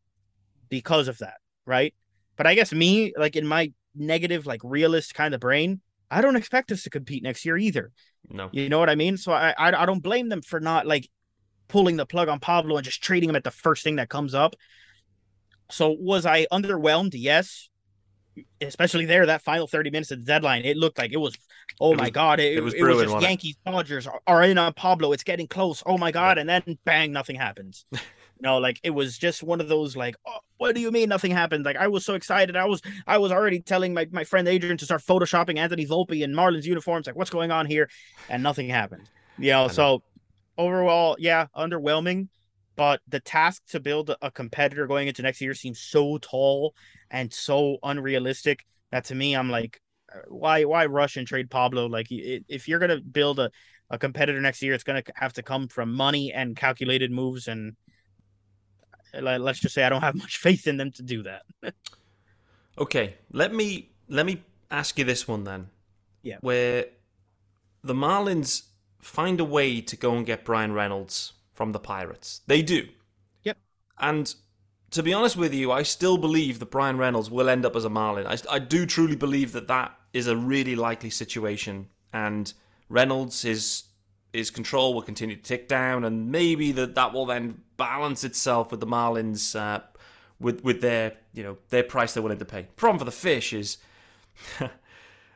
because 0.70 1.09
of 1.09 1.18
that, 1.18 1.35
right? 1.66 1.92
But 2.37 2.46
I 2.46 2.54
guess 2.54 2.72
me, 2.72 3.12
like 3.18 3.37
in 3.37 3.46
my 3.46 3.70
negative, 3.94 4.46
like 4.46 4.62
realist 4.64 5.14
kind 5.14 5.35
of 5.35 5.40
brain, 5.40 5.82
I 6.11 6.22
don't 6.22 6.37
expect 6.37 6.72
us 6.72 6.85
to 6.85 6.88
compete 6.88 7.22
next 7.22 7.44
year 7.44 7.59
either. 7.59 7.92
No. 8.30 8.48
You 8.50 8.70
know 8.70 8.78
what 8.78 8.88
I 8.88 8.94
mean? 8.94 9.18
So 9.18 9.30
I, 9.30 9.52
I 9.59 9.82
I 9.82 9.85
don't 9.85 10.02
blame 10.02 10.30
them 10.30 10.40
for 10.40 10.59
not 10.59 10.87
like 10.87 11.06
pulling 11.68 11.96
the 11.96 12.06
plug 12.06 12.30
on 12.30 12.40
Pablo 12.40 12.78
and 12.78 12.85
just 12.87 13.02
trading 13.02 13.28
him 13.28 13.37
at 13.37 13.44
the 13.44 13.50
first 13.50 13.85
thing 13.85 13.96
that 13.96 14.09
comes 14.09 14.35
up. 14.35 14.56
So 15.70 15.94
was 16.00 16.24
I 16.24 16.46
underwhelmed? 16.50 17.11
Yes. 17.12 17.68
Especially 18.61 19.07
there, 19.07 19.27
that 19.27 19.42
final 19.42 19.66
30 19.66 19.90
minutes 19.90 20.11
of 20.11 20.18
the 20.18 20.25
deadline, 20.25 20.64
it 20.64 20.77
looked 20.77 20.99
like 20.99 21.12
it 21.12 21.16
was, 21.18 21.35
oh 21.81 21.92
It 21.92 21.99
my 21.99 22.05
was- 22.05 22.11
God, 22.11 22.40
it, 22.40 22.57
it 22.57 22.61
was 22.62 22.75
it 22.75 22.83
was 22.83 22.96
just 22.99 23.07
wasn't 23.07 23.22
it? 23.22 23.29
Yankees, 23.29 23.57
Dodgers 23.64 24.07
are, 24.07 24.20
are 24.27 24.42
in 24.42 24.59
on 24.59 24.72
Pablo. 24.75 25.12
It's 25.12 25.25
getting 25.25 25.46
close. 25.46 25.83
Oh 25.87 25.99
my 25.99 26.11
God. 26.11 26.38
And 26.38 26.49
then 26.49 26.79
bang, 26.85 27.12
nothing 27.12 27.37
happens. 27.37 27.87
you 27.92 27.99
know, 28.40 28.59
like 28.59 28.79
it 28.83 28.90
was 28.90 29.16
just 29.16 29.42
one 29.42 29.61
of 29.61 29.68
those 29.68 29.96
like, 29.96 30.16
oh, 30.27 30.38
what 30.59 30.75
do 30.75 30.81
you 30.81 30.90
mean 30.90 31.09
nothing 31.09 31.31
happened? 31.31 31.64
Like 31.64 31.77
I 31.77 31.88
was 31.88 32.05
so 32.05 32.14
excited. 32.14 32.57
I 32.57 32.66
was 32.66 32.83
I 33.07 33.18
was 33.18 33.33
already 33.33 33.61
telling 33.61 33.94
my, 33.94 34.07
my 34.11 34.25
friend 34.25 34.46
Adrian 34.49 34.77
to 34.79 34.85
start 34.85 35.03
photoshopping 35.03 35.59
Anthony 35.59 35.87
Volpe 35.87 36.22
in 36.22 36.33
Marlins 36.33 36.64
uniforms. 36.64 37.07
Like, 37.07 37.16
what's 37.16 37.31
going 37.31 37.51
on 37.51 37.66
here? 37.66 37.88
And 38.29 38.42
nothing 38.42 38.68
happened. 38.68 39.09
You 39.38 39.53
know, 39.53 39.62
know. 39.66 39.72
so 39.72 40.03
overall, 40.59 41.16
yeah, 41.18 41.46
underwhelming. 41.57 42.29
But 42.76 43.00
the 43.08 43.20
task 43.20 43.62
to 43.70 43.80
build 43.80 44.14
a 44.20 44.30
competitor 44.30 44.86
going 44.86 45.08
into 45.08 45.22
next 45.22 45.40
year 45.40 45.54
seems 45.54 45.80
so 45.80 46.18
tall 46.18 46.74
and 47.10 47.32
so 47.32 47.78
unrealistic 47.82 48.66
that 48.92 49.06
to 49.06 49.14
me, 49.14 49.34
I'm 49.34 49.50
like, 49.50 49.80
uh, 50.14 50.20
why 50.28 50.64
why 50.64 50.86
rush 50.86 51.16
and 51.16 51.26
trade 51.26 51.50
Pablo? 51.50 51.86
Like, 51.86 52.06
if 52.10 52.68
you're 52.68 52.78
gonna 52.78 53.00
build 53.00 53.40
a, 53.40 53.50
a 53.90 53.98
competitor 53.98 54.40
next 54.40 54.62
year, 54.62 54.74
it's 54.74 54.84
gonna 54.84 55.02
have 55.14 55.32
to 55.34 55.42
come 55.42 55.68
from 55.68 55.92
money 55.92 56.32
and 56.32 56.54
calculated 56.54 57.10
moves. 57.10 57.48
And 57.48 57.76
uh, 59.14 59.22
let- 59.22 59.40
let's 59.40 59.60
just 59.60 59.74
say 59.74 59.82
I 59.82 59.88
don't 59.88 60.02
have 60.02 60.14
much 60.24 60.36
faith 60.36 60.66
in 60.66 60.76
them 60.76 60.92
to 60.92 61.02
do 61.02 61.22
that. 61.24 61.42
Okay, 62.78 63.14
let 63.32 63.54
me 63.54 63.88
let 64.08 64.26
me 64.26 64.42
ask 64.70 64.98
you 64.98 65.04
this 65.04 65.26
one 65.26 65.44
then. 65.44 65.70
Yeah. 66.22 66.36
Where 66.40 66.86
the 67.82 67.94
Marlins 67.94 68.64
find 69.00 69.40
a 69.40 69.44
way 69.44 69.80
to 69.80 69.96
go 69.96 70.14
and 70.14 70.26
get 70.26 70.44
Bryan 70.44 70.72
Reynolds 70.72 71.32
from 71.57 71.73
the 71.73 71.81
Pirates. 71.81 72.42
They 72.47 72.62
do. 72.62 72.87
Yep. 73.42 73.57
And 73.99 74.33
to 74.90 75.03
be 75.03 75.12
honest 75.12 75.37
with 75.37 75.55
you, 75.55 75.73
I 75.73 75.83
still 75.83 76.19
believe 76.19 76.59
that 76.59 76.71
Bryan 76.71 76.99
Reynolds 76.99 77.31
will 77.31 77.49
end 77.49 77.64
up 77.64 77.75
as 77.75 77.85
a 77.85 77.90
Marlin. 77.90 78.27
I, 78.27 78.37
I 78.51 78.59
do 78.59 78.87
truly 78.87 79.16
believe 79.16 79.53
that 79.53 79.69
that 79.69 79.99
is 80.12 80.27
a 80.27 80.37
really 80.37 80.77
likely 80.77 81.11
situation, 81.11 81.88
and 82.12 82.53
Reynolds 82.88 83.42
his 83.42 83.85
his 84.33 84.51
control 84.51 84.92
will 84.92 85.03
continue 85.03 85.35
to 85.35 85.42
tick 85.42 85.66
down, 85.66 86.05
and 86.05 86.31
maybe 86.31 86.71
that 86.73 86.95
that 86.95 87.12
will 87.12 87.27
then 87.27 87.62
balance 87.79 88.23
itself 88.23 88.71
with 88.71 88.81
the 88.81 88.87
Marlins 88.87 89.59
uh, 89.59 89.81
with 90.38 90.62
with 90.62 90.83
their 90.83 91.14
you 91.33 91.42
know 91.42 91.57
their 91.71 91.83
price 91.83 92.12
they're 92.12 92.23
willing 92.23 92.38
to 92.38 92.45
pay. 92.45 92.69
Problem 92.77 92.99
for 92.99 93.05
the 93.07 93.11
fish 93.11 93.53
is. 93.53 93.79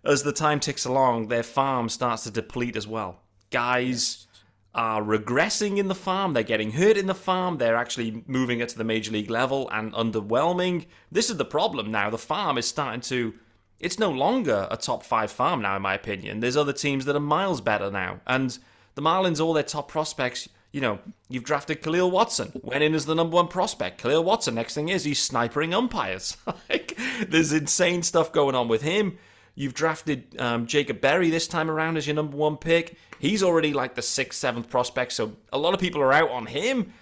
as 0.04 0.22
the 0.22 0.32
time 0.32 0.60
ticks 0.60 0.84
along, 0.84 1.28
their 1.28 1.42
farm 1.42 1.88
starts 1.88 2.24
to 2.24 2.30
deplete 2.30 2.76
as 2.76 2.86
well. 2.86 3.20
Guys 3.50 4.26
are 4.74 5.02
regressing 5.02 5.78
in 5.78 5.88
the 5.88 5.94
farm, 5.94 6.32
they're 6.32 6.42
getting 6.42 6.72
hurt 6.72 6.96
in 6.96 7.06
the 7.06 7.14
farm, 7.14 7.58
they're 7.58 7.76
actually 7.76 8.22
moving 8.26 8.60
it 8.60 8.68
to 8.70 8.78
the 8.78 8.84
major 8.84 9.10
league 9.10 9.30
level 9.30 9.68
and 9.70 9.92
underwhelming. 9.92 10.86
This 11.10 11.30
is 11.30 11.36
the 11.36 11.44
problem 11.44 11.90
now. 11.90 12.10
The 12.10 12.18
farm 12.18 12.58
is 12.58 12.68
starting 12.68 13.00
to. 13.02 13.34
It's 13.80 13.98
no 13.98 14.10
longer 14.10 14.68
a 14.70 14.76
top 14.76 15.02
five 15.04 15.30
farm 15.30 15.62
now, 15.62 15.74
in 15.74 15.82
my 15.82 15.94
opinion. 15.94 16.40
There's 16.40 16.56
other 16.56 16.72
teams 16.72 17.06
that 17.06 17.16
are 17.16 17.20
miles 17.20 17.62
better 17.62 17.90
now. 17.90 18.20
And 18.26 18.56
the 18.94 19.00
Marlins, 19.00 19.40
all 19.40 19.54
their 19.54 19.62
top 19.62 19.88
prospects, 19.88 20.50
you 20.70 20.82
know, 20.82 20.98
you've 21.28 21.44
drafted 21.44 21.82
Kahlil 21.82 22.10
Watson, 22.10 22.52
went 22.62 22.84
in 22.84 22.94
as 22.94 23.06
the 23.06 23.14
number 23.14 23.34
one 23.34 23.48
prospect. 23.48 24.02
Kahlil 24.02 24.22
Watson, 24.22 24.54
next 24.54 24.74
thing 24.74 24.90
is 24.90 25.04
he's 25.04 25.26
snipering 25.26 25.72
umpires. 25.72 26.36
like, 26.68 26.96
there's 27.26 27.52
insane 27.52 28.02
stuff 28.02 28.32
going 28.32 28.54
on 28.54 28.68
with 28.68 28.82
him. 28.82 29.18
You've 29.60 29.74
drafted 29.74 30.40
um, 30.40 30.66
Jacob 30.66 31.02
Berry 31.02 31.28
this 31.28 31.46
time 31.46 31.70
around 31.70 31.98
as 31.98 32.06
your 32.06 32.16
number 32.16 32.34
one 32.34 32.56
pick. 32.56 32.96
He's 33.18 33.42
already 33.42 33.74
like 33.74 33.94
the 33.94 34.00
sixth, 34.00 34.38
seventh 34.38 34.70
prospect, 34.70 35.12
so 35.12 35.36
a 35.52 35.58
lot 35.58 35.74
of 35.74 35.80
people 35.80 36.00
are 36.00 36.14
out 36.14 36.30
on 36.30 36.46
him. 36.46 36.94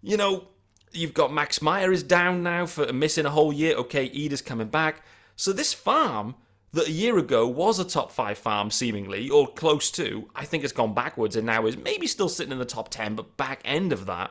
You 0.00 0.16
know, 0.16 0.46
you've 0.92 1.12
got 1.12 1.32
Max 1.32 1.60
Meyer 1.60 1.90
is 1.90 2.04
down 2.04 2.44
now 2.44 2.66
for 2.66 2.92
missing 2.92 3.26
a 3.26 3.30
whole 3.30 3.52
year. 3.52 3.74
Okay, 3.78 4.08
Eder's 4.14 4.42
coming 4.42 4.68
back. 4.68 5.02
So 5.34 5.52
this 5.52 5.72
farm 5.74 6.36
that 6.72 6.86
a 6.86 6.92
year 6.92 7.18
ago 7.18 7.48
was 7.48 7.80
a 7.80 7.84
top 7.84 8.12
five 8.12 8.38
farm, 8.38 8.70
seemingly, 8.70 9.28
or 9.28 9.48
close 9.48 9.90
to, 9.90 10.30
I 10.36 10.44
think 10.44 10.62
it's 10.62 10.72
gone 10.72 10.94
backwards 10.94 11.34
and 11.34 11.44
now 11.44 11.66
is 11.66 11.76
maybe 11.76 12.06
still 12.06 12.28
sitting 12.28 12.52
in 12.52 12.60
the 12.60 12.64
top 12.64 12.90
10, 12.90 13.16
but 13.16 13.36
back 13.36 13.60
end 13.64 13.92
of 13.92 14.06
that. 14.06 14.30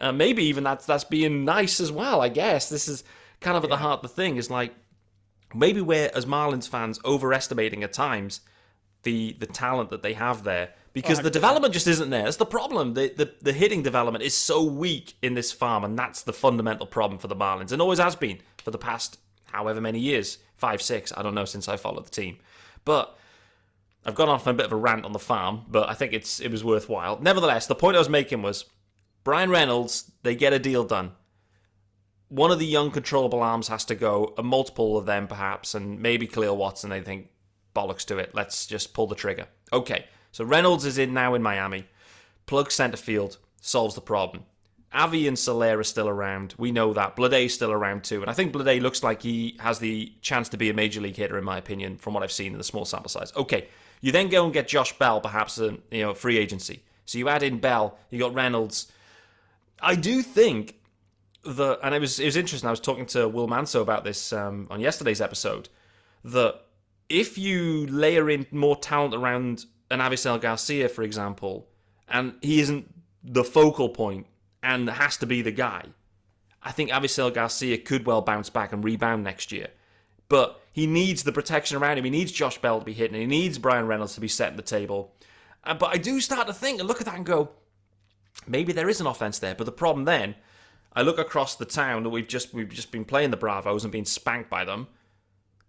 Uh, 0.00 0.10
maybe 0.10 0.42
even 0.46 0.64
that's 0.64 0.84
that's 0.84 1.04
being 1.04 1.44
nice 1.44 1.78
as 1.78 1.92
well, 1.92 2.20
I 2.20 2.28
guess. 2.28 2.68
This 2.68 2.88
is 2.88 3.04
kind 3.40 3.56
of 3.56 3.62
at 3.62 3.70
the 3.70 3.76
heart 3.76 3.98
of 3.98 4.02
the 4.02 4.08
thing 4.08 4.36
is 4.36 4.50
like 4.50 4.74
maybe 5.54 5.80
we're 5.80 6.10
as 6.14 6.26
Marlins 6.26 6.68
fans 6.68 6.98
overestimating 7.04 7.82
at 7.82 7.92
times 7.92 8.40
the 9.02 9.36
the 9.38 9.46
talent 9.46 9.90
that 9.90 10.02
they 10.02 10.14
have 10.14 10.44
there 10.44 10.70
because 10.92 11.20
the 11.20 11.30
development 11.30 11.74
just 11.74 11.88
isn't 11.88 12.10
there. 12.10 12.22
That's 12.22 12.36
the 12.36 12.46
problem. 12.46 12.94
The, 12.94 13.12
the 13.16 13.32
the 13.42 13.52
hitting 13.52 13.82
development 13.82 14.24
is 14.24 14.34
so 14.34 14.62
weak 14.62 15.14
in 15.22 15.34
this 15.34 15.52
farm, 15.52 15.84
and 15.84 15.98
that's 15.98 16.22
the 16.22 16.32
fundamental 16.32 16.86
problem 16.86 17.18
for 17.18 17.28
the 17.28 17.36
Marlins, 17.36 17.72
and 17.72 17.82
always 17.82 17.98
has 17.98 18.16
been 18.16 18.38
for 18.58 18.70
the 18.70 18.78
past 18.78 19.18
however 19.44 19.80
many 19.80 20.00
years, 20.00 20.38
five, 20.56 20.82
six, 20.82 21.12
I 21.16 21.22
don't 21.22 21.34
know, 21.34 21.44
since 21.44 21.68
I 21.68 21.76
followed 21.76 22.06
the 22.06 22.10
team. 22.10 22.38
But 22.84 23.16
I've 24.04 24.14
gone 24.14 24.28
off 24.28 24.46
on 24.46 24.54
a 24.54 24.56
bit 24.56 24.66
of 24.66 24.72
a 24.72 24.76
rant 24.76 25.04
on 25.04 25.12
the 25.12 25.18
farm, 25.18 25.62
but 25.68 25.88
I 25.88 25.94
think 25.94 26.12
it's 26.12 26.40
it 26.40 26.50
was 26.50 26.64
worthwhile. 26.64 27.18
Nevertheless, 27.20 27.66
the 27.66 27.74
point 27.74 27.96
I 27.96 28.00
was 28.00 28.08
making 28.08 28.42
was 28.42 28.64
Bryan 29.22 29.50
Reynolds, 29.50 30.10
they 30.22 30.34
get 30.34 30.52
a 30.52 30.58
deal 30.58 30.84
done 30.84 31.12
one 32.34 32.50
of 32.50 32.58
the 32.58 32.66
young 32.66 32.90
controllable 32.90 33.42
arms 33.42 33.68
has 33.68 33.84
to 33.84 33.94
go, 33.94 34.34
a 34.36 34.42
multiple 34.42 34.98
of 34.98 35.06
them 35.06 35.28
perhaps, 35.28 35.74
and 35.74 36.00
maybe 36.00 36.26
Kahlil 36.26 36.56
Watson. 36.56 36.90
They 36.90 37.00
think 37.00 37.28
bollocks 37.76 38.04
to 38.06 38.18
it. 38.18 38.34
Let's 38.34 38.66
just 38.66 38.92
pull 38.92 39.06
the 39.06 39.14
trigger. 39.14 39.46
Okay, 39.72 40.06
so 40.32 40.44
Reynolds 40.44 40.84
is 40.84 40.98
in 40.98 41.14
now 41.14 41.34
in 41.34 41.42
Miami. 41.42 41.86
Plug 42.46 42.72
center 42.72 42.96
field 42.96 43.38
solves 43.60 43.94
the 43.94 44.00
problem. 44.00 44.44
Avi 44.92 45.28
and 45.28 45.38
Soler 45.38 45.78
are 45.78 45.84
still 45.84 46.08
around. 46.08 46.54
We 46.58 46.72
know 46.72 46.92
that. 46.92 47.16
Bleday 47.16 47.46
is 47.46 47.54
still 47.54 47.70
around 47.70 48.02
too. 48.02 48.20
And 48.20 48.30
I 48.30 48.32
think 48.32 48.52
Bleday 48.52 48.80
looks 48.80 49.02
like 49.02 49.22
he 49.22 49.56
has 49.60 49.78
the 49.78 50.12
chance 50.20 50.48
to 50.50 50.56
be 50.56 50.70
a 50.70 50.74
major 50.74 51.00
league 51.00 51.16
hitter, 51.16 51.38
in 51.38 51.44
my 51.44 51.58
opinion, 51.58 51.98
from 51.98 52.14
what 52.14 52.22
I've 52.24 52.32
seen 52.32 52.52
in 52.52 52.58
the 52.58 52.64
small 52.64 52.84
sample 52.84 53.10
size. 53.10 53.32
Okay, 53.36 53.68
you 54.00 54.10
then 54.10 54.28
go 54.28 54.44
and 54.44 54.52
get 54.52 54.68
Josh 54.68 54.96
Bell, 54.98 55.20
perhaps 55.20 55.58
a 55.58 55.78
you 55.92 56.02
know 56.02 56.14
free 56.14 56.38
agency. 56.38 56.82
So 57.06 57.18
you 57.18 57.28
add 57.28 57.44
in 57.44 57.58
Bell, 57.58 57.96
you 58.10 58.18
got 58.18 58.34
Reynolds. 58.34 58.90
I 59.80 59.94
do 59.94 60.22
think 60.22 60.76
the 61.44 61.78
and 61.82 61.94
it 61.94 62.00
was 62.00 62.18
it 62.18 62.24
was 62.24 62.36
interesting. 62.36 62.66
I 62.66 62.70
was 62.70 62.80
talking 62.80 63.06
to 63.06 63.28
Will 63.28 63.46
Manso 63.46 63.82
about 63.82 64.04
this 64.04 64.32
um, 64.32 64.66
on 64.70 64.80
yesterday's 64.80 65.20
episode. 65.20 65.68
That 66.24 66.62
if 67.08 67.36
you 67.36 67.86
layer 67.86 68.30
in 68.30 68.46
more 68.50 68.76
talent 68.76 69.14
around 69.14 69.66
an 69.90 70.00
Avisail 70.00 70.40
Garcia, 70.40 70.88
for 70.88 71.02
example, 71.02 71.68
and 72.08 72.34
he 72.40 72.60
isn't 72.60 72.92
the 73.22 73.44
focal 73.44 73.88
point 73.88 74.26
and 74.62 74.88
has 74.88 75.16
to 75.18 75.26
be 75.26 75.42
the 75.42 75.52
guy, 75.52 75.84
I 76.62 76.72
think 76.72 76.90
Avisail 76.90 77.32
Garcia 77.32 77.78
could 77.78 78.06
well 78.06 78.22
bounce 78.22 78.50
back 78.50 78.72
and 78.72 78.82
rebound 78.82 79.22
next 79.22 79.52
year. 79.52 79.68
But 80.28 80.60
he 80.72 80.86
needs 80.86 81.22
the 81.22 81.32
protection 81.32 81.76
around 81.76 81.98
him. 81.98 82.04
He 82.04 82.10
needs 82.10 82.32
Josh 82.32 82.58
Bell 82.58 82.78
to 82.78 82.84
be 82.84 82.94
hitting. 82.94 83.20
He 83.20 83.26
needs 83.26 83.58
Bryan 83.58 83.86
Reynolds 83.86 84.14
to 84.14 84.20
be 84.20 84.28
setting 84.28 84.56
the 84.56 84.62
table. 84.62 85.14
Uh, 85.62 85.74
but 85.74 85.94
I 85.94 85.98
do 85.98 86.20
start 86.20 86.46
to 86.46 86.54
think 86.54 86.80
and 86.80 86.88
look 86.88 87.00
at 87.00 87.06
that 87.06 87.16
and 87.16 87.26
go, 87.26 87.50
maybe 88.46 88.72
there 88.72 88.88
is 88.88 89.00
an 89.00 89.06
offense 89.06 89.38
there. 89.38 89.54
But 89.54 89.64
the 89.64 89.72
problem 89.72 90.06
then 90.06 90.34
I 90.94 91.02
look 91.02 91.18
across 91.18 91.56
the 91.56 91.64
town 91.64 92.04
that 92.04 92.10
we've 92.10 92.28
just 92.28 92.54
we've 92.54 92.68
just 92.68 92.92
been 92.92 93.04
playing 93.04 93.30
the 93.30 93.36
Bravos 93.36 93.84
and 93.84 93.92
been 93.92 94.04
spanked 94.04 94.50
by 94.50 94.64
them. 94.64 94.86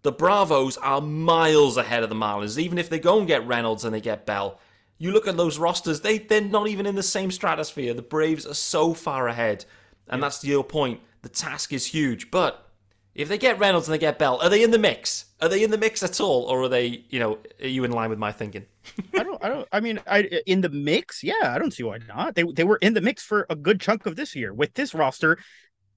The 0.04 0.12
Bravos 0.12 0.78
are 0.78 1.02
miles 1.02 1.78
ahead 1.78 2.04
of 2.04 2.10
the 2.10 2.16
Marlins. 2.16 2.60
Even 2.60 2.78
if 2.78 2.90
they 2.90 3.00
go 3.00 3.18
and 3.18 3.28
get 3.28 3.48
Reynolds 3.48 3.86
and 3.86 3.94
they 3.94 4.02
get 4.02 4.28
Bell, 4.28 4.60
you 4.98 5.12
look 5.12 5.28
at 5.28 5.36
those 5.36 5.58
rosters; 5.58 6.02
they 6.02 6.20
they're 6.20 6.42
not 6.42 6.68
even 6.68 6.86
in 6.86 6.96
the 6.96 7.04
same 7.04 7.32
stratosphere. 7.32 7.94
The 7.94 8.02
Braves 8.02 8.46
are 8.46 8.54
so 8.54 8.94
far 8.94 9.28
ahead, 9.28 9.66
and 10.08 10.20
yeah. 10.20 10.26
that's 10.26 10.44
your 10.44 10.64
point. 10.64 11.02
The 11.24 11.30
task 11.30 11.74
is 11.74 11.88
huge, 11.88 12.30
but 12.30 12.70
if 13.16 13.28
they 13.28 13.40
get 13.40 13.58
Reynolds 13.58 13.88
and 13.88 13.94
they 13.94 14.00
get 14.00 14.20
Bell, 14.20 14.40
are 14.42 14.50
they 14.50 14.64
in 14.64 14.70
the 14.70 14.78
mix? 14.78 15.26
Are 15.42 15.50
they 15.50 15.64
in 15.64 15.72
the 15.72 15.78
mix 15.78 16.04
at 16.04 16.20
all, 16.20 16.44
or 16.44 16.64
are 16.64 16.70
they? 16.70 17.04
You 17.10 17.20
know, 17.20 17.40
are 17.60 17.68
you 17.68 17.84
in 17.84 17.92
line 17.92 18.12
with 18.12 18.20
my 18.20 18.32
thinking? 18.32 18.68
I 19.14 19.24
don't. 19.24 19.44
I 19.44 19.50
don't. 19.50 19.68
I 19.72 19.80
mean, 19.80 20.00
I 20.08 20.22
in 20.46 20.62
the 20.62 20.70
mix. 20.70 21.24
Yeah, 21.24 21.34
I 21.44 21.58
don't 21.58 21.72
see 21.72 21.84
why 21.84 22.00
not. 22.08 22.36
They 22.36 22.44
they 22.44 22.64
were 22.64 22.78
in 22.78 22.94
the 22.94 23.02
mix 23.02 23.24
for 23.24 23.46
a 23.50 23.56
good 23.56 23.80
chunk 23.80 24.06
of 24.06 24.16
this 24.16 24.36
year 24.36 24.54
with 24.54 24.74
this 24.74 24.94
roster 24.94 25.38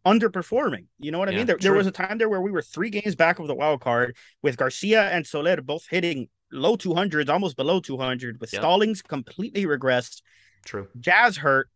underperforming. 0.07 0.87
You 0.99 1.11
know 1.11 1.19
what 1.19 1.29
I 1.29 1.33
yeah, 1.33 1.39
mean? 1.39 1.47
There, 1.47 1.59
there, 1.61 1.75
was 1.75 1.87
a 1.87 1.91
time 1.91 2.19
there 2.19 2.29
where 2.29 2.41
we 2.41 2.51
were 2.51 2.63
three 2.63 2.91
games 2.91 3.15
back 3.15 3.39
of 3.39 3.47
the 3.47 3.55
wild 3.55 3.81
card 3.81 4.17
with 4.43 4.57
Garcia 4.57 5.11
and 5.11 5.27
Soler 5.27 5.61
both 5.61 5.87
hitting 5.89 6.29
low 6.51 6.77
200s, 6.77 7.29
almost 7.29 7.57
below 7.57 7.81
200, 7.81 8.41
with 8.41 8.53
yep. 8.53 8.63
Stallings 8.63 9.03
completely 9.03 9.67
regressed. 9.67 10.23
True. 10.65 10.89
Jazz 10.99 11.37
hurt. 11.37 11.69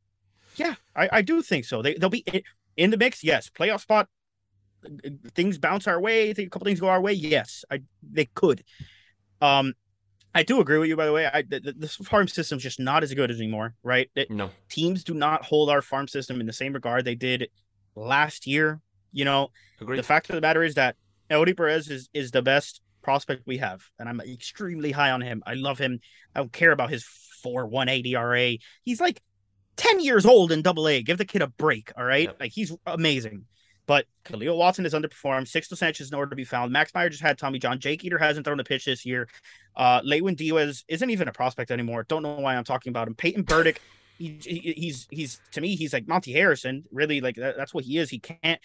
Yeah, 0.56 0.74
I, 0.94 1.08
I 1.12 1.22
do 1.22 1.42
think 1.42 1.64
so. 1.64 1.82
They 1.82 1.94
they'll 1.94 2.10
be 2.10 2.24
in 2.76 2.90
the 2.90 2.96
mix. 2.96 3.24
Yes, 3.24 3.50
playoff 3.50 3.80
spot 3.80 4.08
things 5.34 5.58
bounce 5.58 5.86
our 5.86 6.00
way, 6.00 6.30
a 6.30 6.34
couple 6.46 6.64
things 6.64 6.80
go 6.80 6.88
our 6.88 7.00
way, 7.00 7.12
yes, 7.12 7.64
I 7.70 7.82
they 8.02 8.26
could. 8.26 8.64
Um, 9.40 9.74
I 10.34 10.42
do 10.42 10.60
agree 10.60 10.78
with 10.78 10.88
you. 10.88 10.96
By 10.96 11.06
the 11.06 11.12
way, 11.12 11.26
I 11.26 11.42
the, 11.42 11.74
the 11.76 11.88
farm 11.88 12.28
system's 12.28 12.62
just 12.62 12.80
not 12.80 13.02
as 13.02 13.12
good 13.12 13.30
as 13.30 13.38
anymore, 13.38 13.74
right? 13.82 14.10
It, 14.14 14.30
no, 14.30 14.50
teams 14.68 15.04
do 15.04 15.14
not 15.14 15.44
hold 15.44 15.68
our 15.68 15.82
farm 15.82 16.08
system 16.08 16.40
in 16.40 16.46
the 16.46 16.52
same 16.52 16.72
regard 16.72 17.04
they 17.04 17.14
did 17.14 17.48
last 17.94 18.46
year. 18.46 18.80
You 19.12 19.24
know, 19.24 19.50
Agreed. 19.80 19.98
the 19.98 20.02
fact 20.02 20.30
of 20.30 20.34
the 20.34 20.40
matter 20.40 20.62
is 20.62 20.74
that 20.76 20.96
Eury 21.30 21.56
Perez 21.56 21.88
is 21.88 22.08
is 22.14 22.30
the 22.30 22.42
best 22.42 22.80
prospect 23.02 23.46
we 23.46 23.58
have, 23.58 23.82
and 23.98 24.08
I'm 24.08 24.20
extremely 24.20 24.90
high 24.90 25.10
on 25.10 25.20
him. 25.20 25.42
I 25.46 25.54
love 25.54 25.78
him. 25.78 26.00
I 26.34 26.40
don't 26.40 26.52
care 26.52 26.72
about 26.72 26.90
his 26.90 27.04
four 27.42 27.66
one 27.66 27.88
eight 27.88 28.06
ERA. 28.06 28.56
He's 28.84 29.00
like 29.00 29.20
ten 29.76 30.00
years 30.00 30.24
old 30.24 30.50
in 30.50 30.62
Double 30.62 30.88
A. 30.88 31.02
Give 31.02 31.18
the 31.18 31.26
kid 31.26 31.42
a 31.42 31.48
break. 31.48 31.92
All 31.96 32.04
right, 32.04 32.28
yep. 32.28 32.36
like 32.40 32.52
he's 32.52 32.74
amazing. 32.86 33.44
But 33.86 34.06
Kahlil 34.24 34.56
Watson 34.56 34.84
has 34.84 34.94
underperformed. 34.94 35.50
Sixto 35.50 35.76
Sanchez 35.76 36.06
is 36.06 36.12
nowhere 36.12 36.26
to 36.26 36.36
be 36.36 36.44
found. 36.44 36.72
Max 36.72 36.94
Meyer 36.94 37.08
just 37.08 37.22
had 37.22 37.36
Tommy 37.36 37.58
John. 37.58 37.80
Jake 37.80 38.04
Eder 38.04 38.18
hasn't 38.18 38.46
thrown 38.46 38.60
a 38.60 38.64
pitch 38.64 38.84
this 38.84 39.04
year. 39.04 39.28
Uh, 39.76 40.00
Lewin 40.04 40.34
Diaz 40.34 40.84
isn't 40.88 41.10
even 41.10 41.28
a 41.28 41.32
prospect 41.32 41.70
anymore. 41.70 42.04
Don't 42.08 42.22
know 42.22 42.38
why 42.38 42.56
I'm 42.56 42.64
talking 42.64 42.90
about 42.90 43.08
him. 43.08 43.14
Peyton 43.14 43.42
Burdick, 43.42 43.80
he, 44.18 44.38
he, 44.40 44.72
he's 44.76 45.08
he's 45.10 45.40
to 45.52 45.60
me 45.60 45.74
he's 45.74 45.92
like 45.92 46.06
Monte 46.06 46.32
Harrison. 46.32 46.84
Really, 46.92 47.20
like 47.20 47.36
that, 47.36 47.56
that's 47.56 47.74
what 47.74 47.84
he 47.84 47.98
is. 47.98 48.08
He 48.08 48.20
can't 48.20 48.60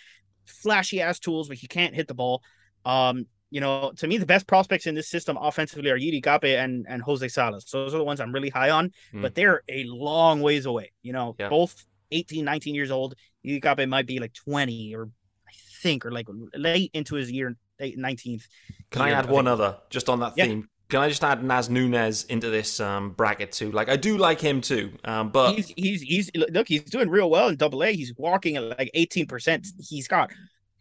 flashy 0.46 1.02
ass 1.02 1.20
tools, 1.20 1.48
but 1.48 1.58
he 1.58 1.68
can't 1.68 1.96
hit 1.96 2.08
the 2.08 2.14
ball. 2.14 2.44
Um, 2.86 3.26
you 3.50 3.62
know, 3.62 3.94
to 3.98 4.08
me, 4.08 4.18
the 4.18 4.26
best 4.26 4.46
prospects 4.46 4.88
in 4.88 4.96
this 4.96 5.10
system 5.10 5.38
offensively 5.40 5.90
are 5.90 5.98
Yiddi 5.98 6.22
Cappe 6.22 6.58
and, 6.62 6.86
and 6.88 7.02
Jose 7.02 7.28
Salas. 7.30 7.64
So 7.68 7.84
those 7.84 7.94
are 7.94 7.98
the 7.98 8.04
ones 8.04 8.20
I'm 8.20 8.34
really 8.34 8.50
high 8.50 8.72
on, 8.72 8.92
mm. 9.14 9.22
but 9.22 9.36
they're 9.36 9.64
a 9.70 9.86
long 9.86 10.42
ways 10.42 10.66
away. 10.66 10.92
You 11.02 11.14
know, 11.14 11.36
yeah. 11.40 11.50
both 11.50 11.86
18, 12.12 12.44
19 12.44 12.76
years 12.76 12.92
old. 12.92 13.16
Igabe 13.48 13.88
might 13.88 14.06
be 14.06 14.20
like 14.20 14.34
20 14.34 14.96
or 14.96 15.10
I 15.48 15.52
think, 15.82 16.06
or 16.06 16.12
like 16.12 16.28
late 16.56 16.92
into 16.94 17.16
his 17.16 17.32
year, 17.32 17.56
19th. 17.82 18.44
Can 18.92 19.06
year, 19.06 19.16
I 19.16 19.20
add 19.20 19.28
I 19.28 19.32
one 19.32 19.48
other 19.48 19.78
just 19.90 20.10
on 20.10 20.20
that 20.20 20.34
yeah. 20.36 20.46
theme? 20.46 20.70
Can 20.90 21.02
I 21.02 21.10
just 21.10 21.24
add 21.24 21.44
Naz 21.44 21.70
Nunez 21.70 22.24
into 22.26 22.50
this 22.50 22.80
um, 22.80 23.12
bracket 23.12 23.52
too? 23.52 23.72
Like 23.72 23.90
I 23.90 23.98
do 23.98 24.18
like 24.18 24.40
him 24.40 24.62
too, 24.62 24.94
um, 25.04 25.32
but 25.32 25.54
he's 25.54 25.68
he's 25.76 26.02
he's 26.02 26.32
look 26.34 26.68
he's 26.68 26.84
doing 26.84 27.10
real 27.10 27.30
well 27.30 27.50
in 27.50 27.58
Double 27.58 27.84
A. 27.84 27.92
He's 27.92 28.14
walking 28.18 28.56
at 28.56 28.64
like 28.78 28.90
eighteen 28.94 29.28
percent. 29.28 29.68
He's 29.80 30.08
got 30.08 30.32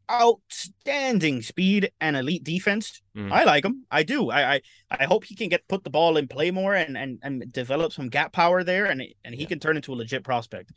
outstanding 0.08 1.42
speed 1.42 1.90
and 2.00 2.16
elite 2.16 2.44
defense. 2.44 3.02
Mm. 3.16 3.32
I 3.32 3.42
like 3.42 3.64
him. 3.64 3.84
I 3.90 4.04
do. 4.04 4.30
I, 4.30 4.54
I 4.54 4.60
I 4.90 5.04
hope 5.04 5.24
he 5.24 5.34
can 5.34 5.48
get 5.48 5.66
put 5.66 5.82
the 5.82 5.90
ball 5.90 6.16
in 6.16 6.28
play 6.28 6.52
more 6.52 6.74
and 6.74 6.96
and 6.96 7.18
and 7.22 7.52
develop 7.52 7.92
some 7.92 8.08
gap 8.08 8.32
power 8.32 8.62
there, 8.62 8.86
and 8.86 9.02
and 9.24 9.34
he 9.34 9.42
Yeah. 9.42 9.48
can 9.48 9.58
turn 9.58 9.76
into 9.76 9.92
a 9.92 9.96
legit 9.96 10.22
prospect. 10.22 10.70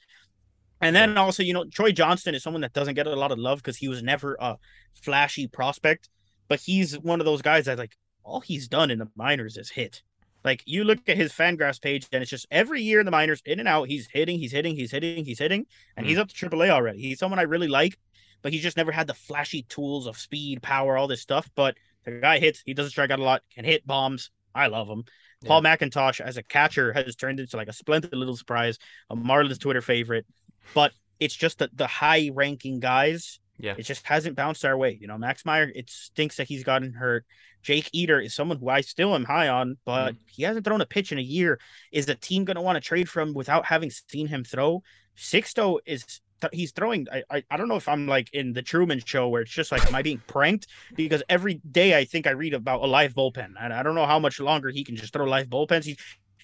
And 0.81 0.95
then 0.95 1.17
also, 1.17 1.43
you 1.43 1.53
know, 1.53 1.65
Troy 1.65 1.91
Johnston 1.91 2.35
is 2.35 2.43
someone 2.43 2.61
that 2.61 2.73
doesn't 2.73 2.95
get 2.95 3.07
a 3.07 3.15
lot 3.15 3.31
of 3.31 3.39
love 3.39 3.59
because 3.59 3.77
he 3.77 3.87
was 3.87 4.01
never 4.01 4.37
a 4.39 4.57
flashy 4.93 5.47
prospect, 5.47 6.09
but 6.47 6.59
he's 6.59 6.97
one 6.97 7.19
of 7.19 7.25
those 7.25 7.41
guys 7.41 7.65
that 7.65 7.77
like 7.77 7.97
all 8.23 8.39
he's 8.39 8.67
done 8.67 8.91
in 8.91 8.99
the 8.99 9.09
minors 9.15 9.57
is 9.57 9.69
hit. 9.69 10.01
Like 10.45 10.63
you 10.65 10.85
look 10.85 10.99
at 11.09 11.17
his 11.17 11.33
Fangraphs 11.33 11.81
page, 11.81 12.07
and 12.13 12.21
it's 12.21 12.31
just 12.31 12.47
every 12.49 12.81
year 12.81 12.99
in 12.99 13.05
the 13.05 13.11
minors, 13.11 13.41
in 13.45 13.59
and 13.59 13.67
out, 13.67 13.89
he's 13.89 14.07
hitting, 14.11 14.39
he's 14.39 14.53
hitting, 14.53 14.75
he's 14.75 14.91
hitting, 14.91 15.25
he's 15.25 15.39
hitting, 15.39 15.65
and 15.97 16.05
he's 16.05 16.17
mm. 16.17 16.21
up 16.21 16.29
to 16.29 16.49
AAA 16.49 16.69
already. 16.69 17.01
He's 17.01 17.19
someone 17.19 17.39
I 17.39 17.43
really 17.43 17.67
like, 17.67 17.99
but 18.41 18.53
he's 18.53 18.63
just 18.63 18.77
never 18.77 18.91
had 18.91 19.07
the 19.07 19.13
flashy 19.13 19.63
tools 19.63 20.07
of 20.07 20.17
speed, 20.17 20.61
power, 20.61 20.97
all 20.97 21.07
this 21.07 21.21
stuff. 21.21 21.49
But 21.55 21.75
the 22.05 22.11
guy 22.11 22.39
hits, 22.39 22.63
he 22.65 22.73
doesn't 22.73 22.91
strike 22.91 23.11
out 23.11 23.19
a 23.19 23.23
lot, 23.23 23.41
can 23.53 23.65
hit 23.65 23.85
bombs. 23.85 24.31
I 24.55 24.67
love 24.67 24.87
him. 24.87 25.03
Paul 25.45 25.61
McIntosh 25.61 26.19
as 26.19 26.37
a 26.37 26.43
catcher 26.43 26.91
has 26.91 27.15
turned 27.15 27.39
into 27.39 27.55
like 27.55 27.69
a 27.69 27.73
splendid 27.73 28.13
little 28.13 28.35
surprise, 28.35 28.77
a 29.09 29.15
Marlins 29.15 29.59
Twitter 29.59 29.81
favorite. 29.81 30.25
But 30.73 30.91
it's 31.19 31.35
just 31.35 31.59
the, 31.59 31.69
the 31.73 31.87
high 31.87 32.29
ranking 32.33 32.79
guys 32.79 33.39
Yeah. 33.57 33.75
it 33.77 33.83
just 33.83 34.05
hasn't 34.05 34.35
bounced 34.35 34.63
our 34.63 34.77
way. 34.77 34.97
You 34.99 35.07
know, 35.07 35.17
Max 35.17 35.45
Meyer, 35.45 35.71
it 35.73 35.89
stinks 35.89 36.37
that 36.37 36.47
he's 36.47 36.63
gotten 36.63 36.93
hurt. 36.93 37.25
Jake 37.61 37.89
Eder 37.93 38.21
is 38.21 38.33
someone 38.33 38.57
who 38.57 38.69
I 38.69 38.81
still 38.81 39.13
am 39.13 39.25
high 39.25 39.49
on, 39.49 39.77
but 39.83 40.13
mm. 40.13 40.17
he 40.27 40.43
hasn't 40.43 40.65
thrown 40.65 40.79
a 40.79 40.85
pitch 40.85 41.11
in 41.11 41.19
a 41.19 41.21
year. 41.21 41.59
Is 41.91 42.05
the 42.05 42.15
team 42.15 42.45
going 42.45 42.55
to 42.55 42.61
want 42.61 42.77
to 42.77 42.81
trade 42.81 43.09
from 43.09 43.33
without 43.33 43.65
having 43.65 43.91
seen 43.91 44.27
him 44.27 44.45
throw? 44.45 44.81
Sixto 45.17 45.79
is 45.85 46.21
he's 46.53 46.71
throwing. 46.71 47.05
I, 47.11 47.23
I 47.29 47.43
I 47.51 47.57
don't 47.57 47.67
know 47.67 47.75
if 47.75 47.89
I'm 47.89 48.07
like 48.07 48.33
in 48.33 48.53
the 48.53 48.61
Truman 48.61 49.01
Show 49.03 49.27
where 49.27 49.41
it's 49.41 49.51
just 49.51 49.73
like, 49.73 49.85
am 49.85 49.93
I 49.93 50.01
being 50.01 50.21
pranked? 50.25 50.67
Because 50.95 51.21
every 51.27 51.55
day 51.69 51.97
I 51.97 52.05
think 52.05 52.27
I 52.27 52.31
read 52.31 52.53
about 52.53 52.81
a 52.81 52.87
live 52.87 53.13
bullpen, 53.13 53.55
and 53.59 53.73
I 53.73 53.83
don't 53.83 53.95
know 53.95 54.05
how 54.05 54.19
much 54.19 54.39
longer 54.39 54.69
he 54.69 54.85
can 54.85 54.95
just 54.95 55.11
throw 55.11 55.25
live 55.25 55.47
bullpens. 55.47 55.83
He's 55.83 55.97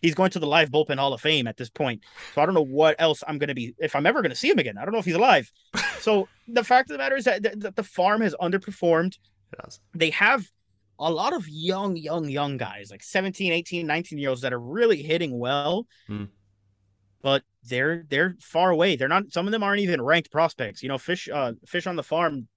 he's 0.05 0.15
going 0.15 0.29
to 0.29 0.39
the 0.39 0.45
live 0.45 0.69
bullpen 0.69 0.97
Hall 0.97 1.13
of 1.13 1.21
Fame 1.21 1.47
at 1.47 1.57
this 1.57 1.69
point. 1.69 2.03
So 2.35 2.41
I 2.41 2.45
don't 2.45 2.53
know 2.53 2.61
what 2.61 2.95
else 2.99 3.23
I'm 3.27 3.39
going 3.39 3.47
to 3.47 3.55
be 3.55 3.73
if 3.79 3.95
I'm 3.95 4.05
ever 4.05 4.21
going 4.21 4.29
to 4.29 4.35
see 4.35 4.49
him 4.49 4.59
again. 4.59 4.77
I 4.77 4.85
don't 4.85 4.93
know 4.93 4.99
if 4.99 5.05
he's 5.05 5.15
alive. 5.15 5.51
So 5.99 6.27
the 6.47 6.63
fact 6.63 6.91
of 6.91 6.93
the 6.93 6.99
matter 6.99 7.15
is 7.15 7.25
that 7.25 7.41
the, 7.41 7.73
the 7.75 7.81
farm 7.81 8.21
has 8.21 8.35
underperformed. 8.35 9.17
They 9.95 10.11
have 10.11 10.45
a 10.99 11.11
lot 11.11 11.33
of 11.33 11.47
young, 11.49 11.97
young, 11.97 12.29
young 12.29 12.57
guys, 12.57 12.91
like 12.91 13.01
17, 13.01 13.51
18, 13.51 13.87
19 13.87 14.19
year 14.19 14.29
olds 14.29 14.41
that 14.41 14.53
are 14.53 14.59
really 14.59 15.01
hitting 15.01 15.39
well. 15.39 15.87
Hmm. 16.05 16.25
But 17.23 17.41
they're 17.63 18.05
they're 18.07 18.35
far 18.39 18.69
away. 18.69 18.97
They're 18.97 19.07
not 19.07 19.31
some 19.31 19.47
of 19.47 19.51
them 19.51 19.63
aren't 19.63 19.81
even 19.81 19.99
ranked 19.99 20.31
prospects. 20.31 20.83
You 20.83 20.89
know, 20.89 20.99
Fish 20.99 21.27
uh 21.27 21.53
Fish 21.65 21.87
on 21.87 21.95
the 21.95 22.03
farm, 22.03 22.47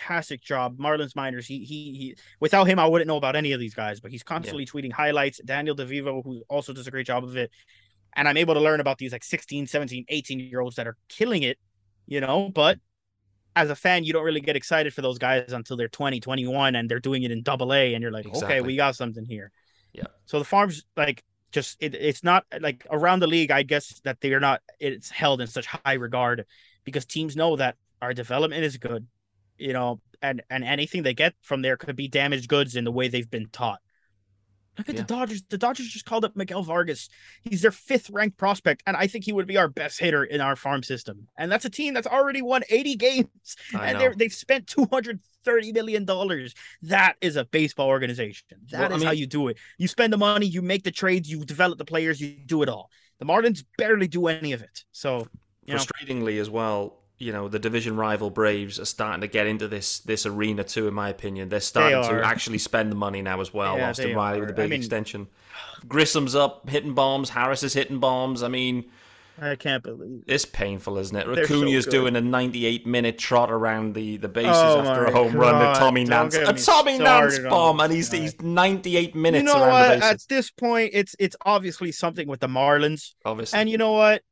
fantastic 0.00 0.42
job. 0.42 0.78
Marlins 0.78 1.14
minors. 1.14 1.46
He 1.46 1.64
he 1.64 1.92
he 1.92 2.16
without 2.40 2.64
him, 2.64 2.78
I 2.78 2.86
wouldn't 2.86 3.08
know 3.08 3.16
about 3.16 3.36
any 3.36 3.52
of 3.52 3.60
these 3.60 3.74
guys, 3.74 4.00
but 4.00 4.10
he's 4.10 4.22
constantly 4.22 4.66
tweeting 4.66 4.92
highlights. 4.92 5.40
Daniel 5.44 5.76
DeVivo, 5.76 6.24
who 6.24 6.42
also 6.48 6.72
does 6.72 6.86
a 6.86 6.90
great 6.90 7.06
job 7.06 7.24
of 7.24 7.36
it. 7.36 7.50
And 8.14 8.26
I'm 8.26 8.36
able 8.36 8.54
to 8.54 8.60
learn 8.60 8.80
about 8.80 8.98
these 8.98 9.12
like 9.12 9.22
16, 9.22 9.68
17, 9.68 10.04
18 10.08 10.40
year 10.40 10.60
olds 10.60 10.76
that 10.76 10.88
are 10.88 10.96
killing 11.08 11.44
it, 11.44 11.58
you 12.06 12.20
know, 12.20 12.50
but 12.52 12.78
as 13.54 13.70
a 13.70 13.76
fan, 13.76 14.02
you 14.02 14.12
don't 14.12 14.24
really 14.24 14.40
get 14.40 14.56
excited 14.56 14.92
for 14.92 15.00
those 15.00 15.18
guys 15.18 15.52
until 15.52 15.76
they're 15.76 15.88
20, 15.88 16.18
21 16.18 16.74
and 16.74 16.90
they're 16.90 16.98
doing 16.98 17.22
it 17.22 17.30
in 17.30 17.42
double 17.42 17.72
A 17.72 17.94
and 17.94 18.02
you're 18.02 18.10
like, 18.10 18.26
okay, 18.26 18.60
we 18.62 18.74
got 18.74 18.96
something 18.96 19.24
here. 19.24 19.52
Yeah. 19.92 20.06
So 20.26 20.40
the 20.40 20.44
farms 20.44 20.84
like 20.96 21.22
just 21.52 21.76
it, 21.80 21.94
it's 21.94 22.24
not 22.24 22.44
like 22.60 22.84
around 22.90 23.20
the 23.20 23.26
league, 23.28 23.52
I 23.52 23.62
guess 23.62 24.00
that 24.04 24.20
they're 24.20 24.40
not 24.40 24.60
it's 24.80 25.10
held 25.10 25.40
in 25.40 25.46
such 25.46 25.66
high 25.66 25.94
regard 25.94 26.46
because 26.84 27.04
teams 27.06 27.36
know 27.36 27.54
that 27.56 27.76
our 28.02 28.12
development 28.12 28.64
is 28.64 28.76
good, 28.76 29.06
you 29.60 29.72
know, 29.72 30.00
and 30.22 30.42
and 30.50 30.64
anything 30.64 31.02
they 31.02 31.14
get 31.14 31.34
from 31.42 31.62
there 31.62 31.76
could 31.76 31.96
be 31.96 32.08
damaged 32.08 32.48
goods 32.48 32.76
in 32.76 32.84
the 32.84 32.92
way 32.92 33.08
they've 33.08 33.30
been 33.30 33.48
taught. 33.50 33.80
Look 34.78 34.88
at 34.88 34.94
Yeah. 34.94 35.02
the 35.02 35.06
Dodgers. 35.06 35.42
The 35.48 35.58
Dodgers 35.58 35.88
just 35.88 36.04
called 36.06 36.24
up 36.24 36.36
Miguel 36.36 36.62
Vargas. 36.62 37.08
He's 37.42 37.60
their 37.60 37.72
fifth 37.72 38.08
ranked 38.08 38.38
prospect, 38.38 38.82
and 38.86 38.96
I 38.96 39.08
think 39.08 39.24
he 39.24 39.32
would 39.32 39.46
be 39.46 39.58
our 39.58 39.68
best 39.68 39.98
hitter 39.98 40.24
in 40.24 40.40
our 40.40 40.56
farm 40.56 40.82
system. 40.82 41.26
And 41.36 41.50
that's 41.52 41.64
a 41.64 41.70
team 41.70 41.92
that's 41.92 42.06
already 42.06 42.40
won 42.40 42.62
80 42.70 42.96
games, 42.96 43.56
I 43.74 43.90
and 43.90 43.98
know. 43.98 44.12
they've 44.16 44.32
spent 44.32 44.68
230 44.68 45.72
million 45.72 46.04
dollars. 46.04 46.54
That 46.82 47.16
is 47.20 47.36
a 47.36 47.44
baseball 47.44 47.88
organization. 47.88 48.46
That 48.70 48.92
is 48.92 48.98
Well, 49.00 49.02
I 49.02 49.06
how 49.06 49.12
you 49.12 49.26
do 49.26 49.48
it. 49.48 49.58
You 49.76 49.88
spend 49.88 50.12
the 50.12 50.18
money, 50.18 50.46
you 50.46 50.62
make 50.62 50.84
the 50.84 50.92
trades, 50.92 51.30
you 51.30 51.44
develop 51.44 51.76
the 51.78 51.84
players, 51.84 52.20
you 52.20 52.36
do 52.46 52.62
it 52.62 52.68
all. 52.68 52.90
The 53.18 53.26
Marlins 53.26 53.64
barely 53.76 54.08
do 54.08 54.28
any 54.28 54.52
of 54.52 54.62
it. 54.62 54.84
So 54.92 55.28
you 55.66 55.74
know, 55.74 55.80
Frustratingly 55.80 56.40
as 56.40 56.48
well, 56.48 56.99
you 57.20 57.32
know, 57.32 57.48
the 57.48 57.58
division 57.58 57.96
rival 57.96 58.30
Braves 58.30 58.80
are 58.80 58.84
starting 58.86 59.20
to 59.20 59.28
get 59.28 59.46
into 59.46 59.68
this 59.68 60.00
this 60.00 60.26
arena 60.26 60.64
too. 60.64 60.88
In 60.88 60.94
my 60.94 61.10
opinion, 61.10 61.50
they're 61.50 61.60
starting 61.60 61.98
are. 61.98 62.20
to 62.20 62.26
actually 62.26 62.58
spend 62.58 62.90
the 62.90 62.96
money 62.96 63.22
now 63.22 63.40
as 63.40 63.54
well. 63.54 63.76
Yeah, 63.76 63.90
Austin 63.90 64.08
they 64.08 64.14
Riley 64.14 64.40
with 64.40 64.48
are. 64.48 64.52
a 64.52 64.56
big 64.56 64.64
I 64.64 64.68
mean- 64.70 64.80
extension. 64.80 65.28
Grissom's 65.86 66.34
up 66.34 66.68
hitting 66.68 66.94
bombs. 66.94 67.30
Harris 67.30 67.62
is 67.62 67.74
hitting 67.74 67.98
bombs. 68.00 68.42
I 68.42 68.48
mean, 68.48 68.90
I 69.40 69.56
can't 69.56 69.82
believe. 69.82 70.24
it's 70.26 70.44
painful, 70.44 70.98
isn't 70.98 71.16
it? 71.16 71.26
They're 71.34 71.46
so 71.46 71.90
doing 71.90 72.16
a 72.16 72.20
98 72.20 72.86
minute 72.86 73.18
trot 73.18 73.50
around 73.50 73.94
the, 73.94 74.16
the 74.18 74.28
bases 74.28 74.50
Oh 74.54 74.80
after 74.80 75.04
a 75.06 75.12
home 75.12 75.34
run 75.34 75.52
God, 75.52 75.74
to 75.74 75.78
Tommy 75.80 76.04
don't 76.04 76.32
Nance. 76.32 76.34
A 76.36 76.48
uh, 76.48 76.52
Tommy 76.52 76.98
Nance 76.98 77.38
bomb, 77.38 77.80
and 77.80 77.92
he's 77.92 78.10
he's 78.12 78.40
98 78.40 79.14
minutes 79.14 79.42
You 79.42 79.48
know 79.54 79.62
around 79.64 79.90
what? 79.90 80.00
the 80.00 80.04
At 80.06 80.20
this 80.28 80.50
point, 80.50 80.90
it's 80.94 81.16
it's 81.18 81.36
obviously 81.44 81.92
something 81.92 82.28
with 82.28 82.40
the 82.40 82.48
Marlins. 82.48 83.14
obviously, 83.24 83.58
And 83.58 83.68
you 83.70 83.78
know 83.78 83.92
what? 83.92 84.22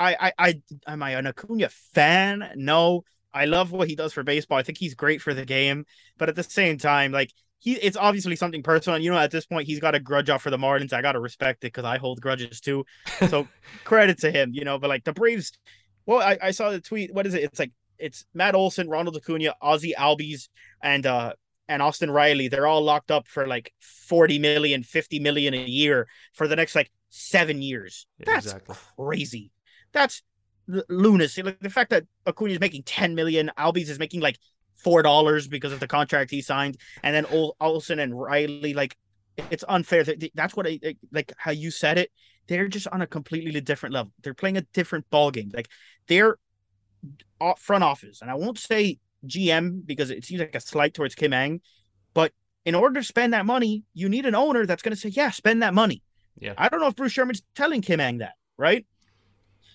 I 0.00 0.16
I 0.20 0.32
I 0.38 0.92
am 0.92 1.02
I 1.02 1.10
an 1.10 1.26
Acuna 1.26 1.68
fan? 1.68 2.50
No. 2.56 3.04
I 3.32 3.44
love 3.44 3.70
what 3.70 3.86
he 3.86 3.94
does 3.94 4.12
for 4.12 4.24
baseball. 4.24 4.58
I 4.58 4.64
think 4.64 4.78
he's 4.78 4.94
great 4.94 5.22
for 5.22 5.34
the 5.34 5.44
game, 5.44 5.84
but 6.18 6.28
at 6.28 6.34
the 6.34 6.42
same 6.42 6.78
time, 6.78 7.12
like 7.12 7.30
he, 7.60 7.74
it's 7.74 7.96
obviously 7.96 8.34
something 8.34 8.62
personal. 8.62 8.96
And 8.96 9.04
you 9.04 9.10
know, 9.12 9.18
at 9.18 9.30
this 9.30 9.46
point, 9.46 9.68
he's 9.68 9.78
got 9.78 9.94
a 9.94 10.00
grudge 10.00 10.30
off 10.30 10.42
for 10.42 10.50
the 10.50 10.56
Marlins. 10.56 10.92
I 10.92 11.02
gotta 11.02 11.20
respect 11.20 11.62
it 11.62 11.68
because 11.68 11.84
I 11.84 11.98
hold 11.98 12.20
grudges 12.20 12.60
too. 12.60 12.84
So 13.28 13.46
credit 13.84 14.18
to 14.20 14.32
him, 14.32 14.50
you 14.52 14.64
know. 14.64 14.78
But 14.78 14.88
like 14.88 15.04
the 15.04 15.12
Braves, 15.12 15.52
well, 16.06 16.18
I, 16.18 16.38
I 16.42 16.50
saw 16.50 16.70
the 16.70 16.80
tweet. 16.80 17.14
What 17.14 17.26
is 17.26 17.34
it? 17.34 17.44
It's 17.44 17.58
like 17.58 17.72
it's 17.98 18.24
Matt 18.34 18.54
Olson, 18.54 18.88
Ronald 18.88 19.16
Acuna, 19.16 19.54
Ozzie 19.60 19.94
Albies, 19.96 20.48
and 20.82 21.06
uh 21.06 21.34
and 21.68 21.82
Austin 21.82 22.10
Riley. 22.10 22.48
They're 22.48 22.66
all 22.66 22.82
locked 22.82 23.10
up 23.12 23.28
for 23.28 23.46
like 23.46 23.72
40 23.80 24.38
million, 24.40 24.82
50 24.82 25.20
million 25.20 25.54
a 25.54 25.64
year 25.64 26.08
for 26.32 26.48
the 26.48 26.56
next 26.56 26.74
like 26.74 26.90
seven 27.10 27.62
years. 27.62 28.06
That's 28.18 28.46
exactly. 28.46 28.76
crazy. 28.96 29.52
That's 29.92 30.22
lunacy. 30.66 31.42
Like 31.42 31.60
the 31.60 31.70
fact 31.70 31.90
that 31.90 32.04
Acuna 32.26 32.52
is 32.52 32.60
making 32.60 32.82
10 32.84 33.14
million, 33.14 33.50
Albies 33.58 33.88
is 33.88 33.98
making 33.98 34.20
like 34.20 34.38
four 34.76 35.02
dollars 35.02 35.46
because 35.48 35.72
of 35.72 35.80
the 35.80 35.88
contract 35.88 36.30
he 36.30 36.42
signed, 36.42 36.76
and 37.02 37.14
then 37.14 37.26
Ol- 37.26 37.56
Olson 37.60 37.98
and 37.98 38.18
Riley, 38.18 38.74
like 38.74 38.96
it's 39.50 39.64
unfair. 39.68 40.04
That's 40.34 40.56
what 40.56 40.66
I 40.66 40.78
I- 40.84 40.96
like 41.12 41.32
how 41.36 41.50
you 41.50 41.70
said 41.70 41.98
it. 41.98 42.10
They're 42.46 42.68
just 42.68 42.88
on 42.88 43.02
a 43.02 43.06
completely 43.06 43.60
different 43.60 43.94
level. 43.94 44.12
They're 44.22 44.34
playing 44.34 44.56
a 44.56 44.62
different 44.72 45.08
ball 45.10 45.30
game. 45.30 45.50
Like 45.54 45.68
they're 46.08 46.36
front 47.58 47.84
office, 47.84 48.20
and 48.22 48.30
I 48.30 48.34
won't 48.34 48.58
say 48.58 48.98
GM 49.26 49.82
because 49.84 50.10
it 50.10 50.24
seems 50.24 50.40
like 50.40 50.54
a 50.54 50.60
slight 50.60 50.94
towards 50.94 51.14
Kim 51.14 51.32
Ng, 51.32 51.60
but 52.14 52.32
in 52.64 52.74
order 52.74 53.00
to 53.00 53.06
spend 53.06 53.32
that 53.32 53.46
money, 53.46 53.84
you 53.94 54.08
need 54.08 54.26
an 54.26 54.34
owner 54.34 54.66
that's 54.66 54.82
going 54.82 54.94
to 54.94 55.00
say, 55.00 55.08
"Yeah, 55.08 55.30
spend 55.30 55.62
that 55.62 55.74
money." 55.74 56.02
Yeah. 56.38 56.54
I 56.56 56.68
don't 56.68 56.80
know 56.80 56.88
if 56.88 56.96
Bruce 56.96 57.12
Sherman's 57.12 57.42
telling 57.54 57.82
Kim 57.82 58.00
Ng 58.00 58.18
that, 58.18 58.34
right? 58.56 58.86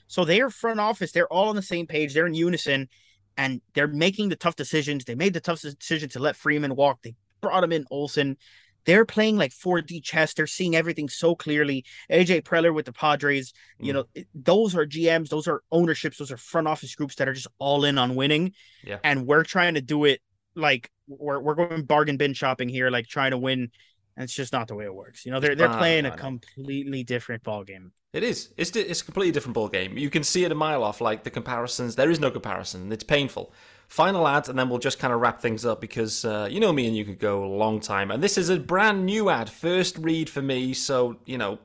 So 0.08 0.26
their 0.26 0.50
front 0.50 0.80
office, 0.80 1.12
they're 1.12 1.32
all 1.32 1.50
on 1.50 1.56
the 1.56 1.62
same 1.62 1.88
page. 1.88 2.14
They're 2.14 2.28
in 2.28 2.34
unison, 2.34 2.90
and 3.38 3.62
they're 3.74 3.88
making 3.88 4.30
the 4.30 4.36
tough 4.36 4.56
decisions. 4.56 5.06
They 5.06 5.16
made 5.16 5.34
the 5.34 5.42
tough 5.42 5.62
decision 5.62 6.10
to 6.10 6.20
let 6.20 6.36
Freeman 6.36 6.76
walk. 6.76 7.02
They 7.04 7.16
brought 7.42 7.64
him 7.64 7.72
in 7.72 7.86
Olson. 7.92 8.38
They're 8.86 9.06
playing 9.06 9.38
like 9.38 9.52
4D 9.52 10.00
chess. 10.04 10.36
They're 10.36 10.46
seeing 10.46 10.76
everything 10.76 11.10
so 11.10 11.34
clearly. 11.36 11.86
AJ 12.12 12.44
Preller 12.44 12.72
with 12.74 12.86
the 12.86 12.94
Padres, 12.94 13.52
you 13.80 13.94
Mm. 13.94 13.96
know, 13.96 14.24
those 14.36 14.76
are 14.76 14.86
GMs, 14.86 15.30
those 15.30 15.48
are 15.48 15.64
ownerships, 15.72 16.20
those 16.20 16.32
are 16.32 16.38
front 16.38 16.68
office 16.68 16.94
groups 16.94 17.16
that 17.16 17.28
are 17.28 17.34
just 17.34 17.48
all 17.58 17.84
in 17.84 17.98
on 17.98 18.14
winning. 18.14 18.54
Yeah. 18.84 19.00
And 19.04 19.26
we're 19.26 19.44
trying 19.44 19.74
to 19.74 19.82
do 19.82 20.06
it 20.06 20.22
like 20.56 20.92
we're 21.08 21.40
we're 21.40 21.56
going 21.56 21.84
bargain 21.84 22.18
bin 22.18 22.34
shopping 22.36 22.70
here, 22.70 22.92
like 22.92 23.08
trying 23.08 23.32
to 23.32 23.40
win. 23.40 23.72
And 24.18 24.24
it's 24.24 24.34
just 24.34 24.54
not 24.54 24.68
the 24.68 24.76
way 24.76 24.86
it 24.86 24.94
works. 24.96 25.26
You 25.26 25.32
know, 25.32 25.40
they're 25.40 25.56
they're 25.56 25.70
Ah, 25.70 25.78
playing 25.78 26.06
a 26.06 26.12
completely 26.16 27.04
different 27.04 27.44
ball 27.44 27.64
game. 27.64 27.92
It 28.14 28.24
is. 28.24 28.50
It's 28.56 28.74
it's 28.76 29.02
a 29.02 29.06
completely 29.06 29.32
different 29.34 29.56
ball 29.56 29.68
game. 29.68 29.98
You 29.98 30.10
can 30.10 30.24
see 30.24 30.46
it 30.46 30.52
a 30.52 30.56
mile 30.56 30.84
off. 30.84 31.02
Like 31.02 31.24
the 31.26 31.30
comparisons, 31.30 31.96
there 31.96 32.10
is 32.10 32.20
no 32.20 32.32
comparison. 32.32 32.92
It's 32.92 33.04
painful. 33.04 33.52
Final 33.90 34.28
ad, 34.28 34.48
and 34.50 34.58
then 34.58 34.70
we'll 34.70 34.80
just 34.80 35.00
kind 35.00 35.14
of 35.14 35.20
wrap 35.20 35.42
things 35.42 35.66
up 35.66 35.82
because 35.82 36.24
uh, 36.26 36.48
you 36.50 36.60
know 36.62 36.72
me 36.72 36.88
and 36.88 36.96
you 36.96 37.04
could 37.04 37.20
go 37.20 37.44
a 37.44 37.52
long 37.58 37.80
time. 37.82 38.10
And 38.12 38.24
this 38.24 38.38
is 38.38 38.50
a 38.50 38.58
brand 38.58 39.06
new 39.06 39.30
ad, 39.30 39.50
first 39.50 39.98
read 39.98 40.30
for 40.30 40.42
me. 40.42 40.74
So 40.74 41.18
you 41.26 41.38
know, 41.38 41.60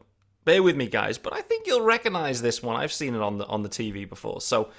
bear 0.45 0.63
with 0.63 0.77
me, 0.77 0.89
guys. 0.89 1.19
But 1.19 1.35
I 1.35 1.41
think 1.43 1.69
you'll 1.69 1.83
recognize 1.83 2.43
this 2.43 2.63
one. 2.63 2.75
I've 2.75 2.93
seen 2.93 3.15
it 3.15 3.21
on 3.21 3.39
the 3.39 3.47
on 3.47 3.63
the 3.63 3.69
TV 3.69 4.09
before. 4.09 4.41
So 4.41 4.71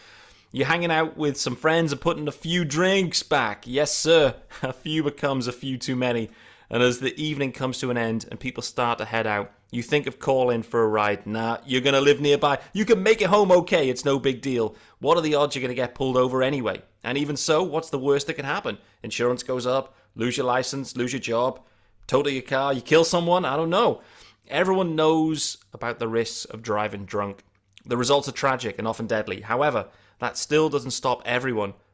you're 0.52 0.68
hanging 0.68 0.92
out 0.92 1.16
with 1.16 1.38
some 1.38 1.56
friends 1.56 1.94
and 1.94 2.02
putting 2.02 2.28
a 2.28 2.34
few 2.34 2.66
drinks 2.66 3.24
back. 3.24 3.64
Yes, 3.66 3.96
sir. 3.96 4.36
A 4.62 4.74
few 4.74 5.02
becomes 5.04 5.48
a 5.48 5.54
few 5.54 5.78
too 5.78 5.96
many. 5.96 6.30
And 6.72 6.82
as 6.82 7.00
the 7.00 7.22
evening 7.22 7.52
comes 7.52 7.80
to 7.80 7.92
an 7.92 7.98
end 7.98 8.26
and 8.32 8.40
people 8.40 8.64
start 8.64 8.98
to 9.00 9.06
head 9.06 9.28
out, 9.28 9.52
you 9.72 9.84
think 9.84 10.08
of 10.08 10.20
calling 10.20 10.64
for 10.64 10.82
a 10.82 10.88
ride. 10.88 11.28
Nah, 11.28 11.58
you're 11.66 11.82
going 11.82 11.96
to 11.96 12.00
live 12.00 12.22
nearby. 12.22 12.60
You 12.72 12.86
can 12.86 13.04
make 13.04 13.22
it 13.22 13.28
home 13.28 13.52
okay. 13.52 13.90
It's 13.90 14.06
no 14.06 14.20
big 14.20 14.42
deal. 14.42 14.74
What 15.00 15.18
are 15.18 15.22
the 15.22 15.36
odds 15.36 15.54
you're 15.54 15.62
going 15.62 15.76
to 15.76 15.76
get 15.76 15.96
pulled 15.96 16.16
over 16.16 16.42
anyway? 16.42 16.82
And 17.04 17.18
even 17.18 17.36
so, 17.36 17.62
what's 17.62 17.90
the 17.90 18.00
worst 18.00 18.28
that 18.28 18.36
can 18.36 18.46
happen? 18.46 18.78
Insurance 19.04 19.44
goes 19.44 19.68
up, 19.68 19.96
lose 20.16 20.38
your 20.38 20.46
license, 20.46 20.96
lose 20.96 21.12
your 21.12 21.20
job, 21.20 21.60
total 22.08 22.32
your 22.32 22.42
car, 22.42 22.72
you 22.72 22.82
kill 22.82 23.04
someone. 23.04 23.44
I 23.44 23.58
don't 23.58 23.70
know. 23.70 24.02
Everyone 24.48 24.96
knows 24.96 25.58
about 25.74 26.00
the 26.00 26.08
risks 26.08 26.46
of 26.46 26.62
driving 26.62 27.04
drunk. 27.04 27.44
The 27.86 27.98
results 27.98 28.30
are 28.30 28.34
tragic 28.34 28.80
and 28.80 28.88
often 28.88 29.08
deadly. 29.08 29.42
However, 29.42 29.88
that 30.20 30.38
still 30.38 30.70
doesn't 30.70 30.92
stop 30.92 31.22
everyone 31.26 31.74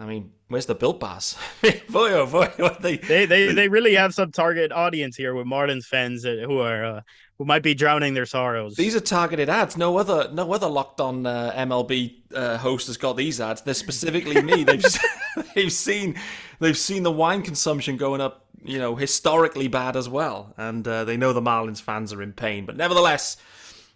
I 0.00 0.06
mean, 0.06 0.30
where's 0.46 0.66
the 0.66 0.76
built 0.76 1.00
bars? 1.00 1.36
boy, 1.90 2.12
oh 2.12 2.26
boy, 2.26 2.50
what 2.58 2.80
they 2.80 2.98
they 2.98 3.26
they 3.26 3.52
they 3.52 3.68
really 3.68 3.94
have 3.94 4.14
some 4.14 4.30
target 4.30 4.70
audience 4.70 5.16
here 5.16 5.34
with 5.34 5.46
Marlins 5.46 5.84
fans 5.84 6.22
who 6.22 6.60
are 6.60 6.84
uh, 6.84 7.00
who 7.36 7.44
might 7.44 7.64
be 7.64 7.74
drowning 7.74 8.14
their 8.14 8.26
sorrows. 8.26 8.76
These 8.76 8.94
are 8.94 9.00
targeted 9.00 9.48
ads. 9.48 9.76
No 9.76 9.98
other 9.98 10.30
no 10.32 10.52
other 10.52 10.68
locked 10.68 11.00
on 11.00 11.26
uh, 11.26 11.52
MLB 11.56 12.14
uh, 12.32 12.58
host 12.58 12.86
has 12.86 12.96
got 12.96 13.16
these 13.16 13.40
ads. 13.40 13.62
They're 13.62 13.74
specifically 13.74 14.40
me. 14.40 14.62
They've 14.68 14.84
they've 15.54 15.72
seen 15.72 16.16
they've 16.60 16.78
seen 16.78 17.02
the 17.02 17.12
wine 17.12 17.42
consumption 17.42 17.96
going 17.96 18.20
up, 18.20 18.46
you 18.64 18.78
know, 18.78 18.94
historically 18.94 19.66
bad 19.66 19.96
as 19.96 20.08
well, 20.08 20.54
and 20.56 20.86
uh, 20.86 21.04
they 21.04 21.16
know 21.16 21.32
the 21.32 21.42
Marlins 21.42 21.82
fans 21.82 22.12
are 22.12 22.22
in 22.22 22.32
pain. 22.32 22.66
But 22.66 22.76
nevertheless 22.76 23.36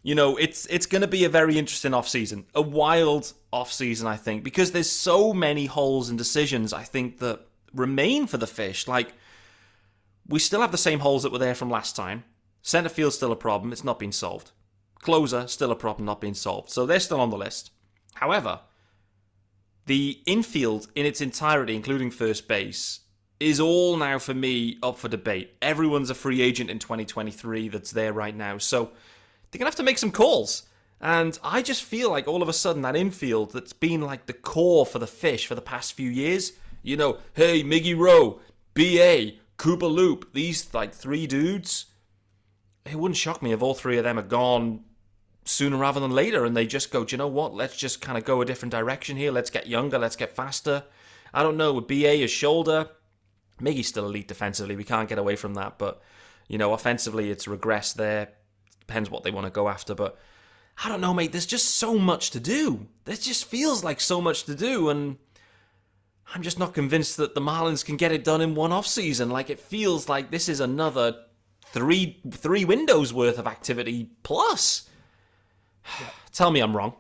you 0.03 0.15
know, 0.15 0.37
it's 0.37 0.67
it's 0.67 0.87
going 0.87 1.03
to 1.03 1.09
be 1.09 1.25
a 1.25 1.29
very 1.29 1.59
interesting 1.59 1.95
off 1.95 2.09
season, 2.09 2.47
a 2.55 2.63
wild 2.63 3.33
off 3.53 3.73
season, 3.73 4.07
I 4.07 4.17
think, 4.17 4.43
because 4.43 4.73
there's 4.73 4.91
so 4.91 5.33
many 5.33 5.67
holes 5.67 6.09
and 6.09 6.19
decisions 6.19 6.73
I 6.73 6.83
think 6.83 7.19
that 7.19 7.41
remain 7.73 8.27
for 8.27 8.37
the 8.37 8.47
fish. 8.47 8.89
Like 8.89 9.15
we 10.27 10.39
still 10.39 10.61
have 10.61 10.73
the 10.73 10.79
same 10.79 11.01
holes 11.01 11.23
that 11.23 11.33
were 11.33 11.39
there 11.39 11.55
from 11.55 11.71
last 11.71 11.95
time. 11.95 12.25
Center 12.63 12.89
field's 12.89 13.17
still 13.17 13.33
a 13.33 13.37
problem; 13.37 13.73
it's 13.73 13.85
not 13.85 14.01
been 14.01 14.13
solved. 14.13 14.51
Closer 15.01 15.47
still 15.47 15.71
a 15.71 15.77
problem, 15.77 16.07
not 16.07 16.21
being 16.21 16.35
solved. 16.35 16.71
So 16.71 16.85
they're 16.85 17.01
still 17.01 17.21
on 17.21 17.31
the 17.31 17.39
list. 17.39 17.71
However, 18.15 18.61
the 19.87 20.21
infield 20.27 20.89
in 20.95 21.07
its 21.07 21.21
entirety, 21.21 21.75
including 21.75 22.11
first 22.11 22.47
base, 22.49 23.01
is 23.41 23.61
all 23.61 23.97
now 23.97 24.19
for 24.19 24.35
me 24.35 24.79
up 24.83 24.97
for 24.97 25.09
debate. 25.09 25.55
Everyone's 25.61 26.11
a 26.11 26.15
free 26.15 26.41
agent 26.41 26.71
in 26.71 26.79
2023 26.79 27.69
that's 27.69 27.91
there 27.91 28.13
right 28.13 28.35
now. 28.35 28.59
So 28.59 28.93
they're 29.53 29.59
going 29.59 29.67
to 29.67 29.71
have 29.71 29.77
to 29.77 29.83
make 29.83 29.99
some 29.99 30.11
calls. 30.11 30.65
And 31.01 31.39
I 31.45 31.63
just 31.63 31.85
feel 31.85 32.11
like 32.11 32.27
all 32.27 32.43
of 32.43 32.49
a 32.49 32.53
sudden 32.53 32.83
that 32.83 32.97
infield 32.97 33.53
that's 33.53 33.73
been 33.73 34.01
like 34.01 34.27
the 34.27 34.33
core 34.33 34.87
for 34.87 34.99
the 34.99 35.07
fish 35.07 35.47
for 35.47 35.55
the 35.55 35.61
past 35.61 35.93
few 35.93 36.09
years, 36.09 36.53
you 36.83 36.97
know, 36.97 37.19
hey, 37.35 37.63
Miggy 37.63 37.97
Ro, 37.97 38.41
BA, 38.75 39.39
Cooper 39.57 39.87
Loop, 39.87 40.33
these 40.33 40.73
like 40.73 40.95
three 40.95 41.27
dudes, 41.27 41.87
it 42.87 42.97
wouldn't 42.97 43.17
shock 43.17 43.43
me 43.43 43.53
if 43.53 43.63
all 43.63 43.75
three 43.75 43.99
of 43.99 44.05
them 44.05 44.19
are 44.19 44.23
gone 44.23 44.85
sooner 45.45 45.77
rather 45.77 46.01
than 46.01 46.13
later 46.13 46.45
and 46.45 46.57
they 46.57 46.67
just 46.67 46.91
go, 46.91 47.05
do 47.05 47.15
you 47.15 47.19
know 47.19 47.27
what, 47.27 47.53
let's 47.53 47.77
just 47.77 48.01
kind 48.01 48.17
of 48.17 48.25
go 48.25 48.41
a 48.41 48.47
different 48.47 48.73
direction 48.73 49.17
here. 49.17 49.33
Let's 49.33 49.51
get 49.51 49.67
younger, 49.67 49.99
let's 49.99 50.17
get 50.17 50.35
faster. 50.35 50.85
I 51.35 51.43
don't 51.43 51.57
know, 51.57 51.75
with 51.75 51.89
BA, 51.89 52.17
his 52.17 52.31
shoulder, 52.31 52.89
Miggy's 53.61 53.89
still 53.89 54.07
elite 54.07 54.29
defensively. 54.29 54.77
We 54.77 54.85
can't 54.85 55.09
get 55.09 55.19
away 55.19 55.37
from 55.37 55.55
that. 55.55 55.79
But, 55.79 56.01
you 56.49 56.59
know, 56.59 56.73
offensively, 56.73 57.31
it's 57.31 57.47
regressed 57.47 57.95
there 57.95 58.29
depends 58.93 59.11
what 59.11 59.23
they 59.23 59.31
want 59.31 59.47
to 59.47 59.51
go 59.51 59.69
after. 59.69 59.95
But 59.95 60.19
I 60.85 60.91
don't 60.91 61.01
know, 61.01 61.15
mate. 61.15 61.33
There's 61.33 61.47
just 61.47 61.77
so 61.77 61.99
much 61.99 62.31
to 62.33 62.41
do. 62.41 62.87
There 63.07 63.17
just 63.17 63.47
feels 63.47 63.83
like 63.83 64.01
so 64.01 64.21
much 64.21 64.45
to 64.45 64.55
do, 64.55 64.91
and 64.91 65.17
I'm 66.35 66.43
just 66.43 66.59
not 66.59 66.75
convinced 66.75 67.17
that 67.17 67.35
the 67.35 67.41
Marlins 67.41 67.83
can 67.83 67.97
get 67.97 68.13
it 68.13 68.23
done 68.23 68.43
in 68.43 68.55
one 68.55 68.71
off 68.71 68.87
season. 68.87 69.31
Like 69.31 69.49
it 69.49 69.59
feels 69.59 70.11
like 70.11 70.31
this 70.31 70.47
is 70.49 70.61
another 70.61 71.17
three 71.69 72.21
three 72.31 72.67
windows 72.67 73.15
worth 73.15 73.39
of 73.39 73.47
activity 73.47 74.11
plus. 74.23 74.91
Yeah. 76.01 76.07
Tell 76.33 76.51
me 76.51 76.61
I'm 76.61 76.77
wrong. 76.77 76.95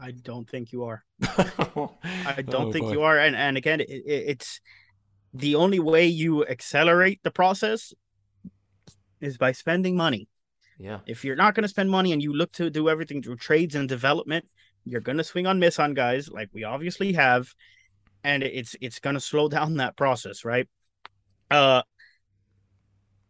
I 0.00 0.10
don't 0.10 0.48
think 0.48 0.72
you 0.72 0.84
are. 0.84 1.04
I 1.22 2.42
don't 2.44 2.68
oh, 2.68 2.72
think 2.72 2.86
boy. 2.86 2.92
you 2.92 3.02
are. 3.02 3.18
And 3.18 3.36
and 3.36 3.56
again, 3.56 3.80
it, 3.80 3.88
it, 3.88 4.24
it's 4.32 4.60
the 5.32 5.54
only 5.54 5.78
way 5.78 6.06
you 6.06 6.44
accelerate 6.46 7.20
the 7.22 7.30
process 7.30 7.92
is 9.20 9.38
by 9.38 9.52
spending 9.52 9.96
money. 9.96 10.28
Yeah. 10.78 11.00
If 11.06 11.24
you're 11.24 11.36
not 11.36 11.54
going 11.54 11.62
to 11.62 11.68
spend 11.68 11.90
money 11.90 12.12
and 12.12 12.22
you 12.22 12.32
look 12.32 12.52
to 12.52 12.70
do 12.70 12.88
everything 12.88 13.22
through 13.22 13.36
trades 13.36 13.74
and 13.74 13.88
development, 13.88 14.46
you're 14.84 15.00
going 15.00 15.18
to 15.18 15.24
swing 15.24 15.46
on 15.46 15.58
miss 15.58 15.78
on 15.78 15.94
guys 15.94 16.28
like 16.28 16.48
we 16.52 16.64
obviously 16.64 17.12
have, 17.12 17.52
and 18.24 18.42
it's 18.42 18.74
it's 18.80 18.98
going 18.98 19.14
to 19.14 19.20
slow 19.20 19.48
down 19.56 19.76
that 19.76 19.96
process, 19.96 20.44
right? 20.44 20.68
Uh, 21.50 21.82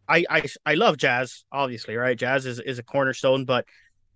I 0.07 0.25
I 0.29 0.43
I 0.65 0.73
love 0.75 0.97
Jazz, 0.97 1.45
obviously, 1.51 1.95
right? 1.95 2.17
Jazz 2.17 2.45
is 2.45 2.59
is 2.59 2.79
a 2.79 2.83
cornerstone, 2.83 3.45
but 3.45 3.65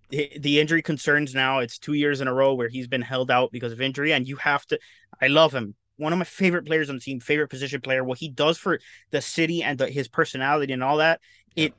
the 0.09 0.59
injury 0.59 0.81
concerns 0.81 1.35
now. 1.35 1.59
It's 1.59 1.77
two 1.77 1.93
years 1.93 2.21
in 2.21 2.27
a 2.27 2.33
row 2.33 2.53
where 2.53 2.69
he's 2.69 2.87
been 2.87 3.01
held 3.01 3.29
out 3.29 3.51
because 3.51 3.71
of 3.71 3.81
injury, 3.81 4.13
and 4.13 4.27
you 4.27 4.37
have 4.37 4.65
to. 4.67 4.79
I 5.21 5.27
love 5.27 5.53
him. 5.53 5.75
One 5.97 6.13
of 6.13 6.19
my 6.19 6.25
favorite 6.25 6.65
players 6.65 6.89
on 6.89 6.95
the 6.95 7.01
team, 7.01 7.19
favorite 7.19 7.49
position 7.49 7.81
player. 7.81 8.03
What 8.03 8.19
he 8.19 8.29
does 8.29 8.57
for 8.57 8.79
the 9.11 9.21
city 9.21 9.63
and 9.63 9.77
the, 9.77 9.89
his 9.89 10.07
personality 10.07 10.71
and 10.71 10.83
all 10.83 10.97
that, 10.97 11.19
it 11.55 11.73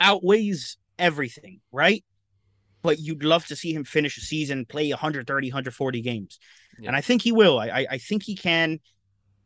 outweighs 0.00 0.76
everything, 0.98 1.60
right? 1.72 2.04
But 2.82 2.98
you'd 2.98 3.24
love 3.24 3.46
to 3.46 3.56
see 3.56 3.72
him 3.72 3.84
finish 3.84 4.16
a 4.16 4.20
season, 4.20 4.64
play 4.64 4.90
130, 4.90 5.48
140 5.48 6.00
games. 6.02 6.38
Yeah. 6.78 6.88
And 6.88 6.96
I 6.96 7.00
think 7.00 7.22
he 7.22 7.32
will. 7.32 7.58
I, 7.58 7.68
I, 7.68 7.86
I 7.92 7.98
think 7.98 8.22
he 8.22 8.36
can. 8.36 8.80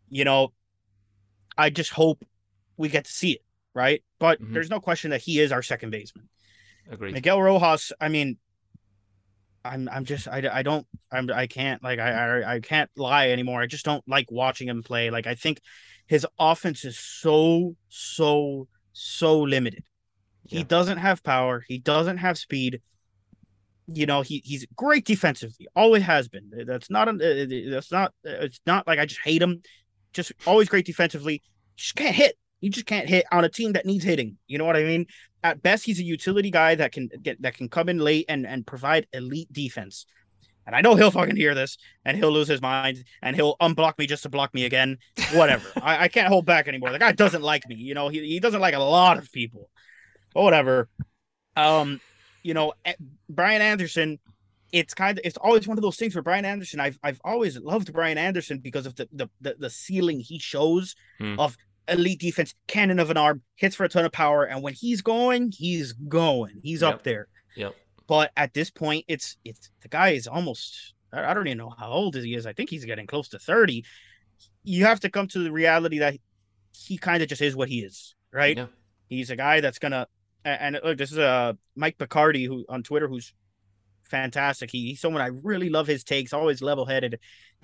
You 0.08 0.24
know, 0.24 0.52
I 1.56 1.70
just 1.70 1.90
hope 1.90 2.24
we 2.76 2.88
get 2.88 3.04
to 3.04 3.12
see 3.12 3.32
it, 3.32 3.42
right? 3.74 4.02
But 4.18 4.42
mm-hmm. 4.42 4.52
there's 4.52 4.70
no 4.70 4.80
question 4.80 5.12
that 5.12 5.20
he 5.20 5.38
is 5.38 5.52
our 5.52 5.62
second 5.62 5.90
baseman. 5.90 6.28
Agreed. 6.90 7.14
Miguel 7.14 7.40
Rojas, 7.40 7.92
I 8.00 8.08
mean, 8.08 8.38
I'm 9.64 9.88
I'm 9.90 10.04
just 10.04 10.26
I, 10.26 10.48
I 10.52 10.62
don't 10.62 10.86
I'm 11.12 11.30
I 11.30 11.46
can't 11.46 11.82
like 11.82 11.98
I, 11.98 12.10
I 12.10 12.54
I 12.54 12.60
can't 12.60 12.90
lie 12.96 13.30
anymore. 13.30 13.60
I 13.60 13.66
just 13.66 13.84
don't 13.84 14.06
like 14.08 14.30
watching 14.30 14.68
him 14.68 14.82
play. 14.82 15.10
Like 15.10 15.26
I 15.26 15.34
think 15.34 15.60
his 16.06 16.26
offense 16.38 16.84
is 16.84 16.98
so 16.98 17.76
so 17.88 18.68
so 18.92 19.40
limited. 19.40 19.84
He 20.50 20.58
yeah. 20.58 20.64
doesn't 20.64 20.98
have 20.98 21.22
power. 21.22 21.64
He 21.66 21.78
doesn't 21.78 22.16
have 22.16 22.36
speed. 22.36 22.80
You 23.86 24.04
know, 24.04 24.22
he 24.22 24.42
he's 24.44 24.66
great 24.74 25.04
defensively. 25.04 25.68
Always 25.76 26.02
has 26.02 26.28
been. 26.28 26.50
That's 26.66 26.90
not 26.90 27.06
a, 27.06 27.12
uh, 27.12 27.44
uh, 27.44 27.70
that's 27.70 27.92
not 27.92 28.12
uh, 28.26 28.42
it's 28.42 28.60
not 28.66 28.84
like 28.86 28.98
I 28.98 29.06
just 29.06 29.20
hate 29.22 29.40
him. 29.40 29.62
Just 30.12 30.32
always 30.46 30.68
great 30.68 30.86
defensively. 30.86 31.40
Just 31.76 31.94
can't 31.94 32.16
hit. 32.16 32.36
He 32.60 32.68
just 32.68 32.86
can't 32.86 33.08
hit 33.08 33.26
on 33.30 33.44
a 33.44 33.48
team 33.48 33.74
that 33.74 33.86
needs 33.86 34.04
hitting. 34.04 34.38
You 34.48 34.58
know 34.58 34.64
what 34.64 34.76
I 34.76 34.82
mean? 34.82 35.06
At 35.44 35.62
best, 35.62 35.84
he's 35.84 36.00
a 36.00 36.04
utility 36.04 36.50
guy 36.50 36.74
that 36.74 36.90
can 36.90 37.08
get 37.22 37.40
that 37.42 37.54
can 37.54 37.68
come 37.68 37.88
in 37.88 37.98
late 37.98 38.26
and 38.28 38.44
and 38.44 38.66
provide 38.66 39.06
elite 39.12 39.52
defense. 39.52 40.04
And 40.66 40.74
I 40.74 40.80
know 40.80 40.96
he'll 40.96 41.12
fucking 41.12 41.36
hear 41.36 41.54
this 41.54 41.78
and 42.04 42.16
he'll 42.16 42.32
lose 42.32 42.48
his 42.48 42.60
mind 42.60 43.04
and 43.22 43.36
he'll 43.36 43.56
unblock 43.58 43.98
me 43.98 44.06
just 44.08 44.24
to 44.24 44.28
block 44.28 44.52
me 44.52 44.64
again. 44.64 44.98
Whatever. 45.32 45.68
I, 45.82 46.04
I, 46.04 46.08
can't 46.08 46.28
hold 46.28 46.44
back 46.44 46.68
anymore. 46.68 46.92
The 46.92 46.98
guy 46.98 47.10
doesn't 47.10 47.42
like 47.42 47.66
me. 47.66 47.76
You 47.76 47.94
know, 47.94 48.08
he, 48.08 48.20
he 48.20 48.40
doesn't 48.40 48.60
like 48.60 48.74
a 48.74 48.78
lot 48.78 49.18
of 49.18 49.32
people 49.32 49.70
or 50.34 50.44
whatever. 50.44 50.88
Um, 51.56 52.00
you 52.42 52.54
know, 52.54 52.72
eh, 52.84 52.94
Brian 53.28 53.62
Anderson. 53.62 54.18
It's 54.72 54.94
kind 54.94 55.18
of 55.18 55.24
it's 55.24 55.36
always 55.36 55.66
one 55.66 55.76
of 55.78 55.82
those 55.82 55.96
things 55.96 56.12
for 56.12 56.22
Brian 56.22 56.44
Anderson. 56.44 56.78
I've 56.78 56.98
I've 57.02 57.20
always 57.24 57.58
loved 57.58 57.92
Brian 57.92 58.18
Anderson 58.18 58.58
because 58.58 58.86
of 58.86 58.94
the 58.94 59.08
the 59.12 59.28
the, 59.40 59.56
the 59.58 59.70
ceiling 59.70 60.20
he 60.20 60.38
shows 60.38 60.94
hmm. 61.18 61.38
of 61.40 61.56
elite 61.88 62.20
defense, 62.20 62.54
cannon 62.68 63.00
of 63.00 63.10
an 63.10 63.16
arm, 63.16 63.42
hits 63.56 63.74
for 63.74 63.84
a 63.84 63.88
ton 63.88 64.04
of 64.04 64.12
power, 64.12 64.44
and 64.44 64.62
when 64.62 64.72
he's 64.72 65.02
going, 65.02 65.50
he's 65.50 65.92
going. 65.92 66.60
He's 66.62 66.82
yep. 66.82 66.94
up 66.94 67.02
there. 67.02 67.26
Yep. 67.56 67.74
But 68.06 68.30
at 68.36 68.54
this 68.54 68.70
point, 68.70 69.04
it's 69.08 69.36
it's 69.44 69.70
the 69.82 69.88
guy 69.88 70.10
is 70.10 70.28
almost 70.28 70.94
I 71.12 71.34
don't 71.34 71.46
even 71.46 71.58
know 71.58 71.74
how 71.76 71.90
old 71.90 72.14
he 72.14 72.34
is. 72.34 72.46
I 72.46 72.52
think 72.52 72.70
he's 72.70 72.84
getting 72.84 73.06
close 73.06 73.28
to 73.30 73.38
30. 73.38 73.84
You 74.62 74.84
have 74.84 75.00
to 75.00 75.10
come 75.10 75.26
to 75.28 75.40
the 75.40 75.52
reality 75.52 75.98
that 75.98 76.16
he 76.72 76.98
kind 76.98 77.22
of 77.22 77.28
just 77.28 77.42
is 77.42 77.56
what 77.56 77.68
he 77.68 77.80
is, 77.80 78.14
right? 78.32 78.56
Yeah. 78.56 78.66
He's 79.08 79.30
a 79.30 79.36
guy 79.36 79.60
that's 79.60 79.78
gonna 79.78 80.06
and 80.44 80.78
look, 80.82 80.98
this 80.98 81.12
is 81.12 81.18
uh 81.18 81.54
Mike 81.76 81.98
Picardi 81.98 82.46
who 82.46 82.64
on 82.68 82.82
Twitter 82.82 83.08
who's 83.08 83.32
fantastic. 84.04 84.70
He, 84.70 84.88
he's 84.88 85.00
someone 85.00 85.22
I 85.22 85.26
really 85.26 85.68
love 85.68 85.86
his 85.86 86.04
takes, 86.04 86.32
always 86.32 86.62
level 86.62 86.86
headed, 86.86 87.18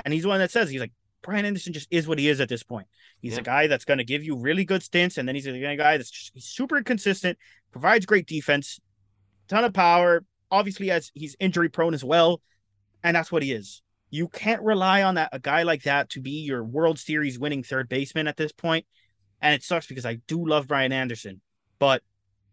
and 0.05 0.13
he's 0.13 0.25
the 0.25 0.29
one 0.29 0.41
that 0.41 0.51
says 0.51 0.71
he's 0.71 0.81
like 0.81 0.93
Brian 1.23 1.45
Anderson 1.45 1.73
just 1.73 1.89
is 1.91 2.07
what 2.07 2.19
he 2.19 2.29
is 2.29 2.41
at 2.41 2.49
this 2.49 2.63
point. 2.63 2.87
He's 3.21 3.35
yeah. 3.35 3.41
a 3.41 3.43
guy 3.43 3.67
that's 3.67 3.85
going 3.85 3.99
to 3.99 4.05
give 4.05 4.23
you 4.23 4.37
really 4.37 4.65
good 4.65 4.83
stints, 4.83 5.19
and 5.19 5.27
then 5.27 5.35
he's 5.35 5.47
a 5.47 5.77
guy 5.77 5.97
that's 5.97 6.11
just 6.11 6.55
super 6.55 6.83
consistent, 6.83 7.39
provides 7.73 8.07
great 8.07 8.27
defense, 8.27 8.79
ton 9.49 9.65
of 9.65 9.73
power, 9.73 10.25
obviously 10.51 10.91
as 10.91 11.11
he's 11.15 11.37
injury 11.41 11.69
prone 11.69 11.95
as 11.95 12.05
well, 12.05 12.41
and 13.03 13.17
that's 13.17 13.33
what 13.33 13.43
he 13.43 13.53
is. 13.53 13.83
You 14.11 14.29
can't 14.29 14.63
rely 14.63 15.03
on 15.03 15.17
that 15.17 15.31
a 15.33 15.41
guy 15.41 15.65
like 15.65 15.83
that 15.83 16.11
to 16.11 16.21
be 16.21 16.43
your 16.43 16.63
World 16.63 16.99
Series 16.99 17.39
winning 17.39 17.63
third 17.63 17.89
baseman 17.89 18.29
at 18.29 18.37
this 18.37 18.53
point. 18.53 18.87
And 19.43 19.55
it 19.55 19.63
sucks 19.63 19.87
because 19.87 20.07
I 20.07 20.15
do 20.27 20.47
love 20.47 20.67
Brian 20.67 20.93
Anderson, 20.93 21.41
but 21.79 22.03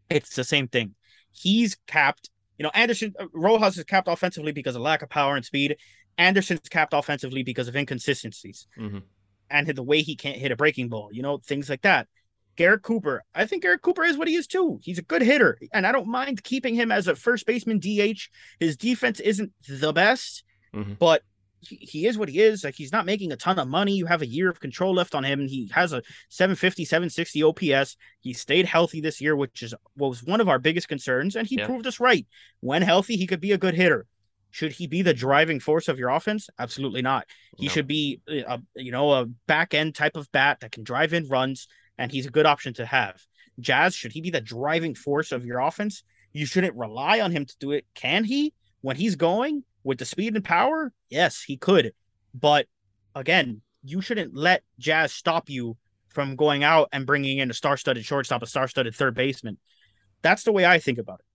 it's 0.09 0.35
the 0.35 0.43
same 0.43 0.67
thing. 0.67 0.95
He's 1.31 1.75
capped. 1.87 2.29
You 2.57 2.63
know, 2.63 2.71
Anderson 2.73 3.13
uh, 3.19 3.25
Rojas 3.33 3.77
is 3.77 3.83
capped 3.83 4.07
offensively 4.07 4.51
because 4.51 4.75
of 4.75 4.81
lack 4.81 5.01
of 5.01 5.09
power 5.09 5.35
and 5.35 5.43
speed. 5.45 5.77
Anderson's 6.17 6.69
capped 6.69 6.93
offensively 6.93 7.41
because 7.43 7.67
of 7.67 7.75
inconsistencies 7.75 8.67
Mhm. 8.77 9.01
and 9.49 9.67
the 9.67 9.81
way 9.83 10.01
he 10.01 10.15
can't 10.15 10.37
hit 10.37 10.51
a 10.51 10.55
breaking 10.55 10.89
ball. 10.89 11.09
You 11.11 11.23
know, 11.23 11.37
things 11.39 11.69
like 11.69 11.81
that. 11.81 12.07
Garrett 12.55 12.83
Cooper, 12.83 13.23
I 13.33 13.47
think 13.47 13.63
Garrett 13.63 13.81
Cooper 13.81 14.03
is 14.03 14.15
what 14.15 14.27
he 14.27 14.35
is 14.35 14.45
too. 14.45 14.79
He's 14.83 14.99
a 14.99 15.03
good 15.03 15.23
hitter, 15.23 15.57
and 15.73 15.87
I 15.87 15.91
don't 15.91 16.07
mind 16.07 16.43
keeping 16.43 16.75
him 16.75 16.91
as 16.91 17.07
a 17.07 17.15
first 17.15 17.47
baseman 17.47 17.79
DH. 17.79 18.29
His 18.59 18.77
defense 18.77 19.19
isn't 19.19 19.51
the 19.67 19.91
best, 19.91 20.43
Mhm. 20.75 20.99
but 20.99 21.23
he, 21.65 21.75
he 21.77 22.07
is 22.07 22.17
what 22.17 22.29
he 22.29 22.39
is. 22.41 22.63
Like 22.63 22.75
he's 22.75 22.91
not 22.91 23.05
making 23.05 23.31
a 23.31 23.35
ton 23.37 23.57
of 23.59 23.67
money. 23.67 23.93
You 23.95 24.05
have 24.05 24.21
a 24.21 24.27
year 24.27 24.49
of 24.49 24.59
control 24.59 24.93
left 24.93 25.15
on 25.15 25.23
him, 25.23 25.39
and 25.41 25.49
he 25.49 25.69
has 25.73 25.93
a 25.93 26.01
750, 26.29 26.85
760 26.85 27.43
OPS. 27.43 27.97
He 28.21 28.33
stayed 28.33 28.65
healthy 28.65 29.01
this 29.01 29.19
year, 29.21 29.35
which 29.35 29.63
is 29.63 29.73
was 29.97 30.23
one 30.23 30.41
of 30.41 30.49
our 30.49 30.59
biggest 30.59 30.87
concerns, 30.87 31.35
and 31.35 31.47
he 31.47 31.55
Yeah. 31.57 31.65
proved 31.65 31.87
us 31.87 31.99
right. 31.99 32.25
When 32.59 32.81
healthy, 32.81 33.15
he 33.17 33.27
could 33.27 33.41
be 33.41 33.51
a 33.51 33.57
good 33.57 33.75
hitter. 33.75 34.05
Should 34.51 34.73
he 34.73 34.85
be 34.85 35.01
the 35.01 35.15
driving 35.15 35.59
force 35.59 35.87
of 35.87 35.97
your 35.97 36.09
offense? 36.09 36.47
Absolutely 36.59 37.01
not. 37.01 37.25
He 37.57 37.65
No. 37.65 37.71
should 37.73 37.87
be 37.87 38.21
eh, 38.29 38.43
a 38.47 38.59
you 38.75 38.91
know 38.91 39.11
a 39.13 39.25
back 39.47 39.73
end 39.73 39.95
type 39.95 40.15
of 40.15 40.31
bat 40.31 40.59
that 40.61 40.71
can 40.71 40.83
drive 40.83 41.13
in 41.13 41.27
runs, 41.27 41.67
and 41.97 42.11
he's 42.11 42.27
a 42.27 42.31
good 42.31 42.45
option 42.45 42.73
to 42.75 42.85
have. 42.85 43.21
Jazz, 43.59 43.95
should 43.95 44.11
he 44.11 44.21
be 44.21 44.29
the 44.29 44.41
driving 44.41 44.95
force 44.95 45.31
of 45.31 45.45
your 45.45 45.59
offense? 45.59 46.03
You 46.33 46.45
shouldn't 46.45 46.75
rely 46.75 47.19
on 47.19 47.31
him 47.31 47.45
to 47.45 47.55
do 47.59 47.71
it. 47.71 47.85
Can 47.93 48.23
he 48.23 48.53
when 48.81 48.95
he's 48.95 49.15
going 49.15 49.63
with 49.83 49.97
the 49.97 50.05
speed 50.05 50.35
and 50.35 50.43
power? 50.43 50.91
Yes, 51.09 51.41
he 51.41 51.57
could. 51.57 51.93
But 52.33 52.67
again, 53.15 53.61
you 53.83 54.01
shouldn't 54.01 54.35
let 54.35 54.63
Jazz 54.79 55.11
stop 55.11 55.49
you 55.49 55.77
from 56.09 56.35
going 56.35 56.63
out 56.63 56.89
and 56.91 57.05
bringing 57.05 57.39
in 57.39 57.49
a 57.49 57.53
star-studded 57.53 58.05
shortstop, 58.05 58.43
a 58.43 58.47
star-studded 58.47 58.95
third 58.95 59.15
baseman. 59.15 59.57
That's 60.21 60.43
the 60.43 60.51
way 60.51 60.65
I 60.65 60.79
think 60.79 60.97
about 60.97 61.19
it. 61.19 61.25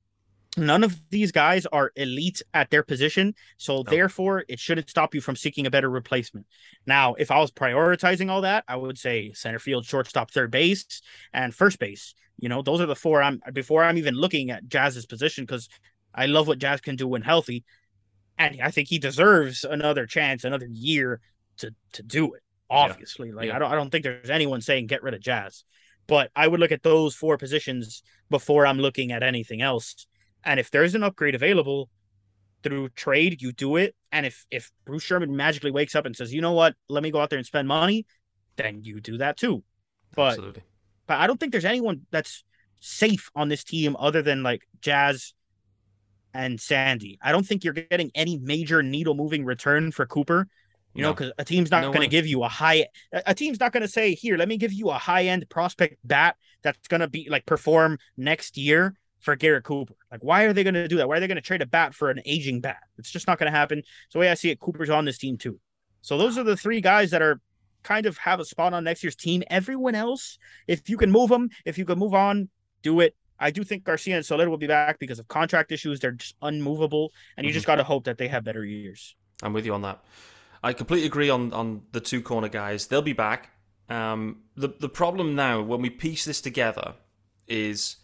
None 0.61 0.83
of 0.83 1.01
these 1.11 1.31
guys 1.31 1.67
are 1.67 1.93
elite 1.95 2.43
at 2.55 2.71
their 2.71 2.83
position, 2.83 3.35
so 3.59 3.83
therefore 3.83 4.45
it 4.49 4.59
shouldn't 4.59 4.91
stop 4.91 5.15
you 5.15 5.21
from 5.21 5.37
seeking 5.37 5.67
a 5.67 5.71
better 5.71 5.91
replacement. 5.91 6.47
Now, 6.87 7.15
if 7.15 7.31
I 7.31 7.39
was 7.39 7.53
prioritizing 7.53 8.29
all 8.31 8.41
that, 8.41 8.65
I 8.67 8.75
would 8.75 8.99
say 8.99 9.33
center 9.35 9.59
field, 9.59 9.85
shortstop, 9.85 10.31
third 10.31 10.51
base, 10.51 11.03
and 11.33 11.55
first 11.55 11.79
base. 11.79 12.15
You 12.39 12.49
know, 12.49 12.63
those 12.63 12.81
are 12.81 12.87
the 12.87 12.97
four 12.97 13.23
I'm 13.23 13.41
before 13.53 13.85
I'm 13.85 13.99
even 13.99 14.15
looking 14.15 14.51
at 14.51 14.67
Jazz's 14.69 15.07
position 15.07 15.45
because 15.45 15.69
I 16.15 16.27
love 16.27 16.49
what 16.49 16.59
Jazz 16.59 16.81
can 16.81 16.97
do 16.97 17.07
when 17.07 17.23
healthy, 17.23 17.65
and 18.39 18.61
I 18.63 18.71
think 18.71 18.89
he 18.89 18.99
deserves 18.99 19.65
another 19.65 20.07
chance, 20.07 20.45
another 20.45 20.69
year 20.71 21.21
to 21.59 21.75
to 21.93 22.03
do 22.03 22.35
it. 22.35 22.43
Obviously, 22.71 23.33
like 23.33 23.49
Yeah. 23.49 23.57
I 23.57 23.59
don't 23.59 23.73
I 23.73 23.75
don't 23.75 23.91
think 23.91 24.05
there's 24.05 24.31
anyone 24.31 24.61
saying 24.61 24.87
get 24.87 25.03
rid 25.03 25.15
of 25.15 25.21
Jazz, 25.21 25.65
but 26.07 26.31
I 26.37 26.47
would 26.49 26.61
look 26.61 26.73
at 26.73 26.83
those 26.83 27.15
four 27.15 27.39
positions 27.39 28.03
before 28.31 28.67
I'm 28.67 28.79
looking 28.79 29.13
at 29.13 29.23
anything 29.23 29.63
else. 29.63 30.07
And 30.45 30.61
if 30.61 30.71
there's 30.71 30.95
an 30.95 31.03
upgrade 31.03 31.35
available 31.35 31.89
through 32.63 32.91
trade, 32.91 33.41
you 33.43 33.53
do 33.53 33.77
it. 33.77 33.95
And 34.13 34.27
if 34.27 34.47
if 34.51 34.71
Bruce 34.85 35.03
Sherman 35.03 35.37
magically 35.37 35.71
wakes 35.71 35.95
up 35.95 36.07
and 36.07 36.15
says, 36.17 36.33
you 36.33 36.41
know 36.41 36.53
what, 36.53 36.75
let 36.89 37.03
me 37.03 37.11
go 37.11 37.21
out 37.21 37.31
there 37.31 37.39
and 37.39 37.47
spend 37.47 37.69
money, 37.69 38.07
then 38.57 38.83
you 38.85 39.01
do 39.01 39.19
that 39.19 39.37
too. 39.37 39.65
But 40.15 40.31
Absolutely. 40.31 40.63
but 41.07 41.19
I 41.19 41.27
don't 41.27 41.39
think 41.39 41.53
there's 41.53 41.65
anyone 41.65 42.07
that's 42.11 42.45
safe 42.81 43.31
on 43.35 43.49
this 43.49 43.65
team 43.65 43.97
other 43.99 44.23
than 44.23 44.43
like 44.43 44.63
Jazz 44.81 45.35
and 46.39 46.61
Sandy. 46.61 47.19
I 47.21 47.33
don't 47.33 47.45
think 47.47 47.65
you're 47.65 47.75
getting 47.75 48.11
any 48.15 48.39
major 48.39 48.83
needle 48.83 49.15
moving 49.15 49.45
return 49.45 49.91
for 49.91 50.07
Cooper. 50.07 50.47
You 50.95 51.03
know, 51.03 51.09
No. 51.09 51.15
because 51.15 51.33
a 51.39 51.45
team's 51.45 51.71
not 51.71 51.83
No 51.83 51.89
going 51.89 52.01
to 52.03 52.09
give 52.09 52.27
you 52.27 52.45
a 52.45 52.49
high. 52.49 52.87
A 53.13 53.23
a 53.27 53.35
team's 53.35 53.61
not 53.61 53.73
going 53.73 53.83
to 53.83 53.89
say, 53.89 54.15
"Here, 54.15 54.37
let 54.37 54.49
me 54.49 54.57
give 54.57 54.73
you 54.73 54.89
a 54.91 54.95
high 54.99 55.25
end 55.27 55.45
prospect 55.51 55.97
bat 56.05 56.37
that's 56.63 56.89
going 56.89 57.01
to 57.03 57.09
be 57.09 57.29
like 57.29 57.45
perform 57.45 57.99
next 58.17 58.57
year 58.57 58.95
for 59.21 59.37
Garrett 59.37 59.65
Cooper." 59.65 59.95
Like, 60.11 60.23
why 60.23 60.45
are 60.45 60.53
they 60.53 60.63
going 60.65 60.75
to 60.75 60.89
do 60.89 60.97
that? 60.99 61.09
Why 61.09 61.17
are 61.17 61.21
they 61.21 61.27
going 61.27 61.37
to 61.37 61.43
trade 61.43 61.63
a 61.63 61.67
bat 61.67 61.95
for 61.95 62.09
an 62.11 62.21
aging 62.25 62.61
bat? 62.61 62.79
It's 62.99 63.11
just 63.11 63.27
not 63.27 63.39
going 63.39 63.53
to 63.53 63.59
happen. 63.59 63.83
So 64.09 64.19
the 64.19 64.21
way 64.21 64.31
I 64.31 64.35
see 64.35 64.51
it, 64.51 64.61
Cooper's 64.61 64.91
on 64.91 65.05
this 65.05 65.19
team 65.19 65.37
too. 65.37 65.59
So 66.03 66.17
those 66.17 66.39
are 66.39 66.45
the 66.45 66.57
three 66.57 66.81
guys 66.81 67.11
that 67.11 67.21
are 67.23 67.41
kind 67.83 68.07
of 68.07 68.17
have 68.19 68.41
a 68.41 68.45
spot 68.45 68.73
on 68.73 68.85
next 68.85 69.03
year's 69.03 69.17
team. 69.17 69.43
Everyone 69.51 69.95
else, 69.95 70.39
if 70.67 70.89
you 70.89 70.97
can 70.97 71.11
move 71.11 71.29
them, 71.31 71.51
if 71.65 71.79
you 71.79 71.85
can 71.85 71.99
move 71.99 72.15
on, 72.15 72.49
do 72.83 73.01
it. 73.01 73.15
I 73.41 73.51
do 73.51 73.63
think 73.65 73.85
Garcia 73.85 74.17
and 74.17 74.25
Soler 74.27 74.51
will 74.51 74.59
be 74.59 74.67
back 74.67 74.99
because 74.99 75.19
of 75.19 75.29
contract 75.29 75.71
issues. 75.73 76.01
They're 76.01 76.13
just 76.13 76.35
unmovable, 76.43 77.13
and 77.37 77.45
you 77.47 77.51
Mhm. 77.51 77.55
just 77.55 77.67
got 77.67 77.77
to 77.77 77.85
hope 77.85 78.05
that 78.05 78.19
they 78.19 78.29
have 78.29 78.45
better 78.45 78.65
years. 78.65 79.15
I'm 79.43 79.53
with 79.53 79.65
you 79.65 79.75
on 79.75 79.83
that. 79.83 80.03
I 80.63 80.73
completely 80.73 81.07
agree 81.07 81.31
on 81.31 81.53
on 81.53 81.83
the 81.93 82.01
two 82.01 82.21
corner 82.21 82.49
guys. 82.49 82.89
They'll 82.89 83.03
be 83.03 83.13
back. 83.13 83.51
Um, 83.89 84.43
the 84.57 84.69
the 84.69 84.89
problem 84.89 85.35
now 85.35 85.63
when 85.63 85.81
we 85.81 85.91
piece 85.91 86.25
this 86.25 86.41
together 86.41 86.95
is 87.47 87.97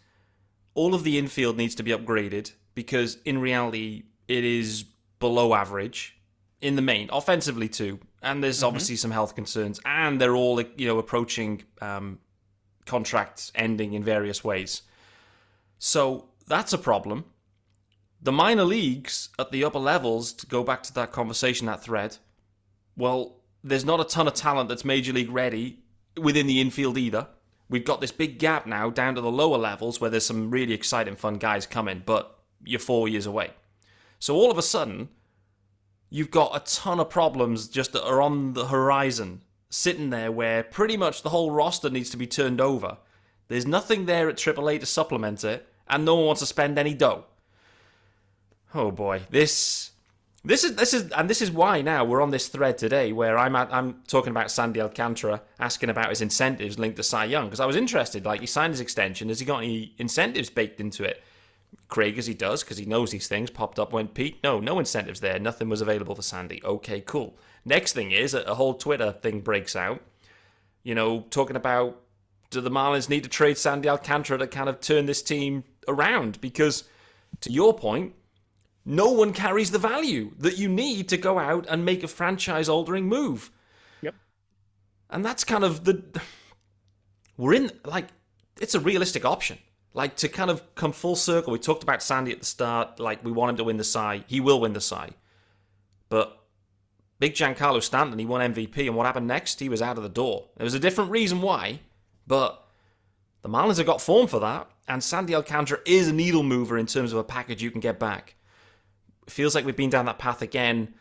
all 0.74 0.94
of 0.94 1.04
the 1.04 1.18
infield 1.18 1.56
needs 1.56 1.74
to 1.76 1.82
be 1.82 1.90
upgraded 1.90 2.52
because 2.74 3.18
in 3.24 3.38
reality 3.40 4.04
it 4.28 4.44
is 4.44 4.84
below 5.18 5.54
average 5.54 6.16
in 6.60 6.76
the 6.76 6.82
main 6.82 7.08
offensively 7.12 7.68
too, 7.68 7.98
and 8.22 8.42
there's 8.42 8.60
Mhm. 8.60 8.68
obviously 8.68 8.96
some 8.96 9.10
health 9.10 9.34
concerns, 9.34 9.80
and 9.84 10.20
they're 10.20 10.36
all 10.36 10.60
you 10.62 10.86
know 10.86 10.98
approaching 10.98 11.64
um, 11.82 12.20
contracts 12.86 13.50
ending 13.56 13.92
in 13.94 14.04
various 14.04 14.44
ways. 14.44 14.82
So 15.86 16.30
that's 16.46 16.72
a 16.72 16.78
problem. 16.78 17.26
The 18.22 18.32
minor 18.32 18.64
leagues 18.64 19.28
at 19.38 19.50
the 19.50 19.64
upper 19.64 19.78
levels, 19.78 20.32
to 20.32 20.46
go 20.46 20.64
back 20.64 20.82
to 20.84 20.94
that 20.94 21.12
conversation, 21.12 21.66
that 21.66 21.82
thread, 21.82 22.16
well, 22.96 23.36
there's 23.62 23.84
not 23.84 24.00
a 24.00 24.04
ton 24.04 24.26
of 24.26 24.32
talent 24.32 24.70
that's 24.70 24.82
major 24.82 25.12
league 25.12 25.30
ready 25.30 25.80
within 26.16 26.46
the 26.46 26.58
infield 26.58 26.96
either. 26.96 27.26
We've 27.68 27.84
got 27.84 28.00
this 28.00 28.12
big 28.12 28.38
gap 28.38 28.66
now 28.66 28.88
down 28.88 29.14
to 29.16 29.20
the 29.20 29.30
lower 29.30 29.58
levels 29.58 30.00
where 30.00 30.08
there's 30.08 30.24
some 30.24 30.50
really 30.50 30.72
exciting, 30.72 31.16
fun 31.16 31.34
guys 31.34 31.66
coming, 31.66 32.02
but 32.06 32.38
you're 32.64 32.80
four 32.80 33.06
years 33.06 33.26
away. 33.26 33.50
So 34.18 34.36
all 34.36 34.50
of 34.50 34.56
a 34.56 34.62
sudden, 34.62 35.10
you've 36.08 36.30
got 36.30 36.56
a 36.56 36.60
ton 36.60 36.98
of 36.98 37.10
problems 37.10 37.68
just 37.68 37.92
that 37.92 38.08
are 38.08 38.22
on 38.22 38.54
the 38.54 38.68
horizon, 38.68 39.42
sitting 39.68 40.08
there 40.08 40.32
where 40.32 40.62
pretty 40.62 40.96
much 40.96 41.22
the 41.22 41.28
whole 41.28 41.50
roster 41.50 41.90
needs 41.90 42.08
to 42.08 42.16
be 42.16 42.26
turned 42.26 42.62
over. 42.62 42.96
There's 43.48 43.66
nothing 43.66 44.06
there 44.06 44.30
at 44.30 44.36
AAA 44.36 44.80
to 44.80 44.86
supplement 44.86 45.44
it, 45.44 45.68
and 45.88 46.04
no 46.04 46.14
one 46.16 46.26
wants 46.26 46.40
to 46.40 46.46
spend 46.46 46.78
any 46.78 46.94
dough. 46.94 47.24
Oh 48.74 48.90
boy, 48.90 49.22
this 49.30 49.92
this 50.44 50.62
is 50.62 50.76
this 50.76 50.92
is 50.92 51.10
and 51.12 51.30
this 51.30 51.40
is 51.40 51.50
why 51.50 51.80
now 51.80 52.04
we're 52.04 52.20
on 52.20 52.30
this 52.30 52.48
thread 52.48 52.76
today 52.76 53.12
where 53.12 53.38
I'm 53.38 53.56
at, 53.56 53.72
I'm 53.72 54.02
talking 54.06 54.30
about 54.30 54.50
Sandy 54.50 54.80
Alcantara 54.80 55.42
asking 55.58 55.90
about 55.90 56.10
his 56.10 56.20
incentives 56.20 56.78
linked 56.78 56.96
to 56.96 57.02
Cy 57.02 57.24
Young 57.24 57.46
because 57.46 57.60
I 57.60 57.66
was 57.66 57.76
interested. 57.76 58.26
Like 58.26 58.40
he 58.40 58.46
signed 58.46 58.72
his 58.72 58.80
extension, 58.80 59.28
has 59.28 59.40
he 59.40 59.46
got 59.46 59.62
any 59.62 59.94
incentives 59.98 60.50
baked 60.50 60.80
into 60.80 61.04
it? 61.04 61.22
Craig, 61.88 62.18
as 62.18 62.26
he 62.26 62.34
does, 62.34 62.62
because 62.62 62.78
he 62.78 62.86
knows 62.86 63.10
these 63.10 63.28
things, 63.28 63.50
popped 63.50 63.78
up 63.78 63.92
when 63.92 64.08
Pete, 64.08 64.38
no, 64.42 64.60
no 64.60 64.78
incentives 64.78 65.20
there. 65.20 65.38
Nothing 65.38 65.68
was 65.68 65.80
available 65.80 66.14
for 66.14 66.22
Sandy. 66.22 66.62
Okay, 66.64 67.00
cool. 67.00 67.36
Next 67.64 67.92
thing 67.92 68.10
is 68.10 68.34
a 68.34 68.54
whole 68.54 68.74
Twitter 68.74 69.12
thing 69.12 69.40
breaks 69.40 69.74
out. 69.76 70.00
You 70.82 70.94
know, 70.94 71.20
talking 71.30 71.56
about 71.56 72.00
do 72.54 72.60
the 72.60 72.70
Marlins 72.70 73.08
need 73.08 73.22
to 73.24 73.28
trade 73.28 73.58
Sandy 73.58 73.88
Alcantara 73.88 74.38
to 74.38 74.46
kind 74.46 74.68
of 74.68 74.80
turn 74.80 75.06
this 75.06 75.22
team 75.22 75.64
around? 75.86 76.40
Because 76.40 76.84
to 77.40 77.52
your 77.52 77.74
point, 77.74 78.14
no 78.84 79.10
one 79.10 79.32
carries 79.32 79.70
the 79.70 79.78
value 79.78 80.32
that 80.38 80.58
you 80.58 80.68
need 80.68 81.08
to 81.08 81.16
go 81.16 81.38
out 81.38 81.66
and 81.68 81.84
make 81.84 82.02
a 82.02 82.08
franchise 82.08 82.68
altering 82.68 83.06
move. 83.06 83.50
Yep. 84.02 84.14
And 85.10 85.24
that's 85.24 85.44
kind 85.44 85.64
of 85.64 85.84
the. 85.84 86.02
We're 87.36 87.54
in, 87.54 87.70
like, 87.84 88.08
it's 88.60 88.74
a 88.74 88.80
realistic 88.80 89.24
option. 89.24 89.58
Like, 89.92 90.16
to 90.16 90.28
kind 90.28 90.50
of 90.50 90.74
come 90.74 90.92
full 90.92 91.16
circle, 91.16 91.52
we 91.52 91.58
talked 91.58 91.82
about 91.82 92.02
Sandy 92.02 92.32
at 92.32 92.40
the 92.40 92.44
start. 92.44 93.00
Like, 93.00 93.24
we 93.24 93.32
want 93.32 93.50
him 93.50 93.56
to 93.56 93.64
win 93.64 93.76
the 93.76 93.84
Cy. 93.84 94.24
He 94.26 94.40
will 94.40 94.60
win 94.60 94.72
the 94.72 94.80
Cy. 94.80 95.10
But 96.08 96.38
big 97.18 97.34
Giancarlo 97.34 97.82
Stanton, 97.82 98.18
he 98.18 98.26
won 98.26 98.54
MVP. 98.54 98.86
And 98.86 98.94
what 98.94 99.06
happened 99.06 99.26
next? 99.26 99.60
He 99.60 99.68
was 99.68 99.82
out 99.82 99.96
of 99.96 100.02
the 100.02 100.08
door. 100.08 100.48
There 100.56 100.64
was 100.64 100.74
a 100.74 100.80
different 100.80 101.10
reason 101.10 101.40
why. 101.40 101.80
But 102.26 102.62
the 103.42 103.48
Marlins 103.48 103.78
have 103.78 103.86
got 103.86 104.00
form 104.00 104.26
for 104.26 104.40
that. 104.40 104.68
And 104.86 105.02
Sandy 105.02 105.34
Alcantara 105.34 105.78
is 105.86 106.08
a 106.08 106.12
needle 106.12 106.42
mover 106.42 106.76
in 106.76 106.86
terms 106.86 107.12
of 107.12 107.18
a 107.18 107.24
package 107.24 107.62
you 107.62 107.70
can 107.70 107.80
get 107.80 107.98
back 107.98 108.36
it 109.26 109.32
feels 109.32 109.54
like 109.54 109.64
we've 109.64 109.76
been 109.76 109.90
down 109.90 110.06
that 110.06 110.18
path 110.18 110.42
again. 110.42 110.94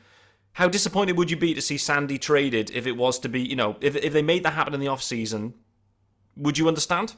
How 0.53 0.67
disappointed 0.67 1.17
would 1.17 1.31
you 1.31 1.37
be 1.37 1.53
to 1.53 1.61
see 1.61 1.77
Sandy 1.77 2.17
traded 2.17 2.71
if 2.71 2.85
it 2.85 2.93
was 2.93 3.19
to 3.19 3.29
be, 3.29 3.41
you 3.41 3.55
know, 3.55 3.75
if, 3.81 3.95
if 3.95 4.13
they 4.13 4.21
made 4.21 4.43
that 4.43 4.53
happen 4.53 4.73
in 4.73 4.79
the 4.79 4.87
off 4.87 5.01
season? 5.01 5.53
Would 6.37 6.57
you 6.57 6.67
understand? 6.67 7.15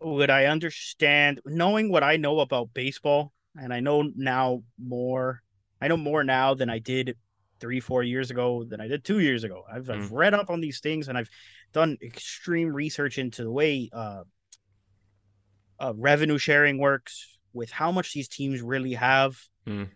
Would 0.00 0.30
I 0.30 0.46
understand 0.46 1.40
knowing 1.44 1.90
what 1.90 2.02
I 2.02 2.16
know 2.16 2.40
about 2.40 2.72
baseball, 2.72 3.32
and 3.54 3.72
I 3.72 3.80
know 3.80 4.10
now 4.16 4.62
more. 4.78 5.42
I 5.82 5.88
know 5.88 5.96
more 5.96 6.24
now 6.24 6.54
than 6.54 6.70
I 6.70 6.78
did 6.78 7.16
three, 7.60 7.80
four 7.80 8.02
years 8.02 8.30
ago 8.30 8.64
than 8.64 8.80
I 8.80 8.88
did 8.88 9.04
two 9.04 9.20
years 9.20 9.44
ago. 9.44 9.64
I've, 9.70 9.88
I've 9.90 10.10
read 10.10 10.34
up 10.34 10.50
on 10.50 10.60
these 10.60 10.80
things 10.80 11.08
and 11.08 11.16
I've 11.16 11.30
done 11.72 11.98
extreme 12.02 12.74
research 12.74 13.18
into 13.18 13.44
the 13.44 13.50
way 13.50 13.90
uh, 13.92 14.22
uh, 15.78 15.92
revenue 15.96 16.38
sharing 16.38 16.78
works, 16.78 17.38
with 17.52 17.70
how 17.70 17.90
much 17.90 18.12
these 18.12 18.28
teams 18.28 18.62
really 18.62 18.94
have, 18.94 19.36
Mm. 19.66 19.88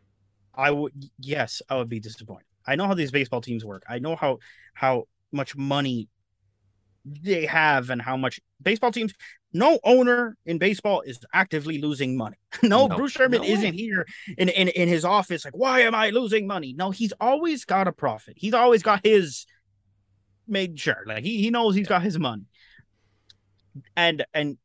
I 0.54 0.70
would 0.70 0.92
yes, 1.18 1.62
I 1.68 1.76
would 1.76 1.88
be 1.88 2.00
disappointed. 2.00 2.46
I 2.66 2.76
know 2.76 2.86
how 2.86 2.94
these 2.94 3.10
baseball 3.10 3.40
teams 3.40 3.64
work. 3.64 3.82
I 3.88 3.98
know 3.98 4.16
how 4.16 4.38
how 4.74 5.04
much 5.32 5.56
money 5.56 6.08
they 7.04 7.46
have 7.46 7.90
and 7.90 8.00
how 8.00 8.16
much 8.16 8.40
baseball 8.62 8.90
teams 8.90 9.12
no 9.52 9.78
owner 9.84 10.36
in 10.46 10.58
baseball 10.58 11.02
is 11.02 11.18
actively 11.32 11.78
losing 11.80 12.16
money. 12.16 12.36
no, 12.62 12.86
No, 12.86 12.96
Bruce 12.96 13.12
Sherman 13.12 13.42
no 13.42 13.46
isn't 13.46 13.74
here 13.74 14.06
in, 14.38 14.48
in 14.48 14.68
in 14.68 14.88
his 14.88 15.04
office 15.04 15.44
like 15.44 15.56
why 15.56 15.80
am 15.80 15.94
I 15.94 16.10
losing 16.10 16.46
money? 16.46 16.72
No, 16.76 16.90
he's 16.90 17.12
always 17.20 17.64
got 17.64 17.86
a 17.86 17.92
profit. 17.92 18.34
He's 18.36 18.54
always 18.54 18.82
got 18.82 19.04
his 19.06 19.46
made 20.48 20.78
sure. 20.78 21.02
Like 21.06 21.24
he, 21.24 21.40
he 21.40 21.50
knows 21.50 21.74
he's 21.74 21.88
got 21.88 22.02
his 22.02 22.18
money. 22.18 22.44
And 23.96 24.24
and 24.34 24.56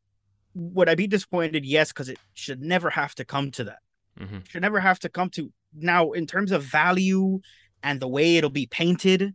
would 0.54 0.88
I 0.88 0.94
be 0.94 1.06
disappointed? 1.06 1.64
Yes, 1.64 1.88
because 1.92 2.08
it 2.08 2.18
should 2.34 2.60
never 2.60 2.90
have 2.90 3.14
to 3.16 3.24
come 3.24 3.50
to 3.52 3.64
that 3.64 3.78
Mhm. 4.20 4.48
should 4.48 4.62
never 4.62 4.80
have 4.80 4.98
to 5.00 5.08
come 5.08 5.30
to 5.30 5.52
now 5.72 6.10
in 6.12 6.26
terms 6.26 6.50
of 6.52 6.64
value 6.64 7.40
and 7.82 8.00
the 8.00 8.08
way 8.08 8.36
it'll 8.36 8.50
be 8.50 8.66
painted 8.66 9.34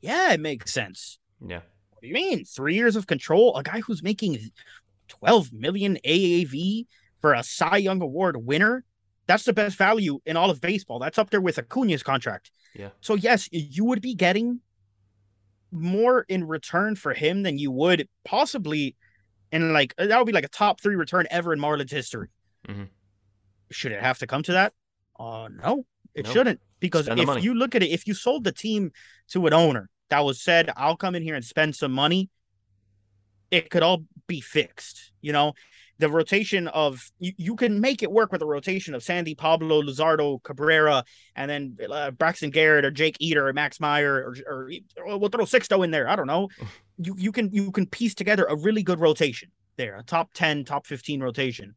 yeah 0.00 0.32
it 0.32 0.40
makes 0.40 0.72
sense 0.72 1.18
Yeah. 1.46 1.60
You 2.04 2.14
mean 2.14 2.44
three 2.44 2.74
years 2.74 2.96
of 2.96 3.06
control 3.06 3.56
a 3.56 3.62
guy 3.62 3.80
who's 3.80 4.02
making 4.02 4.38
12 5.08 5.52
million 5.52 5.98
aav 6.04 6.86
for 7.20 7.34
a 7.34 7.42
cy 7.42 7.76
young 7.76 8.00
award 8.02 8.36
winner 8.36 8.84
that's 9.26 9.44
the 9.44 9.52
best 9.52 9.76
value 9.76 10.18
in 10.26 10.36
all 10.36 10.50
of 10.50 10.60
baseball 10.60 10.98
that's 10.98 11.18
up 11.18 11.30
there 11.30 11.40
with 11.40 11.56
acuna's 11.58 12.02
contract 12.02 12.50
Yeah. 12.74 12.90
so 13.00 13.14
yes 13.14 13.48
you 13.52 13.84
would 13.84 14.02
be 14.02 14.14
getting 14.14 14.60
more 15.70 16.24
in 16.28 16.44
return 16.46 16.94
for 16.94 17.12
him 17.14 17.42
than 17.42 17.58
you 17.58 17.70
would 17.72 18.08
possibly 18.24 18.96
and 19.50 19.72
like 19.72 19.94
that 19.96 20.16
would 20.18 20.26
be 20.26 20.32
like 20.32 20.44
a 20.44 20.48
top 20.48 20.80
three 20.80 20.94
return 20.94 21.26
ever 21.30 21.52
in 21.52 21.58
marlins 21.58 21.90
history 21.90 22.28
Mhm. 22.68 22.88
should 23.70 23.92
it 23.92 24.00
have 24.00 24.18
to 24.18 24.26
come 24.26 24.42
to 24.44 24.52
that? 24.52 24.72
Uh 25.18 25.48
no, 25.52 25.84
it 26.14 26.24
No. 26.24 26.32
shouldn't. 26.32 26.60
Because 26.80 27.06
Spend 27.06 27.20
if 27.20 27.44
you 27.44 27.54
look 27.54 27.74
at 27.74 27.82
it, 27.82 27.90
if 27.90 28.06
you 28.06 28.14
sold 28.14 28.44
the 28.44 28.52
team 28.52 28.90
to 29.28 29.46
an 29.46 29.52
owner 29.52 29.88
that 30.10 30.24
was 30.24 30.40
said, 30.40 30.70
I'll 30.76 30.96
come 30.96 31.14
in 31.14 31.22
here 31.22 31.34
and 31.34 31.44
spend 31.44 31.74
some 31.74 31.92
money, 31.92 32.28
it 33.50 33.70
could 33.70 33.82
all 33.82 34.04
be 34.26 34.40
fixed. 34.40 35.12
You 35.20 35.32
know, 35.32 35.54
the 35.98 36.08
rotation 36.08 36.68
of 36.68 37.10
you, 37.18 37.32
you 37.36 37.56
can 37.56 37.80
make 37.80 38.02
it 38.02 38.10
work 38.10 38.32
with 38.32 38.40
the 38.40 38.46
rotation 38.46 38.94
of 38.94 39.02
Sandy, 39.02 39.34
Pablo, 39.34 39.82
Luzardo, 39.82 40.42
Cabrera, 40.42 41.04
and 41.36 41.50
then 41.50 41.76
uh, 41.90 42.10
Braxton 42.10 42.50
Garrett 42.50 42.84
or 42.84 42.90
Jake 42.90 43.16
Eder 43.20 43.48
or 43.48 43.52
Max 43.52 43.80
Meyer 43.80 44.14
or, 44.14 44.36
or, 44.46 44.70
or 45.04 45.18
we'll 45.18 45.30
throw 45.30 45.44
Sixto 45.44 45.84
in 45.84 45.90
there. 45.90 46.08
I 46.08 46.16
don't 46.16 46.26
know. 46.26 46.48
You 46.96 47.16
you 47.18 47.32
can 47.32 47.52
you 47.52 47.72
can 47.72 47.86
piece 47.86 48.14
together 48.14 48.44
a 48.44 48.54
really 48.54 48.84
good 48.84 49.00
rotation 49.00 49.50
there, 49.76 49.96
a 49.96 50.04
top 50.04 50.32
10, 50.32 50.64
top 50.64 50.86
15 50.86 51.20
rotation. 51.20 51.74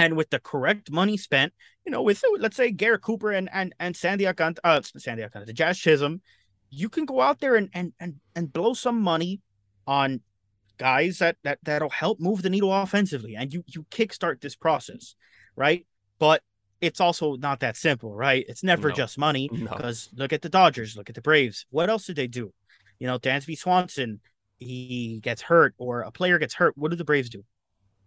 And 0.00 0.16
with 0.16 0.30
the 0.30 0.40
correct 0.40 0.90
money 0.90 1.16
spent, 1.16 1.52
you 1.86 1.92
know, 1.92 2.02
with 2.02 2.20
let's 2.40 2.56
say 2.56 2.72
Garrett 2.72 3.02
Cooper 3.02 3.30
and 3.30 3.48
and 3.52 3.72
and 3.78 3.94
Sandy 3.94 4.24
Alcant- 4.24 4.58
uh 4.64 4.80
Sandy 4.96 5.22
Alcantara, 5.22 5.52
Jazz 5.52 5.78
Chisholm, 5.78 6.22
you 6.70 6.88
can 6.88 7.04
go 7.04 7.20
out 7.20 7.40
there 7.40 7.56
and 7.56 7.68
and 7.74 7.92
and 8.00 8.16
and 8.34 8.52
blow 8.52 8.74
some 8.74 9.00
money 9.00 9.40
on 9.86 10.20
guys 10.78 11.18
that 11.18 11.36
that 11.44 11.58
that'll 11.64 11.90
help 11.90 12.20
move 12.20 12.42
the 12.42 12.50
needle 12.50 12.72
offensively, 12.72 13.34
and 13.36 13.52
you 13.52 13.62
you 13.66 13.84
kickstart 13.90 14.40
this 14.40 14.56
process, 14.56 15.14
right? 15.56 15.86
But 16.18 16.42
it's 16.80 17.00
also 17.00 17.36
not 17.36 17.60
that 17.60 17.76
simple, 17.76 18.14
right? 18.14 18.44
It's 18.48 18.62
never 18.62 18.88
No. 18.88 18.94
just 18.94 19.18
money 19.18 19.50
No. 19.52 19.70
because 19.76 20.08
look 20.14 20.32
at 20.32 20.40
the 20.42 20.48
Dodgers, 20.48 20.96
look 20.96 21.08
at 21.10 21.14
the 21.14 21.20
Braves. 21.20 21.66
What 21.70 21.90
else 21.90 22.06
did 22.06 22.16
they 22.16 22.26
do? 22.26 22.52
You 22.98 23.06
know, 23.06 23.18
Dansby 23.18 23.58
Swanson, 23.58 24.20
he 24.58 25.20
gets 25.22 25.42
hurt 25.42 25.74
or 25.76 26.02
a 26.02 26.10
player 26.10 26.38
gets 26.38 26.54
hurt. 26.54 26.76
What 26.78 26.90
do 26.90 26.96
the 26.96 27.04
Braves 27.04 27.28
do? 27.28 27.44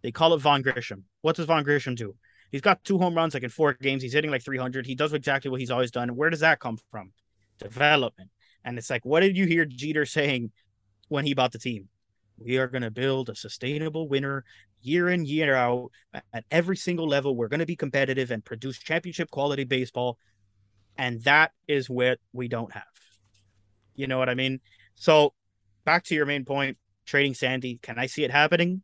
They 0.02 0.12
call 0.12 0.34
it 0.34 0.40
Vaughn 0.42 0.62
Grissom. 0.64 1.06
What 1.22 1.36
does 1.36 1.46
Vaughn 1.46 1.64
Grissom 1.64 1.96
do? 1.96 2.16
He's 2.52 2.62
got 2.62 2.84
two 2.84 2.98
home 3.00 3.16
runs 3.16 3.34
like 3.34 3.44
in 3.44 3.50
four 3.50 3.74
games. 3.74 4.04
He's 4.04 4.14
hitting 4.14 4.32
like 4.32 4.44
300. 4.44 4.86
He 4.86 4.96
does 4.96 5.14
exactly 5.14 5.50
what 5.50 5.60
he's 5.60 5.72
always 5.72 5.92
done. 5.92 6.16
Where 6.16 6.30
does 6.30 6.42
that 6.42 6.60
come 6.60 6.78
from? 6.92 7.12
Development. 7.60 8.30
And 8.66 8.78
it's 8.78 8.90
like, 8.90 9.06
what 9.06 9.22
did 9.22 9.38
you 9.38 9.46
hear 9.46 9.66
Jeter 9.66 10.06
saying 10.06 10.52
when 11.10 11.26
he 11.26 11.34
bought 11.34 11.52
the 11.52 11.60
team? 11.60 11.90
We 12.38 12.58
are 12.58 12.68
going 12.68 12.82
to 12.82 12.92
build 12.92 13.30
a 13.30 13.36
sustainable 13.36 14.08
winner 14.08 14.44
year 14.82 15.10
in, 15.10 15.26
year 15.26 15.56
out 15.56 15.92
at 16.34 16.46
every 16.52 16.78
single 16.78 17.08
level. 17.08 17.36
We're 17.36 17.48
going 17.48 17.60
to 17.60 17.66
be 17.66 17.76
competitive 17.76 18.32
and 18.32 18.44
produce 18.44 18.80
championship 18.80 19.32
quality 19.32 19.64
baseball. 19.64 20.18
And 20.98 21.22
that 21.24 21.52
is 21.68 21.90
what 21.90 22.20
we 22.34 22.48
don't 22.48 22.72
have. 22.74 22.84
You 23.96 24.08
know 24.08 24.18
what 24.18 24.30
I 24.30 24.36
mean? 24.36 24.60
So 24.96 25.34
back 25.86 26.04
to 26.06 26.16
your 26.16 26.26
main 26.26 26.46
point, 26.46 26.78
trading 27.06 27.34
Sandy. 27.34 27.80
Can 27.82 27.98
I 27.98 28.08
see 28.08 28.24
it 28.24 28.32
happening? 28.32 28.82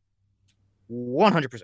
100%. 0.91 1.61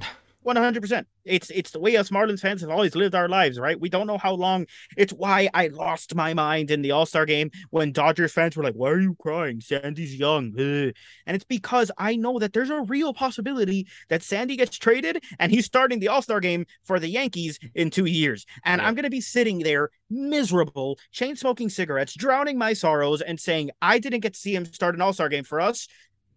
100%. 0.44 1.04
It's 1.24 1.50
it's 1.50 1.70
the 1.70 1.78
way 1.78 1.96
us 1.96 2.10
Marlins 2.10 2.40
fans 2.40 2.62
have 2.62 2.70
always 2.70 2.96
lived 2.96 3.14
our 3.14 3.28
lives, 3.28 3.58
right? 3.58 3.80
We 3.80 3.88
don't 3.88 4.08
know 4.08 4.18
how 4.18 4.32
long. 4.34 4.66
It's 4.96 5.12
why 5.12 5.48
I 5.54 5.68
lost 5.68 6.16
my 6.16 6.34
mind 6.34 6.70
in 6.70 6.82
the 6.82 6.90
All-Star 6.90 7.26
game 7.26 7.50
when 7.70 7.92
Dodgers 7.92 8.32
fans 8.32 8.56
were 8.56 8.64
like, 8.64 8.74
"Why 8.74 8.90
are 8.90 9.00
you 9.00 9.14
crying? 9.20 9.60
Sandy's 9.60 10.16
young." 10.16 10.52
Ugh. 10.58 10.92
And 11.26 11.34
it's 11.36 11.44
because 11.44 11.92
I 11.96 12.16
know 12.16 12.40
that 12.40 12.52
there's 12.52 12.70
a 12.70 12.80
real 12.82 13.14
possibility 13.14 13.86
that 14.08 14.24
Sandy 14.24 14.56
gets 14.56 14.76
traded 14.76 15.22
and 15.38 15.52
he's 15.52 15.64
starting 15.64 16.00
the 16.00 16.08
All-Star 16.08 16.40
game 16.40 16.66
for 16.82 16.98
the 16.98 17.08
Yankees 17.08 17.60
in 17.74 17.90
2 17.90 18.06
years. 18.06 18.44
And 18.64 18.80
Yeah. 18.80 18.88
I'm 18.88 18.94
going 18.94 19.04
to 19.04 19.10
be 19.10 19.20
sitting 19.20 19.60
there 19.60 19.90
miserable, 20.10 20.98
chain 21.12 21.36
smoking 21.36 21.68
cigarettes, 21.68 22.14
drowning 22.14 22.58
my 22.58 22.72
sorrows 22.72 23.20
and 23.20 23.38
saying, 23.38 23.70
"I 23.80 24.00
didn't 24.00 24.20
get 24.20 24.34
to 24.34 24.40
see 24.40 24.56
him 24.56 24.64
start 24.64 24.96
an 24.96 25.00
All-Star 25.00 25.28
game 25.28 25.44
for 25.44 25.60
us." 25.60 25.86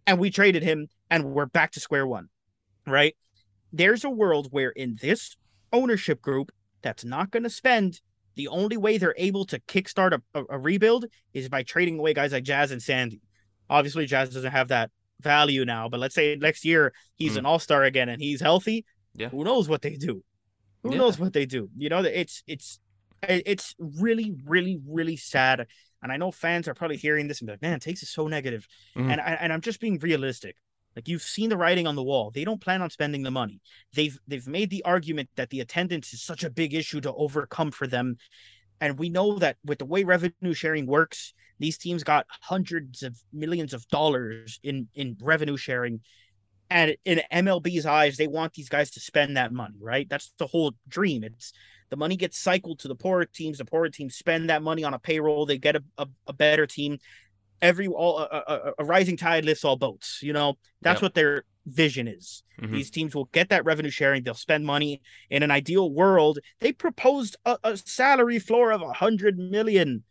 And 0.06 0.20
we 0.20 0.30
traded 0.30 0.62
him 0.62 0.89
and 1.10 1.26
we're 1.26 1.47
back 1.47 1.72
to 1.72 1.80
square 1.80 2.06
one. 2.06 2.30
Right? 2.86 3.16
There's 3.76 4.04
a 4.04 4.10
world 4.10 4.48
where 4.52 4.70
in 4.72 4.98
this 5.02 5.36
ownership 5.74 6.22
group 6.22 6.52
that's 6.82 7.04
not 7.04 7.32
going 7.32 7.44
to 7.44 7.50
spend 7.50 8.00
the 8.36 8.48
only 8.48 8.78
way 8.78 8.98
they're 8.98 9.16
able 9.18 9.46
to 9.46 9.60
kickstart 9.62 10.14
a, 10.14 10.40
a, 10.40 10.44
a 10.52 10.60
rebuild 10.60 11.06
is 11.34 11.50
by 11.50 11.64
trading 11.64 12.00
away 12.00 12.14
guys 12.14 12.32
like 12.34 12.44
Jazz 12.44 12.72
and 12.72 12.82
Sandy. 12.82 13.22
Obviously, 13.70 14.06
Jazz 14.06 14.30
doesn't 14.30 14.52
have 14.52 14.68
that 14.70 14.92
value 15.22 15.66
now, 15.66 15.90
but 15.90 16.00
let's 16.00 16.16
say 16.16 16.36
next 16.36 16.64
year 16.66 16.94
he's 17.16 17.34
Mhm. 17.34 17.40
an 17.40 17.46
all 17.46 17.60
star 17.60 17.84
again 17.84 18.10
and 18.10 18.22
he's 18.22 18.42
healthy. 18.42 18.86
Yeah. 19.16 19.30
Who 19.30 19.44
knows 19.44 19.68
what 19.70 19.82
they 19.82 19.96
do? 19.96 20.24
Who 20.84 20.92
Yeah. 20.92 20.98
knows 20.98 21.18
what 21.20 21.34
they 21.34 21.46
do? 21.46 21.70
You 21.78 21.90
know, 21.90 22.00
it's 22.04 22.44
it's 22.48 22.80
it's 23.28 23.74
really, 23.80 24.34
really, 24.46 24.80
really 24.86 25.16
sad. 25.16 25.66
And 26.04 26.12
I 26.12 26.18
know 26.18 26.30
fans 26.32 26.68
are 26.68 26.76
probably 26.76 26.98
hearing 26.98 27.28
this 27.28 27.40
and 27.42 27.48
be 27.48 27.54
like, 27.54 27.62
man, 27.62 27.80
takes 27.80 28.04
is 28.04 28.10
so 28.12 28.28
negative. 28.28 28.68
Mhm. 28.96 29.12
And 29.12 29.22
I, 29.22 29.32
and 29.42 29.52
I'm 29.52 29.62
just 29.62 29.80
being 29.80 29.98
realistic. 30.00 30.56
Like 30.96 31.08
you've 31.08 31.22
seen 31.22 31.50
the 31.50 31.58
writing 31.58 31.88
on 31.88 31.96
the 31.96 32.04
wall. 32.04 32.32
They 32.32 32.46
don't 32.46 32.62
plan 32.62 32.82
on 32.82 32.89
spending 32.89 33.24
the 33.24 33.32
money. 33.32 33.60
They've 33.93 34.18
they've 34.28 34.48
made 34.48 34.70
the 34.70 34.84
argument 34.84 35.30
that 35.36 35.50
the 35.50 35.60
attendance 35.60 36.14
is 36.14 36.22
such 36.22 36.43
a 36.43 36.50
big 36.50 36.74
issue 36.74 37.02
to 37.02 37.14
overcome 37.14 37.72
for 37.72 37.88
them. 37.88 38.18
And 38.80 38.98
we 38.98 39.10
know 39.10 39.38
that 39.39 39.58
with 39.66 39.80
the 39.80 39.86
way 39.86 40.04
revenue 40.04 40.54
sharing 40.54 40.86
works, 40.86 41.34
these 41.60 41.78
teams 41.78 42.04
got 42.04 42.28
hundreds 42.30 43.04
of 43.04 43.18
millions 43.34 43.74
of 43.74 43.88
dollars 43.89 44.60
in 44.64 44.88
in 44.93 45.18
revenue 45.22 45.58
sharing. 45.58 46.02
And 46.70 46.96
in 47.06 47.22
MLB's 47.32 47.86
eyes, 47.86 48.18
they 48.18 48.28
want 48.28 48.54
these 48.54 48.70
guys 48.70 48.89
to 48.91 49.00
spend 49.00 49.38
that 49.38 49.54
money, 49.54 49.78
right? 49.80 50.10
That's 50.10 50.34
the 50.39 50.48
whole 50.48 50.74
dream. 50.88 51.24
It's 51.24 51.54
the 51.89 51.96
money 51.96 52.18
gets 52.18 52.39
cycled 52.39 52.80
to 52.80 52.88
the 52.88 52.96
poorer 52.96 53.26
teams. 53.26 53.60
The 53.60 53.66
poorer 53.66 53.89
teams 53.89 54.16
spend 54.16 54.50
that 54.50 54.64
money 54.64 54.84
on 54.84 54.93
a 54.93 55.00
payroll. 55.00 55.46
They 55.46 55.58
get 55.58 55.76
a, 55.76 55.84
a, 55.98 56.08
a 56.28 56.34
better 56.34 56.66
team. 56.66 56.98
Every 57.66 57.88
all 57.88 58.20
a, 58.20 58.43
a, 58.53 58.72
a 58.80 58.86
rising 58.86 59.18
tide 59.18 59.43
lifts 59.45 59.66
all 59.66 59.78
boats. 59.78 60.20
You 60.22 60.34
know 60.34 60.49
that's 60.82 60.97
Yep. 60.99 61.01
what 61.05 61.13
their 61.16 61.43
vision 61.66 62.07
is. 62.07 62.43
Mhm. 62.61 62.74
These 62.74 62.91
teams 62.91 63.16
will 63.16 63.30
get 63.38 63.49
that 63.49 63.66
revenue 63.66 63.89
sharing. 63.89 64.22
They'll 64.24 64.36
spend 64.49 64.66
money. 64.66 65.01
In 65.30 65.41
an 65.43 65.51
ideal 65.51 65.88
world, 65.91 66.38
they 66.59 66.72
proposed 66.72 67.36
a, 67.45 67.57
a 67.63 67.76
salary 67.78 68.39
floor 68.39 68.72
of 68.72 68.82
a 68.82 68.93
hundred 68.93 69.38
million, 69.39 70.03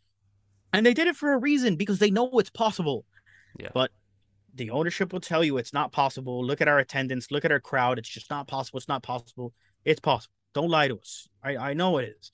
and 0.73 0.85
they 0.85 0.93
did 0.93 1.07
it 1.07 1.15
for 1.15 1.31
a 1.33 1.37
reason 1.49 1.75
because 1.77 1.99
they 1.99 2.11
know 2.11 2.29
it's 2.39 2.49
possible. 2.49 3.05
Yeah. 3.57 3.69
But 3.73 3.91
the 4.53 4.69
ownership 4.71 5.13
will 5.13 5.21
tell 5.31 5.43
you 5.43 5.57
it's 5.57 5.73
not 5.73 5.91
possible. 5.91 6.45
Look 6.45 6.61
at 6.61 6.67
our 6.67 6.79
attendance. 6.79 7.31
Look 7.31 7.45
at 7.45 7.51
our 7.51 7.59
crowd. 7.61 7.99
It's 7.99 8.09
just 8.09 8.29
not 8.29 8.47
possible. 8.47 8.77
It's 8.77 8.87
not 8.87 9.03
possible. 9.03 9.53
It's 9.85 9.99
possible. 10.01 10.33
Don't 10.53 10.69
lie 10.69 10.87
to 10.89 10.97
us. 10.97 11.27
I, 11.43 11.51
I 11.69 11.73
know 11.73 11.97
it 11.99 12.15
is. 12.19 12.31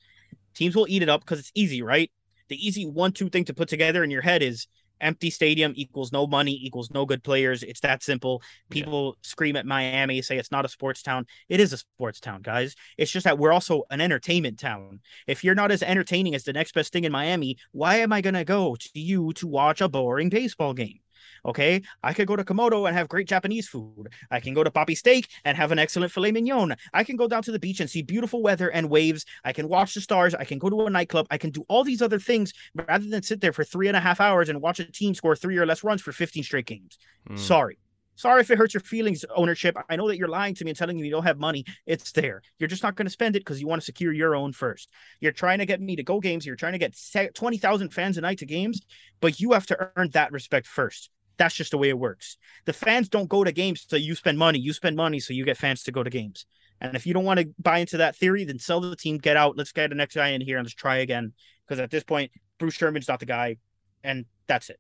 Teams 0.54 0.76
will 0.76 0.88
eat 0.90 1.04
it 1.04 1.10
up 1.10 1.22
because 1.22 1.40
it's 1.40 1.52
easy, 1.56 1.82
right? 1.82 2.12
The 2.50 2.68
easy 2.68 2.86
one 2.86 3.12
two 3.14 3.30
thing 3.30 3.46
to 3.46 3.54
put 3.54 3.70
together 3.70 4.04
in 4.04 4.12
your 4.12 4.22
head 4.22 4.42
is 4.44 4.68
empty 5.02 5.30
stadium 5.30 5.74
equals 5.76 6.12
no 6.12 6.28
money 6.28 6.58
equals 6.62 6.92
no 6.92 7.06
good 7.06 7.24
players. 7.24 7.64
It's 7.64 7.82
that 7.82 8.04
simple. 8.04 8.42
Yeah. 8.70 8.74
People 8.74 9.18
scream 9.22 9.56
at 9.56 9.66
Miami, 9.66 10.22
say 10.22 10.38
it's 10.38 10.52
not 10.52 10.66
a 10.66 10.70
sports 10.70 11.02
town. 11.02 11.26
It 11.50 11.60
is 11.60 11.74
a 11.74 11.78
sports 11.78 12.20
town, 12.20 12.42
guys. 12.42 12.76
It's 12.98 13.12
just 13.12 13.24
that 13.26 13.38
we're 13.38 13.52
also 13.52 13.84
an 13.90 14.02
entertainment 14.02 14.60
town. 14.60 15.02
If 15.28 15.44
you're 15.44 15.56
not 15.56 15.72
as 15.72 15.84
entertaining 15.84 16.36
as 16.36 16.44
the 16.44 16.54
next 16.54 16.74
best 16.74 16.94
thing 16.94 17.04
in 17.04 17.12
Miami, 17.12 17.58
why 17.72 17.98
am 17.98 18.14
I 18.14 18.22
going 18.22 18.36
to 18.36 18.46
go 18.46 18.76
to 18.76 19.00
you 19.00 19.34
to 19.34 19.48
watch 19.48 19.82
a 19.82 19.90
boring 19.90 20.30
baseball 20.30 20.74
game? 20.74 21.00
Okay, 21.46 21.82
I 22.04 22.14
could 22.14 22.28
go 22.28 22.36
to 22.36 22.44
Komodo 22.44 22.88
and 22.88 22.96
have 22.96 23.10
great 23.10 23.28
Japanese 23.28 23.68
food. 23.68 24.10
I 24.30 24.40
can 24.40 24.54
go 24.54 24.64
to 24.64 24.72
Papi 24.72 24.96
Steak 24.96 25.28
and 25.46 25.58
have 25.58 25.72
an 25.72 25.80
excellent 25.80 26.12
filet 26.12 26.32
mignon. 26.32 26.76
I 26.94 27.04
can 27.04 27.16
go 27.16 27.28
down 27.28 27.44
to 27.44 27.52
the 27.52 27.60
beach 27.60 27.80
and 27.80 27.90
see 27.90 28.02
beautiful 28.02 28.42
weather 28.42 28.70
and 28.70 28.90
waves. 28.90 29.26
I 29.44 29.54
can 29.54 29.68
watch 29.68 29.94
the 29.94 30.02
stars. 30.02 30.36
I 30.36 30.46
can 30.46 30.60
go 30.60 30.70
to 30.70 30.86
a 30.86 30.90
nightclub. 30.90 31.28
I 31.32 31.38
can 31.38 31.52
do 31.52 31.66
all 31.68 31.84
these 31.84 32.02
other 32.02 32.20
things 32.20 32.54
rather 32.74 33.06
than 33.06 33.24
sit 33.24 33.42
there 33.42 33.54
for 33.54 33.64
three 33.64 33.88
and 33.88 33.98
a 33.98 34.00
half 34.00 34.22
hours 34.22 34.50
and 34.50 34.62
watch 34.62 34.80
a 34.80 34.92
team 34.92 35.14
score 35.14 35.36
three 35.36 35.58
or 35.58 35.66
less 35.66 35.84
runs 35.84 36.02
for 36.02 36.12
15 36.12 36.44
straight 36.44 36.66
games. 36.66 36.98
Mm. 37.30 37.40
Sorry. 37.40 37.78
Sorry 38.22 38.42
if 38.42 38.52
it 38.52 38.60
hurts 38.60 38.76
your 38.76 38.82
feelings, 38.82 39.26
ownership. 39.36 39.76
I 39.90 39.96
know 39.96 40.08
that 40.08 40.18
you're 40.18 40.28
lying 40.28 40.54
to 40.54 40.64
me 40.64 40.70
and 40.70 40.78
telling 40.78 40.96
me 40.96 41.08
you 41.08 41.12
don't 41.12 41.24
have 41.24 41.40
money. 41.40 41.66
It's 41.88 42.12
there. 42.12 42.44
You're 42.60 42.68
just 42.68 42.84
not 42.84 42.96
going 42.96 43.08
to 43.08 43.12
spend 43.12 43.36
it 43.36 43.40
because 43.40 43.60
you 43.60 43.66
want 43.66 43.82
to 43.82 43.86
secure 43.86 44.14
your 44.14 44.36
own 44.36 44.54
first. 44.54 44.90
You're 45.22 45.32
trying 45.32 45.58
to 45.58 45.66
get 45.66 45.82
me 45.82 45.96
to 45.96 46.04
go 46.04 46.20
games. 46.20 46.46
You're 46.46 46.56
trying 46.56 46.74
to 46.74 46.78
get 46.78 46.96
20,000 47.34 47.90
fans 47.90 48.20
a 48.20 48.22
night 48.22 48.38
to 48.38 48.46
games, 48.46 48.80
but 49.22 49.40
you 49.40 49.54
have 49.54 49.66
to 49.66 49.90
earn 49.96 50.12
that 50.12 50.32
respect 50.32 50.68
first. 50.68 51.10
That's 51.38 51.56
just 51.56 51.72
the 51.72 51.80
way 51.80 51.90
it 51.90 51.98
works. 51.98 52.38
The 52.66 52.74
fans 52.74 53.10
don't 53.10 53.28
go 53.28 53.44
to 53.44 53.52
games 53.52 53.88
so 53.90 53.96
you 53.96 54.14
spend 54.14 54.38
money. 54.38 54.60
You 54.60 54.74
spend 54.74 54.96
money 54.96 55.20
so 55.20 55.34
you 55.34 55.44
get 55.44 55.58
fans 55.58 55.82
to 55.86 55.92
go 55.92 56.04
to 56.04 56.10
games. 56.12 56.46
And 56.80 56.96
if 56.96 57.08
you 57.08 57.16
don't 57.16 57.26
want 57.26 57.40
to 57.40 57.50
buy 57.58 57.80
into 57.80 57.98
that 57.98 58.16
theory, 58.16 58.44
then 58.44 58.60
sell 58.60 58.82
the 58.82 58.96
team, 58.96 59.18
get 59.18 59.36
out. 59.36 59.58
Let's 59.58 59.72
get 59.72 59.90
the 59.90 59.96
next 59.96 60.14
guy 60.14 60.28
in 60.28 60.42
here 60.42 60.60
and 60.60 60.66
let's 60.66 60.76
try 60.76 60.98
again. 60.98 61.34
Because 61.68 61.80
at 61.80 61.90
this 61.90 62.04
point, 62.04 62.32
Bruce 62.60 62.76
Sherman's 62.76 63.08
not 63.08 63.20
the 63.20 63.26
guy, 63.26 63.58
and 64.04 64.26
that's 64.46 64.70
it. 64.70 64.80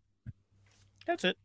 That's 1.07 1.23
it. 1.23 1.37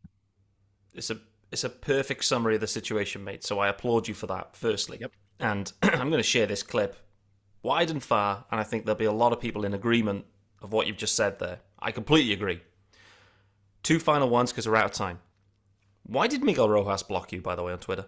It's 0.93 1.09
a 1.09 1.17
it's 1.51 1.63
a 1.63 1.69
perfect 1.69 2.25
summary 2.25 2.55
of 2.55 2.61
the 2.61 2.67
situation, 2.67 3.23
mate. 3.23 3.43
So 3.43 3.59
I 3.59 3.69
applaud 3.69 4.07
you 4.07 4.13
for 4.13 4.27
that. 4.27 4.55
Firstly, 4.55 4.97
yep. 4.99 5.11
And 5.39 5.71
I'm 5.83 6.09
going 6.09 6.13
to 6.13 6.23
share 6.23 6.45
this 6.45 6.63
clip 6.63 6.95
wide 7.63 7.89
and 7.89 8.03
far, 8.03 8.45
and 8.51 8.59
I 8.59 8.63
think 8.63 8.85
there'll 8.85 8.97
be 8.97 9.05
a 9.05 9.11
lot 9.11 9.33
of 9.33 9.39
people 9.39 9.65
in 9.65 9.73
agreement 9.73 10.25
of 10.61 10.71
what 10.71 10.87
you've 10.87 10.97
just 10.97 11.15
said 11.15 11.39
there. 11.39 11.59
I 11.79 11.91
completely 11.91 12.33
agree. 12.33 12.61
Two 13.83 13.99
final 13.99 14.29
ones 14.29 14.51
because 14.51 14.67
we're 14.67 14.75
out 14.75 14.85
of 14.85 14.91
time. 14.91 15.19
Why 16.03 16.27
did 16.27 16.43
Miguel 16.43 16.69
Rojas 16.69 17.03
block 17.03 17.31
you, 17.31 17.41
by 17.41 17.55
the 17.55 17.63
way, 17.63 17.73
on 17.73 17.79
Twitter? 17.79 18.05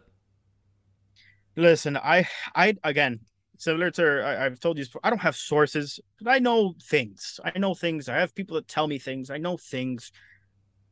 Listen, 1.55 1.97
I, 1.97 2.27
I 2.55 2.75
again, 2.83 3.19
similar 3.57 3.91
to 3.91 4.25
I, 4.25 4.43
have 4.43 4.59
told 4.59 4.77
you, 4.77 4.85
before, 4.85 5.01
I 5.03 5.09
don't 5.09 5.19
have 5.19 5.35
sources, 5.35 5.99
but 6.21 6.31
I 6.31 6.39
know 6.39 6.75
things. 6.81 7.39
I 7.43 7.57
know 7.59 7.75
things. 7.75 8.07
I 8.07 8.17
have 8.17 8.33
people 8.33 8.55
that 8.55 8.67
tell 8.67 8.87
me 8.87 8.97
things. 8.97 9.29
I 9.29 9.37
know 9.37 9.57
things. 9.57 10.11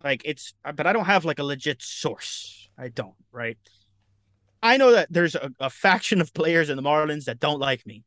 Like 0.03 0.21
it's, 0.25 0.53
but 0.75 0.85
I 0.85 0.93
don't 0.93 1.05
have 1.05 1.25
like 1.25 1.39
a 1.39 1.43
legit 1.43 1.81
source. 1.81 2.69
I 2.77 2.89
don't, 2.89 3.15
right? 3.31 3.57
I 4.61 4.77
know 4.77 4.91
that 4.91 5.07
there's 5.11 5.35
a, 5.35 5.51
a 5.59 5.69
faction 5.69 6.21
of 6.21 6.33
players 6.33 6.69
in 6.69 6.77
the 6.77 6.83
Marlins 6.83 7.25
that 7.25 7.39
don't 7.39 7.59
like 7.59 7.85
me. 7.85 8.03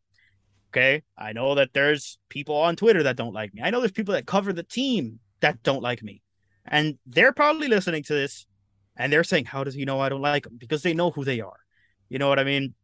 Okay. 0.71 1.03
I 1.19 1.33
know 1.33 1.57
that 1.57 1.73
there's 1.73 2.19
people 2.29 2.57
on 2.57 2.77
Twitter 2.77 3.03
that 3.05 3.17
don't 3.17 3.35
like 3.35 3.53
me. 3.53 3.63
I 3.63 3.71
know 3.71 3.81
there's 3.81 3.93
people 3.93 4.15
that 4.15 4.27
cover 4.27 4.53
the 4.53 4.63
team 4.63 5.19
that 5.41 5.63
don't 5.63 5.83
like 5.83 6.03
me. 6.03 6.23
And 6.65 6.99
they're 7.07 7.33
probably 7.33 7.67
listening 7.69 8.05
to 8.05 8.15
this 8.15 8.47
and 8.97 9.13
they're 9.13 9.25
saying, 9.25 9.47
How 9.47 9.65
does 9.65 9.75
he 9.75 9.85
know 9.85 10.01
I 10.01 10.09
don't 10.09 10.21
like 10.21 10.47
him? 10.47 10.57
Because 10.59 10.83
they 10.83 10.95
know 10.95 11.11
who 11.11 11.25
they 11.25 11.41
are. 11.41 11.57
You 12.09 12.19
know 12.19 12.29
what 12.29 12.39
I 12.39 12.45
mean? 12.45 12.75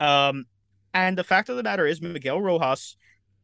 Um, 0.00 0.46
and 0.94 1.16
the 1.16 1.24
fact 1.24 1.48
of 1.48 1.56
the 1.56 1.62
matter 1.62 1.86
is, 1.86 2.00
Miguel 2.00 2.40
Rojas 2.40 2.96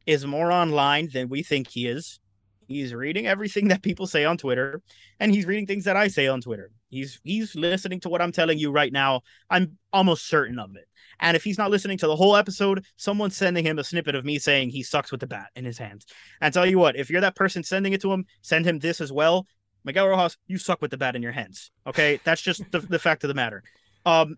is 0.06 0.26
more 0.26 0.50
online 0.50 1.08
than 1.12 1.28
we 1.28 1.42
think 1.42 1.68
he 1.68 1.86
is. 1.86 2.18
He's 2.66 2.92
reading 2.92 3.26
everything 3.26 3.68
that 3.68 3.82
people 3.82 4.06
say 4.06 4.24
on 4.24 4.36
Twitter, 4.36 4.82
and 5.20 5.32
he's 5.32 5.46
reading 5.46 5.66
things 5.66 5.84
that 5.84 5.96
I 5.96 6.08
say 6.08 6.26
on 6.26 6.40
Twitter. 6.40 6.70
He's 6.88 7.20
he's 7.22 7.54
listening 7.54 8.00
to 8.00 8.08
what 8.08 8.20
I'm 8.20 8.32
telling 8.32 8.58
you 8.58 8.70
right 8.70 8.92
now. 8.92 9.22
I'm 9.50 9.78
almost 9.92 10.28
certain 10.28 10.58
of 10.58 10.74
it. 10.76 10.88
And 11.20 11.36
if 11.36 11.44
he's 11.44 11.58
not 11.58 11.70
listening 11.70 11.98
to 11.98 12.06
the 12.06 12.16
whole 12.16 12.36
episode, 12.36 12.84
someone's 12.96 13.36
sending 13.36 13.64
him 13.64 13.78
a 13.78 13.84
snippet 13.84 14.14
of 14.14 14.24
me 14.24 14.38
saying 14.38 14.70
he 14.70 14.82
sucks 14.82 15.10
with 15.10 15.20
the 15.20 15.26
bat 15.26 15.48
in 15.56 15.64
his 15.64 15.78
hands. 15.78 16.06
And 16.40 16.52
tell 16.52 16.66
you 16.66 16.78
what, 16.78 16.96
if 16.96 17.08
you're 17.08 17.22
that 17.22 17.36
person 17.36 17.62
sending 17.62 17.92
it 17.92 18.02
to 18.02 18.12
him, 18.12 18.26
send 18.42 18.66
him 18.66 18.78
this 18.78 19.00
as 19.00 19.12
well. 19.12 19.46
Miguel 19.84 20.08
Rojas, 20.08 20.36
you 20.46 20.58
suck 20.58 20.82
with 20.82 20.90
the 20.90 20.98
bat 20.98 21.16
in 21.16 21.22
your 21.22 21.32
hands. 21.32 21.70
Okay, 21.86 22.20
that's 22.24 22.42
just 22.42 22.62
the, 22.72 22.80
the 22.80 22.98
fact 22.98 23.24
of 23.24 23.28
the 23.28 23.34
matter. 23.34 23.62
Um, 24.04 24.36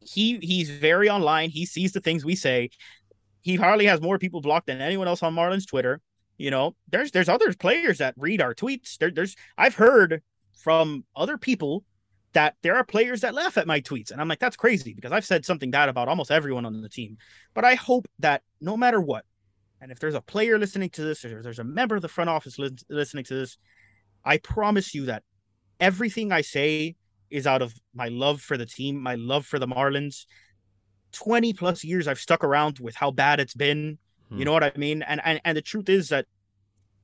he 0.00 0.38
he's 0.38 0.70
very 0.70 1.10
online. 1.10 1.50
He 1.50 1.66
sees 1.66 1.92
the 1.92 2.00
things 2.00 2.24
we 2.24 2.36
say. 2.36 2.70
He 3.42 3.56
hardly 3.56 3.86
has 3.86 4.00
more 4.00 4.18
people 4.18 4.40
blocked 4.40 4.66
than 4.66 4.80
anyone 4.80 5.08
else 5.08 5.22
on 5.22 5.34
Marlins 5.34 5.66
Twitter. 5.66 6.00
You 6.38 6.50
know, 6.50 6.76
there's 6.88 7.10
there's 7.10 7.28
other 7.28 7.52
players 7.52 7.98
that 7.98 8.14
read 8.16 8.40
our 8.40 8.54
tweets. 8.54 8.96
There, 8.96 9.10
there's 9.10 9.36
I've 9.58 9.74
heard 9.74 10.22
from 10.56 11.04
other 11.14 11.36
people 11.36 11.84
that 12.32 12.54
there 12.62 12.76
are 12.76 12.84
players 12.84 13.22
that 13.22 13.34
laugh 13.34 13.58
at 13.58 13.66
my 13.66 13.80
tweets, 13.80 14.10
and 14.10 14.20
I'm 14.20 14.28
like, 14.28 14.38
that's 14.38 14.56
crazy 14.56 14.94
because 14.94 15.12
I've 15.12 15.24
said 15.24 15.44
something 15.44 15.70
bad 15.70 15.88
about 15.88 16.08
almost 16.08 16.30
everyone 16.30 16.64
on 16.64 16.80
the 16.80 16.88
team. 16.88 17.18
But 17.54 17.64
I 17.64 17.74
hope 17.74 18.06
that 18.20 18.42
no 18.60 18.76
matter 18.76 19.00
what, 19.00 19.24
and 19.80 19.90
if 19.90 19.98
there's 19.98 20.14
a 20.14 20.20
player 20.20 20.58
listening 20.58 20.90
to 20.90 21.02
this, 21.02 21.24
or 21.24 21.42
there's 21.42 21.58
a 21.58 21.64
member 21.64 21.96
of 21.96 22.02
the 22.02 22.08
front 22.08 22.30
office 22.30 22.58
li- 22.58 22.76
listening 22.88 23.24
to 23.24 23.34
this, 23.34 23.58
I 24.24 24.38
promise 24.38 24.94
you 24.94 25.06
that 25.06 25.22
everything 25.80 26.32
I 26.32 26.42
say 26.42 26.96
is 27.30 27.46
out 27.46 27.62
of 27.62 27.74
my 27.94 28.08
love 28.08 28.40
for 28.40 28.56
the 28.56 28.66
team, 28.66 29.00
my 29.00 29.14
love 29.14 29.46
for 29.46 29.58
the 29.58 29.68
Marlins. 29.68 30.24
20 31.12 31.52
plus 31.54 31.84
years 31.84 32.06
I've 32.06 32.18
stuck 32.18 32.44
around 32.44 32.78
with 32.78 32.94
how 32.94 33.10
bad 33.10 33.40
it's 33.40 33.54
been. 33.54 33.98
Hmm. 34.28 34.38
You 34.38 34.44
know 34.44 34.52
what 34.52 34.64
I 34.64 34.72
mean? 34.76 35.02
And, 35.02 35.20
and 35.24 35.40
and 35.44 35.56
the 35.56 35.62
truth 35.62 35.88
is 35.88 36.08
that 36.10 36.26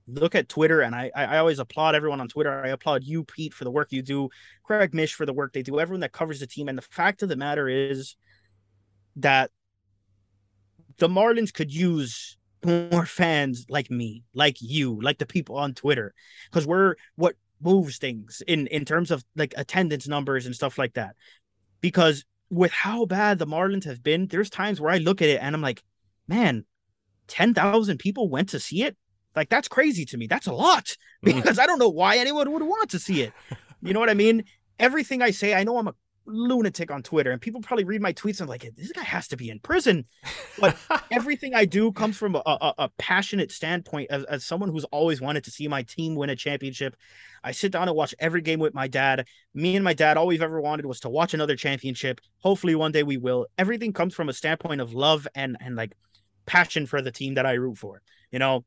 look 0.06 0.34
at 0.34 0.48
Twitter, 0.48 0.80
and 0.80 0.94
I 0.94 1.10
I 1.14 1.38
always 1.38 1.58
applaud 1.58 1.94
everyone 1.94 2.20
on 2.20 2.28
Twitter. 2.28 2.64
I 2.64 2.68
applaud 2.68 3.04
you, 3.04 3.24
Pete, 3.24 3.54
for 3.54 3.64
the 3.64 3.70
work 3.70 3.92
you 3.92 4.02
do, 4.02 4.28
Craig 4.62 4.94
Mish 4.94 5.14
for 5.14 5.26
the 5.26 5.32
work 5.32 5.52
they 5.52 5.62
do, 5.62 5.80
everyone 5.80 6.00
that 6.00 6.12
covers 6.12 6.40
the 6.40 6.46
team. 6.46 6.68
And 6.68 6.76
the 6.76 6.82
fact 6.82 7.22
of 7.22 7.28
the 7.28 7.36
matter 7.36 7.68
is 7.68 8.16
that 9.16 9.50
the 10.98 11.08
Marlins 11.08 11.52
could 11.52 11.72
use 11.72 12.36
more 12.64 13.06
fans 13.06 13.66
like 13.68 13.90
me, 13.90 14.24
like 14.34 14.56
you, 14.60 15.00
like 15.00 15.18
the 15.18 15.26
people 15.26 15.56
on 15.56 15.74
Twitter, 15.74 16.14
because 16.50 16.66
we're 16.66 16.94
what 17.16 17.36
moves 17.60 17.98
things 17.98 18.42
in 18.46 18.66
in 18.68 18.84
terms 18.84 19.10
of 19.10 19.24
like 19.36 19.54
attendance 19.56 20.06
numbers 20.06 20.46
and 20.46 20.54
stuff 20.54 20.78
like 20.78 20.94
that. 20.94 21.16
Because 21.80 22.24
with 22.50 22.72
how 22.72 23.04
bad 23.06 23.38
the 23.38 23.46
Marlins 23.46 23.84
have 23.84 24.02
been, 24.02 24.26
there's 24.28 24.50
times 24.50 24.80
where 24.80 24.92
I 24.92 24.98
look 24.98 25.22
at 25.22 25.28
it 25.28 25.40
and 25.40 25.54
I'm 25.54 25.62
like, 25.62 25.82
man, 26.28 26.64
10,000 27.28 27.98
people 27.98 28.28
went 28.28 28.50
to 28.50 28.60
see 28.60 28.82
it. 28.82 28.96
Like 29.36 29.48
that's 29.48 29.68
crazy 29.68 30.04
to 30.06 30.16
me. 30.16 30.26
That's 30.26 30.46
a 30.46 30.52
lot 30.52 30.84
mm-hmm. 31.24 31.36
because 31.40 31.58
I 31.58 31.66
don't 31.66 31.78
know 31.78 31.88
why 31.88 32.18
anyone 32.18 32.50
would 32.52 32.62
want 32.62 32.90
to 32.90 32.98
see 32.98 33.22
it. 33.22 33.32
You 33.82 33.92
know 33.92 34.00
what 34.00 34.10
I 34.10 34.14
mean? 34.14 34.44
Everything 34.78 35.22
I 35.22 35.30
say, 35.30 35.54
I 35.54 35.64
know 35.64 35.76
I'm 35.78 35.88
a 35.88 35.94
lunatic 36.26 36.90
on 36.90 37.02
Twitter, 37.02 37.30
and 37.30 37.40
people 37.40 37.60
probably 37.60 37.84
read 37.84 38.00
my 38.00 38.12
tweets 38.12 38.40
and 38.40 38.48
like, 38.48 38.68
this 38.76 38.92
guy 38.92 39.02
has 39.02 39.28
to 39.28 39.36
be 39.36 39.50
in 39.50 39.58
prison. 39.60 40.06
But 40.58 40.76
everything 41.10 41.54
I 41.54 41.64
do 41.64 41.92
comes 41.92 42.16
from 42.16 42.34
a, 42.34 42.42
a, 42.46 42.74
a 42.78 42.88
passionate 42.98 43.52
standpoint 43.52 44.10
as, 44.10 44.24
as 44.24 44.44
someone 44.44 44.70
who's 44.70 44.84
always 44.84 45.20
wanted 45.20 45.44
to 45.44 45.50
see 45.50 45.68
my 45.68 45.82
team 45.82 46.14
win 46.14 46.30
a 46.30 46.36
championship. 46.36 46.96
I 47.42 47.52
sit 47.52 47.72
down 47.72 47.88
and 47.88 47.96
watch 47.96 48.14
every 48.18 48.40
game 48.40 48.58
with 48.58 48.74
my 48.74 48.88
dad. 48.88 49.26
Me 49.52 49.76
and 49.76 49.84
my 49.84 49.94
dad, 49.94 50.16
all 50.16 50.26
we've 50.26 50.42
ever 50.42 50.60
wanted 50.60 50.86
was 50.86 51.00
to 51.00 51.10
watch 51.10 51.34
another 51.34 51.56
championship. 51.56 52.20
Hopefully, 52.38 52.74
one 52.74 52.92
day 52.92 53.02
we 53.02 53.18
will. 53.18 53.46
Everything 53.58 53.92
comes 53.92 54.14
from 54.14 54.28
a 54.28 54.32
standpoint 54.32 54.80
of 54.80 54.94
love 54.94 55.28
and 55.34 55.56
and 55.60 55.76
like 55.76 55.92
passion 56.46 56.86
for 56.86 57.00
the 57.02 57.12
team 57.12 57.34
that 57.34 57.46
I 57.46 57.52
root 57.52 57.78
for. 57.78 58.02
You 58.30 58.38
know, 58.38 58.64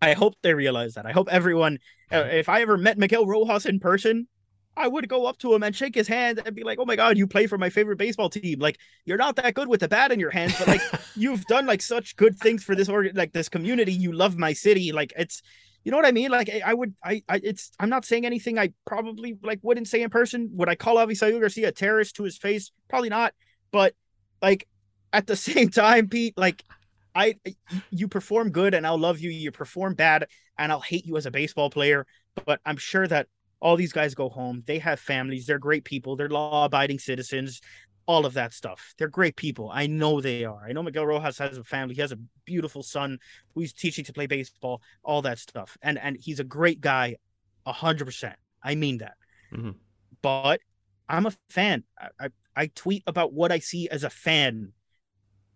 I 0.00 0.12
hope 0.12 0.34
they 0.42 0.54
realize 0.54 0.94
that. 0.94 1.06
I 1.06 1.12
hope 1.12 1.28
everyone, 1.30 1.78
uh, 2.12 2.28
if 2.30 2.48
I 2.48 2.62
ever 2.62 2.76
met 2.76 2.98
Miguel 2.98 3.26
Rojas 3.26 3.66
in 3.66 3.80
person, 3.80 4.28
I 4.76 4.88
would 4.88 5.08
go 5.08 5.24
up 5.24 5.38
to 5.38 5.54
him 5.54 5.62
and 5.62 5.74
shake 5.74 5.94
his 5.94 6.06
hand 6.06 6.42
and 6.44 6.54
be 6.54 6.62
like, 6.62 6.78
"Oh 6.78 6.84
my 6.84 6.96
god, 6.96 7.16
you 7.16 7.26
play 7.26 7.46
for 7.46 7.56
my 7.56 7.70
favorite 7.70 7.96
baseball 7.96 8.28
team. 8.28 8.58
Like, 8.58 8.78
you're 9.06 9.16
not 9.16 9.36
that 9.36 9.54
good 9.54 9.68
with 9.68 9.80
the 9.80 9.88
bat 9.88 10.12
in 10.12 10.20
your 10.20 10.30
hands, 10.30 10.58
but 10.58 10.68
like, 10.68 10.82
you've 11.16 11.46
done 11.46 11.66
like 11.66 11.80
such 11.80 12.16
good 12.16 12.38
things 12.38 12.62
for 12.62 12.74
this 12.74 12.88
org, 12.88 13.16
like 13.16 13.32
this 13.32 13.48
community. 13.48 13.92
You 13.92 14.12
love 14.12 14.36
my 14.36 14.52
city. 14.52 14.92
Like, 14.92 15.14
it's, 15.16 15.40
you 15.82 15.90
know 15.90 15.96
what 15.96 16.06
I 16.06 16.12
mean? 16.12 16.30
Like, 16.30 16.50
I 16.64 16.74
would, 16.74 16.94
I, 17.02 17.22
I, 17.28 17.40
it's, 17.42 17.70
I'm 17.80 17.88
not 17.88 18.04
saying 18.04 18.26
anything 18.26 18.58
I 18.58 18.72
probably 18.84 19.38
like 19.42 19.60
wouldn't 19.62 19.88
say 19.88 20.02
in 20.02 20.10
person. 20.10 20.50
Would 20.54 20.68
I 20.68 20.74
call 20.74 20.96
Avisail 20.96 21.40
Garcia 21.40 21.68
a 21.68 21.72
terrorist 21.72 22.16
to 22.16 22.24
his 22.24 22.36
face? 22.36 22.70
Probably 22.88 23.08
not. 23.08 23.32
But 23.70 23.94
like, 24.42 24.68
at 25.12 25.26
the 25.26 25.36
same 25.36 25.70
time, 25.70 26.08
Pete, 26.08 26.34
like, 26.36 26.64
I, 27.16 27.36
you 27.90 28.08
perform 28.08 28.50
good 28.50 28.74
and 28.74 28.86
I'll 28.86 28.98
love 28.98 29.20
you. 29.20 29.30
You 29.30 29.50
perform 29.50 29.94
bad 29.94 30.26
and 30.58 30.70
I'll 30.70 30.80
hate 30.80 31.06
you 31.06 31.16
as 31.16 31.24
a 31.24 31.30
baseball 31.30 31.70
player. 31.70 32.06
But 32.44 32.60
I'm 32.66 32.76
sure 32.76 33.06
that 33.06 33.28
all 33.58 33.76
these 33.76 33.92
guys 33.92 34.14
go 34.14 34.28
home. 34.28 34.62
They 34.66 34.78
have 34.80 35.00
families. 35.00 35.46
They're 35.46 35.58
great 35.58 35.84
people. 35.84 36.14
They're 36.14 36.28
law 36.28 36.66
abiding 36.66 36.98
citizens. 36.98 37.62
All 38.04 38.26
of 38.26 38.34
that 38.34 38.52
stuff. 38.52 38.94
They're 38.98 39.08
great 39.08 39.34
people. 39.34 39.70
I 39.72 39.86
know 39.86 40.20
they 40.20 40.44
are. 40.44 40.66
I 40.68 40.72
know 40.72 40.82
Miguel 40.82 41.06
Rojas 41.06 41.38
has 41.38 41.58
a 41.58 41.64
family. 41.64 41.94
He 41.94 42.02
has 42.02 42.12
a 42.12 42.18
beautiful 42.44 42.82
son 42.82 43.18
who 43.54 43.62
he's 43.62 43.72
teaching 43.72 44.04
to 44.04 44.12
play 44.12 44.26
baseball. 44.26 44.82
All 45.02 45.22
that 45.22 45.38
stuff. 45.38 45.76
And 45.82 45.98
and 45.98 46.16
he's 46.20 46.38
a 46.38 46.44
great 46.44 46.80
guy, 46.80 47.16
a 47.64 47.72
hundred 47.72 48.04
percent. 48.04 48.36
I 48.62 48.76
mean 48.76 48.98
that. 48.98 49.14
Mm-hmm. 49.52 49.70
But 50.22 50.60
I'm 51.08 51.26
a 51.26 51.32
fan. 51.48 51.82
I, 51.98 52.08
I 52.20 52.28
I 52.54 52.66
tweet 52.68 53.02
about 53.06 53.32
what 53.32 53.50
I 53.50 53.58
see 53.58 53.88
as 53.88 54.04
a 54.04 54.10
fan. 54.10 54.72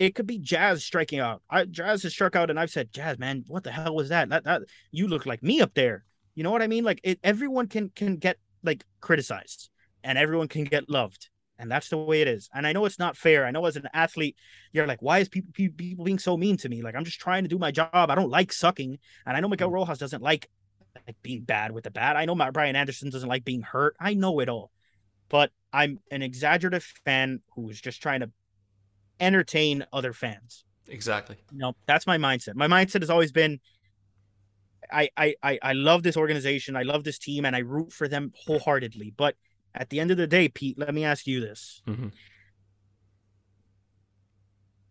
It 0.00 0.14
could 0.14 0.26
be 0.26 0.38
Jazz 0.38 0.82
striking 0.82 1.20
out. 1.20 1.42
I, 1.50 1.66
Jazz 1.66 2.02
has 2.04 2.12
struck 2.12 2.34
out, 2.34 2.48
and 2.48 2.58
I've 2.58 2.70
said, 2.70 2.90
Jazz, 2.90 3.18
man, 3.18 3.44
what 3.46 3.64
the 3.64 3.70
hell 3.70 3.94
was 3.94 4.08
that? 4.08 4.30
That 4.30 4.44
that 4.44 4.62
you 4.90 5.06
look 5.06 5.26
like 5.26 5.42
me 5.42 5.60
up 5.60 5.74
there. 5.74 6.04
You 6.34 6.42
know 6.42 6.50
what 6.50 6.62
I 6.62 6.68
mean? 6.68 6.84
Like 6.84 7.00
it, 7.04 7.20
everyone 7.22 7.68
can 7.68 7.90
can 7.90 8.16
get 8.16 8.38
like 8.62 8.82
criticized 9.00 9.68
and 10.02 10.16
everyone 10.16 10.48
can 10.48 10.64
get 10.64 10.88
loved. 10.88 11.28
And 11.58 11.70
that's 11.70 11.90
the 11.90 11.98
way 11.98 12.22
it 12.22 12.28
is. 12.28 12.48
And 12.54 12.66
I 12.66 12.72
know 12.72 12.86
it's 12.86 12.98
not 12.98 13.18
fair. 13.18 13.44
I 13.44 13.50
know 13.50 13.66
as 13.66 13.76
an 13.76 13.88
athlete, 13.92 14.36
you're 14.72 14.86
like, 14.86 15.02
why 15.02 15.18
is 15.18 15.28
people 15.28 15.52
people 15.52 16.04
being 16.06 16.18
so 16.18 16.38
mean 16.38 16.56
to 16.58 16.70
me? 16.70 16.80
Like 16.80 16.94
I'm 16.94 17.04
just 17.04 17.20
trying 17.20 17.44
to 17.44 17.48
do 17.48 17.58
my 17.58 17.70
job. 17.70 17.92
I 17.92 18.14
don't 18.14 18.30
like 18.30 18.54
sucking. 18.54 18.98
And 19.26 19.36
I 19.36 19.40
know 19.40 19.48
Miguel 19.48 19.68
mm. 19.68 19.74
Rojas 19.74 19.98
doesn't 19.98 20.22
like 20.22 20.48
like 21.06 21.16
being 21.22 21.42
bad 21.42 21.72
with 21.72 21.84
the 21.84 21.90
bat. 21.90 22.16
I 22.16 22.24
know 22.24 22.34
my 22.34 22.50
Brian 22.50 22.74
Anderson 22.74 23.10
doesn't 23.10 23.28
like 23.28 23.44
being 23.44 23.60
hurt. 23.60 23.96
I 24.00 24.14
know 24.14 24.40
it 24.40 24.48
all. 24.48 24.70
But 25.28 25.50
I'm 25.72 26.00
an 26.10 26.22
exaggerative 26.22 26.84
fan 27.04 27.42
who's 27.54 27.80
just 27.80 28.02
trying 28.02 28.20
to 28.20 28.30
entertain 29.20 29.84
other 29.92 30.12
fans. 30.12 30.64
Exactly. 30.88 31.36
You 31.52 31.58
know, 31.58 31.76
that's 31.86 32.06
my 32.06 32.18
mindset. 32.18 32.54
My 32.56 32.66
mindset 32.66 33.00
has 33.02 33.10
always 33.10 33.32
been 33.32 33.60
I, 34.92 35.08
I 35.16 35.34
I 35.42 35.58
I 35.62 35.72
love 35.72 36.02
this 36.02 36.16
organization. 36.16 36.76
I 36.76 36.82
love 36.82 37.04
this 37.04 37.18
team, 37.18 37.44
and 37.44 37.54
I 37.54 37.60
root 37.60 37.92
for 37.92 38.08
them 38.08 38.32
wholeheartedly. 38.44 39.14
But 39.16 39.36
At 39.74 39.88
the 39.90 40.00
end 40.00 40.10
of 40.10 40.16
the 40.16 40.26
day, 40.26 40.48
Pete, 40.48 40.78
let 40.78 40.92
me 40.92 41.04
ask 41.04 41.26
you 41.26 41.40
this. 41.40 41.82
Mm-hmm. 41.86 42.08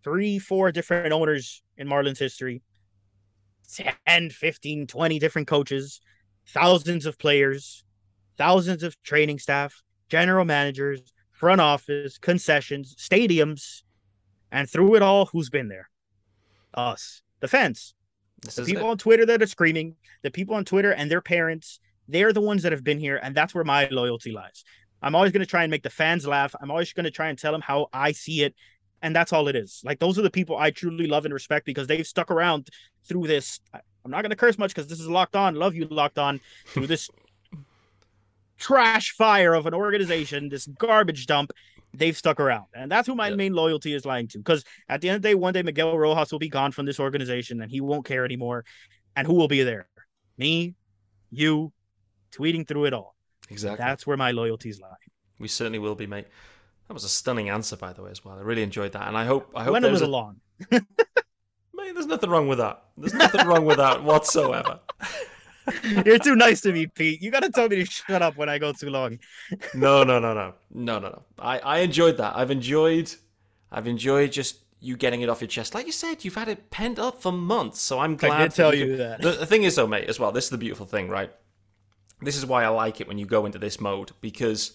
Three, 0.04 0.40
four 0.40 0.72
different 0.72 1.12
owners 1.12 1.62
in 1.78 1.88
Marlins 1.88 2.18
history, 2.18 2.62
10, 4.08 4.30
15, 4.30 4.88
20 4.88 5.20
different 5.20 5.48
coaches, 5.48 6.00
thousands 6.48 7.06
of 7.06 7.18
players, 7.18 7.84
thousands 8.38 8.84
of 8.84 8.96
training 9.04 9.40
staff, 9.40 9.84
general 10.08 10.46
managers, 10.46 11.14
front 11.34 11.60
office, 11.60 12.18
concessions, 12.18 12.96
stadiums, 12.98 13.84
and 14.52 14.70
through 14.70 14.96
it 14.96 15.02
all, 15.02 15.28
who's 15.28 15.50
been 15.50 15.68
there? 15.68 15.90
Us, 16.74 17.22
the 17.40 17.48
fans. 17.48 17.94
This 18.42 18.56
The 18.56 18.64
people 18.64 18.88
it. 18.88 18.92
on 18.92 18.98
Twitter 18.98 19.26
that 19.26 19.42
are 19.42 19.48
screaming, 19.48 19.96
the 20.22 20.32
people 20.32 20.56
on 20.56 20.66
Twitter 20.66 20.92
and 20.92 21.10
their 21.12 21.22
parents, 21.22 21.80
they're 22.08 22.34
the 22.34 22.42
ones 22.42 22.64
that 22.64 22.72
have 22.72 22.84
been 22.84 23.00
here, 23.00 23.20
and 23.22 23.36
that's 23.36 23.54
where 23.54 23.64
my 23.64 23.88
loyalty 23.92 24.32
lies. 24.32 24.64
I'm 25.02 25.16
always 25.16 25.32
going 25.32 25.42
to 25.42 25.46
try 25.46 25.64
and 25.64 25.72
make 25.72 25.84
the 25.84 25.90
fans 25.90 26.28
laugh. 26.28 26.54
I'm 26.62 26.72
always 26.72 26.92
going 26.94 27.06
to 27.06 27.12
try 27.12 27.30
and 27.30 27.38
tell 27.38 27.52
them 27.52 27.62
how 27.62 27.88
I 27.94 28.12
see 28.12 28.44
it, 28.44 28.56
and 29.02 29.16
that's 29.16 29.32
all 29.32 29.48
it 29.48 29.56
is. 29.56 29.82
Like 29.86 30.00
those 30.00 30.18
are 30.20 30.22
the 30.22 30.30
people 30.30 30.58
I 30.58 30.72
truly 30.72 31.08
love 31.08 31.26
and 31.26 31.34
respect 31.34 31.66
because 31.66 31.88
they've 31.88 32.06
stuck 32.06 32.32
around 32.32 32.70
through 33.06 33.28
this. 33.28 33.60
I'm 33.74 34.12
not 34.12 34.22
going 34.22 34.32
to 34.32 34.36
curse 34.36 34.58
much 34.58 34.74
because 34.74 34.88
this 34.88 35.00
is 35.00 35.08
locked 35.08 35.36
on. 35.36 35.56
Love 35.56 35.76
you, 35.76 35.86
locked 35.86 36.18
on 36.18 36.42
through 36.68 36.88
this 36.88 37.10
trash 38.58 39.12
fire 39.12 39.54
of 39.54 39.66
an 39.66 39.74
organization, 39.74 40.50
this 40.50 40.68
garbage 40.68 41.28
dump. 41.28 41.52
They've 41.94 42.16
stuck 42.16 42.40
around, 42.40 42.66
and 42.74 42.92
that's 42.92 43.08
who 43.08 43.16
my 43.16 43.30
Yeah. 43.30 43.36
main 43.36 43.54
loyalty 43.54 43.94
is 43.94 44.06
lying 44.06 44.28
to. 44.30 44.38
Because 44.38 44.64
at 44.88 45.02
the 45.02 45.10
end 45.10 45.16
of 45.18 45.22
the 45.24 45.30
day, 45.30 45.36
one 45.36 45.54
day 45.54 45.64
Miguel 45.64 45.98
Rojas 45.98 46.32
will 46.32 46.40
be 46.40 46.50
gone 46.50 46.72
from 46.72 46.86
this 46.86 47.00
organization, 47.00 47.62
and 47.62 47.72
he 47.72 47.82
won't 47.82 48.06
care 48.06 48.24
anymore. 48.26 48.64
And 49.16 49.26
who 49.26 49.34
will 49.34 49.48
be 49.48 49.64
there? 49.64 49.90
Me, 50.38 50.76
you, 51.32 51.74
tweeting 52.32 52.68
through 52.68 52.86
it 52.86 52.94
all. 52.94 53.16
Exactly. 53.50 53.84
That's 53.84 54.06
where 54.06 54.18
my 54.18 54.32
loyalties 54.32 54.80
lie. 54.80 54.96
We 55.40 55.48
certainly 55.48 55.80
will 55.80 55.96
be, 55.96 56.06
mate. 56.06 56.28
That 56.88 56.94
was 56.94 57.04
a 57.04 57.10
stunning 57.10 57.50
answer, 57.50 57.76
by 57.76 57.94
the 57.94 58.04
way, 58.04 58.12
as 58.12 58.24
well. 58.24 58.38
I 58.38 58.42
really 58.42 58.64
enjoyed 58.64 58.92
that, 58.94 59.08
and 59.08 59.18
I 59.18 59.26
hope 59.26 59.52
I 59.56 59.64
hope 59.64 59.74
Went 59.74 59.86
a 59.86 59.88
there's 59.90 60.02
little 60.02 60.16
a, 60.16 60.18
long. 60.18 60.42
mate. 60.72 61.94
There's 61.94 62.06
nothing 62.06 62.30
wrong 62.30 62.48
with 62.48 62.60
that. 62.60 62.84
There's 62.98 63.14
nothing 63.14 63.48
wrong 63.48 63.66
with 63.66 63.78
that 63.78 64.04
whatsoever. 64.10 64.80
You're 66.06 66.20
too 66.20 66.36
nice 66.36 66.62
to 66.62 66.72
me, 66.72 66.88
Pete. 66.88 67.22
You 67.22 67.32
gotta 67.32 67.50
tell 67.52 67.68
me 67.70 67.78
to 67.78 67.86
shut 67.86 68.22
up 68.22 68.38
when 68.38 68.50
I 68.50 68.58
go 68.58 68.72
too 68.74 68.90
long. 68.90 69.20
No, 69.74 70.04
no, 70.04 70.20
no, 70.20 70.34
no, 70.34 70.54
no, 70.72 71.00
no, 71.00 71.10
no. 71.10 71.24
I 71.38 71.60
I 71.60 71.78
enjoyed 71.80 72.18
that. 72.18 72.36
I've 72.36 72.52
enjoyed, 72.52 73.14
I've 73.72 73.88
enjoyed 73.88 74.32
just 74.32 74.58
you 74.82 74.96
getting 74.96 75.22
it 75.22 75.30
off 75.30 75.42
your 75.42 75.48
chest. 75.48 75.76
Like 75.76 75.86
you 75.86 75.92
said, 75.92 76.24
you've 76.24 76.36
had 76.36 76.48
it 76.48 76.70
pent 76.72 77.00
up 77.00 77.22
for 77.22 77.32
months, 77.32 77.82
so 77.82 78.00
I'm 78.00 78.16
glad. 78.16 78.32
I 78.32 78.44
did 78.44 78.52
tell 78.54 78.70
could- 78.72 78.80
you 78.80 78.98
that. 78.98 79.22
The, 79.22 79.32
the 79.32 79.46
thing 79.46 79.64
is, 79.64 79.76
though, 79.76 79.88
mate, 79.88 80.08
as 80.10 80.20
well, 80.20 80.32
this 80.32 80.46
is 80.46 80.50
the 80.50 80.58
beautiful 80.58 80.86
thing, 80.86 81.10
right? 81.10 81.32
This 82.22 82.36
is 82.38 82.46
why 82.46 82.64
I 82.64 82.70
like 82.70 83.00
it 83.02 83.08
when 83.08 83.18
you 83.18 83.26
go 83.26 83.46
into 83.46 83.60
this 83.60 83.80
mode 83.80 84.12
because 84.22 84.74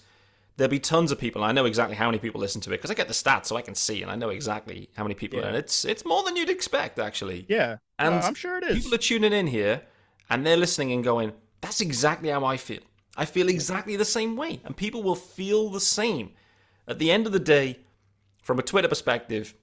there'll 0.57 0.71
be 0.71 0.79
tons 0.79 1.11
of 1.13 1.19
people. 1.19 1.43
I 1.45 1.53
know 1.53 1.65
exactly 1.67 1.97
how 1.97 2.07
many 2.07 2.19
people 2.19 2.41
listen 2.41 2.61
to 2.63 2.71
it 2.71 2.77
because 2.79 2.91
I 2.91 2.95
get 2.95 3.09
the 3.09 3.15
stats, 3.15 3.47
so 3.47 3.57
I 3.57 3.63
can 3.63 3.75
see, 3.75 4.03
and 4.03 4.11
I 4.11 4.15
know 4.17 4.31
exactly 4.31 4.89
how 4.97 5.03
many 5.05 5.15
people. 5.15 5.41
Yeah. 5.41 5.49
And 5.49 5.57
it's 5.57 5.85
it's 5.85 6.05
more 6.05 6.23
than 6.23 6.37
you'd 6.37 6.51
expect, 6.51 6.99
actually. 6.99 7.45
Yeah, 7.49 7.77
And 7.99 8.15
uh, 8.15 8.21
I'm 8.25 8.35
sure 8.35 8.59
it 8.59 8.65
is. 8.65 8.77
People 8.77 8.95
are 8.95 8.99
tuning 8.99 9.33
in 9.33 9.47
here, 9.47 9.83
and 10.31 10.47
they're 10.47 10.57
listening 10.57 10.93
and 10.93 11.03
going, 11.05 11.33
"That's 11.61 11.81
exactly 11.81 12.29
how 12.31 12.45
I 12.45 12.57
feel. 12.57 12.81
I 13.17 13.25
feel 13.25 13.49
exactly 13.49 13.97
the 13.97 14.05
same 14.05 14.37
way." 14.37 14.61
And 14.65 14.77
people 14.77 15.03
will 15.03 15.15
feel 15.17 15.69
the 15.71 15.81
same. 15.81 16.33
At 16.87 16.99
the 16.99 17.11
end 17.11 17.27
of 17.27 17.33
the 17.33 17.41
day, 17.41 17.81
from 18.43 18.59
a 18.59 18.63
Twitter 18.63 18.89
perspective, 18.89 19.55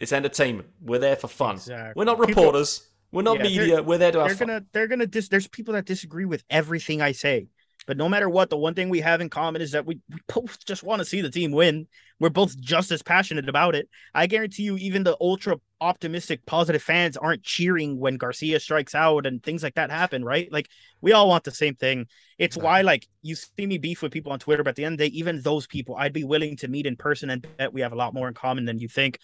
it's 0.00 0.12
entertainment. 0.12 0.68
We're 0.80 0.98
there 0.98 1.16
for 1.16 1.28
fun. 1.28 1.56
Exactly. 1.56 1.92
We're 1.98 2.04
not 2.04 2.18
People- 2.18 2.42
reporters. 2.44 2.88
We're 3.12 3.22
not 3.22 3.36
Yeah, 3.38 3.42
media. 3.44 3.82
We're 3.82 3.98
there 3.98 4.10
to 4.10 4.18
have 4.18 4.28
they're 4.28 4.36
fun. 4.36 4.48
gonna 4.48 4.64
they're 4.72 4.88
gonna 4.88 5.06
dis 5.06 5.28
there's 5.28 5.46
people 5.46 5.74
that 5.74 5.84
disagree 5.84 6.24
with 6.24 6.42
everything 6.50 7.00
I 7.00 7.12
say. 7.12 7.48
But 7.86 7.96
no 7.96 8.08
matter 8.08 8.28
what, 8.28 8.50
the 8.50 8.56
one 8.56 8.74
thing 8.74 8.88
we 8.88 9.00
have 9.00 9.20
in 9.20 9.28
common 9.28 9.60
is 9.60 9.72
that 9.72 9.84
we, 9.84 10.00
we 10.10 10.18
both 10.26 10.64
just 10.64 10.82
want 10.82 11.00
to 11.00 11.04
see 11.04 11.20
the 11.20 11.30
team 11.30 11.52
win. 11.52 11.86
We're 12.18 12.30
both 12.30 12.58
just 12.58 12.90
as 12.90 13.02
passionate 13.02 13.48
about 13.48 13.74
it. 13.74 13.88
I 14.14 14.26
guarantee 14.26 14.62
you, 14.62 14.76
even 14.76 15.04
the 15.04 15.16
ultra 15.20 15.56
optimistic, 15.80 16.46
positive 16.46 16.82
fans 16.82 17.16
aren't 17.16 17.42
cheering 17.42 17.98
when 17.98 18.16
Garcia 18.16 18.58
strikes 18.60 18.94
out 18.94 19.26
and 19.26 19.42
things 19.42 19.62
like 19.62 19.74
that 19.74 19.90
happen, 19.90 20.24
right? 20.24 20.50
Like 20.50 20.68
we 21.00 21.12
all 21.12 21.28
want 21.28 21.44
the 21.44 21.50
same 21.50 21.74
thing. 21.74 22.06
It's 22.38 22.56
why, 22.56 22.80
like, 22.82 23.06
you 23.22 23.34
see 23.34 23.66
me 23.66 23.78
beef 23.78 24.00
with 24.02 24.12
people 24.12 24.32
on 24.32 24.38
Twitter, 24.38 24.62
but 24.62 24.70
at 24.70 24.76
the 24.76 24.84
end 24.84 24.94
of 24.94 24.98
the 24.98 25.08
day, 25.08 25.16
even 25.16 25.42
those 25.42 25.66
people, 25.66 25.96
I'd 25.96 26.12
be 26.12 26.24
willing 26.24 26.56
to 26.58 26.68
meet 26.68 26.86
in 26.86 26.96
person 26.96 27.30
and 27.30 27.46
bet 27.56 27.72
we 27.72 27.82
have 27.82 27.92
a 27.92 27.96
lot 27.96 28.14
more 28.14 28.28
in 28.28 28.34
common 28.34 28.64
than 28.64 28.78
you 28.78 28.88
think. 28.88 29.18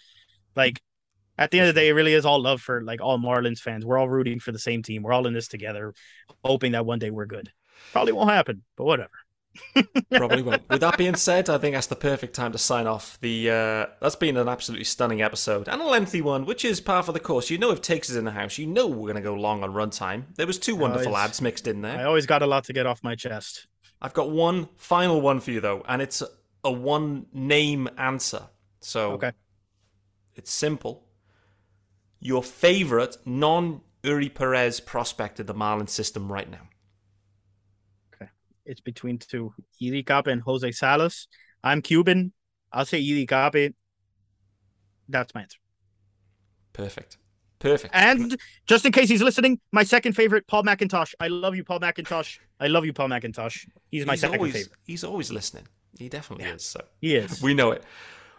Like, 0.55 0.81
at 1.37 1.49
the 1.49 1.59
end 1.59 1.69
of 1.69 1.73
the 1.73 1.81
day, 1.81 1.87
it 1.87 1.93
really 1.93 2.13
is 2.13 2.25
all 2.25 2.41
love 2.41 2.61
for 2.61 2.83
like 2.83 3.01
all 3.01 3.17
Marlins 3.17 3.59
fans. 3.59 3.85
We're 3.85 3.97
all 3.97 4.07
rooting 4.07 4.39
for 4.39 4.51
the 4.51 4.59
same 4.59 4.83
team. 4.83 5.01
We're 5.01 5.13
all 5.13 5.25
in 5.25 5.33
this 5.33 5.47
together, 5.47 5.93
hoping 6.43 6.73
that 6.73 6.85
one 6.85 6.99
day 6.99 7.09
we're 7.09 7.25
good. 7.25 7.51
Probably 7.91 8.13
won't 8.13 8.29
happen, 8.29 8.63
but 8.75 8.85
whatever. 8.85 9.11
Probably 10.11 10.41
won't. 10.41 10.63
With 10.69 10.79
that 10.79 10.97
being 10.97 11.15
said, 11.15 11.49
I 11.49 11.57
think 11.57 11.75
that's 11.75 11.87
the 11.87 11.95
perfect 11.97 12.33
time 12.33 12.53
to 12.53 12.57
sign 12.57 12.87
off. 12.87 13.19
The 13.19 13.49
uh, 13.49 13.85
that's 13.99 14.15
been 14.15 14.37
an 14.37 14.47
absolutely 14.47 14.85
stunning 14.85 15.21
episode 15.21 15.67
and 15.67 15.81
a 15.81 15.85
lengthy 15.85 16.21
one, 16.21 16.45
which 16.45 16.63
is 16.63 16.79
par 16.79 17.03
for 17.03 17.11
the 17.11 17.19
course. 17.19 17.49
You 17.49 17.57
know, 17.57 17.71
if 17.71 17.81
takes 17.81 18.09
is 18.09 18.15
in 18.15 18.23
the 18.23 18.31
house, 18.31 18.57
you 18.57 18.65
know 18.65 18.87
we're 18.87 19.11
going 19.11 19.15
to 19.15 19.21
go 19.21 19.33
long 19.33 19.63
on 19.63 19.73
runtime. 19.73 20.23
There 20.35 20.47
was 20.47 20.57
two 20.57 20.75
wonderful 20.75 21.11
it's- 21.11 21.25
ads 21.25 21.41
mixed 21.41 21.67
in 21.67 21.81
there. 21.81 21.99
I 21.99 22.03
always 22.05 22.25
got 22.25 22.41
a 22.41 22.47
lot 22.47 22.63
to 22.65 22.73
get 22.73 22.85
off 22.85 23.03
my 23.03 23.15
chest. 23.15 23.67
I've 24.01 24.13
got 24.13 24.31
one 24.31 24.69
final 24.77 25.19
one 25.21 25.39
for 25.41 25.51
you 25.51 25.59
though, 25.59 25.83
and 25.87 26.01
it's 26.01 26.21
a, 26.21 26.27
a 26.63 26.71
one 26.71 27.25
name 27.33 27.89
answer. 27.97 28.43
So 28.79 29.11
Okay. 29.13 29.31
it's 30.35 30.51
simple. 30.51 31.03
Your 32.19 32.41
favorite 32.41 33.17
non 33.25 33.81
Eury 34.03 34.33
Perez 34.33 34.79
prospect 34.79 35.39
of 35.39 35.45
the 35.47 35.53
Marlins 35.53 35.89
system 35.89 36.31
right 36.31 36.49
now. 36.49 36.69
It's 38.71 38.79
between 38.79 39.17
two, 39.17 39.53
Yiddi 39.81 40.05
Cappe 40.05 40.31
and 40.31 40.41
Jose 40.41 40.71
Salas. 40.71 41.27
I'm 41.61 41.81
Cuban. 41.81 42.31
I'll 42.71 42.85
say 42.85 43.03
Yiddi 43.03 43.27
Cappe. 43.27 43.73
That's 45.09 45.35
my 45.35 45.41
answer. 45.41 45.57
Perfect. 46.71 47.17
Perfect. 47.59 47.93
And 47.93 48.37
just 48.67 48.85
in 48.85 48.93
case 48.93 49.09
he's 49.09 49.21
listening, 49.21 49.59
my 49.73 49.83
second 49.83 50.13
favorite, 50.13 50.47
Paul 50.47 50.63
McIntosh. 50.63 51.13
I 51.19 51.27
love 51.27 51.53
you, 51.53 51.65
Paul 51.65 51.81
McIntosh. 51.81 52.39
I 52.61 52.67
love 52.67 52.85
you, 52.85 52.93
Paul 52.93 53.09
McIntosh. 53.09 53.67
He's 53.91 54.05
my 54.05 54.13
he's 54.13 54.21
second 54.21 54.37
always, 54.37 54.53
favorite. 54.53 54.77
He's 54.85 55.03
always 55.03 55.31
listening. 55.33 55.67
He 55.99 56.07
definitely 56.07 56.45
is. 56.45 56.63
So 56.63 56.81
He 57.01 57.17
is. 57.17 57.41
we 57.43 57.53
know 57.53 57.71
it. 57.71 57.83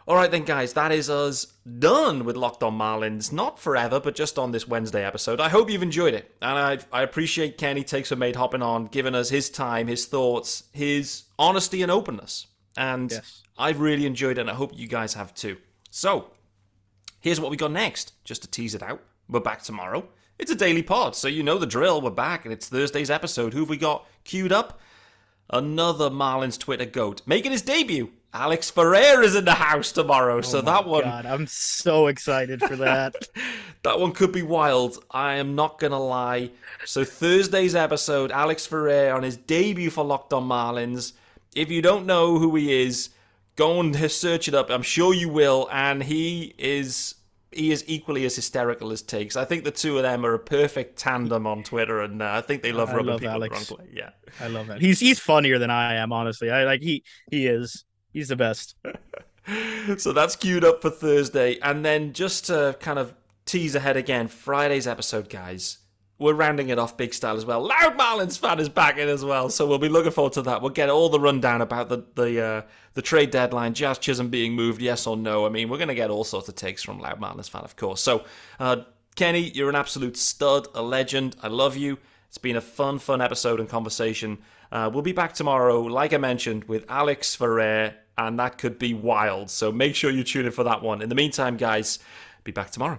All 0.06 0.16
right, 0.16 0.30
then, 0.30 0.42
guys, 0.44 0.72
that 0.72 0.90
is 0.90 1.08
us 1.08 1.46
done 1.78 2.24
with 2.24 2.36
Locked 2.36 2.64
On 2.64 2.76
Marlins. 2.76 3.32
Not 3.32 3.58
forever, 3.60 4.00
but 4.00 4.16
just 4.16 4.36
on 4.36 4.50
this 4.50 4.66
Wednesday 4.66 5.04
episode. 5.04 5.40
I 5.40 5.48
hope 5.48 5.70
you've 5.70 5.82
enjoyed 5.82 6.14
it. 6.14 6.34
And 6.42 6.58
I, 6.58 6.78
I 6.92 7.02
appreciate 7.02 7.56
Kenny 7.56 7.84
Takes 7.84 8.10
a 8.10 8.16
Mate 8.16 8.34
hopping 8.34 8.62
on, 8.62 8.86
giving 8.86 9.14
us 9.14 9.28
his 9.28 9.48
time, 9.48 9.86
his 9.86 10.06
thoughts, 10.06 10.64
his 10.72 11.24
honesty 11.38 11.82
and 11.82 11.90
openness. 11.92 12.48
And 12.76 13.12
Yes. 13.12 13.42
I've 13.56 13.78
really 13.80 14.06
enjoyed 14.06 14.38
it, 14.38 14.40
and 14.42 14.50
I 14.50 14.54
hope 14.54 14.72
you 14.74 14.88
guys 14.88 15.14
have 15.14 15.34
too. 15.34 15.56
So, 15.90 16.30
here's 17.20 17.38
what 17.40 17.50
we 17.52 17.56
got 17.56 17.70
next. 17.70 18.12
Just 18.24 18.42
to 18.42 18.48
tease 18.50 18.74
it 18.74 18.82
out, 18.82 19.00
we're 19.28 19.38
back 19.40 19.62
tomorrow. 19.62 20.08
It's 20.38 20.50
a 20.50 20.56
daily 20.56 20.82
pod, 20.82 21.14
so 21.14 21.28
you 21.28 21.44
know 21.44 21.58
the 21.58 21.66
drill. 21.66 22.00
We're 22.00 22.10
back, 22.10 22.44
and 22.44 22.52
it's 22.52 22.68
Thursday's 22.68 23.10
episode. 23.10 23.52
Who 23.52 23.60
have 23.60 23.68
we 23.68 23.76
got 23.76 24.04
queued 24.24 24.50
up? 24.50 24.80
Another 25.50 26.10
Marlins 26.10 26.58
Twitter 26.58 26.86
goat 26.86 27.22
making 27.26 27.52
his 27.52 27.62
debut. 27.62 28.10
Alex 28.34 28.70
Ferrer 28.70 29.22
is 29.22 29.34
in 29.34 29.44
the 29.44 29.52
house 29.52 29.92
tomorrow, 29.92 30.40
so 30.40 30.60
Oh 30.60 30.62
my 30.62 30.72
that 30.72 30.86
one 30.86 31.02
God, 31.02 31.26
I'm 31.26 31.46
so 31.46 32.06
excited 32.06 32.62
for 32.62 32.76
that. 32.76 33.28
that 33.82 34.00
one 34.00 34.12
could 34.12 34.32
be 34.32 34.42
wild. 34.42 35.04
I 35.10 35.34
am 35.34 35.54
not 35.54 35.78
gonna 35.78 36.00
lie. 36.00 36.50
So 36.86 37.04
Thursday's 37.04 37.74
episode, 37.74 38.32
Alex 38.32 38.66
Ferrer 38.66 39.12
on 39.12 39.22
his 39.22 39.36
debut 39.36 39.90
for 39.90 40.04
Locked 40.04 40.32
On 40.32 40.44
Marlins. 40.44 41.12
If 41.54 41.70
you 41.70 41.82
don't 41.82 42.06
know 42.06 42.38
who 42.38 42.56
he 42.56 42.82
is, 42.82 43.10
go 43.56 43.80
and 43.80 43.94
search 44.10 44.48
it 44.48 44.54
up. 44.54 44.70
I'm 44.70 44.82
sure 44.82 45.12
you 45.12 45.28
will, 45.28 45.68
and 45.70 46.02
he 46.02 46.54
is 46.56 47.16
he 47.50 47.70
is 47.70 47.84
equally 47.86 48.24
as 48.24 48.34
hysterical 48.34 48.92
as 48.92 49.02
takes. 49.02 49.36
I 49.36 49.44
think 49.44 49.64
the 49.64 49.70
two 49.70 49.98
of 49.98 50.04
them 50.04 50.24
are 50.24 50.32
a 50.32 50.38
perfect 50.38 50.98
tandem 50.98 51.46
on 51.46 51.62
Twitter, 51.62 52.00
and 52.00 52.22
uh, 52.22 52.30
I 52.32 52.40
think 52.40 52.62
they 52.62 52.72
love 52.72 52.92
rubbing 52.92 53.06
love 53.08 53.20
people 53.20 53.34
Alex. 53.34 53.68
the 53.68 53.74
wrong 53.74 53.84
way. 53.84 53.92
Yeah. 53.92 54.10
I 54.40 54.48
love 54.48 54.68
that. 54.68 54.80
He's 54.80 55.00
he's 55.00 55.18
funnier 55.18 55.58
than 55.58 55.70
I 55.70 55.96
am, 55.96 56.14
honestly. 56.14 56.50
I 56.50 56.64
like 56.64 56.80
he 56.80 57.04
he 57.30 57.46
is. 57.46 57.84
He's 58.12 58.28
the 58.28 58.36
best. 58.36 58.76
so 59.98 60.12
that's 60.12 60.36
queued 60.36 60.64
up 60.64 60.82
for 60.82 60.90
Thursday. 60.90 61.58
And 61.60 61.84
then 61.84 62.12
just 62.12 62.46
to 62.46 62.76
kind 62.80 62.98
of 62.98 63.14
tease 63.44 63.74
ahead 63.74 63.96
again, 63.96 64.28
Friday's 64.28 64.86
episode, 64.86 65.28
guys. 65.28 65.78
We're 66.18 66.34
rounding 66.34 66.68
it 66.68 66.78
off 66.78 66.96
big 66.96 67.14
style 67.14 67.36
as 67.36 67.44
well. 67.44 67.66
Loud 67.66 67.98
Marlins 67.98 68.38
fan 68.38 68.60
is 68.60 68.68
back 68.68 68.96
in 68.96 69.08
as 69.08 69.24
well, 69.24 69.48
so 69.48 69.66
we'll 69.66 69.78
be 69.78 69.88
looking 69.88 70.12
forward 70.12 70.34
to 70.34 70.42
that. 70.42 70.62
We'll 70.62 70.70
get 70.70 70.88
all 70.88 71.08
the 71.08 71.18
rundown 71.18 71.60
about 71.60 71.88
the 71.88 72.04
the 72.14 72.40
uh, 72.40 72.62
the 72.94 73.02
trade 73.02 73.32
deadline, 73.32 73.74
Jazz 73.74 73.98
Chisholm 73.98 74.28
being 74.28 74.52
moved, 74.52 74.80
yes 74.80 75.08
or 75.08 75.16
no. 75.16 75.46
I 75.46 75.48
mean, 75.48 75.68
we're 75.68 75.78
going 75.78 75.88
to 75.88 75.96
get 75.96 76.10
all 76.10 76.22
sorts 76.22 76.48
of 76.48 76.54
takes 76.54 76.80
from 76.80 77.00
Loud 77.00 77.20
Marlins 77.20 77.50
fan, 77.50 77.62
of 77.62 77.74
course. 77.74 78.00
So, 78.00 78.24
uh, 78.60 78.82
Kenny, 79.16 79.50
you're 79.50 79.68
an 79.68 79.74
absolute 79.74 80.16
stud, 80.16 80.68
a 80.76 80.82
legend. 80.82 81.34
I 81.42 81.48
love 81.48 81.76
you. 81.76 81.98
It's 82.28 82.38
been 82.38 82.56
a 82.56 82.60
fun, 82.60 83.00
fun 83.00 83.20
episode 83.20 83.58
and 83.58 83.68
conversation. 83.68 84.38
Uh, 84.72 84.88
we'll 84.90 85.02
be 85.02 85.12
back 85.12 85.34
tomorrow, 85.34 85.82
like 85.82 86.14
I 86.14 86.16
mentioned, 86.16 86.64
with 86.64 86.86
Alex 86.88 87.34
Ferrer, 87.34 87.94
and 88.16 88.38
that 88.38 88.56
could 88.56 88.78
be 88.78 88.94
wild. 88.94 89.50
So 89.50 89.70
make 89.70 89.94
sure 89.94 90.10
you 90.10 90.24
tune 90.24 90.46
in 90.46 90.52
for 90.52 90.64
that 90.64 90.82
one. 90.82 91.02
In 91.02 91.10
the 91.10 91.14
meantime, 91.14 91.58
guys, 91.58 91.98
be 92.42 92.52
back 92.52 92.70
tomorrow. 92.70 92.98